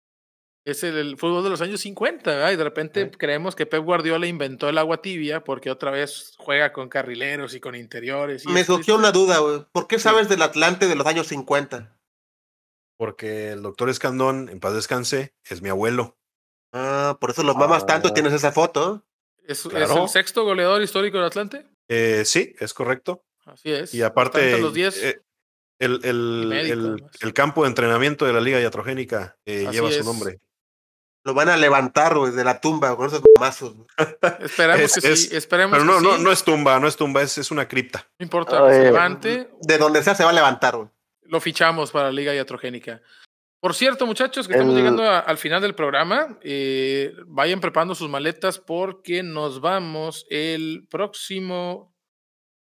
Es 0.65 0.83
el, 0.83 0.97
el 0.99 1.17
fútbol 1.17 1.45
de 1.45 1.51
los 1.51 1.61
años 1.61 1.81
50, 1.81 2.29
¿verdad? 2.29 2.51
Y 2.51 2.57
de 2.57 2.65
repente 2.65 3.05
Sí. 3.05 3.11
creemos 3.17 3.55
que 3.55 3.67
Pep 3.67 3.85
Guardiola 3.85 4.27
inventó 4.27 4.69
el 4.69 4.79
agua 4.79 5.01
tibia 5.01 5.45
porque 5.45 5.71
otra 5.71 5.93
vez 5.93 6.35
juega 6.39 6.73
con 6.73 6.89
carrileros 6.89 7.55
y 7.55 7.61
con 7.61 7.77
interiores. 7.77 8.45
y 8.45 8.49
Me 8.49 8.65
surgió 8.65 8.97
una 8.97 9.13
duda, 9.13 9.39
güey. 9.39 9.65
¿Por 9.71 9.87
qué 9.87 10.01
sabes 10.01 10.29
del 10.29 10.43
Atlante 10.43 10.89
de 10.89 10.97
los 10.97 11.07
años 11.07 11.29
50? 11.29 11.97
Porque 12.99 13.51
el 13.53 13.63
doctor 13.63 13.89
Escandón, 13.91 14.49
en 14.49 14.59
paz 14.59 14.75
descanse, 14.75 15.35
es 15.45 15.63
mi 15.63 15.69
abuelo. 15.69 16.17
Ah, 16.73 17.17
por 17.21 17.31
eso 17.31 17.43
los 17.43 17.57
mamas 17.57 17.87
tanto 17.87 18.09
Ah. 18.09 18.15
tienes 18.15 18.33
esa 18.33 18.51
foto. 18.53 19.05
¿Es, 19.47 19.65
el 19.67 20.09
sexto 20.09 20.43
goleador 20.45 20.83
histórico 20.83 21.19
del 21.19 21.27
Atlante? 21.27 21.67
Eh, 21.89 22.25
sí, 22.25 22.55
es 22.59 22.75
correcto. 22.75 23.23
Así 23.45 23.71
es. 23.71 23.95
Y 23.95 24.03
aparte, 24.03 24.59
los 24.59 24.75
10. 24.75 25.03
eh, 25.05 25.23
el, 25.79 26.01
el, 26.05 26.47
médico, 26.47 27.07
el- 27.21 27.33
campo 27.35 27.63
de 27.63 27.69
entrenamiento 27.69 28.25
de 28.25 28.33
la 28.33 28.41
Liga 28.41 28.61
Iatrogénica 28.61 29.37
eh, 29.45 29.69
lleva 29.71 29.89
es. 29.91 29.97
su 29.97 30.05
nombre. 30.05 30.41
Lo 31.25 31.35
van 31.35 31.49
a 31.49 31.57
levantar, 31.57 32.17
güey, 32.17 32.33
de 32.33 32.45
la 32.45 32.61
tumba 32.61 32.97
con 32.97 33.09
esos 33.09 33.21
mazos. 33.41 33.75
esperemos 34.41 34.97
es- 34.97 35.03
que 35.05 35.13
es- 35.13 35.29
sí. 35.29 35.37
Esperemos 35.37 35.77
Pero 35.79 35.83
que 35.85 35.93
no, 35.93 36.01
no, 36.13 36.17
sí. 36.19 36.23
no 36.23 36.33
es 36.33 36.45
tumba, 36.45 36.79
no 36.79 36.87
es 36.87 36.97
tumba, 36.97 37.23
es, 37.23 37.37
es 37.39 37.51
una 37.51 37.67
cripta. 37.67 38.07
No 38.19 38.25
importa 38.25 38.71
se 38.73 38.83
levante. 38.85 39.51
De 39.63 39.79
donde 39.79 40.03
sea 40.05 40.15
se 40.15 40.23
va 40.25 40.31
a 40.31 40.35
levantar, 40.35 40.77
güey. 40.77 40.89
lo 41.23 41.41
fichamos 41.41 41.91
para 41.91 42.07
la 42.07 42.13
Liga 42.13 42.33
Iatrogénica. 42.35 43.03
Por 43.59 43.75
cierto, 43.75 44.07
muchachos, 44.07 44.47
que 44.47 44.53
estamos 44.55 44.75
llegando 44.77 45.03
a- 45.03 45.19
al 45.19 45.39
final 45.39 45.61
del 45.61 45.75
programa. 45.75 46.39
eh, 46.43 47.13
vayan 47.27 47.61
preparando 47.61 47.97
sus 47.97 48.09
maletas 48.09 48.61
porque 48.61 49.25
nos 49.25 49.61
vamos 49.61 50.27
el 50.31 50.87
próximo 50.89 51.93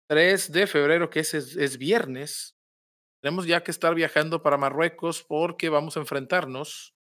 3 0.09 0.51
de 0.51 0.67
febrero, 0.67 1.09
que 1.09 1.21
es, 1.21 1.35
es, 1.35 1.55
es 1.57 1.79
viernes. 1.79 2.56
Tenemos 3.21 3.47
ya 3.47 3.63
que 3.63 3.71
estar 3.71 3.95
viajando 3.95 4.43
para 4.43 4.57
Marruecos 4.57 5.23
porque 5.23 5.69
vamos 5.69 5.97
a 5.97 6.01
enfrentarnos 6.01 6.95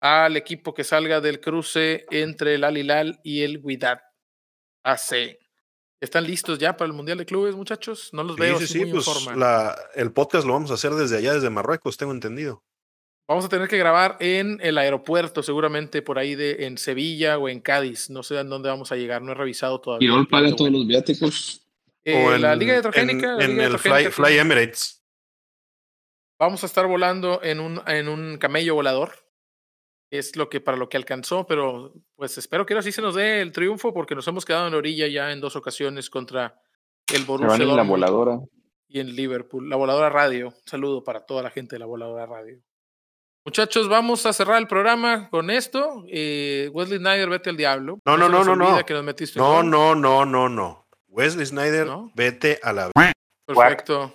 al 0.00 0.36
equipo 0.36 0.74
que 0.74 0.84
salga 0.84 1.20
del 1.20 1.40
cruce 1.40 2.06
entre 2.10 2.54
el 2.54 2.64
Al 2.64 2.78
Hilal 2.78 3.20
y 3.24 3.42
el 3.42 3.58
Wydad 3.62 4.00
AC. 4.84 5.38
¿Están 6.00 6.24
listos 6.24 6.58
ya 6.60 6.76
para 6.76 6.86
el 6.86 6.92
Mundial 6.92 7.18
de 7.18 7.26
Clubes, 7.26 7.56
muchachos? 7.56 8.10
No 8.12 8.22
los 8.22 8.36
Sí, 8.36 8.40
veo 8.42 8.58
sí, 8.60 8.66
sí, 8.68 8.84
pues 8.84 9.36
la, 9.36 9.76
el 9.96 10.12
podcast 10.12 10.46
lo 10.46 10.52
vamos 10.52 10.70
a 10.70 10.74
hacer 10.74 10.92
desde 10.92 11.16
allá, 11.16 11.34
desde 11.34 11.50
Marruecos, 11.50 11.96
tengo 11.96 12.12
entendido. 12.12 12.62
Vamos 13.26 13.44
a 13.44 13.48
tener 13.48 13.66
que 13.68 13.76
grabar 13.76 14.16
en 14.20 14.58
el 14.62 14.78
aeropuerto, 14.78 15.42
seguramente 15.42 16.00
por 16.00 16.18
ahí 16.18 16.34
de 16.36 16.64
en 16.66 16.78
Sevilla 16.78 17.36
o 17.36 17.48
en 17.48 17.60
Cádiz. 17.60 18.08
No 18.10 18.22
sé 18.22 18.38
en 18.38 18.48
dónde 18.48 18.68
vamos 18.70 18.92
a 18.92 18.96
llegar, 18.96 19.20
no 19.22 19.32
he 19.32 19.34
revisado 19.34 19.80
todavía. 19.80 20.08
El 20.08 20.14
plan 20.14 20.26
paga 20.44 20.56
todos 20.56 20.70
los 20.70 20.86
viáticos. 20.86 21.66
Eh, 22.04 22.14
o 22.14 22.32
en, 22.32 22.42
la 22.42 22.54
Liga 22.54 22.80
en- 22.94 23.10
en 23.40 23.60
el 23.60 23.78
Fly, 23.78 24.38
Emirates. 24.38 24.97
Vamos 26.38 26.62
a 26.62 26.66
estar 26.66 26.86
volando 26.86 27.40
en 27.42 27.60
un, 27.60 27.82
en 27.86 28.08
un 28.08 28.38
camello 28.38 28.74
volador. 28.74 29.12
Es 30.10 30.36
lo 30.36 30.48
que 30.48 30.60
para 30.60 30.76
lo 30.78 30.88
que 30.88 30.96
alcanzó, 30.96 31.46
pero 31.46 31.92
pues 32.16 32.38
espero 32.38 32.64
que 32.64 32.72
ahora 32.72 32.82
sí 32.82 32.92
se 32.92 33.02
nos 33.02 33.14
dé 33.14 33.42
el 33.42 33.52
triunfo 33.52 33.92
porque 33.92 34.14
nos 34.14 34.26
hemos 34.28 34.44
quedado 34.44 34.66
en 34.66 34.72
la 34.72 34.78
orilla 34.78 35.06
ya 35.06 35.32
en 35.32 35.40
dos 35.40 35.54
ocasiones 35.56 36.08
contra 36.08 36.58
el 37.12 37.24
Borussia 37.24 37.54
en 37.56 37.60
la 37.60 37.66
Dortmund 37.74 37.90
voladora. 37.90 38.38
y 38.86 39.00
en 39.00 39.14
Liverpool. 39.14 39.68
La 39.68 39.76
voladora 39.76 40.08
radio. 40.08 40.48
Un 40.48 40.54
saludo 40.64 41.04
para 41.04 41.26
toda 41.26 41.42
la 41.42 41.50
gente 41.50 41.74
de 41.76 41.80
la 41.80 41.86
voladora 41.86 42.24
radio. 42.24 42.58
Muchachos, 43.44 43.88
vamos 43.88 44.24
a 44.26 44.32
cerrar 44.32 44.58
el 44.58 44.66
programa 44.66 45.28
con 45.30 45.50
esto. 45.50 46.04
Eh, 46.08 46.70
Wesley 46.72 46.98
Snyder, 46.98 47.28
vete 47.28 47.50
al 47.50 47.56
diablo. 47.56 47.98
No, 48.06 48.16
no, 48.16 48.28
no, 48.28 48.44
no, 48.44 48.54
no. 48.56 48.84
que 48.86 48.94
nos 48.94 49.04
metiste 49.04 49.38
No, 49.38 49.62
no, 49.62 49.94
no, 49.94 50.24
no, 50.24 50.48
no. 50.48 50.86
Wesley 51.08 51.44
Snyder, 51.46 51.86
¿No? 51.86 52.10
vete 52.14 52.60
a 52.62 52.72
la... 52.72 52.90
Perfecto. 53.46 54.14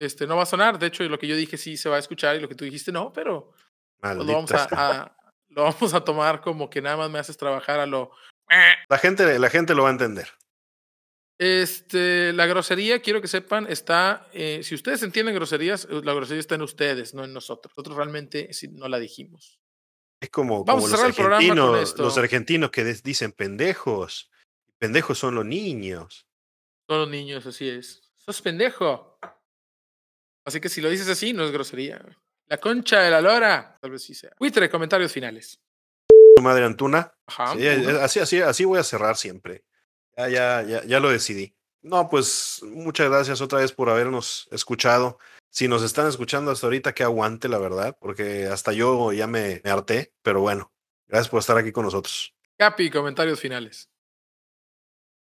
Este, 0.00 0.26
no 0.26 0.36
va 0.36 0.42
a 0.44 0.46
sonar. 0.46 0.78
De 0.78 0.86
hecho, 0.86 1.04
lo 1.04 1.18
que 1.18 1.26
yo 1.28 1.36
dije 1.36 1.56
sí 1.58 1.76
se 1.76 1.88
va 1.88 1.96
a 1.96 2.00
escuchar 2.00 2.34
y 2.34 2.40
lo 2.40 2.48
que 2.48 2.54
tú 2.56 2.64
dijiste 2.64 2.90
no, 2.90 3.12
pero 3.12 3.52
pues, 4.00 4.16
lo, 4.16 4.24
vamos 4.24 4.50
a, 4.52 4.66
a- 4.72 5.16
lo 5.50 5.62
vamos 5.64 5.94
a 5.94 6.02
tomar 6.02 6.40
como 6.40 6.68
que 6.70 6.80
nada 6.80 6.96
más 6.96 7.10
me 7.10 7.18
haces 7.18 7.36
trabajar 7.36 7.78
a 7.80 7.86
lo. 7.86 8.10
La 8.88 8.98
gente, 8.98 9.38
la 9.38 9.50
gente 9.50 9.74
lo 9.74 9.82
va 9.84 9.90
a 9.90 9.92
entender. 9.92 10.28
Este, 11.38 12.32
la 12.34 12.44
grosería, 12.46 13.00
quiero 13.00 13.22
que 13.22 13.28
sepan, 13.28 13.66
está. 13.70 14.26
eh, 14.32 14.62
si 14.62 14.74
ustedes 14.74 15.02
entienden 15.02 15.34
groserías, 15.34 15.86
eh, 15.90 16.00
la 16.04 16.12
grosería 16.12 16.40
está 16.40 16.54
en 16.56 16.62
ustedes, 16.62 17.14
no 17.14 17.24
en 17.24 17.32
nosotros. 17.32 17.72
Nosotros 17.76 17.96
realmente 17.96 18.50
no 18.72 18.88
la 18.88 18.98
dijimos. 18.98 19.58
Es 20.20 20.28
como, 20.28 20.64
Vamos 20.64 20.84
como 20.84 20.94
a 20.94 20.96
cerrar 20.98 21.08
los 21.08 21.18
el 21.18 21.22
programa 21.24 21.48
con 21.48 21.58
argentinos, 21.58 21.88
esto. 21.90 22.02
los 22.02 22.18
argentinos 22.18 22.70
que 22.70 22.84
dicen 22.84 23.32
pendejos. 23.32 24.30
Pendejos 24.78 25.18
son 25.18 25.34
los 25.34 25.46
niños. 25.46 26.26
Todos 26.86 27.02
los 27.02 27.10
niños, 27.10 27.46
así 27.46 27.68
es. 27.70 28.12
Sos 28.18 28.42
pendejo. 28.42 29.18
Así 30.44 30.60
que 30.60 30.68
si 30.68 30.80
lo 30.80 30.88
dices 30.88 31.08
así, 31.08 31.32
no 31.32 31.44
es 31.44 31.52
grosería. 31.52 32.00
La 32.46 32.58
concha 32.58 33.00
de 33.00 33.10
la 33.10 33.20
lora. 33.20 33.76
Tal 33.80 33.90
vez 33.90 34.02
sí 34.02 34.14
sea. 34.14 34.30
Twitter, 34.30 34.68
comentarios 34.70 35.12
finales. 35.12 35.60
Tu 36.36 36.42
madre 36.42 36.64
Antuna. 36.64 37.12
Ajá. 37.26 37.54
Sí, 37.54 37.66
así, 37.66 38.20
así, 38.20 38.40
así 38.40 38.64
voy 38.64 38.78
a 38.78 38.84
cerrar 38.84 39.16
siempre. 39.16 39.64
Ya, 40.16 40.28
ya, 40.28 40.62
ya, 40.62 40.84
ya 40.84 41.00
lo 41.00 41.10
decidí. 41.10 41.54
No, 41.82 42.08
pues 42.10 42.60
muchas 42.62 43.08
gracias 43.08 43.40
otra 43.40 43.60
vez 43.60 43.72
por 43.72 43.88
habernos 43.88 44.48
escuchado. 44.50 45.18
Si 45.50 45.66
nos 45.66 45.82
están 45.82 46.06
escuchando 46.08 46.50
hasta 46.50 46.66
ahorita, 46.66 46.94
que 46.94 47.02
aguante, 47.02 47.48
la 47.48 47.58
verdad, 47.58 47.96
porque 48.00 48.46
hasta 48.46 48.72
yo 48.72 49.12
ya 49.12 49.26
me, 49.26 49.60
me 49.64 49.70
harté, 49.70 50.12
pero 50.22 50.40
bueno, 50.40 50.72
gracias 51.08 51.28
por 51.28 51.40
estar 51.40 51.56
aquí 51.56 51.72
con 51.72 51.84
nosotros. 51.84 52.34
Capi, 52.56 52.90
comentarios 52.90 53.40
finales. 53.40 53.89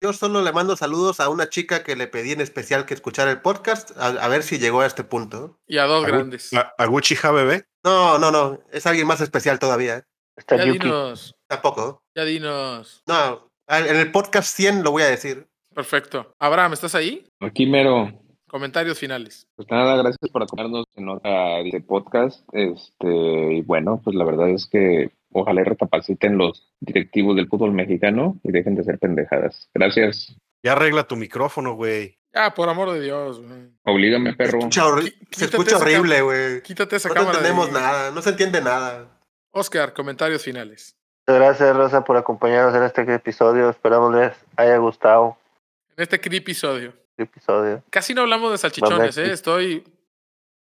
Yo 0.02 0.14
solo 0.14 0.42
le 0.42 0.54
mando 0.54 0.78
saludos 0.78 1.20
a 1.20 1.28
una 1.28 1.50
chica 1.50 1.84
que 1.84 1.98
le 1.98 2.08
pedí 2.08 2.32
en 2.32 2.40
especial 2.40 2.86
que 2.86 2.94
escuchara 2.94 3.32
el 3.32 3.42
podcast, 3.42 3.92
a, 3.98 4.08
a 4.08 4.28
ver 4.30 4.44
si 4.44 4.58
llegó 4.58 4.80
a 4.80 4.86
este 4.86 5.04
punto. 5.04 5.60
Y 5.68 5.78
a 5.78 5.84
dos 5.86 6.06
grandes. 6.06 6.54
A, 6.54 6.74
Aguchi 6.78 7.16
bebé. 7.22 7.66
No, 7.84 8.18
no, 8.18 8.32
no, 8.32 8.62
es 8.72 8.86
alguien 8.86 9.08
más 9.08 9.20
especial 9.20 9.60
todavía. 9.60 9.98
¿eh? 9.98 10.04
Está 10.38 10.56
Ya 10.56 10.66
Yuki. 10.66 10.80
dinos. 10.80 11.36
Tampoco. 11.48 12.02
Ya 12.16 12.24
dinos. 12.24 13.04
No, 13.08 13.52
en 13.68 13.96
el 13.98 14.10
podcast 14.12 14.56
100 14.56 14.84
lo 14.84 14.92
voy 14.92 15.04
a 15.04 15.08
decir. 15.10 15.50
Perfecto. 15.76 16.34
Abraham, 16.40 16.74
¿estás 16.74 16.96
ahí? 16.96 17.28
Aquí 17.42 17.66
mero. 17.66 18.10
Comentarios 18.50 18.98
finales. 19.00 19.48
Pues 19.56 19.70
nada, 19.70 19.96
gracias 19.96 20.30
por 20.32 20.44
acompañarnos 20.44 20.86
en 20.96 21.08
otra 21.10 21.58
de 21.64 21.82
podcast. 21.86 22.44
Este, 22.52 23.54
y 23.54 23.62
bueno, 23.62 24.02
pues 24.04 24.16
la 24.16 24.26
verdad 24.26 24.50
es 24.50 24.66
que 24.66 25.12
ojalá 25.32 25.64
recapaciten 25.64 26.38
los 26.38 26.74
directivos 26.80 27.36
del 27.36 27.48
fútbol 27.48 27.72
mexicano 27.74 28.40
y 28.44 28.52
dejen 28.52 28.76
de 28.76 28.84
ser 28.84 28.98
pendejadas. 29.00 29.70
Gracias. 29.74 30.36
Ya 30.64 30.72
arregla 30.74 31.04
tu 31.08 31.16
micrófono, 31.16 31.76
güey. 31.76 32.18
Ah, 32.34 32.54
por 32.54 32.70
amor 32.70 32.92
de 32.92 33.02
Dios. 33.02 33.40
güey. 33.40 33.70
Oblígame, 33.86 34.32
Se 34.32 34.36
perro. 34.38 34.58
escucha, 34.60 34.84
horri- 34.86 35.14
Qui- 35.30 35.36
se 35.36 35.46
escucha 35.46 35.78
horrible, 35.78 36.22
güey. 36.22 36.62
Quítate 36.64 36.96
esa 36.96 37.10
No 37.10 37.16
cámara. 37.16 37.40
de 37.40 37.48
entendemos 37.48 37.72
nada, 37.72 38.12
no 38.12 38.22
se 38.22 38.32
entiende 38.32 38.62
nada. 38.62 39.08
Oscar, 39.52 39.94
comentarios 39.94 40.44
finales. 40.44 40.96
Muchas 41.28 41.42
gracias, 41.42 41.76
Rosa, 41.76 42.04
por 42.04 42.18
acompañarnos 42.18 42.76
en 42.76 42.84
este 42.84 43.02
episodio. 43.14 43.70
Esperamos 43.70 44.14
les 44.16 44.34
haya 44.58 44.78
gustado. 44.78 45.38
En 45.96 46.04
este 46.04 46.16
episodio. 46.38 46.94
Episodio. 47.24 47.84
Casi 47.90 48.14
no 48.14 48.22
hablamos 48.22 48.52
de 48.52 48.58
salchichones, 48.58 49.18
¿eh? 49.18 49.32
Estoy 49.32 49.84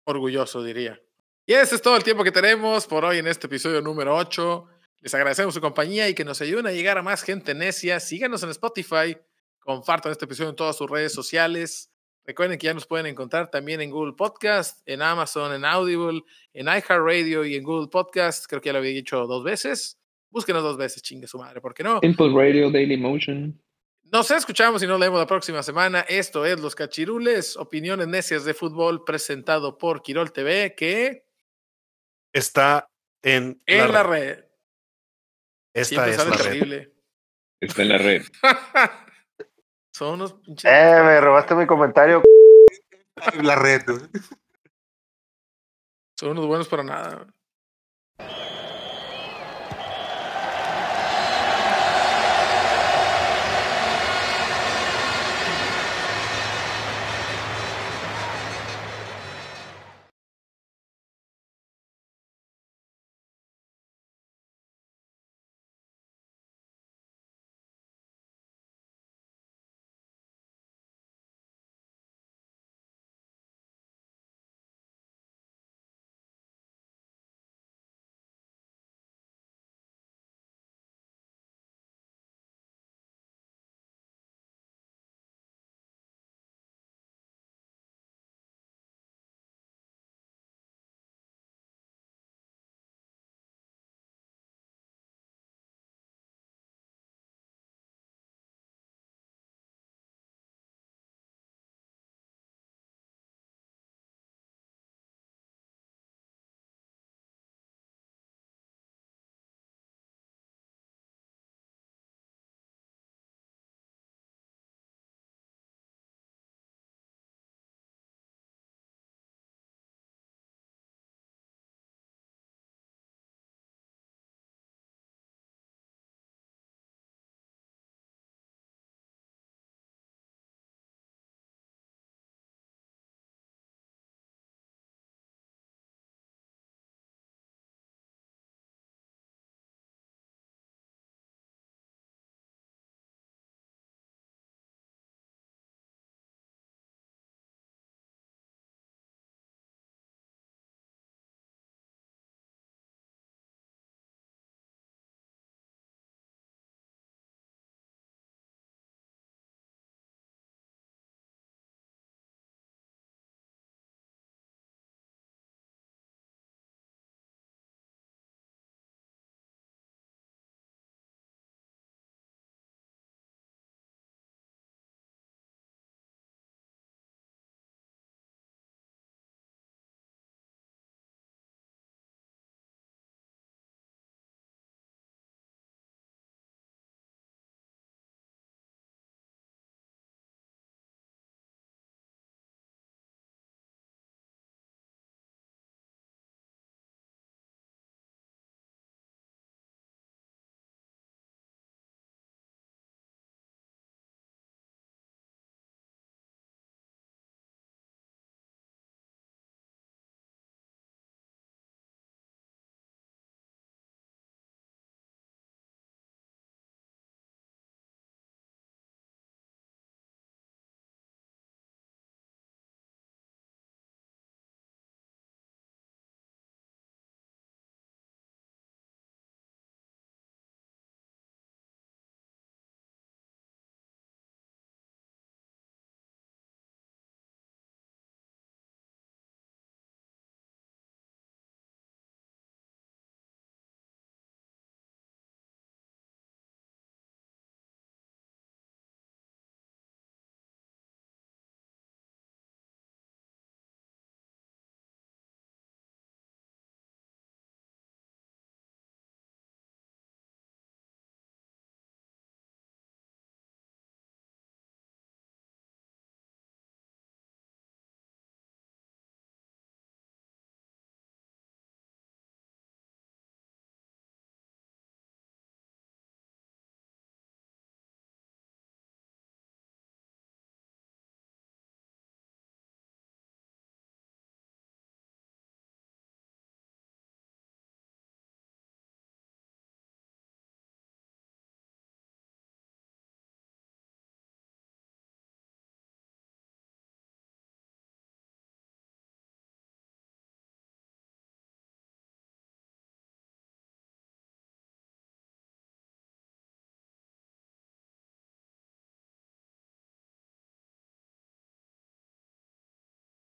orgulloso, 0.04 0.62
diría. 0.62 1.00
Y 1.46 1.54
ese 1.54 1.74
es 1.74 1.82
todo 1.82 1.96
el 1.96 2.04
tiempo 2.04 2.22
que 2.22 2.32
tenemos 2.32 2.86
por 2.86 3.04
hoy 3.04 3.18
en 3.18 3.26
este 3.26 3.46
episodio 3.46 3.80
número 3.80 4.16
8. 4.16 4.66
Les 5.00 5.12
agradecemos 5.14 5.54
su 5.54 5.60
compañía 5.60 6.08
y 6.08 6.14
que 6.14 6.24
nos 6.24 6.40
ayuden 6.40 6.66
a 6.66 6.72
llegar 6.72 6.98
a 6.98 7.02
más 7.02 7.22
gente 7.22 7.54
necia. 7.54 7.98
Síganos 7.98 8.42
en 8.44 8.50
Spotify. 8.50 9.16
Compartan 9.58 10.12
este 10.12 10.24
episodio 10.24 10.50
en 10.50 10.56
todas 10.56 10.76
sus 10.76 10.88
redes 10.88 11.12
sociales. 11.12 11.92
Recuerden 12.24 12.56
que 12.58 12.66
ya 12.66 12.74
nos 12.74 12.86
pueden 12.86 13.06
encontrar 13.06 13.50
también 13.50 13.80
en 13.80 13.90
Google 13.90 14.12
Podcast, 14.12 14.80
en 14.86 15.02
Amazon, 15.02 15.52
en 15.52 15.64
Audible, 15.64 16.22
en 16.52 16.66
iHeartRadio 16.66 17.44
y 17.44 17.56
en 17.56 17.64
Google 17.64 17.88
Podcast. 17.88 18.46
Creo 18.46 18.60
que 18.60 18.68
ya 18.68 18.74
lo 18.74 18.78
había 18.78 18.92
dicho 18.92 19.26
dos 19.26 19.42
veces. 19.42 19.98
Búsquenos 20.30 20.62
dos 20.62 20.76
veces, 20.76 21.02
chingue 21.02 21.26
su 21.26 21.38
madre, 21.38 21.60
¿por 21.60 21.74
qué 21.74 21.82
no? 21.82 21.98
Simple 22.00 22.32
Radio, 22.32 22.70
Daily 22.70 22.96
Motion. 22.96 23.60
Nos 24.12 24.30
escuchamos 24.30 24.82
y 24.82 24.86
nos 24.86 25.00
leemos 25.00 25.18
la 25.18 25.26
próxima 25.26 25.62
semana. 25.62 26.00
Esto 26.00 26.44
es 26.44 26.60
Los 26.60 26.74
Cachirules, 26.74 27.56
opiniones 27.56 28.08
necias 28.08 28.44
de 28.44 28.52
fútbol, 28.52 29.04
presentado 29.04 29.78
por 29.78 30.02
Quirol 30.02 30.32
TV, 30.32 30.74
que 30.76 31.26
Está 32.34 32.90
en, 33.22 33.62
en 33.64 33.92
la 33.92 34.02
red. 34.02 34.34
red. 34.36 34.44
Esta 35.74 36.08
es 36.08 36.18
la 36.18 36.24
red. 36.24 36.36
terrible. 36.36 36.94
Está 37.58 37.82
en 37.82 37.88
la 37.88 37.98
red. 37.98 38.22
Son 39.94 40.14
unos 40.14 40.34
pinches. 40.34 40.70
Eh, 40.70 41.02
me 41.02 41.20
robaste 41.20 41.54
mi 41.54 41.66
comentario. 41.66 42.22
La 43.42 43.54
red. 43.54 43.82
Son 46.18 46.30
unos 46.30 46.46
buenos 46.46 46.68
para 46.68 46.82
nada. 46.82 47.26